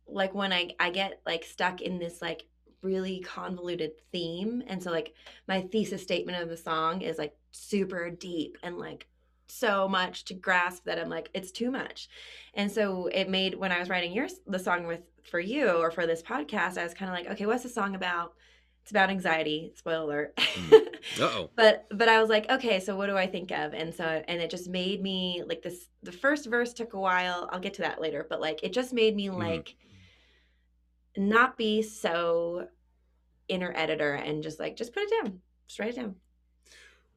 like 0.07 0.35
when 0.35 0.53
I 0.53 0.71
I 0.81 0.91
get 0.91 1.21
like 1.27 1.45
stuck 1.45 1.81
in 1.83 1.99
this 1.99 2.23
like 2.23 2.45
really 2.81 3.21
convoluted 3.21 3.91
theme, 4.13 4.63
and 4.67 4.83
so 4.83 4.91
like 4.91 5.13
my 5.47 5.61
thesis 5.61 6.03
statement 6.03 6.43
of 6.43 6.49
the 6.49 6.57
song 6.57 7.03
is 7.03 7.19
like 7.19 7.35
super 7.51 8.09
deep 8.09 8.57
and 8.63 8.79
like 8.79 9.07
so 9.49 9.89
much 9.89 10.25
to 10.27 10.35
grasp 10.35 10.85
that 10.85 10.99
I'm 10.99 11.09
like 11.09 11.31
it's 11.35 11.51
too 11.51 11.71
much, 11.71 12.09
and 12.55 12.71
so 12.71 13.07
it 13.09 13.29
made 13.29 13.55
when 13.55 13.73
I 13.73 13.79
was 13.79 13.89
writing 13.89 14.13
your 14.13 14.29
the 14.47 14.59
song 14.59 14.87
with 14.87 15.01
for 15.31 15.41
you 15.41 15.69
or 15.69 15.91
for 15.91 16.07
this 16.07 16.23
podcast, 16.23 16.79
I 16.79 16.85
was 16.85 16.95
kind 16.95 17.11
of 17.11 17.17
like, 17.17 17.33
okay, 17.35 17.47
what's 17.47 17.63
the 17.63 17.69
song 17.69 17.95
about? 17.95 18.35
It's 18.83 18.91
about 18.91 19.11
anxiety. 19.11 19.73
Spoiler 19.77 20.05
alert. 20.05 20.39
uh 21.21 21.23
oh. 21.23 21.51
but 21.55 21.87
but 21.93 22.09
i 22.09 22.21
was 22.21 22.29
like 22.29 22.51
okay 22.51 22.81
so 22.81 22.97
what 22.97 23.07
do 23.07 23.17
i 23.17 23.27
think 23.27 23.53
of 23.53 23.73
and 23.73 23.95
so 23.95 24.05
and 24.27 24.41
it 24.43 24.51
just 24.51 24.69
made 24.69 25.01
me 25.01 25.43
like 25.47 25.63
this 25.63 25.89
the 26.03 26.11
first 26.11 26.47
verse 26.47 26.73
took 26.73 26.93
a 26.93 26.99
while 26.99 27.49
i'll 27.53 27.61
get 27.61 27.73
to 27.75 27.83
that 27.83 28.01
later 28.01 28.27
but 28.29 28.41
like 28.41 28.63
it 28.65 28.73
just 28.73 28.93
made 28.93 29.15
me 29.15 29.29
Mhm. 29.29 29.39
like 29.39 29.77
not 31.17 31.57
be 31.57 31.83
so 31.83 32.67
inner 33.49 33.73
editor 33.77 34.15
and 34.15 34.43
just 34.43 34.59
like 34.59 34.77
just 34.77 34.93
put 34.93 35.05
it 35.05 35.11
down 35.23 35.41
just 35.67 35.79
write 35.79 35.91
it 35.91 35.97
down 35.97 36.17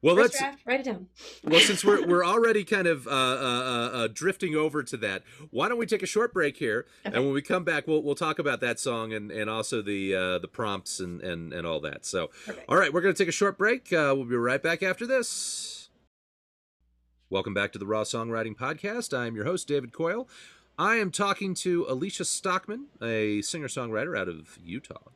Well, 0.04 0.16
first 0.16 0.34
let's 0.34 0.40
draft 0.40 0.60
write 0.66 0.80
it 0.80 0.84
down 0.86 1.08
well 1.44 1.60
since 1.60 1.86
we're 1.86 2.06
we're 2.08 2.26
already 2.34 2.64
kind 2.64 2.88
of 2.88 3.06
uh, 3.08 3.10
uh, 3.12 3.14
uh, 3.14 3.98
uh, 3.98 4.08
drifting 4.12 4.56
over 4.56 4.82
to 4.82 4.98
that. 4.98 5.24
Why 5.52 5.70
don't 5.70 5.78
we 5.78 5.86
take 5.86 6.02
a 6.02 6.08
short 6.08 6.34
break 6.34 6.58
here, 6.58 6.88
Okay. 7.06 7.16
and 7.16 7.26
when 7.26 7.34
we 7.34 7.42
come 7.44 7.64
back, 7.64 7.88
we'll 7.88 8.02
we'll 8.02 8.16
talk 8.16 8.40
about 8.40 8.62
that 8.62 8.80
song 8.80 9.14
and 9.14 9.32
and 9.32 9.50
also 9.50 9.82
the 9.84 10.16
uh, 10.16 10.40
the 10.40 10.48
prompts 10.48 11.00
and 11.00 11.22
and 11.22 11.54
and 11.54 11.68
all 11.68 11.80
that. 11.82 12.06
So, 12.06 12.28
Perfect. 12.46 12.66
all 12.68 12.78
right, 12.78 12.92
we're 12.92 13.02
gonna 13.02 13.14
take 13.14 13.28
a 13.28 13.32
short 13.34 13.58
break. 13.60 13.94
Uh, 13.94 14.14
we'll 14.16 14.26
be 14.26 14.36
right 14.36 14.62
back 14.62 14.82
after 14.82 15.06
this. 15.06 15.90
Welcome 17.30 17.54
back 17.54 17.72
to 17.74 17.80
the 17.80 17.86
Raw 17.86 18.04
Songwriting 18.04 18.56
Podcast. 18.56 19.16
I 19.18 19.28
am 19.28 19.36
your 19.36 19.46
host, 19.46 19.68
David 19.68 19.94
Coyle. 19.94 20.28
I 20.80 20.96
am 20.96 21.12
talking 21.12 21.54
to 21.56 21.86
Alicia 21.88 22.26
Stockman, 22.26 22.88
a 23.02 23.42
singer 23.44 23.68
songwriter 23.68 24.18
out 24.18 24.28
of 24.28 24.58
Utah. 24.64 25.12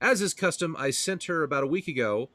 As 0.00 0.20
is 0.20 0.34
custom, 0.34 0.76
I 0.78 0.90
sent 0.90 1.24
her 1.24 1.42
about 1.42 1.64
a 1.64 1.66
week 1.66 1.88
ago 1.88 2.28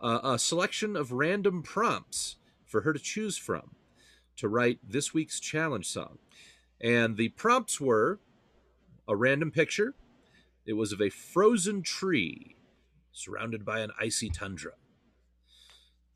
uh, 0.00 0.20
a 0.22 0.38
selection 0.38 0.96
of 0.96 1.12
random 1.12 1.62
prompts 1.62 2.36
for 2.64 2.82
her 2.82 2.92
to 2.92 2.98
choose 2.98 3.36
from 3.36 3.76
to 4.36 4.48
write 4.48 4.78
this 4.86 5.14
week's 5.14 5.40
challenge 5.40 5.86
song. 5.86 6.18
And 6.80 7.16
the 7.16 7.30
prompts 7.30 7.80
were 7.80 8.20
a 9.08 9.16
random 9.16 9.50
picture, 9.50 9.94
it 10.66 10.74
was 10.74 10.92
of 10.92 11.00
a 11.00 11.10
frozen 11.10 11.82
tree 11.82 12.56
surrounded 13.12 13.64
by 13.64 13.80
an 13.80 13.92
icy 14.00 14.28
tundra. 14.28 14.72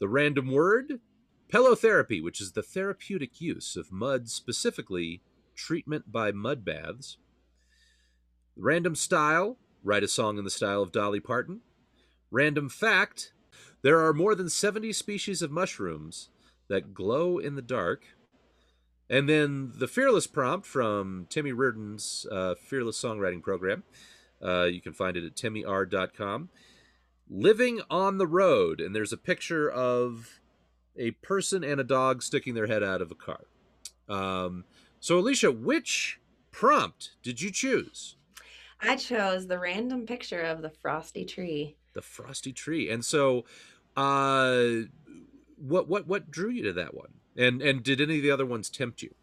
The 0.01 0.09
random 0.09 0.51
word, 0.51 1.01
pelotherapy, 1.53 2.23
which 2.23 2.41
is 2.41 2.53
the 2.53 2.63
therapeutic 2.63 3.41
use 3.41 3.77
of 3.77 3.93
mud, 3.93 4.29
specifically 4.29 5.23
treatment 5.55 6.11
by 6.11 6.33
mud 6.33 6.65
baths. 6.65 7.17
Random 8.57 8.95
style, 8.95 9.57
write 9.83 10.03
a 10.03 10.09
song 10.09 10.37
in 10.37 10.45
the 10.45 10.51
style 10.51 10.83
of 10.83 10.93
Dolly 10.93 11.21
Parton. 11.21 11.61
Random 12.31 12.69
fact, 12.69 13.33
there 13.83 14.05
are 14.05 14.13
more 14.13 14.35
than 14.35 14.49
70 14.49 14.93
species 14.93 15.43
of 15.43 15.51
mushrooms 15.51 16.29
that 16.69 16.95
glow 16.95 17.39
in 17.39 17.55
the 17.55 17.63
dark. 17.63 18.05
And 19.09 19.29
then 19.29 19.73
the 19.75 19.89
Fearless 19.89 20.27
prompt 20.27 20.67
from 20.67 21.27
Timmy 21.29 21.53
Reardon's 21.53 22.27
uh, 22.31 22.55
Fearless 22.55 23.03
Songwriting 23.03 23.43
Program. 23.43 23.83
Uh, 24.43 24.65
you 24.65 24.81
can 24.81 24.93
find 24.93 25.17
it 25.17 25.25
at 25.25 25.35
timmyr.com. 25.35 26.49
Living 27.29 27.81
on 27.91 28.19
the 28.19 28.27
road, 28.27 28.81
and 28.81 28.95
there's 28.95 29.13
a 29.13 29.17
picture 29.17 29.69
of 29.71 30.41
a 30.97 31.13
person 31.13 31.63
and 31.65 31.81
a 31.81 31.85
dog 31.85 32.23
sticking 32.23 32.55
their 32.55 32.67
head 32.67 32.83
out 32.83 33.03
of 33.03 33.11
a 33.11 33.15
car. 33.15 33.45
Um, 34.09 34.65
so, 34.99 35.19
Alicia, 35.19 35.51
which 35.53 36.21
prompt 36.51 37.13
did 37.23 37.41
you 37.41 37.51
choose? 37.51 38.17
i 38.83 38.97
chose 38.97 39.47
the 39.47 39.59
random 39.59 40.07
picture 40.07 40.41
of 40.41 40.63
the 40.63 40.71
frosty 40.71 41.25
tree 41.25 41.77
The 41.95 42.03
frosty 42.03 42.53
tree. 42.53 42.91
And 42.91 43.05
so, 43.05 43.45
uh, 43.97 44.65
what 45.57 45.89
what 45.89 46.07
what 46.07 46.31
drew 46.31 46.51
you 46.51 46.63
to 46.65 46.73
that 46.75 46.95
one? 46.95 47.15
And 47.37 47.63
and 47.63 47.83
did 47.83 48.01
any 48.01 48.17
of 48.17 48.23
the 48.23 48.31
other 48.31 48.47
ones 48.47 48.71
tempt 48.71 49.03
you? 49.03 49.15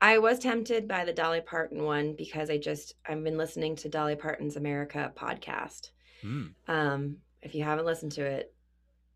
I 0.00 0.18
was 0.18 0.38
tempted 0.40 0.88
by 0.88 1.04
the 1.04 1.12
Dolly 1.12 1.40
Parton 1.40 1.84
one 1.84 2.14
because 2.16 2.50
I 2.50 2.58
just 2.58 2.94
I've 3.06 3.22
been 3.22 3.38
listening 3.38 3.76
to 3.76 3.88
Dolly 3.88 4.16
Parton's 4.16 4.56
America 4.56 5.12
podcast. 5.16 5.90
Hmm. 6.22 6.46
Um, 6.68 7.16
if 7.40 7.54
you 7.54 7.64
haven't 7.64 7.86
listened 7.86 8.12
to 8.12 8.22
it, 8.24 8.52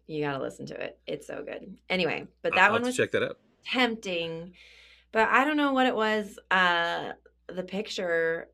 you 0.07 0.25
got 0.25 0.37
to 0.37 0.43
listen 0.43 0.67
to 0.67 0.75
it. 0.81 0.99
It's 1.07 1.27
so 1.27 1.45
good. 1.45 1.77
Anyway, 1.89 2.27
but 2.43 2.53
I'll 2.53 2.59
that 2.59 2.73
one 2.73 2.83
was 2.83 2.97
check 2.97 3.13
that 3.13 3.23
out. 3.23 3.39
tempting, 3.65 4.53
but 5.13 5.29
I 5.29 5.45
don't 5.45 5.57
know 5.57 5.73
what 5.73 5.87
it 5.87 5.95
was. 5.95 6.39
Uh, 6.51 7.13
the 7.49 7.63
picture, 7.63 8.49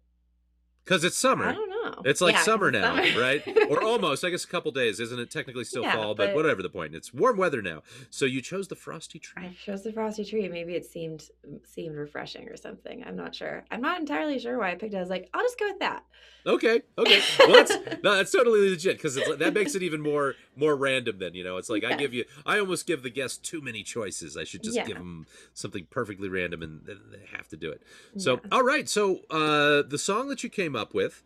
Because 0.85 1.05
it's 1.05 1.17
I 1.25 1.31
summer. 1.31 1.45
Oh, 1.85 2.03
It's 2.05 2.21
like 2.21 2.35
yeah, 2.35 2.43
summer 2.43 2.69
it's 2.69 2.75
now, 2.79 2.95
summer. 2.97 3.21
right? 3.21 3.43
Or 3.71 3.83
almost. 3.83 4.25
I 4.25 4.31
guess 4.31 4.45
a 4.45 4.49
couple 4.49 4.71
days, 4.71 5.01
isn't 5.01 5.19
it? 5.19 5.31
Technically 5.31 5.65
still 5.65 5.83
Yeah, 5.83 5.95
fall, 5.97 6.15
but, 6.15 6.29
but- 6.29 6.35
whatever 6.37 6.63
the 6.63 6.69
point. 6.69 6.95
It's 6.95 7.13
warm 7.13 7.37
weather 7.37 7.63
now. 7.63 7.83
So 8.11 8.25
you 8.25 8.41
chose 8.41 8.69
the 8.69 8.77
frosty 8.77 9.19
tree. 9.19 9.43
I 9.45 9.53
chose 9.65 9.83
the 9.83 9.93
frosty 9.93 10.25
tree. 10.25 10.49
Maybe 10.49 10.75
it 10.75 10.85
seemed 10.85 11.29
seemed 11.65 11.97
refreshing 11.97 12.49
or 12.49 12.57
something. 12.57 13.03
I'm 13.07 13.17
not 13.17 13.35
sure. 13.35 13.65
I'm 13.71 13.81
not 13.81 13.99
entirely 14.01 14.39
sure 14.39 14.59
why 14.59 14.73
I 14.73 14.75
picked 14.75 14.95
it. 14.95 14.97
I 14.97 15.01
was 15.01 15.11
like, 15.11 15.29
I'll 15.35 15.43
just 15.43 15.59
go 15.59 15.67
with 15.69 15.79
that. 15.81 16.05
Okay, 16.45 16.83
okay. 16.99 17.21
Well, 17.39 17.53
that's 17.65 17.71
no, 18.03 18.15
that's 18.17 18.33
totally 18.33 18.69
legit 18.71 18.97
because 18.97 19.15
that 19.15 19.55
makes 19.55 19.75
it 19.75 19.83
even 19.83 20.01
more 20.01 20.35
more 20.57 20.77
random. 20.77 21.19
Then 21.19 21.35
you 21.35 21.45
know, 21.45 21.57
it's 21.57 21.71
like 21.71 21.85
I 21.85 21.95
give 21.97 22.13
you, 22.13 22.25
I 22.45 22.59
almost 22.59 22.87
give 22.87 23.03
the 23.03 23.11
guest 23.11 23.45
too 23.45 23.61
many 23.61 23.83
choices. 23.83 24.37
I 24.37 24.45
should 24.45 24.63
just 24.63 24.77
Yeah. 24.77 24.87
give 24.87 24.97
them 24.99 25.27
something 25.55 25.87
perfectly 25.91 26.29
random, 26.29 26.63
and 26.63 26.81
they 26.87 27.27
have 27.37 27.49
to 27.49 27.57
do 27.57 27.71
it. 27.71 27.83
So, 28.19 28.35
Yeah. 28.35 28.49
all 28.53 28.63
right. 28.65 28.89
So, 28.89 29.21
uh, 29.31 29.83
the 29.83 29.99
song 29.99 30.29
that 30.29 30.43
you 30.43 30.51
came 30.51 30.75
up 30.77 30.95
with 30.95 31.23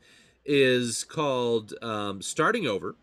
is 0.47 1.05
called 1.05 1.75
um, 1.83 2.23
"Starting 2.23 2.67
Over," 2.67 2.95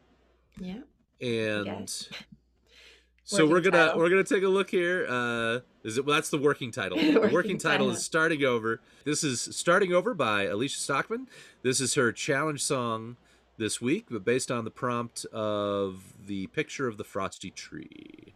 yeah. 0.59 0.79
and 1.21 1.89
so 3.23 3.47
we're 3.47 3.61
gonna 3.61 3.77
title. 3.87 3.99
we're 3.99 4.09
gonna 4.09 4.23
take 4.23 4.43
a 4.43 4.47
look 4.47 4.69
here. 4.69 5.05
Uh, 5.07 5.59
is 5.83 5.97
it? 5.97 6.05
Well, 6.05 6.15
that's 6.15 6.29
the 6.29 6.37
working 6.37 6.71
title. 6.71 6.97
The 7.01 7.13
working, 7.19 7.33
Working 7.33 7.57
title 7.57 7.87
title. 7.87 7.91
is 7.91 8.03
"Starting 8.03 8.43
Over." 8.43 8.81
This 9.03 9.23
is 9.23 9.41
"Starting 9.41 9.93
Over" 9.93 10.13
by 10.13 10.43
Alicia 10.43 10.79
Stockman. 10.79 11.27
This 11.61 11.79
is 11.81 11.95
her 11.95 12.11
challenge 12.11 12.63
song 12.63 13.17
this 13.57 13.79
week, 13.81 14.07
but 14.09 14.23
based 14.25 14.49
on 14.49 14.63
the 14.65 14.71
prompt 14.71 15.25
of 15.25 16.13
the 16.25 16.47
picture 16.47 16.87
of 16.87 16.97
the 16.97 17.03
frosty 17.03 17.51
tree. 17.51 18.33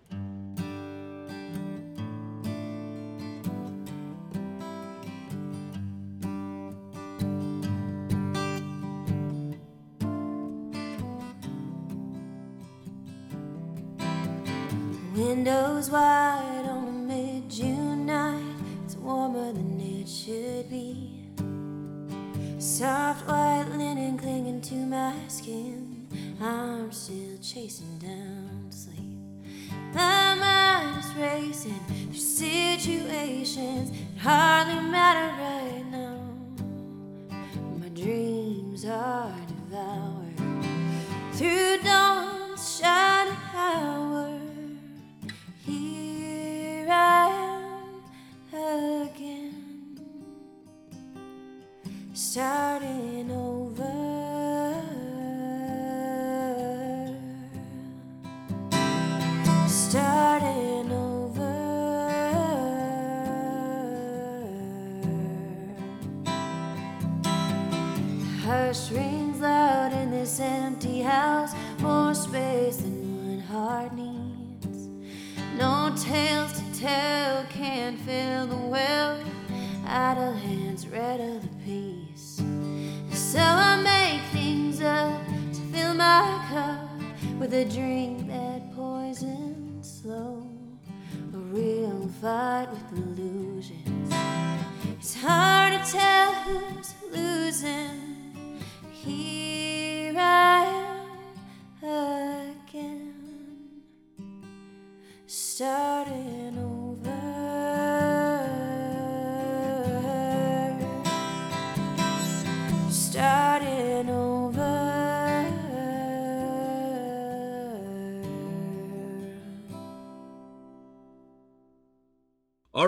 Windows 15.27 15.91
wide 15.91 16.65
on 16.69 16.87
a 16.87 16.91
mid 16.91 17.49
June 17.49 18.05
night. 18.05 18.55
It's 18.85 18.95
warmer 18.95 19.51
than 19.51 19.77
it 19.77 20.07
should 20.07 20.69
be. 20.69 21.27
Soft 22.59 23.27
white 23.27 23.65
linen 23.75 24.17
clinging 24.17 24.61
to 24.61 24.75
my 24.75 25.13
skin. 25.27 26.07
I'm 26.41 26.93
still 26.93 27.37
chasing 27.41 27.97
down 27.97 28.67
sleep. 28.69 29.19
My 29.93 30.33
mind 30.35 31.03
is 31.03 31.13
racing 31.15 31.81
through 32.05 32.13
situations 32.13 33.91
that 33.91 34.21
hardly 34.21 34.79
matter 34.89 35.27
right 35.43 35.85
now. 35.91 36.21
My 37.77 37.89
dreams 37.89 38.85
are 38.85 39.35
devoured 39.45 40.37
through 41.33 41.79
dawn's 41.83 42.06
starting 52.37 53.31
over. 53.31 53.95
Starting 59.67 60.91
over. 60.91 61.55
Hush 68.45 68.91
rings 68.91 69.41
loud 69.41 69.93
in 69.93 70.11
this 70.11 70.39
empty 70.39 71.01
house, 71.01 71.53
more 71.79 72.13
space 72.13 72.77
than 72.77 73.29
one 73.29 73.39
heart 73.39 73.95
needs. 73.95 74.89
No 75.57 75.91
tales 75.97 76.53
to 76.53 76.79
tell, 76.79 77.43
can't 77.49 77.97
fill 78.01 78.45
the 78.45 78.55
well. 78.55 79.19
Idle 79.87 80.33
hands 80.33 80.85
peace. 80.85 81.46
So 83.27 83.39
I 83.39 83.75
make 83.81 84.21
things 84.31 84.79
up 84.79 85.21
to 85.27 85.59
fill 85.73 85.93
my 85.95 86.45
cup 86.49 86.89
with 87.37 87.53
a 87.53 87.65
drink 87.65 88.25
that 88.29 88.73
poisons 88.73 89.99
slow. 90.01 90.47
A 91.33 91.37
real 91.37 92.07
fight 92.21 92.69
with 92.71 92.89
the 92.89 92.95
illusions. 92.95 93.36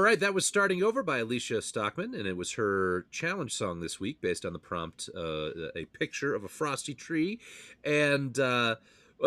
Right, 0.10 0.20
that 0.20 0.34
was 0.34 0.46
starting 0.46 0.82
over 0.82 1.04
by 1.04 1.20
Alicia 1.20 1.62
Stockman, 1.62 2.16
and 2.16 2.26
it 2.26 2.36
was 2.36 2.54
her 2.54 3.06
challenge 3.12 3.54
song 3.54 3.80
this 3.80 4.00
week, 4.00 4.20
based 4.22 4.44
on 4.44 4.54
the 4.54 4.60
prompt, 4.60 5.08
uh, 5.16 5.70
a 5.76 5.86
picture 5.94 6.34
of 6.34 6.44
a 6.44 6.50
frosty 6.50 6.94
tree, 6.94 7.40
and. 7.84 8.38
Uh, 8.40 8.76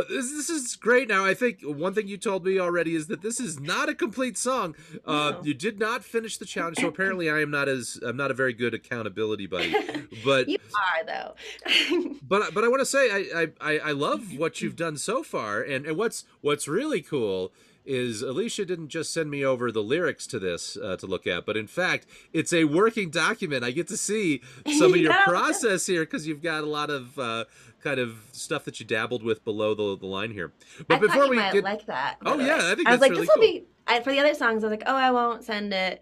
this, 0.08 0.30
this 0.30 0.48
is 0.48 0.74
great. 0.74 1.06
Now, 1.06 1.22
I 1.22 1.34
think 1.34 1.60
one 1.60 1.92
thing 1.92 2.08
you 2.08 2.16
told 2.16 2.46
me 2.46 2.58
already 2.58 2.94
is 2.94 3.08
that 3.08 3.20
this 3.20 3.38
is 3.38 3.60
not 3.60 3.90
a 3.90 3.94
complete 3.94 4.38
song. 4.38 4.74
Uh, 5.04 5.32
No. 5.32 5.40
You 5.44 5.52
did 5.52 5.78
not 5.78 6.02
finish 6.02 6.38
the 6.38 6.46
challenge, 6.46 6.78
so 6.78 6.88
apparently 6.88 7.28
I 7.28 7.42
am 7.42 7.50
not 7.50 7.68
as 7.68 8.00
I'm 8.02 8.16
not 8.16 8.30
a 8.30 8.34
very 8.34 8.54
good 8.54 8.72
accountability 8.72 9.46
buddy. 9.46 9.74
But 10.24 10.48
you 10.48 10.56
are 10.74 11.04
though. 11.04 12.14
but 12.22 12.54
but 12.54 12.64
I 12.64 12.68
want 12.68 12.80
to 12.80 12.86
say 12.86 13.10
I, 13.34 13.48
I 13.60 13.78
I 13.80 13.92
love 13.92 14.38
what 14.38 14.62
you've 14.62 14.76
done 14.76 14.96
so 14.96 15.22
far, 15.22 15.60
and 15.60 15.84
and 15.84 15.98
what's 15.98 16.24
what's 16.40 16.66
really 16.66 17.02
cool 17.02 17.52
is 17.84 18.22
Alicia 18.22 18.64
didn't 18.64 18.88
just 18.88 19.12
send 19.12 19.30
me 19.30 19.44
over 19.44 19.72
the 19.72 19.82
lyrics 19.82 20.26
to 20.28 20.38
this 20.38 20.76
uh, 20.76 20.96
to 20.96 21.06
look 21.06 21.26
at, 21.26 21.44
but 21.46 21.56
in 21.56 21.66
fact 21.66 22.06
it's 22.32 22.52
a 22.52 22.64
working 22.64 23.10
document. 23.10 23.64
I 23.64 23.70
get 23.72 23.88
to 23.88 23.96
see 23.96 24.40
some 24.78 24.92
of 24.94 24.98
your 25.00 25.12
Yeah. 25.12 25.24
process 25.24 25.86
here 25.86 26.02
because 26.02 26.26
you've 26.26 26.42
got 26.42 26.62
a 26.62 26.66
lot 26.66 26.90
of 26.90 27.18
uh, 27.18 27.44
kind 27.82 27.98
of 27.98 28.16
stuff 28.32 28.64
that 28.64 28.78
you 28.80 28.86
dabbled 28.86 29.22
with 29.22 29.44
below 29.44 29.74
the, 29.74 29.98
the 29.98 30.06
line 30.06 30.30
here. 30.30 30.52
But 30.86 30.96
I 30.96 31.00
before 31.00 31.28
we 31.28 31.36
get 31.36 31.64
like 31.64 31.86
that. 31.86 32.16
Oh, 32.24 32.38
yeah. 32.38 32.70
I 32.70 32.74
think 32.74 32.86
I 32.88 32.92
was 32.92 33.00
like, 33.00 33.10
really 33.10 33.22
this 33.22 33.28
will 33.36 33.42
cool. 33.42 33.52
be 33.52 33.64
I, 33.86 34.00
for 34.00 34.12
the 34.12 34.20
other 34.20 34.34
songs. 34.34 34.62
I 34.62 34.68
was 34.68 34.70
like, 34.78 34.84
oh, 34.86 34.94
I 34.94 35.10
won't 35.10 35.42
send 35.44 35.74
it 35.74 36.00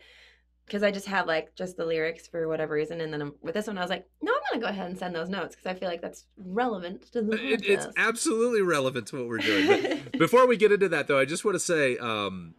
because 0.70 0.84
I 0.84 0.92
just 0.92 1.08
have 1.08 1.26
like 1.26 1.56
just 1.56 1.76
the 1.76 1.84
lyrics 1.84 2.28
for 2.28 2.46
whatever 2.46 2.74
reason. 2.74 3.00
And 3.00 3.12
then 3.12 3.22
um, 3.22 3.34
with 3.42 3.54
this 3.54 3.66
one, 3.66 3.76
I 3.76 3.80
was 3.80 3.90
like, 3.90 4.06
no, 4.22 4.30
I'm 4.32 4.60
gonna 4.60 4.62
go 4.64 4.70
ahead 4.70 4.88
and 4.88 4.96
send 4.96 5.16
those 5.16 5.28
notes 5.28 5.56
because 5.56 5.74
I 5.74 5.76
feel 5.76 5.88
like 5.88 6.00
that's 6.00 6.26
relevant 6.38 7.10
to 7.12 7.22
the 7.22 7.32
it, 7.32 7.66
it's 7.66 7.88
absolutely 7.96 8.62
relevant 8.62 9.08
to 9.08 9.16
what 9.16 9.28
we're 9.28 9.38
doing. 9.38 10.02
Before 10.18 10.46
we 10.46 10.56
get 10.56 10.70
into 10.70 10.88
that 10.88 11.08
though 11.08 11.18
i 11.18 11.24
just 11.24 11.44
want 11.44 11.54
to 11.54 11.60
say 11.60 11.96
um 11.98 12.54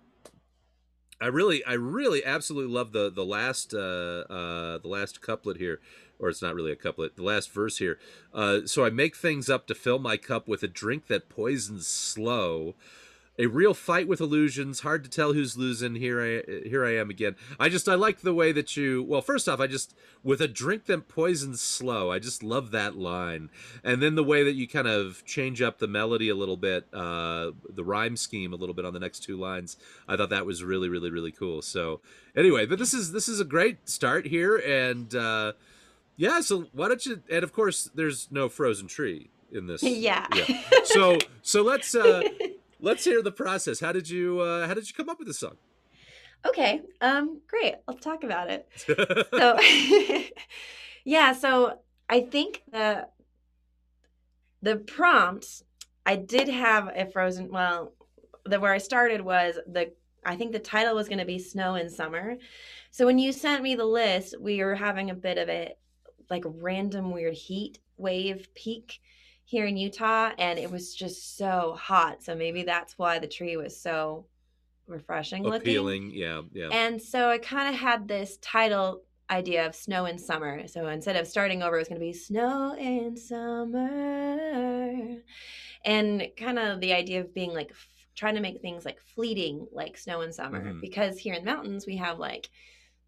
i 1.21 1.27
really 1.27 1.63
i 1.65 1.73
really 1.73 2.25
absolutely 2.25 2.73
love 2.73 2.91
the 2.91 3.11
the 3.11 3.23
last 3.23 3.73
uh 3.73 3.77
uh 3.77 4.77
the 4.79 4.87
last 4.87 5.21
couplet 5.21 5.57
here 5.57 5.79
or 6.19 6.29
it's 6.29 6.41
not 6.41 6.55
really 6.55 6.71
a 6.71 6.75
couplet 6.75 7.15
the 7.15 7.23
last 7.23 7.51
verse 7.51 7.77
here 7.77 7.99
uh 8.33 8.59
so 8.65 8.83
i 8.83 8.89
make 8.89 9.15
things 9.15 9.49
up 9.49 9.67
to 9.67 9.75
fill 9.75 9.99
my 9.99 10.17
cup 10.17 10.47
with 10.47 10.63
a 10.63 10.67
drink 10.67 11.07
that 11.07 11.29
poisons 11.29 11.87
slow 11.87 12.75
a 13.41 13.47
real 13.47 13.73
fight 13.73 14.07
with 14.07 14.21
illusions 14.21 14.81
hard 14.81 15.03
to 15.03 15.09
tell 15.09 15.33
who's 15.33 15.57
losing 15.57 15.95
here 15.95 16.21
i 16.21 16.67
here 16.67 16.85
i 16.85 16.95
am 16.95 17.09
again. 17.09 17.35
I 17.59 17.69
just 17.69 17.89
i 17.89 17.95
like 17.95 18.21
the 18.21 18.35
way 18.35 18.51
that 18.51 18.77
you 18.77 19.01
well 19.01 19.21
first 19.23 19.49
off 19.49 19.59
i 19.59 19.65
just 19.65 19.95
with 20.23 20.41
a 20.41 20.47
drink 20.47 20.85
that 20.85 21.07
poisons 21.07 21.59
slow 21.59 22.11
i 22.11 22.19
just 22.19 22.43
love 22.43 22.69
that 22.71 22.95
line. 22.95 23.49
And 23.83 24.01
then 24.01 24.13
the 24.13 24.23
way 24.23 24.43
that 24.43 24.53
you 24.53 24.67
kind 24.67 24.87
of 24.87 25.25
change 25.25 25.59
up 25.59 25.79
the 25.79 25.87
melody 25.87 26.29
a 26.29 26.35
little 26.35 26.55
bit 26.55 26.85
uh 26.93 27.51
the 27.67 27.83
rhyme 27.83 28.15
scheme 28.15 28.53
a 28.53 28.57
little 28.57 28.75
bit 28.75 28.85
on 28.85 28.93
the 28.93 28.99
next 28.99 29.21
two 29.21 29.37
lines 29.37 29.75
i 30.07 30.15
thought 30.15 30.29
that 30.29 30.45
was 30.45 30.63
really 30.63 30.87
really 30.87 31.09
really 31.09 31.31
cool. 31.31 31.63
So 31.63 32.01
anyway 32.35 32.67
but 32.67 32.77
this 32.77 32.93
is 32.93 33.11
this 33.11 33.27
is 33.27 33.39
a 33.39 33.45
great 33.45 33.89
start 33.89 34.27
here 34.27 34.57
and 34.57 35.15
uh 35.15 35.53
yeah 36.15 36.41
so 36.41 36.67
why 36.73 36.89
don't 36.89 37.03
you 37.07 37.23
and 37.27 37.43
of 37.43 37.53
course 37.53 37.89
there's 37.95 38.27
no 38.29 38.49
frozen 38.49 38.87
tree 38.87 39.31
in 39.51 39.65
this. 39.65 39.81
Yeah. 40.01 40.27
yeah. 40.35 40.61
So 40.83 41.17
so 41.41 41.63
let's 41.63 41.95
uh 41.95 42.21
let's 42.81 43.03
hear 43.05 43.21
the 43.21 43.31
process 43.31 43.79
how 43.79 43.91
did 43.91 44.09
you 44.09 44.39
uh 44.39 44.67
how 44.67 44.73
did 44.73 44.87
you 44.87 44.93
come 44.93 45.09
up 45.09 45.19
with 45.19 45.27
this 45.27 45.39
song 45.39 45.57
okay. 46.43 46.81
Um. 47.01 47.39
Great. 47.47 47.75
I'll 47.87 47.93
talk 47.93 48.23
about 48.23 48.49
it. 48.49 48.67
so 49.31 49.59
yeah 51.03 51.33
so 51.33 51.79
i 52.09 52.21
think 52.21 52.63
the 52.71 53.07
the 54.61 54.75
prompt 54.77 55.63
i 56.05 56.15
did 56.15 56.47
have 56.47 56.91
a 56.95 57.05
frozen 57.05 57.49
well 57.49 57.93
the 58.45 58.59
where 58.59 58.73
i 58.73 58.77
started 58.77 59.21
was 59.21 59.55
the 59.67 59.91
i 60.25 60.35
think 60.35 60.51
the 60.51 60.59
title 60.59 60.95
was 60.95 61.07
going 61.07 61.19
to 61.19 61.25
be 61.25 61.39
snow 61.39 61.75
in 61.75 61.89
summer 61.89 62.37
so 62.91 63.05
when 63.05 63.17
you 63.17 63.31
sent 63.31 63.63
me 63.63 63.75
the 63.75 63.85
list 63.85 64.35
we 64.39 64.63
were 64.63 64.75
having 64.75 65.09
a 65.09 65.15
bit 65.15 65.37
of 65.37 65.49
a 65.49 65.73
like 66.29 66.43
random 66.45 67.11
weird 67.11 67.33
heat 67.33 67.79
wave 67.97 68.47
peak 68.55 68.99
here 69.51 69.65
in 69.65 69.75
Utah 69.75 70.31
and 70.37 70.57
it 70.57 70.71
was 70.71 70.95
just 70.95 71.35
so 71.37 71.75
hot. 71.77 72.23
So 72.23 72.33
maybe 72.33 72.63
that's 72.63 72.97
why 72.97 73.19
the 73.19 73.27
tree 73.27 73.57
was 73.57 73.77
so 73.77 74.25
refreshing 74.87 75.45
Appealing, 75.45 76.05
looking. 76.05 76.17
yeah, 76.17 76.41
yeah. 76.53 76.69
And 76.71 77.01
so 77.01 77.29
I 77.29 77.37
kind 77.37 77.67
of 77.67 77.75
had 77.79 78.07
this 78.07 78.37
title 78.37 79.01
idea 79.29 79.65
of 79.67 79.75
snow 79.75 80.05
in 80.05 80.17
summer. 80.17 80.65
So 80.69 80.87
instead 80.87 81.17
of 81.17 81.27
starting 81.27 81.63
over, 81.63 81.75
it 81.75 81.79
was 81.79 81.89
going 81.89 81.99
to 81.99 82.05
be 82.05 82.13
snow 82.13 82.75
in 82.79 83.17
summer. 83.17 85.17
And 85.83 86.27
kind 86.37 86.57
of 86.57 86.79
the 86.79 86.93
idea 86.93 87.19
of 87.19 87.33
being 87.33 87.53
like 87.53 87.71
f- 87.71 87.87
trying 88.15 88.35
to 88.35 88.41
make 88.41 88.61
things 88.61 88.85
like 88.85 89.01
fleeting, 89.01 89.67
like 89.73 89.97
snow 89.97 90.21
in 90.21 90.31
summer. 90.31 90.63
Mhm. 90.63 90.79
Because 90.79 91.17
here 91.17 91.33
in 91.33 91.43
the 91.43 91.51
mountains, 91.51 91.85
we 91.85 91.97
have 91.97 92.19
like, 92.19 92.49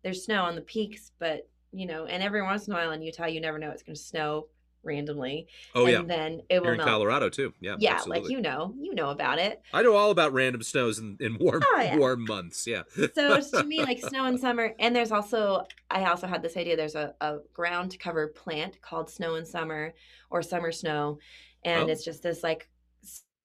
there's 0.03 0.25
snow 0.25 0.43
on 0.43 0.55
the 0.55 0.61
peaks, 0.61 1.13
but 1.19 1.47
you 1.71 1.85
know, 1.85 2.05
and 2.05 2.21
every 2.21 2.41
once 2.41 2.67
in 2.67 2.73
a 2.73 2.75
while 2.75 2.91
in 2.91 3.01
Utah, 3.01 3.27
you 3.27 3.39
never 3.39 3.57
know 3.57 3.71
it's 3.71 3.81
going 3.83 3.95
to 3.95 4.01
snow 4.01 4.47
randomly. 4.83 5.47
Oh 5.73 5.85
and 5.85 5.91
yeah, 5.91 6.01
then 6.03 6.41
it 6.49 6.59
will 6.59 6.65
here 6.65 6.71
in 6.73 6.77
melt. 6.77 6.89
Colorado 6.89 7.29
too. 7.29 7.53
Yeah, 7.59 7.75
yeah, 7.79 7.93
absolutely. 7.95 8.21
like 8.23 8.31
you 8.31 8.41
know, 8.41 8.73
you 8.79 8.93
know 8.93 9.09
about 9.09 9.39
it. 9.39 9.61
I 9.73 9.81
know 9.81 9.95
all 9.95 10.11
about 10.11 10.33
random 10.33 10.61
snows 10.63 10.99
in, 10.99 11.17
in 11.19 11.37
warm 11.39 11.63
Oh, 11.65 11.81
yeah. 11.81 11.97
warm 11.97 12.25
months. 12.25 12.67
Yeah. 12.67 12.83
so 13.15 13.39
to 13.39 13.63
me 13.63 13.81
like 13.83 13.99
snow 14.09 14.25
in 14.25 14.37
summer 14.37 14.73
and 14.79 14.95
there's 14.95 15.11
also 15.11 15.63
i 15.89 16.05
also 16.05 16.27
had 16.27 16.41
this 16.41 16.57
idea 16.57 16.75
there's 16.75 16.95
a, 16.95 17.13
a 17.21 17.37
ground 17.53 17.97
cover 17.99 18.27
plant 18.29 18.81
called 18.81 19.09
snow 19.09 19.35
in 19.35 19.45
summer 19.45 19.93
or 20.29 20.41
summer 20.41 20.71
snow 20.71 21.19
and 21.65 21.89
Oh. 21.89 21.91
it's 21.91 22.03
just 22.03 22.23
this 22.23 22.43
like 22.43 22.69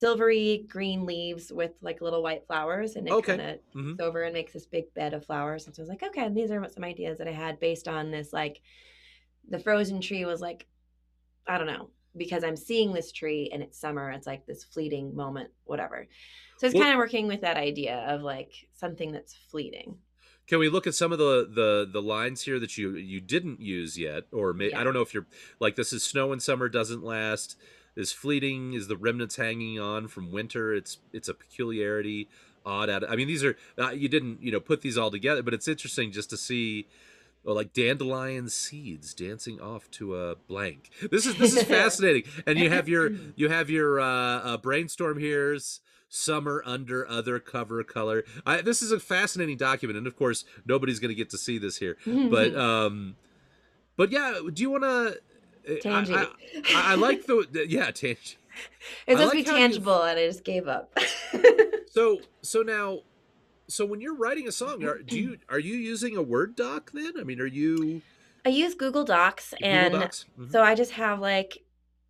silvery 0.01 0.65
green 0.69 1.05
leaves 1.07 1.53
with 1.53 1.73
like 1.83 2.01
little 2.01 2.23
white 2.23 2.47
flowers 2.47 2.95
and 2.97 3.09
it 3.09 3.13
Okay. 3.13 3.37
kind 3.37 3.51
of 3.51 3.59
Mhm. 3.75 4.01
over 4.01 4.23
and 4.23 4.33
makes 4.33 4.53
this 4.53 4.67
big 4.67 4.93
bed 4.95 5.13
of 5.13 5.25
flowers 5.27 5.67
and 5.67 5.75
so 5.75 5.81
i 5.81 5.85
was 5.85 5.89
like 5.89 6.03
okay 6.05 6.29
these 6.29 6.51
are 6.51 6.65
some 6.69 6.85
ideas 6.85 7.19
that 7.19 7.27
i 7.29 7.33
had 7.33 7.59
based 7.59 7.89
on 7.89 8.11
this 8.11 8.33
like 8.33 8.61
the 9.49 9.59
frozen 9.59 10.01
tree 10.01 10.25
was 10.25 10.41
like 10.41 10.67
i 11.49 11.59
don't 11.59 11.67
know 11.67 11.89
because 12.17 12.45
i'm 12.45 12.57
seeing 12.57 12.93
this 12.93 13.13
tree 13.13 13.51
and 13.53 13.63
it's 13.63 13.79
summer 13.79 14.11
it's 14.11 14.27
like 14.27 14.47
this 14.47 14.65
fleeting 14.65 15.15
moment 15.15 15.51
whatever 15.65 16.07
so 16.59 16.67
it's 16.67 16.75
Well- 16.75 16.85
kind 16.85 16.95
of 16.95 16.99
working 16.99 17.27
with 17.27 17.41
that 17.41 17.57
idea 17.57 17.97
of 18.09 18.23
like 18.23 18.53
something 18.75 19.13
that's 19.13 19.35
fleeting 19.51 19.97
Can 20.47 20.59
we 20.59 20.69
look 20.69 20.87
at 20.87 20.95
some 20.95 21.13
of 21.13 21.19
the 21.19 21.49
the 21.61 21.89
the 21.93 22.01
lines 22.03 22.43
here 22.43 22.59
that 22.59 22.79
you 22.79 22.97
you 22.97 23.21
didn't 23.21 23.61
use 23.61 23.99
yet, 23.99 24.25
or 24.33 24.55
may, 24.55 24.73
I 24.73 24.83
don't 24.83 24.95
know 24.95 25.03
if 25.03 25.13
you're 25.13 25.27
like 25.61 25.77
this 25.77 25.93
is 25.93 26.03
snow 26.03 26.33
and 26.33 26.43
summer 26.43 26.69
doesn't 26.71 27.05
last. 27.05 27.57
Is 27.97 28.13
fleeting 28.13 28.75
is 28.75 28.87
the 28.87 28.97
remnants 28.97 29.37
hanging 29.37 29.79
on 29.79 30.09
from 30.09 30.33
winter. 30.33 30.73
It's 30.73 30.99
it's 31.13 31.29
a 31.29 31.35
peculiarity, 31.35 32.29
odd. 32.65 32.89
Out. 32.89 33.03
I 33.11 33.15
mean, 33.17 33.27
these 33.29 33.45
are 33.45 33.57
uh, 33.77 33.91
you 33.91 34.09
didn't 34.09 34.41
you 34.41 34.51
know 34.53 34.61
put 34.61 34.81
these 34.81 34.97
all 34.97 35.11
together, 35.11 35.43
but 35.43 35.53
it's 35.53 35.69
interesting 35.69 36.13
just 36.13 36.31
to 36.31 36.37
see. 36.37 36.87
Oh, 37.47 37.53
like 37.53 37.73
dandelion 37.73 38.49
seeds 38.49 39.15
dancing 39.15 39.61
off 39.61 39.91
to 39.93 40.17
a 40.17 40.37
blank. 40.37 40.91
This 41.11 41.27
is 41.27 41.37
this 41.37 41.57
is 41.57 41.63
fascinating, 41.65 42.25
and 42.47 42.59
you 42.59 42.71
have 42.71 42.89
your 42.89 43.11
you 43.37 43.49
have 43.49 43.71
your 43.71 44.01
uh, 44.01 44.07
uh, 44.07 44.57
brainstorm 44.57 45.19
here's 45.19 45.81
summer 46.09 46.63
under 46.65 47.07
other 47.07 47.39
cover 47.39 47.83
color. 47.85 48.25
I, 48.47 48.63
this 48.63 48.83
is 48.83 48.93
a 48.93 49.01
fascinating 49.01 49.57
document, 49.57 49.99
and 49.99 50.07
of 50.07 50.17
course 50.17 50.45
nobody's 50.67 50.99
going 50.99 51.11
to 51.11 51.15
get 51.15 51.31
to 51.31 51.39
see 51.39 51.59
this 51.59 51.79
here. 51.79 51.97
But 52.07 52.57
um, 52.57 53.17
but 53.97 54.11
yeah, 54.11 54.41
do 54.53 54.63
you 54.63 54.71
want 54.71 54.85
to? 54.85 55.21
Tangy. 55.83 56.15
I, 56.15 56.23
I, 56.23 56.93
I 56.93 56.95
like 56.95 57.27
the 57.27 57.67
yeah 57.69 57.91
tangent. 57.91 58.37
it's 59.07 59.21
supposed 59.21 59.33
to 59.33 59.37
be 59.37 59.45
tangible, 59.45 60.03
and 60.03 60.19
I 60.19 60.27
just 60.27 60.45
gave 60.45 60.67
up. 60.67 60.99
So 61.91 62.21
so 62.43 62.63
now. 62.63 63.01
So 63.69 63.85
when 63.85 64.01
you're 64.01 64.17
writing 64.17 64.49
a 64.49 64.53
song, 64.53 64.85
are, 64.85 64.99
do 64.99 65.19
you 65.19 65.39
are 65.49 65.59
you 65.59 65.77
using 65.77 66.17
a 66.17 66.23
Word 66.23 66.57
doc 66.57 66.91
then? 66.93 67.13
I 67.19 67.25
mean, 67.25 67.41
are 67.41 67.47
you 67.47 68.03
I 68.45 68.49
use 68.49 68.75
Google 68.75 69.05
Docs, 69.05 69.51
Google 69.51 69.69
and 69.69 69.93
Docs? 69.93 70.25
Mhm. 70.39 70.51
so 70.53 70.63
I 70.63 70.75
just 70.75 70.93
have 70.93 71.21
like 71.21 71.59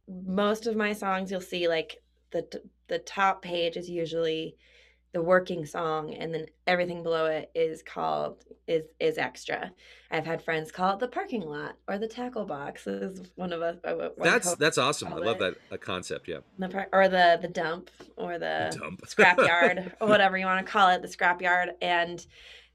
most 0.08 0.66
of 0.66 0.76
my 0.76 0.92
songs. 0.92 1.30
You'll 1.30 1.40
see 1.40 1.68
like 1.68 2.02
the 2.30 2.62
the 2.86 2.98
top 3.00 3.42
page 3.42 3.76
is 3.76 3.90
usually 3.90 4.56
the 5.12 5.22
working 5.22 5.64
song, 5.64 6.14
and 6.14 6.34
then 6.34 6.46
everything 6.66 7.02
below 7.02 7.26
it 7.26 7.50
is 7.54 7.82
called 7.82 8.44
is 8.66 8.84
is 9.00 9.16
extra. 9.16 9.72
I've 10.10 10.26
had 10.26 10.42
friends 10.42 10.70
call 10.70 10.94
it 10.94 11.00
the 11.00 11.08
parking 11.08 11.42
lot 11.42 11.76
or 11.88 11.98
the 11.98 12.08
tackle 12.08 12.44
box. 12.44 12.86
Is 12.86 13.30
one 13.34 13.52
of 13.52 13.62
us. 13.62 13.76
one 13.82 14.10
that's 14.18 14.54
that's 14.56 14.76
awesome. 14.76 15.12
I 15.12 15.16
love 15.16 15.36
it. 15.36 15.40
that 15.40 15.54
a 15.74 15.78
concept. 15.78 16.28
Yeah, 16.28 16.38
the 16.58 16.68
par- 16.68 16.88
or 16.92 17.08
the 17.08 17.38
the 17.40 17.48
dump 17.48 17.90
or 18.16 18.38
the 18.38 18.76
dump 18.78 19.00
scrapyard 19.06 19.92
or 20.00 20.08
whatever 20.08 20.36
you 20.36 20.44
want 20.44 20.64
to 20.64 20.70
call 20.70 20.90
it, 20.90 21.00
the 21.00 21.08
scrapyard. 21.08 21.68
And 21.80 22.24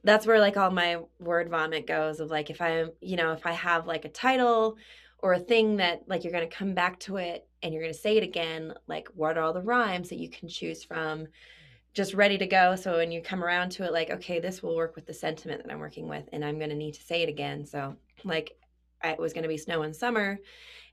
that's 0.04 0.26
where 0.26 0.40
like 0.40 0.58
all 0.58 0.72
my 0.72 0.98
word 1.20 1.50
vomit 1.50 1.88
goes 1.88 2.20
of 2.20 2.30
like 2.30 2.50
if 2.50 2.62
i'm 2.62 2.92
you 3.00 3.16
know, 3.16 3.32
if 3.32 3.46
I 3.46 3.52
have 3.52 3.86
like 3.86 4.06
a 4.06 4.10
title 4.10 4.78
or 5.20 5.34
a 5.34 5.40
thing 5.40 5.78
that 5.78 6.04
like 6.08 6.24
you're 6.24 6.34
going 6.34 6.50
to 6.50 6.56
come 6.56 6.74
back 6.74 7.00
to 7.02 7.18
it 7.18 7.48
and 7.62 7.74
you're 7.74 7.84
going 7.84 7.94
to 7.94 8.00
say 8.00 8.18
it 8.18 8.24
again, 8.24 8.74
like 8.88 9.08
what 9.14 9.38
are 9.38 9.44
all 9.44 9.54
the 9.54 9.62
rhymes 9.62 10.10
that 10.10 10.20
you 10.20 10.30
can 10.30 10.50
choose 10.50 10.84
from? 10.84 11.28
Just 11.94 12.16
ready 12.16 12.38
to 12.39 12.48
go. 12.48 12.76
So 12.76 12.98
when 12.98 13.12
you 13.12 13.22
come 13.22 13.44
around 13.44 13.70
to 13.74 13.84
it, 13.84 13.94
like, 13.94 14.10
okay, 14.10 14.39
this 14.39 14.64
will 14.64 14.76
work 14.76 14.96
with 14.96 15.06
the 15.06 15.14
sentiment 15.14 15.64
that 15.64 15.72
I'm 15.72 15.80
working 15.80 16.08
with, 16.08 16.28
and 16.34 16.44
I'm 16.44 16.58
going 16.58 16.72
to 16.72 16.76
need 16.76 16.96
to 16.96 17.04
say 17.04 17.22
it 17.22 17.30
again. 17.30 17.66
So, 17.66 17.96
like, 18.24 18.58
I- 19.04 19.12
it 19.12 19.20
was 19.20 19.34
going 19.34 19.44
to 19.44 19.50
be 19.50 19.58
snow 19.58 19.84
and 19.84 19.96
summer, 19.96 20.39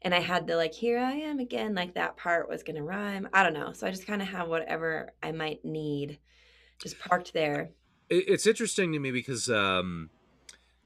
and 0.03 0.15
I 0.15 0.21
had 0.21 0.47
the 0.47 0.57
like, 0.57 0.75
here 0.75 0.99
I 0.99 1.13
am 1.13 1.39
again, 1.39 1.75
like 1.75 1.95
that 1.95 2.17
part 2.17 2.49
was 2.51 2.63
going 2.63 2.77
to 2.77 2.83
rhyme. 2.83 3.29
I 3.33 3.43
don't 3.43 3.55
know. 3.55 3.73
So 3.73 3.87
I 3.87 3.91
just 3.91 4.07
kind 4.07 4.21
of 4.21 4.29
have 4.29 4.49
whatever 4.49 5.13
I 5.23 5.33
might 5.33 5.65
need 5.65 6.19
just 6.83 6.99
parked 6.99 7.33
there. 7.33 7.71
It's 8.11 8.47
interesting 8.47 8.93
to 8.93 8.99
me 8.99 9.11
because 9.13 9.49
um, 9.49 10.11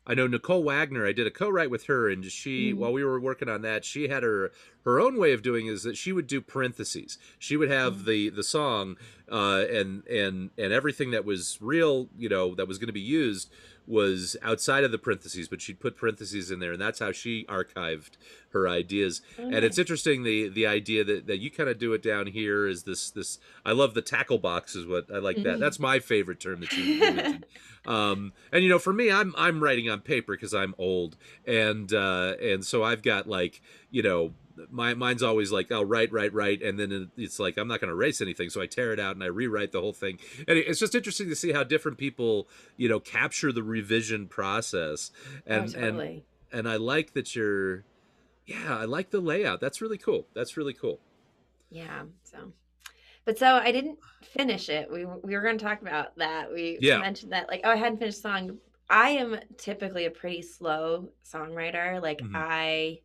I 0.07 0.15
know 0.15 0.27
Nicole 0.27 0.62
Wagner. 0.62 1.07
I 1.07 1.12
did 1.12 1.27
a 1.27 1.31
co-write 1.31 1.71
with 1.71 1.85
her, 1.87 2.11
and 2.11 2.25
she, 2.27 2.73
Mhm. 2.73 2.77
while 2.77 2.93
we 2.93 3.03
were 3.03 3.19
working 3.19 3.49
on 3.49 3.62
that, 3.62 3.85
she 3.87 4.09
had 4.09 4.23
her 4.23 4.53
her 4.85 5.01
own 5.01 5.17
way 5.17 5.33
of 5.33 5.41
doing 5.41 5.67
is 5.67 5.83
that 5.85 5.97
she 5.97 6.12
would 6.12 6.27
do 6.27 6.43
parentheses. 6.43 7.17
She 7.39 7.57
would 7.57 7.71
have 7.71 8.01
Mhm. 8.01 8.05
the 8.05 8.29
the 8.29 8.43
song 8.43 8.99
uh, 9.31 9.64
and 9.70 10.07
and 10.07 10.51
and 10.59 10.72
everything 10.72 11.11
that 11.12 11.25
was 11.25 11.59
real, 11.61 12.09
you 12.16 12.29
know, 12.29 12.55
that 12.55 12.68
was 12.68 12.79
going 12.79 12.89
to 12.89 12.93
be 12.93 13.01
used 13.01 13.51
was 13.87 14.35
outside 14.43 14.83
of 14.83 14.93
the 14.93 14.99
parentheses, 14.99 15.47
but 15.47 15.61
she'd 15.61 15.79
put 15.79 15.95
parentheses 15.95 16.51
in 16.51 16.59
there, 16.59 16.72
and 16.72 16.81
that's 16.81 17.01
how 17.01 17.12
she 17.12 17.45
archived 17.51 18.12
her 18.51 18.66
ideas. 18.66 19.20
Oh, 19.39 19.49
and 19.51 19.62
it's 19.64 19.79
interesting 19.79 20.22
the 20.22 20.49
the 20.49 20.66
idea 20.66 21.05
that, 21.05 21.27
that 21.27 21.39
you 21.39 21.51
kind 21.51 21.68
of 21.68 21.79
do 21.79 21.93
it 21.93 22.03
down 22.03 22.29
here 22.29 22.66
is 22.66 22.85
this 22.85 23.11
this 23.11 23.39
I 23.64 23.72
love 23.72 23.93
the 23.95 24.01
tackle 24.01 24.39
box 24.39 24.75
is 24.75 24.87
what 24.87 25.07
I 25.12 25.18
like 25.18 25.43
that 25.43 25.57
Mhm. 25.57 25.61
that's 25.61 25.79
my 25.79 25.99
favorite 25.99 26.41
term 26.41 26.61
that 26.61 26.77
you, 26.77 26.85
you 26.85 27.12
mentioned 27.14 27.45
um 27.85 28.33
and 28.53 28.62
you 28.64 28.70
know 28.70 28.79
for 28.79 28.93
me 28.93 29.11
I'm 29.11 29.35
I'm 29.37 29.62
writing 29.62 29.91
on 29.91 30.01
paper 30.01 30.33
because 30.35 30.55
I'm 30.55 30.75
old 30.79 31.16
and 31.47 31.93
uh 31.93 32.35
and 32.41 32.64
so 32.64 32.83
I've 32.83 33.03
got 33.03 33.29
like 33.29 33.61
you 33.91 34.03
know 34.03 34.33
my 34.71 34.95
mine's 34.95 35.23
always 35.23 35.51
like 35.53 35.71
I'll 35.73 35.85
write 35.85 36.13
write 36.13 36.33
write 36.33 36.63
and 36.63 36.79
then 36.79 37.11
it's 37.17 37.39
like 37.39 37.57
I'm 37.57 37.69
not 37.69 37.81
going 37.81 37.89
to 37.89 37.95
erase 37.95 38.21
anything 38.21 38.51
so 38.51 38.61
I 38.61 38.67
tear 38.67 38.93
it 38.93 39.01
out 39.01 39.15
and 39.15 39.23
I 39.23 39.27
rewrite 39.27 39.73
the 39.73 39.81
whole 39.81 39.93
thing 39.93 40.19
and 40.47 40.57
it's 40.59 40.79
just 40.79 40.95
interesting 40.95 41.29
to 41.29 41.37
see 41.37 41.53
how 41.53 41.65
different 41.65 41.99
people 41.99 42.49
you 42.77 42.89
know 42.89 43.01
capture 43.01 43.53
the 43.53 43.63
revision 43.63 44.27
process 44.29 45.11
and 45.47 45.61
oh, 45.61 45.63
and 45.63 45.73
totally. 45.75 46.25
and 46.53 46.69
I 46.69 46.77
like 46.77 47.15
that 47.15 47.35
you're 47.35 47.85
yeah, 48.47 48.77
I 48.79 48.85
like 48.85 49.11
the 49.11 49.21
layout. 49.21 49.61
That's 49.61 49.81
really 49.81 49.97
cool. 49.97 50.27
That's 50.35 50.59
really 50.59 50.75
cool. 50.75 51.01
Yeah. 51.71 52.03
So, 52.25 52.53
but 53.25 53.39
so 53.39 53.47
I 53.55 53.73
didn't 53.73 53.99
finish 54.23 54.69
it. 54.69 54.91
We 54.93 55.07
we 55.07 55.35
were 55.35 55.41
going 55.41 55.57
to 55.57 55.65
talk 55.65 55.81
about 55.81 56.17
that. 56.19 56.53
We 56.53 56.77
Yeah. 56.81 56.99
mentioned 56.99 57.33
that 57.33 57.49
like 57.49 57.63
oh 57.65 57.71
I 57.71 57.77
hadn't 57.77 57.99
finished 57.99 58.19
the 58.23 58.29
song. 58.29 58.59
I 58.91 59.11
am 59.11 59.39
typically 59.57 60.05
a 60.05 60.11
pretty 60.11 60.43
slow 60.43 61.09
songwriter. 61.25 62.03
Like 62.03 62.19
Mhm. 62.21 62.33
I 62.35 63.01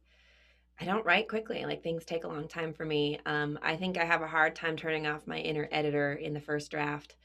I 0.80 0.86
don't 0.86 1.05
write 1.05 1.27
quickly. 1.27 1.65
Like 1.65 1.84
things 1.84 2.05
take 2.05 2.23
a 2.23 2.27
long 2.27 2.47
time 2.47 2.73
for 2.73 2.86
me. 2.86 3.19
Um, 3.25 3.59
I 3.61 3.75
think 3.75 3.97
I 3.97 4.05
have 4.05 4.21
a 4.21 4.27
hard 4.27 4.55
time 4.55 4.77
turning 4.77 5.07
off 5.07 5.27
my 5.27 5.38
inner 5.38 5.67
editor 5.71 6.13
in 6.13 6.34
the 6.34 6.39
first 6.39 6.71
draft. 6.71 7.15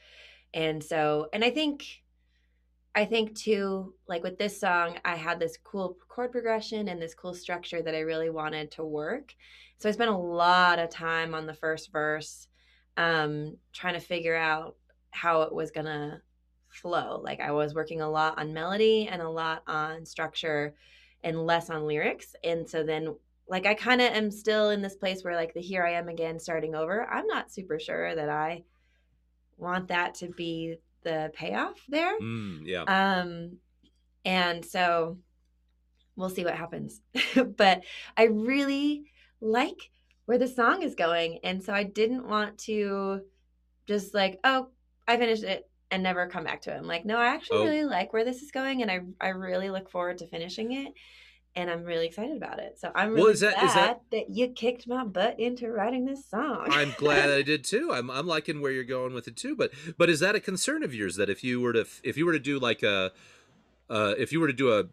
And 0.52 0.82
so, 0.82 1.28
and 1.32 1.44
I 1.44 1.50
think, 1.50 1.84
I 2.94 3.04
think 3.04 3.36
too, 3.36 3.94
like 4.08 4.22
with 4.22 4.38
this 4.38 4.58
song, 4.58 4.98
I 5.04 5.16
had 5.16 5.38
this 5.38 5.56
cool 5.62 5.96
chord 6.08 6.32
progression 6.32 6.88
and 6.88 7.00
this 7.00 7.14
cool 7.14 7.34
structure 7.34 7.82
that 7.82 7.94
I 7.94 8.00
really 8.00 8.30
wanted 8.30 8.72
to 8.72 8.84
work. 8.84 9.34
So 9.78 9.88
I 9.88 9.92
spent 9.92 10.10
a 10.10 10.16
lot 10.16 10.78
of 10.78 10.90
time 10.90 11.34
on 11.34 11.46
the 11.46 11.54
first 11.54 11.92
verse, 11.92 12.48
um, 12.96 13.56
trying 13.72 13.94
to 13.94 14.00
figure 14.00 14.36
out 14.36 14.76
how 15.10 15.42
it 15.42 15.52
was 15.52 15.70
gonna 15.70 16.22
flow. 16.68 17.20
Like 17.22 17.40
I 17.40 17.52
was 17.52 17.74
working 17.74 18.00
a 18.00 18.10
lot 18.10 18.38
on 18.38 18.52
melody 18.52 19.08
and 19.08 19.22
a 19.22 19.28
lot 19.28 19.62
on 19.66 20.04
structure 20.06 20.74
and 21.22 21.46
less 21.46 21.70
on 21.70 21.86
lyrics. 21.86 22.34
And 22.44 22.68
so 22.68 22.82
then 22.82 23.16
like 23.48 23.66
I 23.66 23.74
kind 23.74 24.00
of 24.00 24.12
am 24.12 24.30
still 24.30 24.70
in 24.70 24.80
this 24.82 24.96
place 24.96 25.22
where 25.22 25.34
like 25.36 25.54
the 25.54 25.60
here 25.60 25.84
I 25.84 25.92
am 25.92 26.08
again 26.08 26.38
starting 26.40 26.74
over. 26.74 27.04
I'm 27.06 27.26
not 27.26 27.52
super 27.52 27.78
sure 27.78 28.14
that 28.14 28.28
I 28.28 28.64
want 29.56 29.88
that 29.88 30.14
to 30.16 30.28
be 30.28 30.76
the 31.02 31.30
payoff 31.34 31.78
there. 31.88 32.18
Mm, 32.18 32.62
yeah. 32.64 32.82
Um 32.86 33.58
and 34.24 34.64
so 34.64 35.18
we'll 36.16 36.30
see 36.30 36.44
what 36.44 36.56
happens. 36.56 37.00
but 37.56 37.82
I 38.16 38.24
really 38.24 39.04
like 39.40 39.90
where 40.26 40.38
the 40.38 40.48
song 40.48 40.82
is 40.82 40.94
going 40.94 41.40
and 41.44 41.62
so 41.62 41.72
I 41.74 41.82
didn't 41.82 42.26
want 42.26 42.58
to 42.60 43.20
just 43.86 44.14
like, 44.14 44.40
oh, 44.44 44.68
I 45.06 45.18
finished 45.18 45.42
it 45.44 45.68
and 45.90 46.02
never 46.02 46.26
come 46.28 46.44
back 46.44 46.62
to 46.62 46.72
it. 46.74 46.78
I'm 46.78 46.86
like, 46.86 47.04
no, 47.04 47.18
I 47.18 47.26
actually 47.26 47.58
Oh. 47.58 47.64
really 47.64 47.84
like 47.84 48.12
where 48.14 48.24
this 48.24 48.40
is 48.42 48.50
going 48.50 48.80
and 48.80 48.90
I 48.90 49.00
I 49.20 49.28
really 49.28 49.68
look 49.70 49.90
forward 49.90 50.18
to 50.18 50.26
finishing 50.26 50.72
it. 50.72 50.94
And 51.56 51.70
I'm 51.70 51.84
really 51.84 52.06
excited 52.06 52.36
about 52.36 52.58
it. 52.58 52.78
So 52.78 52.90
I'm 52.94 53.08
Well, 53.10 53.16
really 53.24 53.32
is 53.34 53.40
that- 53.40 53.54
glad 53.54 53.66
is 53.66 53.74
that- 53.74 54.00
that 54.10 54.30
you 54.30 54.48
kicked 54.48 54.86
my 54.88 55.04
butt 55.04 55.38
into 55.38 55.70
writing 55.70 56.04
this 56.04 56.24
song. 56.28 56.66
I'm 56.70 56.92
glad 56.98 57.30
I 57.30 57.42
did 57.42 57.64
too. 57.72 57.90
I'm 57.92 58.10
I'm 58.10 58.26
liking 58.26 58.60
where 58.60 58.72
you're 58.72 58.84
going 58.84 59.14
with 59.14 59.28
it 59.28 59.36
too. 59.36 59.54
But 59.54 59.70
but 59.96 60.10
is 60.10 60.20
that 60.20 60.34
a 60.34 60.40
concern 60.40 60.82
of 60.82 60.94
yours 60.94 61.16
that 61.16 61.30
if 61.30 61.44
you 61.44 61.60
were 61.60 61.72
to 61.72 61.86
if 62.02 62.16
you 62.16 62.26
were 62.26 62.32
to 62.32 62.38
do 62.40 62.58
like 62.58 62.82
a 62.82 63.12
uh, 63.90 64.14
if 64.18 64.32
you 64.32 64.40
were 64.40 64.46
to 64.46 64.52
do 64.52 64.72
a 64.72 64.84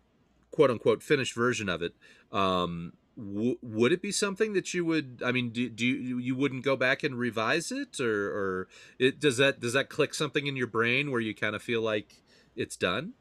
quote 0.52 0.70
unquote 0.70 1.02
finished 1.02 1.34
version 1.34 1.70
of 1.70 1.82
it, 1.82 1.94
um, 2.32 2.92
w- 3.18 3.58
would 3.62 3.92
it 3.94 4.02
be 4.02 4.12
something 4.12 4.52
that 4.54 4.74
you 4.74 4.84
would? 4.84 5.22
I 5.26 5.32
mean, 5.32 5.50
do, 5.50 5.70
do 5.70 5.86
you 5.86 6.18
you 6.18 6.36
wouldn't 6.36 6.64
go 6.64 6.76
back 6.76 7.02
and 7.02 7.16
revise 7.16 7.72
it, 7.72 8.00
or 8.02 8.28
or 8.30 8.68
it 9.00 9.20
does 9.20 9.38
that 9.38 9.60
does 9.62 9.74
that 9.74 9.90
click 9.90 10.14
something 10.14 10.46
in 10.48 10.56
your 10.58 10.68
brain 10.68 11.10
where 11.10 11.22
you 11.22 11.34
kind 11.34 11.56
of 11.56 11.64
feel 11.64 11.82
like 11.82 12.22
it's 12.56 12.76
done? 12.76 13.14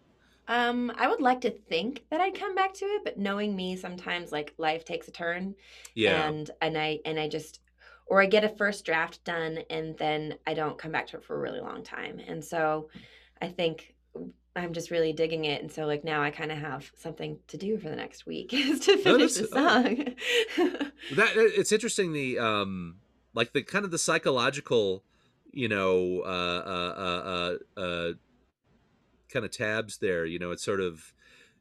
Um, 0.50 0.90
I 0.96 1.06
would 1.08 1.20
like 1.20 1.40
to 1.42 1.50
think 1.50 2.02
that 2.10 2.20
I'd 2.20 2.34
come 2.38 2.54
back 2.56 2.74
to 2.74 2.84
it, 2.84 3.04
but 3.04 3.16
knowing 3.18 3.54
me, 3.54 3.76
sometimes 3.76 4.32
like 4.32 4.52
life 4.58 4.84
takes 4.84 5.06
a 5.06 5.12
turn, 5.12 5.54
Yeah. 5.94 6.28
and 6.28 6.50
and 6.60 6.76
I 6.76 6.98
and 7.04 7.18
I 7.20 7.28
just 7.28 7.60
or 8.06 8.20
I 8.20 8.26
get 8.26 8.42
a 8.42 8.48
first 8.48 8.84
draft 8.84 9.22
done 9.24 9.60
and 9.70 9.96
then 9.96 10.34
I 10.48 10.54
don't 10.54 10.76
come 10.76 10.90
back 10.90 11.06
to 11.08 11.18
it 11.18 11.24
for 11.24 11.36
a 11.36 11.38
really 11.40 11.60
long 11.60 11.84
time, 11.84 12.18
and 12.18 12.44
so 12.44 12.88
I 13.40 13.46
think 13.48 13.94
I'm 14.56 14.72
just 14.72 14.90
really 14.90 15.12
digging 15.12 15.44
it, 15.44 15.62
and 15.62 15.70
so 15.70 15.86
like 15.86 16.02
now 16.02 16.20
I 16.20 16.30
kind 16.32 16.50
of 16.50 16.58
have 16.58 16.90
something 16.96 17.38
to 17.46 17.56
do 17.56 17.78
for 17.78 17.88
the 17.88 17.94
next 17.94 18.26
week 18.26 18.52
is 18.52 18.80
to 18.80 18.96
finish 18.98 19.34
the 19.34 19.46
that's- 19.46 19.84
song. 20.56 20.74
that 21.14 21.30
it's 21.36 21.70
interesting 21.70 22.12
the 22.12 22.40
um 22.40 22.96
like 23.34 23.52
the 23.52 23.62
kind 23.62 23.84
of 23.84 23.92
the 23.92 23.98
psychological 23.98 25.04
you 25.52 25.68
know 25.68 26.22
uh 26.26 26.62
uh 26.66 27.56
uh 27.76 27.80
uh 27.80 28.12
kind 29.30 29.44
of 29.44 29.50
tabs 29.50 29.98
there 29.98 30.24
you 30.24 30.38
know 30.38 30.50
it's 30.50 30.64
sort 30.64 30.80
of 30.80 31.12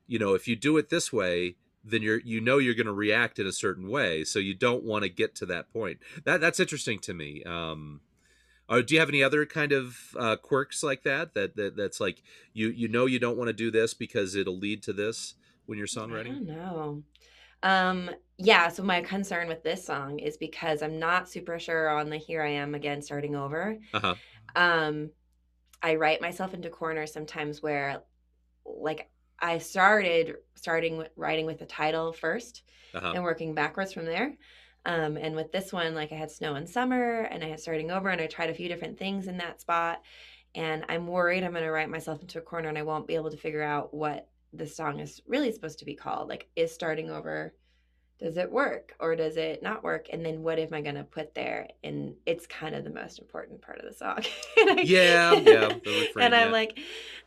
you 0.08 0.20
know 0.20 0.34
if 0.34 0.48
you 0.48 0.56
do 0.56 0.78
it 0.78 0.90
this 0.90 1.14
way 1.14 1.56
then 1.84 2.02
you're 2.02 2.20
you 2.20 2.42
know 2.42 2.58
you're 2.58 2.74
going 2.74 2.86
to 2.86 2.94
react 2.94 3.40
in 3.40 3.48
a 3.48 3.52
certain 3.52 3.90
way 3.90 4.24
so 4.24 4.40
you 4.40 4.54
don't 4.54 4.84
want 4.84 5.04
to 5.04 5.10
get 5.10 5.36
to 5.36 5.46
that 5.46 5.72
point 5.72 6.00
that 6.26 6.42
that's 6.42 6.60
interesting 6.60 7.00
to 7.00 7.14
me 7.14 7.44
um 7.46 8.02
or 8.70 8.84
do 8.84 8.94
you 8.94 9.00
have 9.00 9.10
any 9.10 9.24
other 9.24 9.46
kind 9.46 9.72
of 9.72 9.98
uh, 10.18 10.36
quirks 10.36 10.84
like 10.84 11.04
that, 11.04 11.34
that 11.34 11.56
that 11.56 11.76
that's 11.76 12.00
like 12.00 12.22
you 12.54 12.70
you 12.70 12.88
know 12.88 13.08
you 13.08 13.20
don't 13.20 13.38
want 13.38 13.48
to 13.48 13.54
do 13.54 13.72
this 13.72 13.94
because 13.94 14.36
it'll 14.36 14.58
lead 14.58 14.84
to 14.84 14.94
this 14.94 15.34
when 15.66 15.78
you're 15.78 15.88
I 15.88 16.02
songwriting? 16.02 16.28
don't 16.28 16.46
know. 16.46 17.04
Um, 17.62 18.10
yeah, 18.38 18.70
so 18.70 18.84
my 18.84 19.02
concern 19.02 19.48
with 19.48 19.64
this 19.64 19.84
song 19.86 20.20
is 20.20 20.38
because 20.38 20.82
I'm 20.82 21.00
not 21.00 21.28
super 21.28 21.60
sure 21.60 21.90
on 21.90 22.10
the 22.10 22.18
Here 22.18 22.42
I 22.42 22.50
Am 22.52 22.74
Again 22.76 23.02
starting 23.02 23.36
over. 23.36 23.78
Uh 23.94 24.00
huh. 24.00 24.16
Um, 24.56 25.10
I 25.82 25.96
write 25.96 26.22
myself 26.22 26.54
into 26.54 26.70
corners 26.70 27.14
sometimes 27.14 27.62
where 27.62 28.04
like 28.66 29.10
I 29.40 29.58
started 29.60 30.36
starting 30.56 31.06
writing 31.16 31.46
with 31.46 31.60
the 31.60 31.66
title 31.66 32.12
first 32.14 32.64
Uh 32.94 33.00
huh. 33.00 33.12
and 33.16 33.24
working 33.24 33.54
backwards 33.56 33.94
from 33.94 34.06
there. 34.06 34.36
Um, 34.86 35.18
and 35.18 35.36
with 35.36 35.52
this 35.52 35.72
one, 35.74 35.94
like 35.96 36.12
I 36.12 36.16
had 36.16 36.32
snow 36.32 36.56
in 36.56 36.66
summer 36.68 37.22
and 37.22 37.44
I 37.44 37.48
had 37.50 37.60
starting 37.60 37.92
over 37.92 38.10
and 38.10 38.22
I 38.22 38.28
tried 38.28 38.50
a 38.50 38.54
few 38.54 38.68
different 38.68 38.98
things 38.98 39.28
in 39.28 39.38
that 39.38 39.62
spot. 39.62 40.02
And 40.56 40.84
I'm 40.90 41.08
worried 41.08 41.44
I'm 41.44 41.52
going 41.52 41.64
to 41.64 41.72
write 41.72 41.90
myself 41.90 42.22
into 42.22 42.40
a 42.40 42.42
corner 42.42 42.70
and 42.70 42.78
I 42.78 42.84
won't 42.84 43.08
be 43.08 43.16
able 43.16 43.32
to 43.32 43.38
figure 43.38 43.62
out 43.62 43.94
what 43.94 44.28
the 44.54 44.66
song 44.66 45.00
is 45.00 45.22
really 45.28 45.52
supposed 45.52 45.80
to 45.80 45.86
be 45.86 45.96
called. 45.96 46.28
Like, 46.28 46.50
is 46.56 46.74
starting 46.74 47.10
over, 47.12 47.54
does 48.22 48.36
it 48.36 48.52
work 48.52 48.94
or 49.00 49.16
does 49.16 49.38
it 49.38 49.64
not 49.64 49.82
work? 49.82 50.08
And 50.12 50.26
then 50.26 50.44
what 50.44 50.60
am 50.60 50.74
I 50.74 50.82
going 50.82 50.96
to 50.96 51.06
put 51.06 51.34
there? 51.34 51.70
And 51.86 52.16
it's 52.26 52.46
kind 52.46 52.76
of 52.76 52.84
the 52.84 52.90
most 52.90 53.18
important 53.18 53.62
part 53.62 53.80
of 53.80 53.86
the 53.86 53.94
song. 53.94 54.18
I- 54.58 54.84
Yeah, 54.86 55.34
yeah, 55.36 55.68
the 55.70 55.80
refrain, 56.02 56.26
and 56.26 56.36
I'm 56.36 56.48
yeah. 56.48 56.52
like, 56.54 56.80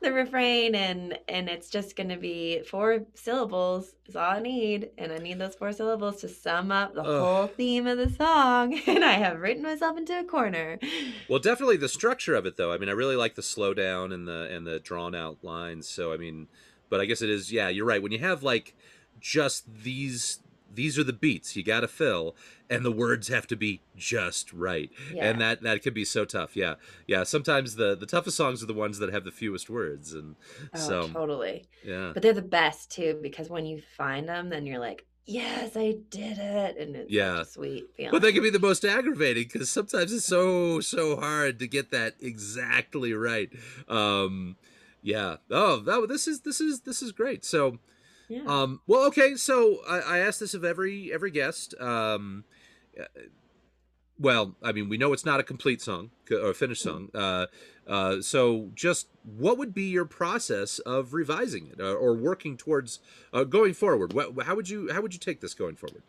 the 0.03 0.13
refrain 0.13 0.75
and 0.75 1.19
and 1.29 1.49
it's 1.49 1.71
just 1.71 1.97
going 1.97 2.09
to 2.11 2.17
be 2.17 2.61
four 2.69 3.05
syllables 3.15 3.95
is 4.07 4.17
all 4.17 4.33
I 4.33 4.41
need 4.41 4.91
and 4.99 5.13
I 5.13 5.19
need 5.19 5.39
those 5.39 5.55
four 5.55 5.73
syllables 5.73 6.21
to 6.23 6.29
sum 6.29 6.71
up 6.73 6.93
the 6.95 7.03
Ugh. 7.03 7.21
whole 7.21 7.47
theme 7.47 7.87
of 7.87 7.97
the 7.99 8.11
song 8.11 8.79
and 8.87 9.05
I 9.05 9.13
have 9.13 9.41
written 9.41 9.63
myself 9.63 9.97
into 9.97 10.19
a 10.19 10.25
corner. 10.25 10.79
Well, 11.29 11.39
definitely 11.39 11.77
the 11.79 11.89
structure 11.89 12.35
of 12.35 12.45
it, 12.47 12.57
though. 12.57 12.73
I 12.73 12.79
mean, 12.79 12.89
I 12.89 12.93
really 12.93 13.17
like 13.17 13.35
the 13.37 13.43
slowdown 13.43 14.13
and 14.13 14.29
the 14.29 14.49
and 14.55 14.67
the 14.67 14.79
drawn 14.81 15.15
out 15.15 15.39
lines. 15.43 15.89
So, 15.89 16.13
I 16.13 16.17
mean, 16.19 16.49
but 16.91 17.01
I 17.01 17.07
guess 17.07 17.23
it 17.23 17.31
is. 17.31 17.51
Yeah, 17.51 17.69
you're 17.71 17.87
right. 17.87 18.03
When 18.03 18.13
you 18.13 18.19
have 18.19 18.43
like 18.43 18.75
just 19.21 19.65
these 19.85 20.41
these 20.75 20.99
are 20.99 21.05
the 21.05 21.13
beats 21.13 21.57
you 21.57 21.63
got 21.63 21.81
to 21.81 21.89
fill, 21.89 22.35
and 22.71 22.85
the 22.85 22.93
words 22.93 23.29
have 23.29 23.47
to 23.49 23.57
be 23.57 23.83
just 23.97 24.53
right, 24.53 24.91
Yeah. 25.15 25.31
and 25.31 25.41
that 25.41 25.63
that 25.63 25.83
could 25.83 25.95
be 25.95 26.05
so 26.05 26.25
tough. 26.25 26.57
Yeah, 26.57 26.75
yeah. 27.07 27.25
Sometimes 27.25 27.77
the 27.77 27.95
the 27.95 28.07
toughest 28.07 28.37
songs 28.37 28.63
are 28.63 28.67
the 28.67 28.75
ones 28.75 28.99
that 28.99 29.13
have 29.13 29.25
the 29.25 29.31
fewest 29.33 29.69
words, 29.71 30.13
and 30.15 30.37
Oh, 30.75 30.79
so 30.79 31.09
totally. 31.09 31.65
yeah, 31.85 32.13
But 32.15 32.23
they're 32.23 32.33
the 32.33 32.43
best 32.43 32.91
too 32.91 33.19
because 33.23 33.49
when 33.49 33.67
you 33.67 33.83
find 33.97 34.29
them 34.29 34.49
then 34.49 34.67
you're 34.67 34.79
like, 34.81 35.07
"Yes, 35.27 35.77
I 35.77 35.97
did 36.11 36.39
it." 36.39 36.77
And 36.79 36.97
it's 36.97 37.13
Yeah. 37.13 37.45
sweet 37.45 37.85
feeling. 37.97 38.11
But 38.13 38.23
they 38.23 38.33
can 38.33 38.43
be 38.43 38.51
the 38.51 38.59
most 38.59 38.85
aggravating 38.85 39.45
because 39.53 39.71
sometimes 39.71 40.13
it's 40.13 40.25
so 40.27 40.81
so 40.81 41.17
hard 41.17 41.59
to 41.61 41.67
get 41.67 41.91
that 41.91 42.15
exactly 42.21 43.13
right. 43.13 43.51
Um, 43.89 44.57
yeah. 45.03 45.37
Oh, 45.51 45.79
that, 45.81 46.07
this 46.09 46.27
is 46.29 46.41
this 46.41 46.61
is 46.61 46.81
this 46.81 47.03
is 47.03 47.13
great. 47.13 47.45
So, 47.45 47.79
yeah. 48.29 48.43
um, 48.47 48.81
well, 48.87 49.05
okay. 49.07 49.37
So 49.37 49.81
I, 49.89 49.99
I 50.01 50.19
asked 50.19 50.41
this 50.41 50.55
of 50.55 50.65
every 50.65 51.13
every 51.13 51.31
guest. 51.31 51.75
Um, 51.81 52.45
uh, 52.99 53.05
well, 54.19 54.55
I 54.63 54.73
mean, 54.73 54.89
we 54.89 54.99
know 54.99 55.13
it's 55.13 55.25
not 55.25 55.41
a 55.41 55.43
complete 55.43 55.83
song 55.83 56.11
or 56.31 56.51
a 56.51 56.55
finished 56.55 56.83
song. 56.83 57.09
Uh, 57.13 57.47
uh, 57.87 58.21
so, 58.21 58.71
just 58.75 59.09
what 59.25 59.59
would 59.59 59.75
be 59.75 59.85
your 59.85 60.05
process 60.05 60.79
of 60.81 61.13
revising 61.13 61.67
it 61.67 61.81
or, 61.81 61.97
or 61.97 62.15
working 62.15 62.57
towards 62.57 63.01
uh, 63.33 63.45
going 63.45 63.75
forward? 63.75 64.13
What, 64.13 64.45
how 64.45 64.55
would 64.55 64.69
you 64.69 64.93
how 64.93 65.01
would 65.01 65.13
you 65.13 65.19
take 65.19 65.41
this 65.41 65.55
going 65.55 65.77
forward? 65.77 66.03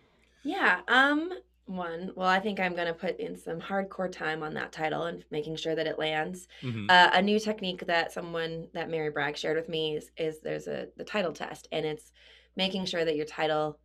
Yeah. 0.43 0.81
Um. 0.87 1.31
One. 1.65 2.11
Well, 2.15 2.27
I 2.27 2.39
think 2.39 2.59
I'm 2.59 2.75
gonna 2.75 2.93
put 2.93 3.19
in 3.19 3.37
some 3.37 3.61
hardcore 3.61 4.11
time 4.11 4.43
on 4.43 4.53
that 4.55 4.73
title 4.73 5.03
and 5.03 5.23
making 5.31 5.55
sure 5.55 5.75
that 5.75 5.87
it 5.87 5.97
lands. 5.97 6.47
Mhm. 6.61 6.89
Uh, 6.89 7.09
a 7.13 7.21
new 7.21 7.39
technique 7.39 7.85
that 7.87 8.11
someone 8.11 8.67
that 8.73 8.89
Mary 8.89 9.09
Bragg 9.09 9.37
shared 9.37 9.55
with 9.55 9.69
me 9.69 9.95
is, 9.95 10.11
is 10.17 10.41
there's 10.41 10.67
a 10.67 10.89
the 10.97 11.05
title 11.05 11.31
test, 11.31 11.67
and 11.71 11.85
it's 11.85 12.11
making 12.57 12.85
sure 12.85 13.05
that 13.05 13.15
your 13.15 13.25
title, 13.25 13.79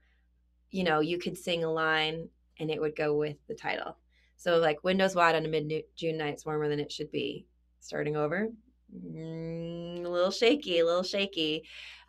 you 0.70 0.82
know, 0.82 1.00
you 1.00 1.18
could 1.18 1.38
sing 1.38 1.62
a 1.62 1.70
line 1.70 2.28
and 2.58 2.70
it 2.70 2.80
would 2.80 2.96
go 2.96 3.16
with 3.16 3.36
the 3.46 3.54
title. 3.54 3.96
So 4.36 4.58
like 4.58 4.82
windows 4.82 5.14
wide 5.14 5.36
on 5.36 5.44
a 5.44 5.48
mid 5.48 5.84
June 5.94 6.18
night, 6.18 6.34
it's 6.34 6.44
warmer 6.44 6.68
than 6.68 6.80
it 6.80 6.90
should 6.90 7.12
be. 7.12 7.46
Starting 7.80 8.16
over, 8.16 8.48
mm, 8.92 10.04
a 10.04 10.08
little 10.08 10.32
shaky, 10.32 10.80
a 10.80 10.84
little 10.84 11.04
shaky. 11.04 11.62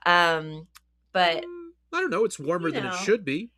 Um, 0.06 0.68
but 1.12 1.44
Mm, 1.44 1.70
I 1.94 2.02
don't 2.02 2.10
know. 2.10 2.26
It's 2.26 2.40
warmer 2.40 2.72
than 2.72 2.86
it 2.86 2.94
should 2.94 3.24
be. 3.24 3.52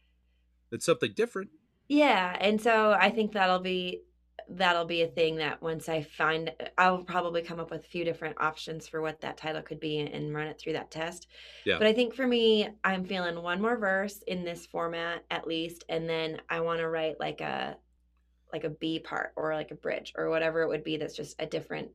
It's 0.72 0.86
something 0.86 1.14
different. 1.14 1.52
Yeah, 1.92 2.38
and 2.40 2.62
so 2.62 2.94
I 2.94 3.10
think 3.10 3.34
that'll 3.34 3.60
be 3.60 4.04
that'll 4.50 4.86
be 4.86 5.02
a 5.02 5.08
thing 5.08 5.38
that 5.38 5.62
once 5.62 5.90
I 5.90 6.04
find 6.04 6.52
I'll 6.78 7.04
probably 7.04 7.42
come 7.42 7.60
up 7.60 7.70
with 7.72 7.84
a 7.84 7.88
few 7.88 8.06
different 8.06 8.38
options 8.40 8.88
for 8.88 9.02
what 9.02 9.20
that 9.22 9.38
title 9.38 9.62
could 9.62 9.80
be 9.82 10.00
and 10.00 10.34
run 10.34 10.48
it 10.48 10.58
through 10.58 10.74
that 10.74 10.90
test. 10.92 11.28
Yeah. 11.66 11.80
But 11.80 11.88
I 11.88 11.94
think 11.94 12.14
for 12.16 12.26
me, 12.26 12.70
I'm 12.84 13.04
feeling 13.06 13.42
one 13.42 13.62
more 13.62 13.78
verse 13.78 14.22
in 14.26 14.46
this 14.46 14.66
format 14.66 15.26
at 15.30 15.48
least, 15.48 15.84
and 15.90 16.08
then 16.10 16.42
I 16.50 16.62
want 16.62 16.80
to 16.80 16.88
write 16.88 17.20
like 17.20 17.42
a 17.42 17.78
like 18.54 18.64
a 18.64 18.70
B 18.70 19.00
part 19.00 19.34
or 19.36 19.54
like 19.54 19.72
a 19.72 19.76
bridge 19.76 20.14
or 20.18 20.30
whatever 20.30 20.62
it 20.62 20.70
would 20.70 20.86
be 20.86 20.98
that's 20.98 21.16
just 21.16 21.36
a 21.40 21.46
different 21.46 21.92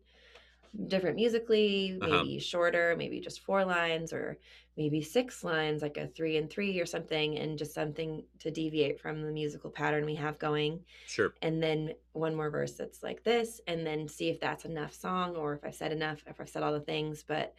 different 0.89 1.17
musically, 1.17 1.99
Uh-huh. 2.01 2.25
maybe 2.25 2.39
shorter, 2.39 2.95
maybe 2.99 3.21
just 3.21 3.41
four 3.41 3.65
lines 3.65 4.13
or 4.13 4.39
maybe 4.77 5.03
six 5.03 5.43
lines, 5.45 5.83
like 5.83 5.97
a 5.97 6.07
three 6.09 6.37
and 6.37 6.51
three 6.51 6.81
or 6.81 6.87
something, 6.87 7.39
and 7.39 7.59
just 7.59 7.75
something 7.75 8.25
to 8.41 8.51
deviate 8.51 9.01
from 9.01 9.23
the 9.23 9.33
musical 9.33 9.71
pattern 9.71 10.05
we 10.05 10.17
have 10.17 10.39
going. 10.39 10.85
Sure. 11.07 11.35
And 11.43 11.63
then 11.63 11.95
one 12.13 12.35
more 12.35 12.51
verse 12.51 12.75
that's 12.75 13.03
like 13.03 13.25
this, 13.25 13.61
and 13.67 13.87
then 13.87 14.09
see 14.09 14.29
if 14.31 14.41
that's 14.41 14.65
enough 14.65 14.95
song 14.95 15.37
or 15.37 15.55
if 15.55 15.65
I've 15.65 15.75
said 15.75 15.93
enough, 15.93 16.23
if 16.27 16.41
I've 16.41 16.49
said 16.49 16.63
all 16.63 16.73
the 16.73 16.81
things. 16.81 17.25
But 17.27 17.55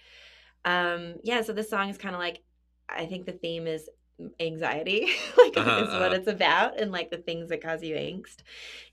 um 0.66 1.16
yeah, 1.24 1.42
so 1.42 1.54
this 1.54 1.70
song 1.70 1.90
is 1.90 1.98
kind 1.98 2.16
of 2.16 2.20
like 2.22 2.44
I 2.90 3.06
think 3.06 3.26
the 3.26 3.32
theme 3.34 3.68
is 3.68 3.90
anxiety, 4.40 5.08
like 5.38 5.54
Uh-huh, 5.56 5.84
is 5.86 5.96
what 5.96 6.14
uh-huh. 6.14 6.14
it's 6.14 6.28
about, 6.28 6.80
and 6.80 6.92
like 6.92 7.10
the 7.10 7.18
things 7.18 7.50
that 7.50 7.62
cause 7.62 7.84
you 7.84 7.96
angst, 7.96 8.42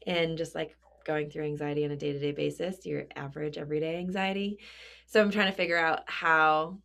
and 0.07 0.39
just 0.39 0.55
like 0.55 0.77
going 1.05 1.31
through 1.31 1.45
anxiety 1.45 1.85
on 1.85 1.91
a 1.91 1.97
day 1.97 2.13
to 2.13 2.19
day 2.19 2.33
basis, 2.33 2.87
your 2.87 3.07
average 3.17 3.59
everyday 3.59 3.97
anxiety. 3.99 4.59
So 5.07 5.21
I'm 5.21 5.31
trying 5.31 5.51
to 5.51 5.57
figure 5.57 5.79
out 5.79 6.03
how 6.09 6.79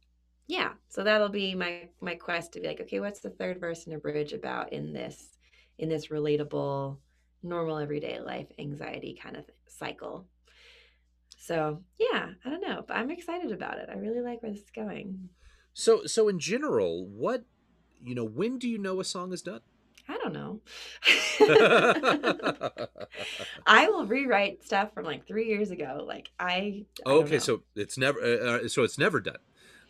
yeah 0.49 0.71
so 0.89 1.03
that'll 1.03 1.29
be 1.29 1.53
my 1.53 1.87
my 2.01 2.15
quest 2.15 2.51
to 2.51 2.59
be 2.59 2.67
like 2.67 2.81
okay 2.81 2.99
what's 2.99 3.19
the 3.19 3.29
third 3.29 3.59
verse 3.59 3.85
in 3.85 3.93
a 3.93 3.99
bridge 3.99 4.33
about 4.33 4.73
in 4.73 4.91
this 4.91 5.37
in 5.77 5.87
this 5.87 6.07
relatable 6.07 6.97
normal 7.43 7.77
everyday 7.77 8.19
life 8.19 8.47
anxiety 8.57 9.17
kind 9.21 9.37
of 9.37 9.45
cycle? 9.67 10.25
So 11.37 11.81
yeah 11.99 12.31
i 12.43 12.49
don't 12.49 12.61
know 12.61 12.83
but 12.85 12.97
i'm 12.97 13.11
excited 13.11 13.51
about 13.51 13.77
it. 13.77 13.89
I 13.89 13.95
really 13.95 14.21
like 14.21 14.41
where 14.41 14.51
this 14.51 14.61
is 14.63 14.71
going. 14.75 15.29
So 15.73 16.05
so 16.05 16.27
in 16.27 16.39
general, 16.39 17.05
what 17.05 17.45
you 18.01 18.15
know, 18.15 18.25
when 18.25 18.57
do 18.57 18.67
you 18.67 18.77
know 18.79 18.99
a 18.99 19.05
song 19.05 19.31
is 19.31 19.41
done? 19.43 19.61
i 20.07 20.17
don't 20.17 20.33
know. 20.33 20.61
I 23.67 23.87
will 23.89 24.07
rewrite 24.07 24.63
stuff 24.63 24.93
from 24.95 25.05
like 25.05 25.27
three 25.27 25.47
years 25.47 25.69
ago 25.69 26.03
like 26.07 26.31
i, 26.39 26.85
I 27.05 27.09
okay, 27.09 27.37
so 27.37 27.61
it's 27.75 27.97
never 27.99 28.19
uh, 28.19 28.65
uh, 28.65 28.67
so 28.67 28.81
it's 28.83 28.97
never 28.97 29.19
done. 29.19 29.37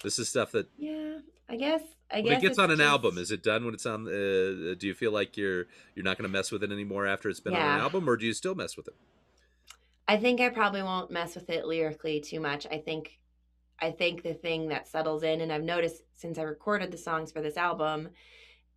This 0.04 0.20
is 0.20 0.30
stuff 0.30 0.52
that 0.54 0.68
Yeah, 0.78 1.20
I 1.48 1.56
guess. 1.56 1.82
I 2.12 2.22
when 2.22 2.26
guess 2.26 2.40
it 2.40 2.42
gets 2.42 2.60
on 2.60 2.72
an 2.72 2.82
album. 2.82 3.18
Is 3.18 3.32
it 3.32 3.44
done 3.44 3.66
when 3.66 3.74
it's 3.74 3.86
on? 3.86 4.08
Uh, 4.08 4.74
do 4.76 4.88
you 4.88 4.94
feel 4.94 5.12
like 5.12 5.38
you're 5.38 5.68
you're 5.96 6.06
not 6.06 6.18
going 6.18 6.30
to 6.30 6.32
mess 6.32 6.52
with 6.52 6.64
it 6.64 6.72
anymore 6.72 7.06
after 7.06 7.30
it's 7.30 7.40
been 7.40 7.54
on 7.54 7.62
an 7.62 7.82
album, 7.82 8.10
or 8.10 8.18
do 8.18 8.26
you 8.26 8.34
still 8.34 8.56
mess 8.56 8.76
with 8.76 8.88
it? 8.88 8.96
I 10.08 10.18
think 10.18 10.42
I 10.42 10.50
probably 10.50 10.82
won't 10.82 11.12
mess 11.12 11.36
with 11.36 11.52
it 11.52 11.68
lyrically 11.68 12.20
too 12.20 12.40
much. 12.40 12.66
I 12.72 12.80
think 12.80 13.20
I 13.80 13.92
think 13.92 14.24
the 14.24 14.34
thing 14.34 14.70
that 14.70 14.88
settles 14.88 15.24
in 15.24 15.42
and 15.42 15.54
I've 15.54 15.64
noticed 15.64 16.02
since 16.16 16.38
I 16.38 16.44
recorded 16.44 16.92
the 16.92 16.98
songs 16.98 17.32
for 17.32 17.42
this 17.42 17.58
album 17.58 18.10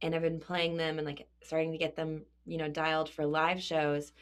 and 0.03 0.15
I've 0.15 0.23
been 0.23 0.41
playing 0.41 0.77
them 0.77 0.99
and 0.99 1.07
like 1.07 1.27
starting 1.43 1.73
to 1.73 1.79
get 1.79 1.97
them, 1.97 2.27
you 2.45 2.59
know, 2.59 2.69
dialed 2.69 3.09
for 3.09 3.25
live 3.25 3.63
shows, 3.63 4.13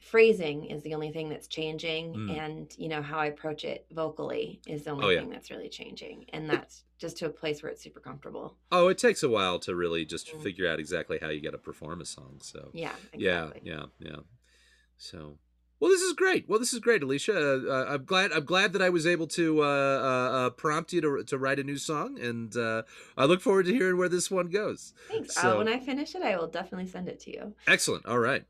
phrasing 0.00 0.66
is 0.66 0.82
the 0.82 0.94
only 0.94 1.10
thing 1.12 1.28
that's 1.28 1.46
changing 1.48 2.14
Mm. 2.14 2.38
and, 2.38 2.74
you 2.78 2.88
know, 2.88 3.02
how 3.02 3.18
I 3.18 3.26
approach 3.26 3.64
it 3.64 3.86
vocally 3.92 4.60
is 4.66 4.84
the 4.84 4.90
only 4.90 5.04
Oh, 5.06 5.08
yeah. 5.10 5.20
thing 5.20 5.30
that's 5.30 5.50
really 5.50 5.68
changing. 5.68 6.26
And 6.32 6.48
that's 6.48 6.84
just 6.98 7.16
to 7.18 7.26
a 7.26 7.30
place 7.30 7.62
where 7.62 7.70
it's 7.72 7.82
super 7.82 8.00
comfortable. 8.00 8.56
Oh, 8.72 8.88
it 8.88 8.98
takes 8.98 9.22
a 9.22 9.28
while 9.28 9.58
to 9.60 9.74
really 9.74 10.04
just 10.04 10.28
Mm. 10.32 10.42
figure 10.42 10.68
out 10.68 10.78
exactly 10.78 11.18
how 11.20 11.28
you 11.28 11.40
got 11.40 11.50
to 11.52 11.58
perform 11.58 12.00
a 12.00 12.04
song. 12.06 12.38
So 12.42 12.70
Yeah, 12.72 12.94
yeah, 13.14 13.44
exactly. 13.48 13.70
yeah, 13.70 13.86
yeah. 14.00 14.16
So, 14.98 15.38
well, 15.78 15.90
this 15.90 16.00
is 16.00 16.14
great. 16.14 16.48
Well, 16.48 16.58
this 16.58 16.72
is 16.72 16.80
great, 16.80 17.02
Alicia. 17.02 17.34
Uh, 17.36 17.70
uh, 17.70 17.84
I'm 17.90 18.04
glad. 18.06 18.32
I'm 18.32 18.44
glad 18.46 18.72
that 18.72 18.80
I 18.80 18.88
was 18.88 19.06
able 19.06 19.26
to 19.28 19.62
uh, 19.62 19.66
uh, 19.66 20.36
uh, 20.46 20.50
prompt 20.50 20.92
you 20.94 21.00
to 21.02 21.22
to 21.24 21.36
write 21.38 21.58
a 21.58 21.64
new 21.64 21.76
song, 21.76 22.18
and 22.18 22.56
uh, 22.56 22.82
I 23.16 23.26
look 23.26 23.42
forward 23.42 23.66
to 23.66 23.72
hearing 23.74 23.98
where 23.98 24.08
this 24.08 24.30
one 24.30 24.48
goes. 24.48 24.94
Thanks. 25.08 25.34
So- 25.34 25.54
uh, 25.54 25.58
when 25.58 25.68
I 25.68 25.78
finish 25.78 26.14
it, 26.14 26.22
I 26.22 26.36
will 26.38 26.46
definitely 26.48 26.86
send 26.88 27.08
it 27.08 27.20
to 27.20 27.30
you. 27.30 27.54
Excellent. 27.66 28.06
All 28.06 28.18
right. 28.18 28.44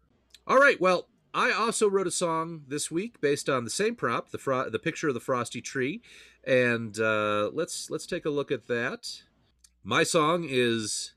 All 0.46 0.58
right. 0.58 0.80
Well, 0.80 1.08
I 1.36 1.52
also 1.52 1.86
wrote 1.86 2.06
a 2.06 2.10
song 2.10 2.62
this 2.66 2.90
week 2.90 3.20
based 3.20 3.50
on 3.50 3.64
the 3.64 3.70
same 3.70 3.94
prop, 3.94 4.30
the 4.30 4.38
fro- 4.38 4.70
the 4.70 4.78
picture 4.78 5.08
of 5.08 5.12
the 5.12 5.20
frosty 5.20 5.60
tree, 5.60 6.00
and 6.42 6.98
uh, 6.98 7.50
let's 7.52 7.90
let's 7.90 8.06
take 8.06 8.24
a 8.24 8.30
look 8.30 8.50
at 8.50 8.68
that. 8.68 9.20
My 9.84 10.02
song 10.02 10.46
is 10.48 11.12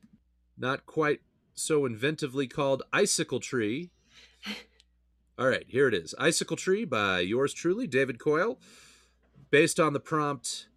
not 0.57 0.85
quite 0.85 1.21
so 1.53 1.87
inventively 1.87 2.51
called 2.51 2.83
Icicle 2.91 3.39
Tree. 3.39 3.91
All 5.39 5.47
right, 5.47 5.63
here 5.69 5.87
it 5.87 5.93
is. 5.93 6.13
Icicle 6.19 6.57
Tree 6.57 6.83
by 6.83 7.21
yours 7.21 7.53
truly, 7.53 7.87
David 7.87 8.19
Coyle, 8.19 8.59
based 9.51 9.79
on 9.79 9.93
the 9.93 10.01
prompt 10.01 10.67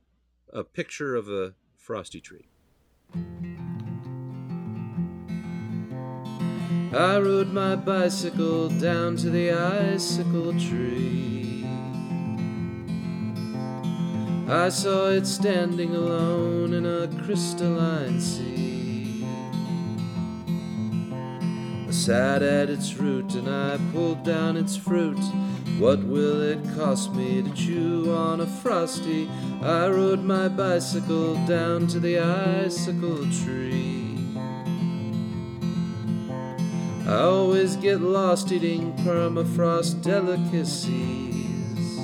a 0.53 0.63
picture 0.63 1.17
of 1.17 1.29
a 1.29 1.55
frosty 1.77 2.21
tree. 2.21 2.47
I 6.95 7.17
rode 7.17 7.55
my 7.55 7.75
bicycle 7.75 8.69
down 8.69 9.17
to 9.17 9.31
the 9.31 9.53
icicle 9.53 10.53
tree. 10.61 11.67
I 14.47 14.69
saw 14.69 15.07
it 15.07 15.27
standing 15.27 15.97
alone 15.97 16.75
in 16.75 16.85
a 16.85 17.09
crystalline 17.25 18.21
sea. 18.21 19.25
I 21.89 21.91
sat 21.91 22.43
at 22.43 22.69
its 22.69 22.93
root 22.97 23.37
and 23.37 23.49
I 23.49 23.79
pulled 23.95 24.23
down 24.23 24.59
its 24.59 24.77
fruit. 24.77 25.19
What 25.79 26.05
will 26.05 26.43
it 26.43 26.63
cost 26.77 27.15
me 27.15 27.43
to 27.43 27.51
chew 27.55 28.13
on 28.15 28.43
a 28.43 28.47
frosty? 28.47 29.31
I 29.63 29.89
rode 29.89 30.25
my 30.25 30.49
bicycle 30.49 31.37
down 31.47 31.87
to 31.87 31.99
the 31.99 32.19
icicle 32.19 33.25
tree. 33.31 34.02
I 37.13 37.25
always 37.25 37.77
get 37.77 38.01
lost 38.01 38.53
eating 38.53 38.95
permafrost 39.05 40.03
delicacies. 40.03 41.99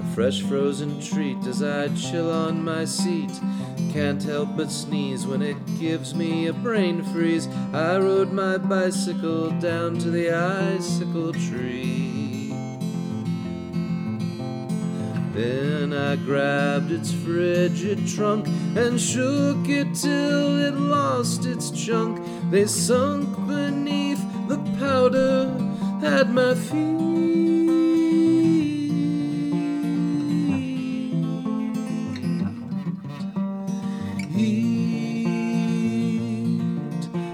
A 0.00 0.14
fresh 0.16 0.42
frozen 0.42 1.00
treat 1.00 1.38
as 1.46 1.62
I 1.62 1.94
chill 1.94 2.28
on 2.28 2.64
my 2.64 2.86
seat. 2.86 3.30
Can't 3.92 4.20
help 4.20 4.56
but 4.56 4.72
sneeze 4.72 5.28
when 5.28 5.42
it 5.42 5.58
gives 5.78 6.12
me 6.12 6.48
a 6.48 6.52
brain 6.52 7.04
freeze. 7.04 7.46
I 7.72 7.98
rode 7.98 8.32
my 8.32 8.58
bicycle 8.58 9.50
down 9.60 9.98
to 9.98 10.10
the 10.10 10.32
icicle 10.32 11.32
tree. 11.32 12.20
Then 15.32 15.92
I 15.92 16.16
grabbed 16.16 16.90
its 16.90 17.12
frigid 17.12 18.04
trunk 18.08 18.48
and 18.76 19.00
shook 19.00 19.68
it 19.68 19.94
till 19.94 20.58
it 20.58 20.74
lost 20.74 21.46
its 21.46 21.70
chunk. 21.70 22.18
They 22.50 22.66
sunk 22.66 23.28
beneath 23.46 24.20
the 24.48 24.58
powder 24.80 25.54
at 26.02 26.28
my 26.30 26.54
feet. 26.56 26.90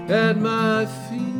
At 0.07 0.37
my 0.37 0.85
feet. 0.85 1.37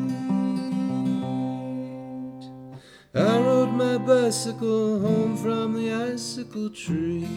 I 3.14 3.40
rode 3.40 3.74
my 3.74 4.00
bicycle 4.00 5.00
home 5.00 5.38
from 5.38 5.74
the 5.76 5.94
icicle 5.94 6.72
tree. 6.72 7.28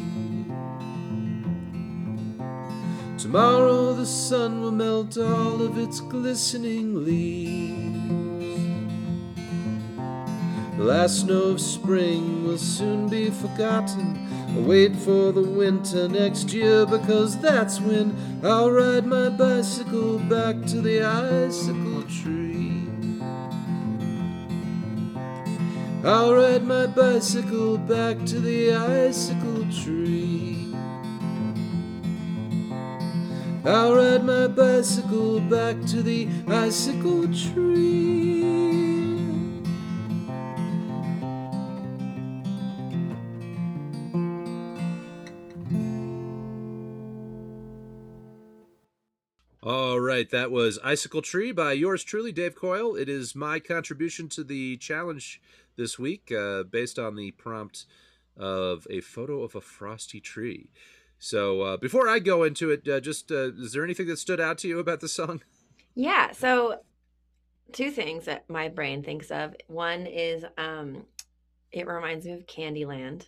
Tomorrow 3.21 3.93
the 3.93 4.07
sun 4.07 4.63
will 4.63 4.73
melt 4.73 5.19
all 5.19 5.61
of 5.61 5.77
its 5.77 6.01
glistening 6.01 7.05
leaves. 7.05 8.01
The 10.79 10.85
last 10.85 11.21
snow 11.21 11.51
of 11.51 11.61
spring 11.61 12.45
will 12.45 12.57
soon 12.57 13.11
be 13.11 13.29
forgotten. 13.29 14.27
I'll 14.57 14.63
wait 14.63 14.97
for 14.97 15.33
the 15.33 15.43
winter 15.43 16.09
next 16.09 16.55
year 16.55 16.87
because 16.87 17.39
that's 17.39 17.79
when 17.79 18.17
I'll 18.43 18.71
ride 18.71 19.05
my 19.05 19.29
bicycle 19.29 20.19
back 20.21 20.57
to 20.69 20.81
the 20.81 21.03
icicle 21.03 22.03
tree. 22.05 22.89
I'll 26.03 26.35
ride 26.35 26.65
my 26.65 26.87
bicycle 26.87 27.77
back 27.77 28.17
to 28.25 28.41
the 28.41 28.73
icicle 28.73 29.67
tree. 29.71 30.50
I'll 33.63 33.95
ride 33.95 34.25
my 34.25 34.47
bicycle 34.47 35.39
back 35.41 35.77
to 35.89 36.03
the 36.03 36.27
icicle 36.49 37.25
tree. 37.29 38.41
All 49.63 50.01
right, 50.01 50.29
that 50.31 50.51
was 50.51 50.79
Icicle 50.83 51.21
Tree 51.21 51.53
by 51.53 51.73
yours 51.73 52.03
truly, 52.03 52.33
Dave 52.33 52.55
Coyle. 52.55 52.97
It 52.97 53.11
is 53.11 53.35
my 53.35 53.61
contribution 53.61 54.31
to 54.31 54.43
the 54.43 54.79
challenge 54.79 55.41
this 55.77 55.99
week, 55.99 56.33
uh, 56.33 56.63
based 56.63 56.99
on 56.99 57.15
the 57.15 57.33
prompt 57.33 57.85
of 58.39 58.87
a 58.89 59.03
photo 59.03 59.43
of 59.43 59.55
a 59.55 59.61
frosty 59.61 60.19
tree. 60.19 60.71
So 61.23 61.61
uh, 61.61 61.77
before 61.77 62.09
I 62.09 62.19
go 62.19 62.43
into 62.45 62.71
it, 62.71 62.89
uh, 62.89 62.99
just 62.99 63.31
uh, 63.31 63.53
is 63.53 63.73
there 63.73 63.85
anything 63.85 64.07
that 64.09 64.19
stood 64.19 64.41
out 64.41 64.57
to 64.59 64.69
you 64.69 64.79
about 64.81 65.01
the 65.01 65.09
song? 65.09 65.43
Yeah. 65.97 66.31
So, 66.31 66.77
two 67.73 67.91
things 67.91 68.27
that 68.27 68.49
my 68.49 68.69
brain 68.69 69.03
thinks 69.03 69.31
of. 69.33 69.57
One 69.67 70.07
is 70.07 70.45
um, 70.57 71.05
it 71.73 71.87
reminds 71.87 72.25
me 72.25 72.33
of 72.33 72.47
Candyland. 72.47 73.27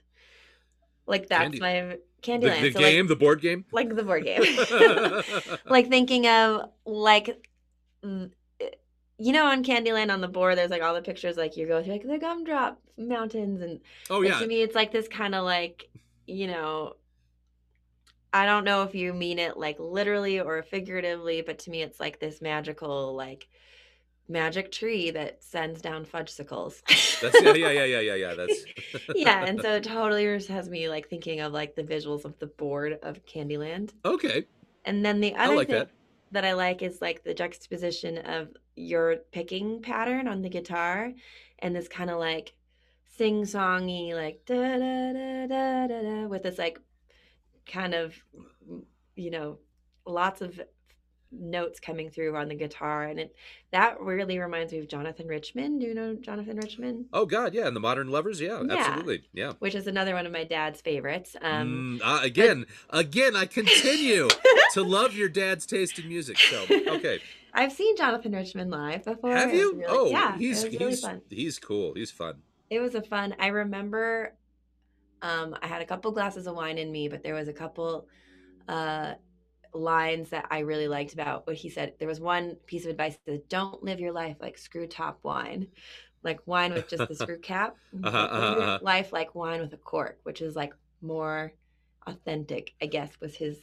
Like 1.05 1.26
that's 1.28 1.59
Candy- 1.59 1.61
my 1.61 1.72
The, 1.80 2.01
Candyland. 2.22 2.61
the 2.62 2.70
so 2.70 2.78
game, 2.78 3.09
the 3.09 3.16
board 3.16 3.40
game. 3.43 3.64
like, 3.72 3.88
like 3.88 3.97
the 3.97 4.05
board 4.05 4.24
game. 4.24 4.43
like 5.66 5.88
thinking 5.88 6.28
of 6.28 6.70
like 6.86 7.49
you 8.05 9.32
know 9.32 9.47
on 9.47 9.64
Candyland 9.64 10.12
on 10.12 10.20
the 10.20 10.28
board 10.28 10.57
there's 10.57 10.70
like 10.70 10.82
all 10.82 10.95
the 10.95 11.03
pictures 11.03 11.36
like 11.36 11.57
you 11.57 11.66
go 11.66 11.82
through 11.82 11.95
like 11.95 12.07
the 12.07 12.18
gumdrop 12.18 12.80
mountains 12.97 13.61
and 13.61 13.80
oh 14.09 14.18
like, 14.18 14.30
yeah, 14.30 14.38
to 14.38 14.47
me 14.47 14.62
it's 14.62 14.74
like 14.74 14.93
this 14.93 15.09
kind 15.09 15.34
of 15.34 15.45
like 15.45 15.88
you 16.26 16.47
know 16.47 16.95
I 18.32 18.46
don't 18.46 18.64
know 18.64 18.82
if 18.82 18.94
you 18.94 19.12
mean 19.12 19.38
it 19.38 19.56
like 19.56 19.76
literally 19.78 20.40
or 20.40 20.62
figuratively, 20.62 21.42
but 21.42 21.58
to 21.60 21.70
me 21.70 21.82
it's 21.82 22.00
like 22.00 22.18
this 22.18 22.40
magical 22.40 23.14
like 23.14 23.48
magic 24.28 24.72
tree 24.72 25.10
that 25.10 25.42
sends 25.42 25.80
down 25.80 26.04
fudgesicles. 26.04 26.80
that's 27.20 27.40
yeah, 27.42 27.52
yeah, 27.52 27.70
yeah, 27.70 27.84
yeah, 27.84 28.00
yeah, 28.00 28.14
yeah. 28.14 28.34
That's 28.34 28.64
yeah, 29.14 29.44
and 29.44 29.60
so 29.62 29.74
it 29.74 29.84
totally 29.84 30.24
just 30.24 30.48
has 30.48 30.68
me 30.68 30.88
like 30.88 31.08
thinking 31.08 31.40
of 31.40 31.52
like 31.52 31.74
the 31.74 31.82
visuals 31.82 32.24
of 32.24 32.38
the 32.38 32.46
board 32.46 32.98
of 33.02 33.24
Candyland. 33.26 33.92
okay. 34.04 34.44
And 34.84 35.04
then 35.04 35.20
the 35.20 35.34
other 35.36 35.54
like 35.54 35.68
thing 35.68 35.76
that. 35.76 35.90
that. 36.32 36.44
I 36.44 36.54
like 36.54 36.82
is 36.82 37.00
like 37.00 37.22
the 37.22 37.34
juxtaposition 37.34 38.18
of 38.18 38.48
your 38.74 39.16
picking 39.30 39.82
pattern 39.82 40.26
on 40.26 40.42
the 40.42 40.48
guitar 40.48 41.12
and 41.58 41.76
this 41.76 41.86
kind 41.86 42.10
of 42.10 42.18
like 42.18 42.54
sing 43.16 43.42
songy 43.42 44.14
like 44.14 44.40
da 44.46 44.54
da 44.54 45.12
da 45.12 45.46
da 45.46 45.86
da 45.86 46.02
da 46.02 46.26
with 46.26 46.42
this 46.42 46.58
like 46.58 46.80
kind 47.66 47.94
of 47.94 48.14
you 49.16 49.30
know 49.30 49.58
lots 50.06 50.40
of 50.40 50.60
notes 51.34 51.80
coming 51.80 52.10
through 52.10 52.36
on 52.36 52.48
the 52.48 52.54
guitar, 52.54 53.04
and 53.04 53.18
it 53.18 53.34
that 53.70 53.98
really 54.00 54.38
reminds 54.38 54.72
me 54.72 54.78
of 54.80 54.88
Jonathan 54.88 55.26
Richman. 55.26 55.78
Do 55.78 55.86
you 55.86 55.94
know 55.94 56.14
Jonathan 56.14 56.58
Richman? 56.58 57.06
Oh 57.12 57.24
God, 57.24 57.54
yeah, 57.54 57.66
and 57.66 57.74
the 57.74 57.80
Modern 57.80 58.08
Lovers, 58.10 58.38
yeah, 58.40 58.62
Yeah. 58.62 58.74
absolutely, 58.76 59.22
yeah. 59.32 59.52
Which 59.58 59.74
is 59.74 59.86
another 59.86 60.14
one 60.14 60.26
of 60.26 60.32
my 60.32 60.44
dad's 60.44 60.80
favorites. 60.82 61.34
Um, 61.40 62.00
Mm, 62.02 62.06
uh, 62.06 62.20
again, 62.22 62.66
again, 62.90 63.34
I 63.34 63.46
continue 63.46 64.28
to 64.74 64.82
love 64.82 65.14
your 65.14 65.30
dad's 65.30 65.64
taste 65.64 65.98
in 65.98 66.06
music. 66.08 66.36
So, 66.38 66.64
okay, 66.70 67.20
I've 67.54 67.72
seen 67.72 67.96
Jonathan 67.96 68.32
Richman 68.32 68.68
live 68.70 69.04
before. 69.04 69.34
have 69.34 69.54
you? 69.54 69.72
really- 69.72 69.84
oh, 69.88 70.10
yeah, 70.10 70.36
he's 70.36 70.64
really 70.64 70.86
he's 70.90 71.00
fun. 71.00 71.22
he's 71.30 71.58
cool. 71.58 71.94
He's 71.94 72.10
fun. 72.10 72.42
It 72.68 72.80
was 72.80 72.94
a 72.94 73.02
fun. 73.02 73.34
I 73.38 73.46
remember 73.48 74.34
um 75.22 75.56
I 75.62 75.66
had 75.66 75.82
a 75.82 75.86
couple 75.86 76.12
glasses 76.12 76.46
of 76.46 76.56
wine 76.56 76.78
in 76.78 76.92
me, 76.92 77.08
but 77.08 77.22
there 77.22 77.34
was 77.34 77.48
a 77.48 77.52
couple 77.52 78.08
uh 78.68 79.14
lines 79.74 80.30
that 80.30 80.46
I 80.50 80.60
really 80.60 80.88
liked 80.88 81.14
about 81.14 81.46
what 81.46 81.56
he 81.56 81.70
said. 81.70 81.94
There 81.98 82.08
was 82.08 82.20
one 82.20 82.56
piece 82.66 82.84
of 82.84 82.90
advice 82.90 83.18
that 83.26 83.48
don't 83.48 83.82
live 83.82 84.00
your 84.00 84.12
life 84.12 84.36
like 84.40 84.58
screw 84.58 84.86
top 84.86 85.20
wine. 85.22 85.68
Like 86.24 86.40
wine 86.46 86.72
with 86.72 86.88
just 86.88 87.08
the 87.08 87.14
screw 87.16 87.38
cap. 87.42 87.76
Uh-huh, 88.02 88.16
uh-huh, 88.18 88.60
uh-huh. 88.62 88.78
life 88.82 89.12
like 89.12 89.34
wine 89.34 89.60
with 89.60 89.72
a 89.72 89.78
cork, 89.78 90.20
which 90.24 90.40
is 90.42 90.56
like 90.56 90.74
more 91.00 91.52
authentic, 92.06 92.74
I 92.82 92.86
guess, 92.86 93.10
was 93.20 93.36
his 93.36 93.58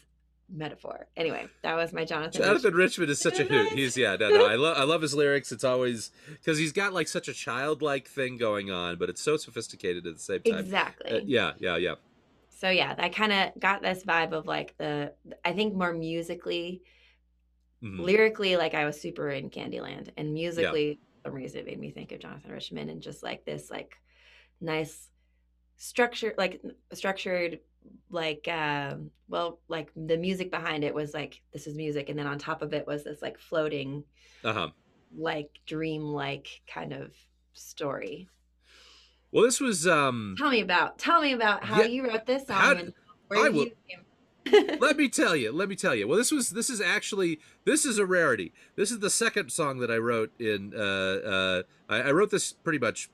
metaphor. 0.52 1.08
Anyway, 1.16 1.48
that 1.64 1.76
was 1.76 1.94
my 1.94 2.06
Jonathan. 2.06 2.42
Jonathan. 2.42 2.74
Richman 2.74 3.10
is 3.10 3.20
such 3.20 3.40
a 3.40 3.44
hoot. 3.44 3.70
He's 3.74 3.96
yeah, 3.98 4.16
no, 4.20 4.30
no. 4.32 4.46
I 4.46 4.56
love 4.56 4.78
I 4.78 4.84
love 4.84 5.02
his 5.02 5.14
lyrics. 5.14 5.52
It's 5.52 5.64
always 5.64 6.12
because 6.28 6.58
he's 6.58 6.72
got 6.72 6.94
like 6.94 7.08
such 7.08 7.28
a 7.28 7.34
childlike 7.34 8.08
thing 8.08 8.38
going 8.38 8.72
on, 8.72 8.98
but 8.98 9.10
it's 9.10 9.22
so 9.22 9.38
sophisticated 9.38 10.06
at 10.08 10.16
the 10.16 10.22
same 10.22 10.42
time. 10.42 10.60
Exactly. 10.60 11.12
Uh, 11.12 11.22
yeah, 11.26 11.54
yeah, 11.60 11.78
yeah. 11.78 11.96
so 12.50 12.70
yeah, 12.70 12.96
I 12.98 13.10
kind 13.10 13.32
of 13.32 13.60
got 13.60 13.82
this 13.82 14.04
vibe 14.04 14.32
of 14.34 14.46
like 14.48 14.76
the 14.78 15.14
I 15.46 15.54
think 15.54 15.76
more 15.76 15.94
musically, 15.94 16.82
Mhm. 17.84 18.00
lyrically, 18.00 18.58
like 18.58 18.74
I 18.74 18.86
was 18.86 19.00
super 19.00 19.30
in 19.30 19.50
Candyland, 19.50 20.10
and 20.18 20.34
musically, 20.34 21.00
for 21.24 21.30
some 21.30 21.36
reason, 21.36 21.60
it 21.60 21.66
made 21.66 21.80
me 21.80 21.92
think 21.92 22.12
of 22.12 22.20
Jonathan 22.20 22.52
Richman 22.52 22.90
and 22.90 23.02
just 23.02 23.24
like 23.24 23.46
this 23.46 23.70
like 23.72 23.96
nice 24.60 25.08
structure, 25.78 26.34
like 26.38 26.62
structured, 26.92 27.60
like 28.10 28.48
um, 28.48 29.12
well, 29.28 29.60
like 29.68 29.92
the 29.96 30.18
music 30.18 30.52
behind 30.52 30.84
it 30.84 30.94
was 30.94 31.14
like 31.14 31.42
this 31.54 31.68
is 31.68 31.76
music, 31.76 32.10
and 32.10 32.18
then 32.18 32.28
on 32.28 32.38
top 32.40 32.62
of 32.62 32.74
it 32.74 32.86
was 32.88 33.04
this 33.04 33.22
like 33.22 33.38
floating, 33.40 34.04
Uh-huh. 34.44 34.70
like 35.18 35.50
dream 35.66 36.02
like 36.02 36.48
kind 36.72 36.94
of 36.94 37.12
story. 37.54 38.28
Well, 39.32 39.44
this 39.44 39.60
was 39.60 39.86
um 39.88 40.36
Tell 40.38 40.50
me 40.50 40.62
about 40.62 40.98
tell 40.98 41.22
me 41.22 41.34
about 41.34 41.64
how 41.64 41.82
Yeah, 41.82 41.88
you 41.88 42.08
wrote 42.08 42.26
this 42.26 42.48
song 42.48 42.58
how- 42.58 42.72
and 42.76 42.94
where 43.28 43.40
I 43.40 43.48
you 43.48 43.52
will- 43.54 43.66
came. 43.66 44.78
let 44.80 44.98
me 44.98 45.08
tell 45.22 45.36
you 45.36 45.52
let 45.52 45.70
me 45.70 45.76
tell 45.76 45.94
you 45.94 46.08
well 46.08 46.18
this 46.18 46.32
was 46.32 46.52
this 46.52 46.70
is 46.72 46.82
actually 46.82 47.40
this 47.66 47.86
is 47.86 48.00
a 48.00 48.06
rarity 48.06 48.52
this 48.76 48.90
is 48.90 48.98
the 49.00 49.10
second 49.10 49.52
song 49.52 49.78
that 49.80 49.92
i 49.92 49.98
wrote 49.98 50.32
in 50.40 50.74
uh 50.76 50.80
uh 50.80 51.64
i, 51.90 51.98
I 52.04 52.12
wrote 52.12 52.32
this 52.32 52.54
pretty 52.54 52.80
much 52.80 53.10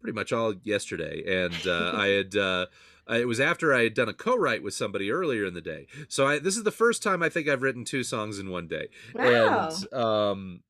pretty 0.00 0.14
much 0.14 0.30
all 0.32 0.54
yesterday 0.62 1.24
and 1.26 1.66
uh 1.66 1.92
i 1.96 2.06
had 2.18 2.36
uh 2.36 2.66
it 3.08 3.26
was 3.26 3.40
after 3.40 3.74
I 3.74 3.84
had 3.84 3.94
done 3.94 4.08
a 4.08 4.14
co-write 4.14 4.62
with 4.62 4.74
somebody 4.74 5.10
earlier 5.10 5.44
in 5.44 5.54
the 5.54 5.60
day. 5.60 5.86
So 6.08 6.26
I 6.26 6.38
this 6.38 6.56
is 6.56 6.62
the 6.62 6.70
first 6.70 7.02
time 7.02 7.22
I 7.22 7.28
think 7.28 7.48
I've 7.48 7.62
written 7.62 7.84
two 7.84 8.04
songs 8.04 8.38
in 8.38 8.50
one 8.50 8.68
day. 8.68 8.88
Wow. 9.14 9.70
And 9.70 9.94
um 9.94 10.60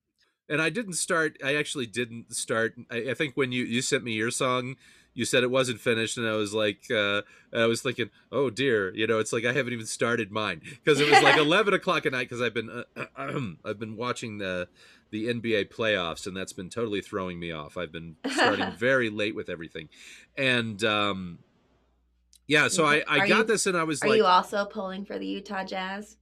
and 0.48 0.62
I 0.62 0.70
didn't 0.70 0.94
start 0.94 1.36
I 1.44 1.56
actually 1.56 1.86
didn't 1.86 2.34
start 2.34 2.74
I, 2.90 3.10
I 3.10 3.14
think 3.14 3.36
when 3.36 3.52
you 3.52 3.64
you 3.64 3.82
sent 3.82 4.04
me 4.04 4.12
your 4.12 4.30
song 4.30 4.76
you 5.14 5.26
said 5.26 5.42
it 5.42 5.50
wasn't 5.50 5.78
finished 5.78 6.16
and 6.16 6.26
I 6.26 6.32
was 6.32 6.54
like 6.54 6.90
uh 6.90 7.22
I 7.52 7.66
was 7.66 7.82
thinking, 7.82 8.08
oh 8.30 8.48
dear, 8.48 8.94
you 8.94 9.06
know, 9.06 9.18
it's 9.18 9.32
like 9.32 9.44
I 9.44 9.52
haven't 9.52 9.74
even 9.74 9.86
started 9.86 10.32
mine 10.32 10.62
because 10.64 11.00
it 11.00 11.10
was 11.10 11.22
like 11.22 11.36
eleven 11.38 11.74
o'clock 11.74 12.06
at 12.06 12.12
night 12.12 12.28
because 12.30 12.40
I've 12.40 12.54
been 12.54 12.84
uh, 12.96 13.06
I've 13.64 13.78
been 13.78 13.96
watching 13.96 14.38
the 14.38 14.68
the 15.10 15.26
NBA 15.26 15.68
playoffs 15.68 16.26
and 16.26 16.34
that's 16.34 16.54
been 16.54 16.70
totally 16.70 17.02
throwing 17.02 17.38
me 17.38 17.52
off. 17.52 17.76
I've 17.76 17.92
been 17.92 18.16
starting 18.26 18.72
very 18.78 19.10
late 19.10 19.36
with 19.36 19.50
everything, 19.50 19.90
and 20.36 20.82
um, 20.82 21.38
yeah, 22.52 22.68
so 22.68 22.84
I 22.84 23.02
I 23.08 23.18
Are 23.20 23.26
got 23.26 23.38
you- 23.38 23.44
this 23.44 23.66
and 23.66 23.76
I 23.76 23.84
was 23.84 24.02
Are 24.02 24.08
like, 24.08 24.14
Are 24.14 24.18
you 24.18 24.24
also 24.26 24.64
pulling 24.66 25.04
for 25.06 25.18
the 25.18 25.26
Utah 25.26 25.64
Jazz? 25.64 26.16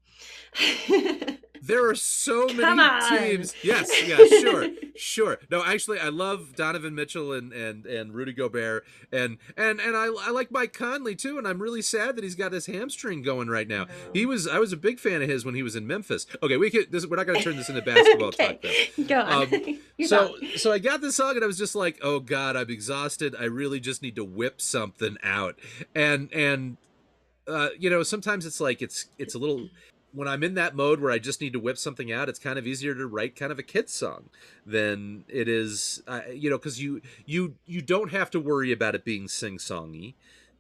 there 1.63 1.89
are 1.89 1.95
so 1.95 2.47
many 2.49 3.19
teams. 3.19 3.55
Yes, 3.63 3.91
yeah, 4.07 4.17
sure. 4.41 4.69
Sure. 4.97 5.39
No, 5.51 5.65
actually, 5.65 5.99
I 5.99 6.09
love 6.09 6.55
Donovan 6.57 6.95
Mitchell 6.95 7.33
and 7.33 7.53
and 7.53 7.87
and 7.87 8.15
Rudy 8.15 8.33
Gobert, 8.33 8.85
and 9.13 9.39
and 9.57 9.81
and 9.81 9.97
I 9.97 10.07
I 10.07 10.31
like 10.31 10.51
Mike 10.51 10.73
Conley 10.73 11.15
too, 11.15 11.39
and 11.39 11.47
I'm 11.47 11.61
really 11.61 11.83
sad 11.83 12.17
that 12.17 12.25
he's 12.25 12.35
got 12.35 12.53
his 12.53 12.67
hamstring 12.67 13.23
going 13.23 13.49
right 13.49 13.69
now. 13.69 13.87
He 14.13 14.27
was 14.27 14.47
I 14.47 14.59
was 14.59 14.73
a 14.73 14.77
big 14.77 14.99
fan 14.99 15.23
of 15.23 15.29
his 15.29 15.45
when 15.45 15.55
he 15.55 15.63
was 15.63 15.77
in 15.77 15.87
Memphis. 15.87 16.27
Okay, 16.43 16.57
we 16.57 16.71
could 16.71 16.93
this 16.93 17.07
we're 17.07 17.17
not 17.17 17.27
going 17.27 17.39
to 17.39 17.45
turn 17.45 17.57
this 17.57 17.69
into 17.69 17.83
basketball 17.91 18.33
talk 18.33 18.63
though. 18.63 19.05
Go 19.05 19.21
on. 19.21 19.55
Um, 19.55 19.79
So 20.07 20.35
so 20.57 20.73
I 20.73 20.79
got 20.79 21.03
this 21.03 21.17
song 21.17 21.35
and 21.35 21.45
I 21.45 21.47
was 21.47 21.59
just 21.59 21.75
like, 21.75 21.99
oh 22.03 22.21
god, 22.21 22.57
I'm 22.57 22.71
exhausted. 22.71 23.35
I 23.39 23.45
really 23.45 23.81
just 23.81 24.01
need 24.01 24.17
to 24.17 24.25
whip 24.25 24.61
something 24.63 25.19
out. 25.23 25.59
And 25.95 26.33
and 26.33 26.79
uh, 27.47 27.69
you 27.79 27.91
know, 27.91 28.03
sometimes 28.03 28.47
it's 28.47 28.61
like 28.61 28.81
it's 28.81 29.07
it's 29.19 29.35
a 29.35 29.39
little 29.39 29.69
when 30.13 30.29
I'm 30.29 30.43
in 30.43 30.55
that 30.55 30.75
mode 30.75 31.01
where 31.01 31.13
I 31.13 31.19
just 31.19 31.41
need 31.41 31.53
to 31.53 31.61
whip 31.61 31.79
something 31.79 32.13
out, 32.13 32.29
it's 32.29 32.39
kind 32.39 32.59
of 32.59 32.67
easier 32.67 32.95
to 32.95 33.07
write 33.07 33.37
kind 33.37 33.53
of 33.53 33.59
a 33.59 33.63
kid 33.63 33.89
song 33.89 34.31
than 34.67 35.25
it 35.29 35.49
is, 35.49 36.03
uh, 36.07 36.23
you 36.33 36.51
know, 36.51 36.59
because 36.59 36.81
you 36.83 37.01
you 37.27 37.55
you 37.67 37.83
don't 37.83 38.11
have 38.11 38.31
to 38.31 38.41
worry 38.41 38.73
about 38.73 38.95
it 38.95 39.05
being 39.05 39.29
sing 39.29 39.59
songy, 39.59 40.15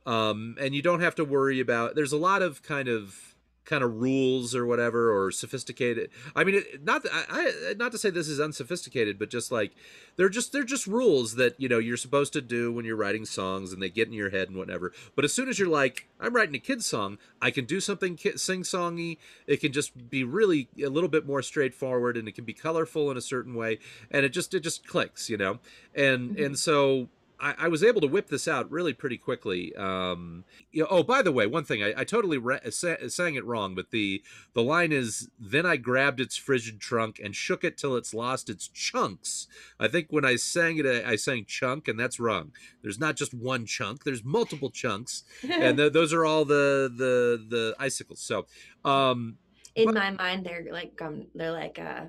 um, 0.07 0.57
and 0.61 0.74
you 0.74 0.82
don't 0.82 1.01
have 1.01 1.14
to 1.16 1.24
worry 1.24 1.61
about. 1.61 1.94
There's 1.94 2.12
a 2.12 2.18
lot 2.18 2.42
of 2.42 2.62
kind 2.62 2.88
of 2.88 3.29
kind 3.70 3.84
of 3.84 4.00
rules 4.00 4.52
or 4.52 4.66
whatever 4.66 5.16
or 5.16 5.30
sophisticated. 5.30 6.10
I 6.34 6.42
mean, 6.42 6.56
it, 6.56 6.82
not 6.84 7.06
I, 7.10 7.24
I 7.70 7.74
not 7.74 7.92
to 7.92 7.98
say 7.98 8.10
this 8.10 8.28
is 8.28 8.40
unsophisticated, 8.40 9.16
but 9.16 9.30
just 9.30 9.52
like 9.52 9.70
they're 10.16 10.28
just 10.28 10.52
they're 10.52 10.64
just 10.64 10.88
rules 10.88 11.36
that 11.36 11.54
you 11.58 11.68
know 11.68 11.78
you're 11.78 11.96
supposed 11.96 12.32
to 12.32 12.40
do 12.40 12.72
when 12.72 12.84
you're 12.84 12.96
writing 12.96 13.24
songs 13.24 13.72
and 13.72 13.80
they 13.80 13.88
get 13.88 14.08
in 14.08 14.12
your 14.12 14.30
head 14.30 14.48
and 14.48 14.58
whatever. 14.58 14.92
But 15.14 15.24
as 15.24 15.32
soon 15.32 15.48
as 15.48 15.60
you're 15.60 15.68
like, 15.68 16.08
I'm 16.18 16.34
writing 16.34 16.56
a 16.56 16.58
kid 16.58 16.82
song, 16.82 17.18
I 17.40 17.52
can 17.52 17.64
do 17.64 17.78
something 17.78 18.16
kid, 18.16 18.40
sing 18.40 18.62
songy. 18.64 19.18
It 19.46 19.60
can 19.60 19.72
just 19.72 20.10
be 20.10 20.24
really 20.24 20.68
a 20.84 20.88
little 20.90 21.08
bit 21.08 21.24
more 21.24 21.40
straightforward 21.40 22.16
and 22.16 22.26
it 22.26 22.34
can 22.34 22.44
be 22.44 22.52
colorful 22.52 23.08
in 23.12 23.16
a 23.16 23.22
certain 23.22 23.54
way, 23.54 23.78
and 24.10 24.26
it 24.26 24.30
just 24.30 24.52
it 24.52 24.60
just 24.60 24.84
clicks, 24.86 25.30
you 25.30 25.36
know. 25.36 25.60
And 25.94 26.36
Mhm. 26.36 26.44
and 26.46 26.58
so. 26.58 27.08
I, 27.41 27.55
I 27.59 27.68
was 27.68 27.82
able 27.82 28.01
to 28.03 28.07
whip 28.07 28.28
this 28.28 28.47
out 28.47 28.70
really 28.70 28.93
pretty 28.93 29.16
quickly. 29.16 29.74
Um, 29.76 30.45
you 30.70 30.82
know, 30.82 30.88
oh, 30.91 31.03
by 31.03 31.22
the 31.22 31.32
way, 31.32 31.47
one 31.47 31.64
thing 31.64 31.82
I, 31.82 31.95
I 31.97 32.05
totally 32.05 32.38
ra- 32.38 32.59
sa- 32.70 32.97
sang 33.09 33.34
it 33.34 33.45
wrong, 33.45 33.74
but 33.74 33.91
the 33.91 34.22
the 34.53 34.62
line 34.62 34.93
is 34.93 35.28
then 35.38 35.64
I 35.66 35.76
grabbed 35.76 36.20
its 36.20 36.36
frigid 36.36 36.80
trunk 36.80 37.20
and 37.22 37.34
shook 37.34 37.64
it 37.64 37.78
till 37.78 37.97
it's 37.97 38.12
lost 38.12 38.51
its 38.51 38.68
chunks. 38.68 39.47
I 39.78 39.88
think 39.88 40.09
when 40.11 40.24
I 40.24 40.36
sang 40.36 40.78
it, 40.78 40.86
I, 40.86 41.12
I 41.12 41.16
sang 41.16 41.45
chunk, 41.47 41.88
and 41.88 41.99
that's 41.99 42.20
wrong. 42.20 42.53
There's 42.82 42.99
not 42.99 43.16
just 43.16 43.32
one 43.32 43.64
chunk. 43.66 44.05
There's 44.05 44.22
multiple 44.24 44.70
chunks, 44.70 45.24
and 45.43 45.76
th- 45.78 45.93
those 45.93 46.12
are 46.12 46.24
all 46.24 46.45
the 46.45 46.93
the 46.95 47.45
the 47.49 47.74
icicles. 47.78 48.20
So, 48.20 48.47
um, 48.84 49.36
in 49.74 49.86
but- 49.86 49.95
my 49.95 50.11
mind, 50.11 50.45
they're 50.45 50.66
like 50.70 50.97
gum. 50.97 51.26
They're 51.34 51.53
like 51.53 51.78
uh, 51.78 52.07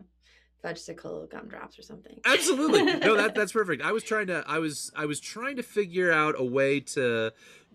fudgesicle 0.63 1.29
gumdrops 1.29 1.77
or 1.79 1.81
something. 1.81 2.19
absolutely. 2.25 2.83
No 2.99 3.15
that 3.15 3.35
that's 3.35 3.51
perfect. 3.53 3.81
I 3.81 3.91
was 3.91 4.03
trying 4.03 4.27
to 4.27 4.43
i 4.47 4.59
was 4.59 4.91
i 4.95 5.05
was 5.05 5.19
trying 5.19 5.55
to 5.55 5.63
figure 5.63 6.11
out 6.11 6.35
a 6.37 6.43
way 6.45 6.79
to 6.81 7.31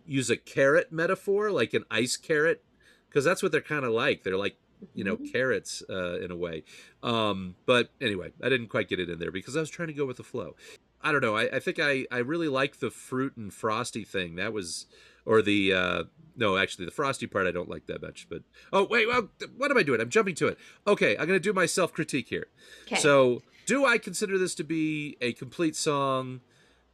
use 0.07 0.31
a 0.31 0.37
carrot 0.37 0.93
metaphor 0.93 1.51
like 1.51 1.75
an 1.75 1.85
ice 1.91 2.17
carrot 2.17 2.63
because 3.09 3.25
that's 3.25 3.43
what 3.43 3.51
they're 3.53 3.61
kind 3.61 3.85
of 3.85 3.93
like. 3.93 4.23
They're 4.23 4.37
like 4.37 4.57
you 4.95 5.03
know 5.05 5.17
Mhm. 5.17 5.33
carrots 5.33 5.83
uh, 5.91 6.21
in 6.21 6.31
a 6.31 6.37
way. 6.37 6.63
Um 7.03 7.57
but 7.67 7.91
anyway 8.01 8.33
i 8.43 8.49
didn't 8.49 8.69
quite 8.69 8.89
get 8.89 9.01
it 9.01 9.09
in 9.11 9.19
there 9.19 9.33
because 9.33 9.57
i 9.57 9.61
was 9.61 9.71
trying 9.71 9.89
to 9.89 9.95
go 9.95 10.07
with 10.07 10.19
the 10.19 10.23
flow. 10.23 10.55
I 11.03 11.13
don't 11.13 11.23
know. 11.23 11.37
I, 11.37 11.57
I 11.57 11.59
think 11.61 11.79
i 11.81 12.07
i 12.11 12.19
really 12.19 12.49
like 12.49 12.79
the 12.79 12.91
fruit 12.91 13.37
and 13.37 13.53
frosty 13.53 14.05
thing. 14.05 14.37
That 14.37 14.53
was 14.53 14.87
or 15.25 15.43
the 15.43 15.73
uh 15.73 16.03
no 16.37 16.57
actually 16.57 16.85
the 16.85 16.91
frosty 16.91 17.27
part 17.27 17.47
i 17.47 17.51
don't 17.51 17.69
like 17.69 17.87
that 17.87 18.03
much 18.03 18.27
but 18.29 18.43
oh 18.73 18.85
wait 18.85 19.07
well 19.09 19.29
what 19.57 19.71
am 19.71 19.79
i 19.79 19.83
doing 19.83 20.01
i'm 20.01 20.11
jumping 20.11 20.35
to 20.35 20.47
it 20.47 20.59
okay 20.87 21.17
i'm 21.19 21.27
gonna 21.27 21.41
do 21.41 21.53
my 21.53 21.67
self 21.67 21.93
critique 21.93 22.29
here 22.29 22.47
'Kay. 22.87 22.97
so, 22.97 23.43
do 23.67 23.85
I 23.85 23.99
consider 23.99 24.39
this 24.39 24.55
to 24.55 24.65
be 24.65 25.17
a 25.21 25.33
complete 25.33 25.77
song? 25.77 26.41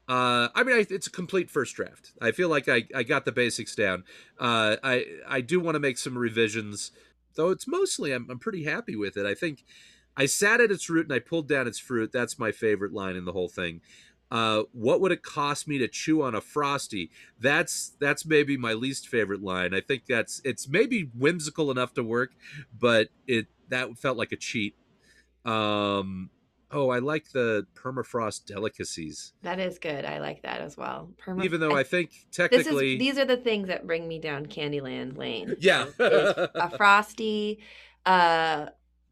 Uh, 0.08 0.48
I 0.54 0.64
mean, 0.64 0.74
I, 0.74 0.86
it's 0.90 1.06
a 1.06 1.10
complete 1.10 1.50
first 1.50 1.76
draft. 1.76 2.12
I 2.20 2.32
feel 2.32 2.48
like 2.48 2.68
I, 2.68 2.84
I 2.94 3.02
got 3.02 3.24
the 3.24 3.32
basics 3.32 3.74
down. 3.74 4.04
Uh, 4.38 4.76
I 4.82 5.04
I 5.28 5.40
do 5.42 5.60
want 5.60 5.76
to 5.76 5.80
make 5.80 5.98
some 5.98 6.18
revisions, 6.18 6.90
though. 7.36 7.50
It's 7.50 7.68
mostly 7.68 8.12
I'm 8.12 8.26
I'm 8.30 8.38
pretty 8.38 8.64
happy 8.64 8.96
with 8.96 9.16
it. 9.16 9.26
I 9.26 9.34
think 9.34 9.64
I 10.16 10.26
sat 10.26 10.60
at 10.60 10.70
its 10.70 10.90
root 10.90 11.06
and 11.06 11.14
I 11.14 11.18
pulled 11.18 11.46
down 11.46 11.66
its 11.66 11.78
fruit. 11.78 12.10
That's 12.10 12.38
my 12.38 12.52
favorite 12.52 12.92
line 12.92 13.16
in 13.16 13.26
the 13.26 13.32
whole 13.32 13.48
thing. 13.48 13.80
Uh, 14.32 14.62
what 14.72 15.02
would 15.02 15.12
it 15.12 15.22
cost 15.22 15.68
me 15.68 15.76
to 15.76 15.86
chew 15.86 16.22
on 16.22 16.34
a 16.34 16.40
frosty? 16.40 17.10
That's 17.38 17.92
that's 18.00 18.24
maybe 18.24 18.56
my 18.56 18.72
least 18.72 19.06
favorite 19.06 19.42
line. 19.42 19.74
I 19.74 19.82
think 19.82 20.06
that's 20.06 20.40
it's 20.42 20.66
maybe 20.66 21.10
whimsical 21.14 21.70
enough 21.70 21.92
to 21.94 22.02
work, 22.02 22.30
but 22.76 23.10
it 23.26 23.48
that 23.68 23.98
felt 23.98 24.16
like 24.16 24.32
a 24.32 24.36
cheat. 24.36 24.74
Um, 25.44 26.30
oh, 26.70 26.88
I 26.88 27.00
like 27.00 27.32
the 27.32 27.66
permafrost 27.74 28.46
delicacies, 28.46 29.34
that 29.42 29.60
is 29.60 29.78
good. 29.78 30.06
I 30.06 30.18
like 30.18 30.40
that 30.44 30.62
as 30.62 30.78
well. 30.78 31.10
Perma- 31.22 31.44
even 31.44 31.60
though 31.60 31.76
I 31.76 31.82
think 31.82 32.10
this 32.10 32.20
is 32.22 32.24
technically, 32.34 32.96
these 32.96 33.18
are 33.18 33.26
the 33.26 33.36
things 33.36 33.68
that 33.68 33.86
bring 33.86 34.08
me 34.08 34.18
down 34.18 34.46
Candyland 34.46 35.18
Lane. 35.18 35.56
yeah, 35.60 35.88
a 35.98 36.74
frosty, 36.74 37.60
uh, 38.06 38.68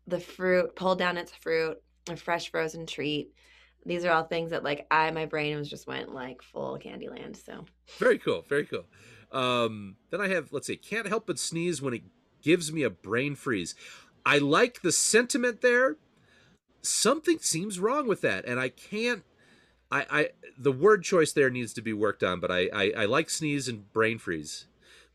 the 0.07 0.19
fruit, 0.19 0.75
pulled 0.77 0.99
down 0.99 1.19
its 1.19 1.33
fruit, 1.33 1.77
a 2.09 2.17
fresh 2.17 2.51
frozen 2.51 2.87
treat. 2.87 3.35
These 3.87 4.05
are 4.05 4.13
all 4.13 4.25
things 4.25 4.51
that 4.51 4.63
like 4.63 4.87
I 4.91 5.11
my 5.11 5.27
brain 5.27 5.57
was 5.57 5.69
just 5.69 5.87
went 5.87 6.15
like 6.15 6.43
full 6.43 6.79
Candyland. 6.79 7.43
So 7.43 7.65
Very 7.99 8.19
cool. 8.19 8.45
Very 8.49 8.67
cool. 8.67 8.85
Um, 9.33 9.97
then 10.11 10.21
I 10.21 10.29
have, 10.29 10.53
let's 10.53 10.67
see, 10.67 10.77
can't 10.77 11.07
help 11.07 11.27
but 11.27 11.39
sneeze 11.39 11.81
when 11.81 11.95
it 11.95 12.03
gives 12.43 12.73
me 12.73 12.83
a 12.83 12.91
brain 12.91 13.35
freeze. 13.35 13.75
I 14.27 14.39
like 14.39 14.83
the 14.83 14.93
sentiment 14.93 15.61
there. 15.61 15.97
Something 16.83 17.39
seems 17.39 17.79
wrong 17.79 18.09
with 18.09 18.23
that, 18.23 18.45
and 18.47 18.59
I 18.59 18.71
can't. 18.71 19.23
I, 19.93 20.07
I 20.11 20.29
the 20.59 20.73
word 20.73 21.03
choice 21.03 21.33
there 21.33 21.51
needs 21.51 21.73
to 21.75 21.83
be 21.83 21.93
worked 21.93 22.23
on, 22.23 22.41
but 22.41 22.51
I, 22.51 22.69
I, 22.73 22.93
I 22.97 23.05
like 23.05 23.29
sneeze 23.29 23.69
and 23.69 23.93
brain 23.93 24.19
freeze, 24.19 24.67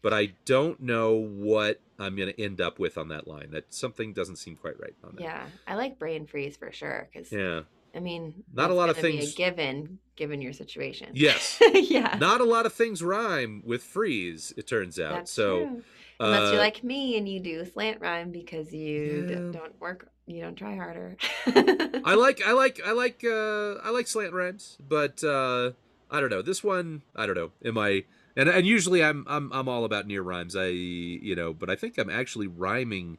but 0.02 0.14
I 0.14 0.34
don't 0.46 0.80
know 0.80 1.14
what 1.14 1.82
I'm 1.98 2.16
going 2.16 2.32
to 2.32 2.40
end 2.42 2.62
up 2.62 2.78
with 2.78 2.98
on 2.98 3.08
that 3.08 3.28
line. 3.28 3.52
That 3.52 3.74
something 3.74 4.14
doesn't 4.14 4.36
seem 4.36 4.58
quite 4.58 4.80
right 4.80 4.94
on 5.04 5.16
that. 5.16 5.24
yeah, 5.24 5.46
I 5.68 5.76
like 5.76 5.98
brain 5.98 6.28
freeze 6.28 6.56
for 6.56 6.72
sure 6.72 7.10
because 7.12 7.32
Yeah. 7.32 7.62
I 7.96 8.00
mean 8.00 8.44
Not 8.54 8.70
a 8.72 8.74
lot 8.74 8.90
of 8.90 8.98
things- 8.98 9.34
a 9.34 9.36
given 9.36 10.00
given 10.16 10.42
your 10.42 10.54
situation. 10.54 11.10
Yes. 11.14 11.60
yeah, 11.74 12.18
Not 12.20 12.40
a 12.42 12.46
lot 12.46 12.66
of 12.66 12.74
things 12.74 13.04
rhyme 13.04 13.62
with 13.66 13.84
freeze. 13.84 14.54
It 14.58 14.66
turns 14.68 15.00
out. 15.00 15.14
that's 15.14 15.32
so 15.32 15.66
true. 15.66 15.84
Unless 16.20 16.48
uh, 16.48 16.52
you're 16.54 16.60
like 16.62 16.84
me 16.84 17.18
and 17.18 17.28
you 17.28 17.42
do 17.42 17.66
slant 17.66 18.00
rhyme 18.00 18.32
because 18.32 18.72
you 18.74 19.26
d- 19.28 19.34
Yeah. 19.34 19.40
don't 19.52 19.78
work, 19.82 20.08
you 20.26 20.42
don't 20.42 20.56
try 20.56 20.76
harder. 20.76 21.18
I 21.48 22.16
like 22.16 22.42
I 22.46 22.54
like 22.54 22.80
I 22.86 22.92
like 22.94 23.24
uh 23.26 23.74
I 23.84 23.90
like 23.90 24.08
slant 24.08 24.34
rhymes, 24.34 24.78
but 24.88 25.24
uh 25.24 25.72
I 26.10 26.22
don't 26.22 26.30
know. 26.30 26.42
This 26.42 26.64
one, 26.64 27.02
I 27.16 27.26
don't 27.26 27.36
know. 27.36 27.52
Am 27.66 27.78
I 27.78 28.06
and 28.38 28.48
and 28.48 28.66
usually 28.66 29.04
I'm 29.04 29.26
I'm 29.28 29.52
I'm 29.52 29.68
all 29.68 29.84
about 29.84 30.08
near 30.08 30.22
rhymes. 30.22 30.56
I 30.56 30.68
you 30.68 31.36
know, 31.36 31.54
but 31.54 31.70
I 31.70 31.76
think 31.76 31.98
I'm 31.98 32.10
actually 32.10 32.48
rhyming 32.48 33.18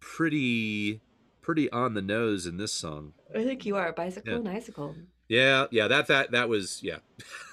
pretty 0.00 1.00
pretty 1.40 1.70
on 1.70 1.94
the 1.94 2.02
nose 2.02 2.46
in 2.46 2.56
this 2.56 2.72
song. 2.72 3.12
I 3.34 3.44
think 3.44 3.66
you 3.66 3.76
are 3.76 3.92
bicycle 3.92 4.32
Yeah. 4.32 4.38
and 4.38 4.48
icicle. 4.48 4.94
Yeah, 5.28 5.66
yeah, 5.70 5.88
that 5.88 6.06
that 6.06 6.30
that 6.30 6.48
was 6.48 6.82
yeah. 6.82 6.98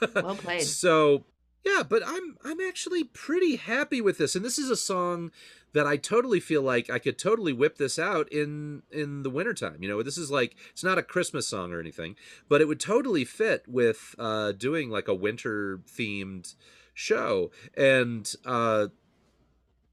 Well 0.15 0.35
played. 0.35 0.63
So 0.63 1.25
yeah, 1.65 1.83
but 1.83 2.03
I'm 2.05 2.37
I'm 2.43 2.61
actually 2.61 3.03
pretty 3.03 3.57
happy 3.57 3.99
with 4.01 4.17
this, 4.17 4.35
and 4.35 4.45
this 4.45 4.57
is 4.57 4.69
a 4.69 4.75
song 4.77 5.31
that 5.73 5.85
I 5.85 5.97
totally 5.97 6.39
feel 6.39 6.61
like 6.61 6.89
I 6.89 6.99
could 6.99 7.17
totally 7.19 7.51
whip 7.51 7.77
this 7.77 7.99
out 7.99 8.31
in 8.31 8.83
in 8.91 9.23
the 9.23 9.29
wintertime. 9.29 9.77
You 9.81 9.89
know, 9.89 10.01
this 10.03 10.17
is 10.17 10.31
like 10.31 10.55
it's 10.71 10.83
not 10.83 10.97
a 10.97 11.03
Christmas 11.03 11.47
song 11.47 11.73
or 11.73 11.79
anything, 11.81 12.15
but 12.47 12.61
it 12.61 12.67
would 12.69 12.79
totally 12.79 13.25
fit 13.25 13.63
with 13.67 14.15
uh, 14.17 14.53
doing 14.53 14.89
like 14.89 15.09
a 15.09 15.13
winter 15.15 15.81
themed 15.85 16.55
show, 16.93 17.51
and 17.75 18.33
uh, 18.45 18.87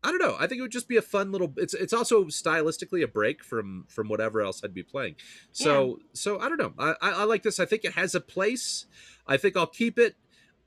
I 0.05 0.11
don't 0.11 0.19
know. 0.19 0.37
I 0.39 0.47
think 0.47 0.59
it 0.59 0.63
would 0.63 0.73
just 0.73 0.89
be 0.89 0.97
a 0.97 1.03
fun 1.03 1.31
little. 1.31 1.53
It's 1.57 1.75
it's 1.75 1.93
also 1.93 2.25
stylistically 2.25 3.03
a 3.05 3.09
break 3.09 3.45
from 3.45 3.87
from 3.89 4.09
whatever 4.09 4.41
else 4.41 4.63
I'd 4.65 4.75
be 4.75 4.83
playing. 4.83 5.17
So 5.53 5.99
so 6.13 6.39
I 6.41 6.49
don't 6.49 6.59
know. 6.59 6.73
I, 6.79 6.95
I 7.01 7.11
I 7.11 7.25
like 7.25 7.43
this. 7.43 7.61
I 7.61 7.67
think 7.67 7.85
it 7.85 7.93
has 7.93 8.15
a 8.15 8.21
place. 8.21 8.87
I 9.27 9.37
think 9.37 9.57
I'll 9.57 9.67
keep 9.67 9.99
it. 9.99 10.17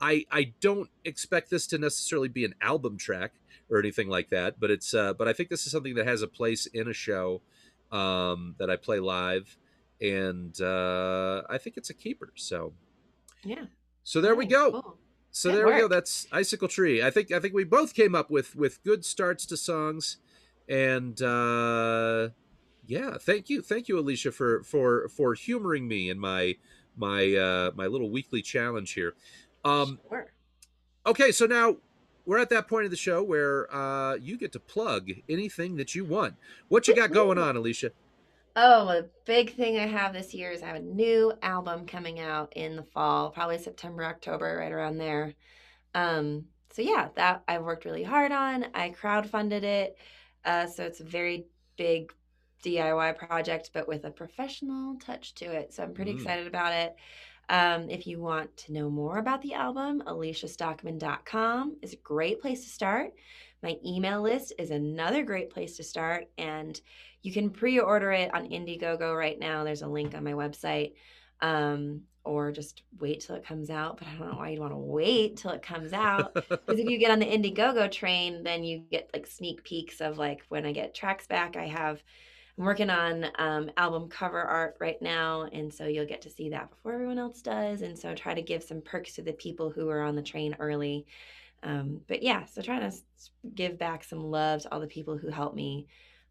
I 0.00 0.24
I 0.30 0.54
don't 0.60 0.88
expect 1.04 1.50
this 1.50 1.66
to 1.68 1.78
necessarily 1.78 2.28
be 2.28 2.44
an 2.44 2.54
album 2.60 2.96
track 2.96 3.34
or 3.68 3.78
anything 3.78 4.08
like 4.08 4.30
that, 4.30 4.58
but 4.58 4.70
it's 4.70 4.94
uh 4.94 5.12
but 5.12 5.28
I 5.28 5.32
think 5.32 5.50
this 5.50 5.66
is 5.66 5.72
something 5.72 5.94
that 5.96 6.06
has 6.06 6.22
a 6.22 6.28
place 6.28 6.66
in 6.66 6.88
a 6.88 6.94
show 6.94 7.42
um 7.92 8.54
that 8.58 8.70
I 8.70 8.76
play 8.76 9.00
live 9.00 9.56
and 10.00 10.58
uh 10.60 11.42
I 11.48 11.58
think 11.58 11.76
it's 11.76 11.90
a 11.90 11.94
keeper. 11.94 12.32
So 12.36 12.72
Yeah. 13.44 13.66
so 14.02 14.20
there 14.20 14.34
we 14.34 14.46
go. 14.46 14.72
cool. 14.72 14.98
So 15.36 15.50
Good 15.50 15.58
there 15.58 15.66
we 15.66 15.80
go. 15.80 15.86
That's 15.86 16.26
Icicle 16.32 16.66
Tree. 16.66 17.02
I 17.02 17.10
think 17.10 17.30
I 17.30 17.40
think 17.40 17.52
we 17.52 17.64
both 17.64 17.92
came 17.92 18.14
up 18.14 18.30
with 18.30 18.56
with 18.56 18.82
good 18.84 19.04
starts 19.04 19.44
to 19.44 19.58
songs, 19.58 20.16
and 20.66 21.20
uh, 21.20 22.30
yeah, 22.86 23.18
thank 23.20 23.50
you, 23.50 23.60
thank 23.60 23.86
you, 23.86 23.98
Alicia, 23.98 24.32
for 24.32 24.62
for 24.62 25.10
for 25.10 25.34
humoring 25.34 25.86
me 25.86 26.08
in 26.08 26.18
my 26.18 26.56
my 26.96 27.34
uh, 27.34 27.70
my 27.74 27.84
little 27.84 28.08
weekly 28.08 28.40
challenge 28.40 28.94
here. 28.94 29.14
Um, 29.62 30.00
Sure. 30.08 30.32
okay, 31.04 31.30
so 31.32 31.44
now 31.44 31.76
we're 32.24 32.38
at 32.38 32.48
that 32.48 32.66
point 32.66 32.86
of 32.86 32.90
the 32.90 32.96
show 32.96 33.22
where 33.22 33.70
uh, 33.70 34.14
you 34.14 34.38
get 34.38 34.52
to 34.52 34.60
plug 34.60 35.10
anything 35.28 35.76
that 35.76 35.94
you 35.94 36.06
want. 36.06 36.36
What 36.68 36.88
you 36.88 36.96
got 36.96 37.12
going 37.12 37.36
on, 37.36 37.56
Alicia? 37.56 37.90
Oh, 38.58 38.88
a 38.88 39.02
big 39.26 39.54
thing 39.54 39.76
I 39.78 39.86
have 39.86 40.14
this 40.14 40.32
year 40.32 40.50
is 40.50 40.62
I 40.62 40.68
have 40.68 40.76
a 40.76 40.80
new 40.80 41.32
album 41.42 41.86
coming 41.86 42.18
out 42.20 42.54
in 42.56 42.76
the 42.76 42.82
fall, 42.82 43.30
probably 43.30 43.58
September, 43.58 44.02
October, 44.04 44.56
right 44.58 44.72
around 44.72 44.96
there. 44.96 45.34
Um, 45.94 46.46
so 46.72 46.82
yeah, 46.82 47.10
that 47.16 47.44
I've 47.48 47.62
worked 47.64 47.84
really 47.84 48.04
hard 48.04 48.32
on. 48.32 48.66
I 48.74 48.90
crowdfunded 48.90 49.62
it, 49.64 49.98
uh, 50.44 50.66
so 50.68 50.84
it's 50.84 51.00
a 51.00 51.04
very 51.04 51.46
big 51.76 52.12
DIY 52.62 53.12
project, 53.12 53.70
but 53.74 53.88
with 53.88 54.04
a 54.04 54.10
professional 54.10 54.96
touch 54.98 55.34
to 55.36 55.46
it. 55.46 55.74
So 55.74 55.82
I'm 55.84 55.94
pretty 55.94 56.12
Mm. 56.12 56.14
excited 56.14 56.46
about 56.46 56.72
it. 56.74 56.96
Um, 57.48 57.88
if 57.90 58.06
you 58.06 58.20
want 58.20 58.56
to 58.58 58.72
know 58.72 58.90
more 58.90 59.18
about 59.18 59.42
the 59.42 59.54
album, 59.54 60.02
aliciastockman.com 60.06 61.76
is 61.82 61.92
a 61.92 61.96
great 61.96 62.40
place 62.40 62.64
to 62.64 62.70
start. 62.70 63.12
My 63.62 63.76
email 63.84 64.20
list 64.22 64.52
is 64.58 64.70
another 64.70 65.22
great 65.24 65.50
place 65.50 65.76
to 65.76 65.84
start, 65.84 66.26
and 66.38 66.80
you 67.26 67.32
can 67.32 67.50
pre-order 67.50 68.12
it 68.12 68.32
on 68.32 68.48
Indiegogo 68.48 69.18
right 69.18 69.38
now. 69.38 69.64
There's 69.64 69.82
a 69.82 69.88
link 69.88 70.14
on 70.14 70.22
my 70.22 70.34
website, 70.34 70.92
um, 71.40 72.02
or 72.22 72.52
just 72.52 72.82
wait 73.00 73.20
till 73.20 73.34
it 73.34 73.44
comes 73.44 73.68
out. 73.68 73.98
But 73.98 74.06
I 74.06 74.14
don't 74.14 74.30
know 74.30 74.38
why 74.38 74.50
you'd 74.50 74.60
want 74.60 74.72
to 74.72 74.78
wait 74.78 75.36
till 75.36 75.50
it 75.50 75.60
comes 75.60 75.92
out. 75.92 76.34
Because 76.34 76.78
if 76.78 76.88
you 76.88 76.98
get 76.98 77.10
on 77.10 77.18
the 77.18 77.26
Indiegogo 77.26 77.90
train, 77.90 78.44
then 78.44 78.62
you 78.62 78.84
get 78.92 79.10
like 79.12 79.26
sneak 79.26 79.64
peeks 79.64 80.00
of 80.00 80.18
like 80.18 80.42
when 80.50 80.64
I 80.64 80.70
get 80.70 80.94
tracks 80.94 81.26
back. 81.26 81.56
I 81.56 81.66
have 81.66 82.00
I'm 82.56 82.64
working 82.64 82.90
on 82.90 83.26
um, 83.40 83.72
album 83.76 84.08
cover 84.08 84.40
art 84.40 84.76
right 84.78 85.02
now, 85.02 85.48
and 85.52 85.74
so 85.74 85.86
you'll 85.86 86.06
get 86.06 86.22
to 86.22 86.30
see 86.30 86.50
that 86.50 86.70
before 86.70 86.94
everyone 86.94 87.18
else 87.18 87.42
does. 87.42 87.82
And 87.82 87.98
so 87.98 88.14
try 88.14 88.34
to 88.34 88.40
give 88.40 88.62
some 88.62 88.80
perks 88.82 89.14
to 89.14 89.22
the 89.22 89.32
people 89.32 89.68
who 89.68 89.88
are 89.90 90.02
on 90.02 90.14
the 90.14 90.22
train 90.22 90.54
early. 90.60 91.06
Um, 91.64 92.02
but 92.06 92.22
yeah, 92.22 92.44
so 92.44 92.62
trying 92.62 92.88
to 92.88 92.96
give 93.54 93.78
back 93.78 94.04
some 94.04 94.22
love 94.22 94.62
to 94.62 94.72
all 94.72 94.78
the 94.78 94.86
people 94.86 95.18
who 95.18 95.28
helped 95.28 95.56
me 95.56 95.88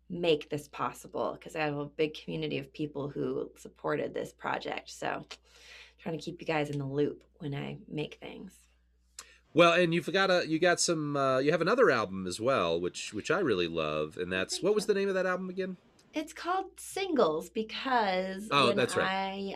make 0.09 0.49
this 0.49 0.67
possible 0.67 1.33
because 1.37 1.55
I 1.55 1.61
have 1.61 1.77
a 1.77 1.85
big 1.85 2.13
community 2.13 2.57
of 2.57 2.71
people 2.73 3.09
who 3.09 3.49
supported 3.57 4.13
this 4.13 4.31
project. 4.31 4.89
So 4.91 5.25
trying 5.99 6.17
to 6.17 6.23
keep 6.23 6.39
you 6.41 6.47
guys 6.47 6.69
in 6.69 6.77
the 6.79 6.85
loop 6.85 7.23
when 7.39 7.55
I 7.55 7.77
make 7.89 8.15
things. 8.15 8.53
Well, 9.53 9.73
and 9.73 9.93
you've 9.93 10.11
got 10.11 10.29
a 10.29 10.43
you 10.47 10.59
got 10.59 10.79
some 10.81 11.15
uh, 11.15 11.39
you 11.39 11.51
have 11.51 11.61
another 11.61 11.89
album 11.89 12.27
as 12.27 12.41
well, 12.41 12.79
which 12.79 13.13
which 13.13 13.31
I 13.31 13.39
really 13.39 13.67
love, 13.67 14.17
and 14.17 14.31
that's 14.31 14.55
Thank 14.55 14.65
what 14.65 14.75
was 14.75 14.85
the 14.85 14.93
name 14.93 15.07
of 15.07 15.15
that 15.15 15.25
album 15.25 15.49
again? 15.49 15.77
It's 16.13 16.33
called 16.33 16.65
singles 16.77 17.49
because 17.49 18.47
Oh, 18.51 18.67
when 18.67 18.77
that's 18.77 18.95
right. 18.97 19.07
I 19.09 19.55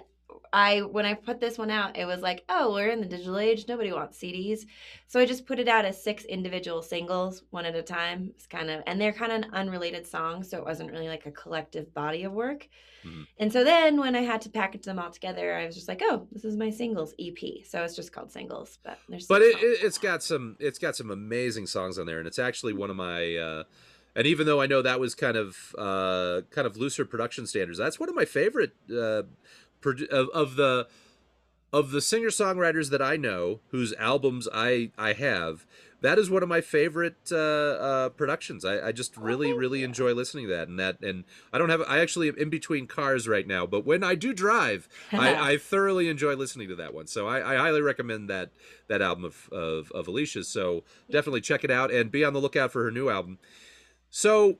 I 0.52 0.82
when 0.82 1.06
I 1.06 1.14
put 1.14 1.40
this 1.40 1.58
one 1.58 1.70
out, 1.72 1.98
it 1.98 2.06
was 2.06 2.22
like, 2.22 2.44
oh, 2.50 2.74
we're 2.74 2.90
in 2.90 3.02
the 3.02 3.08
digital 3.08 3.38
age. 3.38 3.66
Nobody 3.68 3.92
wants 3.92 4.18
CDs, 4.18 4.66
so 5.08 5.20
I 5.20 5.26
just 5.26 5.46
put 5.46 5.60
it 5.60 5.68
out 5.68 5.86
as 5.86 6.02
six 6.02 6.24
individual 6.26 6.82
singles, 6.82 7.44
one 7.50 7.66
at 7.66 7.76
a 7.76 7.82
time. 7.84 8.32
It's 8.36 8.48
kind 8.48 8.70
of 8.70 8.82
and 8.88 9.00
they're 9.00 9.14
kind 9.14 9.32
of 9.32 9.52
unrelated 9.54 10.08
songs, 10.08 10.50
so 10.50 10.58
it 10.58 10.66
wasn't 10.66 10.92
really 10.92 11.08
like 11.08 11.26
a 11.26 11.32
collective 11.32 11.94
body 11.94 12.24
of 12.24 12.32
work. 12.32 12.68
Mhm. 13.06 13.28
And 13.38 13.54
so 13.54 13.64
then 13.64 13.98
when 13.98 14.16
I 14.16 14.22
had 14.22 14.42
to 14.42 14.50
package 14.50 14.84
them 14.84 15.00
all 15.00 15.12
together, 15.12 15.56
I 15.56 15.66
was 15.66 15.76
just 15.76 15.88
like, 15.88 16.02
oh, 16.04 16.28
this 16.32 16.44
is 16.44 16.58
my 16.58 16.70
singles 16.70 17.14
EP. 17.20 17.64
So 17.66 17.84
it's 17.84 17.96
just 17.96 18.12
called 18.12 18.32
singles, 18.32 18.80
but 18.84 18.98
there's 19.08 19.26
but 19.28 19.42
it, 19.42 19.56
it, 19.58 19.84
it's 19.84 19.98
got 19.98 20.22
some 20.24 20.58
it's 20.60 20.80
got 20.80 20.96
some 20.96 21.12
amazing 21.12 21.68
songs 21.68 21.98
on 21.98 22.06
there 22.06 22.20
and 22.20 22.28
it's 22.28 22.40
actually 22.40 22.74
one 22.74 22.90
of 22.90 22.96
my 22.96 23.36
uh 23.36 23.64
and 24.16 24.26
even 24.26 24.46
though 24.46 24.60
i 24.60 24.66
know 24.66 24.82
that 24.82 25.00
was 25.00 25.14
kind 25.16 25.38
of 25.38 25.76
uh 25.78 26.42
kind 26.50 26.66
of 26.66 26.76
looser 26.78 27.06
production 27.06 27.46
standards 27.46 27.78
that's 27.78 28.00
one 28.00 28.10
of 28.10 28.16
my 28.16 28.26
favorite 28.26 28.72
uh 28.92 29.24
of, 29.86 30.30
of 30.30 30.56
the 30.56 30.88
of 31.72 31.92
the 31.92 32.02
singer 32.02 32.30
songwriters 32.30 32.90
that 32.90 33.02
i 33.02 33.16
know 33.16 33.60
whose 33.70 33.94
albums 33.94 34.48
i 34.54 34.92
i 34.98 35.14
have 35.14 35.66
that 36.02 36.18
is 36.18 36.30
one 36.30 36.44
of 36.44 36.50
my 36.50 36.62
favorite 36.62 37.30
uh, 37.32 37.36
uh, 37.36 38.10
productions. 38.10 38.64
I, 38.64 38.88
I 38.88 38.92
just 38.92 39.18
really, 39.18 39.48
thank 39.48 39.60
really 39.60 39.84
enjoy 39.84 40.14
listening 40.14 40.48
to 40.48 40.54
that, 40.54 40.68
and 40.68 40.80
that, 40.80 41.02
and 41.02 41.26
I 41.52 41.58
don't 41.58 41.70
have. 41.70 41.82
I 41.88 42.00
actually 42.00 42.30
am 42.30 42.38
in 42.38 42.50
between 42.50 42.88
cars 42.88 43.28
right 43.28 43.46
now, 43.46 43.66
but 43.66 43.86
when 43.86 44.04
I 44.04 44.16
do 44.16 44.34
drive, 44.34 44.88
I, 45.12 45.54
I 45.54 45.58
thoroughly 45.58 46.08
enjoy 46.08 46.36
listening 46.36 46.70
to 46.70 46.76
that 46.76 46.94
one. 46.94 47.08
So 47.08 47.28
I, 47.28 47.56
I 47.56 47.58
highly 47.58 47.82
recommend 47.82 48.30
that 48.30 48.52
that 48.88 49.02
album 49.02 49.26
of, 49.26 49.50
of 49.52 49.92
of 49.92 50.08
Alicia's. 50.08 50.48
So 50.48 50.84
definitely 51.12 51.42
check 51.42 51.64
it 51.64 51.72
out 51.72 51.92
and 51.92 52.12
be 52.12 52.24
on 52.24 52.34
the 52.34 52.40
lookout 52.40 52.72
for 52.72 52.84
her 52.84 52.92
new 52.92 53.10
album. 53.10 53.38
So 54.10 54.58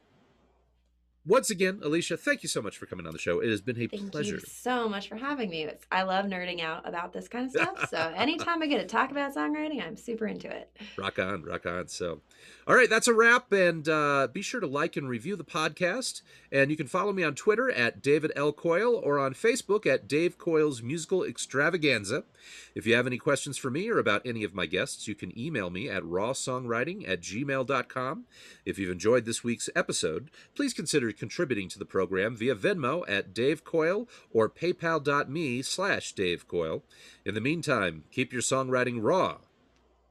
once 1.26 1.50
again, 1.50 1.80
Alicia, 1.84 2.18
thank 2.18 2.44
you 2.44 2.50
so 2.50 2.62
much 2.62 2.78
for 2.78 2.86
coming 2.86 3.06
on 3.06 3.12
the 3.12 3.20
show. 3.20 3.40
It 3.40 3.50
has 3.50 3.62
been 3.62 3.80
a 3.80 3.88
pleasure. 3.88 4.02
Thank 4.02 4.12
pleasure. 4.12 4.36
you 4.36 4.42
so 4.46 4.88
much 4.88 5.10
for 5.10 5.16
having 5.16 5.50
me. 5.50 5.64
It's, 5.64 5.86
I 5.92 6.04
love 6.04 6.26
nerding 6.26 6.62
out 6.62 6.88
about 6.88 7.14
this 7.14 7.28
kind 7.28 7.46
of 7.46 7.52
stuff. 7.52 7.90
So 7.90 8.14
anytime 8.16 8.62
I 8.62 8.68
get 8.68 8.80
to 8.80 8.88
talk 8.88 9.12
about 9.12 9.36
songwriting, 9.36 9.86
I'm 9.86 9.98
super 9.98 10.28
into 10.28 10.50
it. 10.50 10.72
Rock 10.98 11.20
on, 11.20 11.44
rock 11.44 11.66
on. 11.66 11.88
So, 11.90 12.22
all 12.68 12.76
right, 12.76 12.90
that's 12.90 13.08
a 13.08 13.14
wrap. 13.14 13.52
And 13.52 13.88
uh, 13.88 14.28
be 14.32 14.42
sure 14.42 14.62
to 14.62 14.68
like 14.68 14.96
and 14.96 15.10
review 15.10 15.36
the 15.36 15.44
podcast. 15.44 16.22
And 16.52 16.72
you 16.72 16.78
can 16.78 16.88
follow 16.88 17.12
me 17.12 17.24
on 17.24 17.36
Twitter 17.36 17.70
at 17.70 18.02
David 18.02 18.32
L. 18.36 18.54
Coyle 18.54 18.96
or 18.96 19.20
on 19.20 19.34
Facebook 19.34 19.86
at 19.86 20.08
Dave 20.08 20.38
Coyle's 20.38 20.82
Musical 20.82 21.24
Extravaganza. 21.24 22.24
If 22.76 22.86
you 22.86 22.96
have 22.96 23.08
any 23.08 23.18
questions 23.18 23.58
for 23.58 23.70
me 23.70 23.90
or 23.90 23.98
about 23.98 24.22
any 24.26 24.44
of 24.44 24.54
my 24.54 24.66
guests, 24.66 25.08
you 25.08 25.16
can 25.16 25.38
email 25.38 25.70
me 25.70 25.90
at 25.90 26.04
rawsongwriting 26.04 27.08
at 27.08 27.22
gmail.com. 27.22 28.26
If 28.66 28.80
you've 28.80 28.92
enjoyed 28.92 29.26
this 29.26 29.44
week's 29.44 29.70
episode, 29.76 30.30
please 30.56 30.74
consider 30.74 31.12
contributing 31.12 31.70
to 31.70 31.80
the 31.80 31.86
program 31.86 32.36
via 32.36 32.56
Venmo 32.56 33.04
at 33.08 33.34
Dave 33.34 33.64
Coyle 33.64 34.08
or 34.32 34.50
paypal.me 34.50 35.62
slash 35.62 36.14
Dave 36.14 36.48
Coyle. 36.48 36.84
In 37.26 37.34
the 37.36 37.42
meantime, 37.42 38.04
keep 38.12 38.32
your 38.32 38.42
songwriting 38.42 39.00
raw 39.02 39.38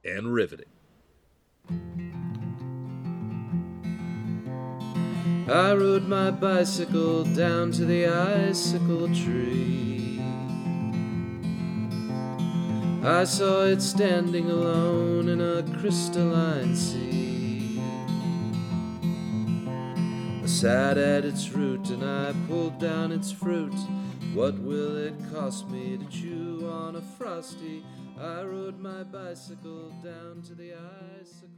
and 0.03 0.33
riveting. 0.33 0.65
I 5.51 5.73
rode 5.73 6.07
my 6.07 6.29
bicycle 6.29 7.23
down 7.23 7.71
to 7.71 7.85
the 7.85 8.05
icicle 8.05 9.07
tree. 9.07 10.08
I 13.03 13.23
saw 13.23 13.63
it 13.63 13.81
standing 13.81 14.51
alone 14.51 15.29
in 15.29 15.39
a 15.39 15.63
crystalline 15.79 16.75
sea. 16.75 17.81
I 20.43 20.45
sat 20.45 20.97
at 20.97 21.23
its 21.23 21.49
root 21.49 21.89
and 21.91 22.03
I 22.03 22.33
pulled 22.49 22.77
down 22.77 23.13
its 23.13 23.31
fruit. 23.31 23.73
What 24.33 24.59
will 24.59 24.97
it 24.97 25.13
cost 25.33 25.69
me 25.69 25.97
to 25.97 26.05
chew 26.05 26.69
on 26.69 26.97
a 26.97 27.01
frosty? 27.01 27.85
I 28.19 28.43
rode 28.43 28.79
my 28.79 29.03
bicycle 29.03 29.91
down 30.03 30.41
to 30.47 30.53
the 30.53 30.73
icicle. 30.73 31.48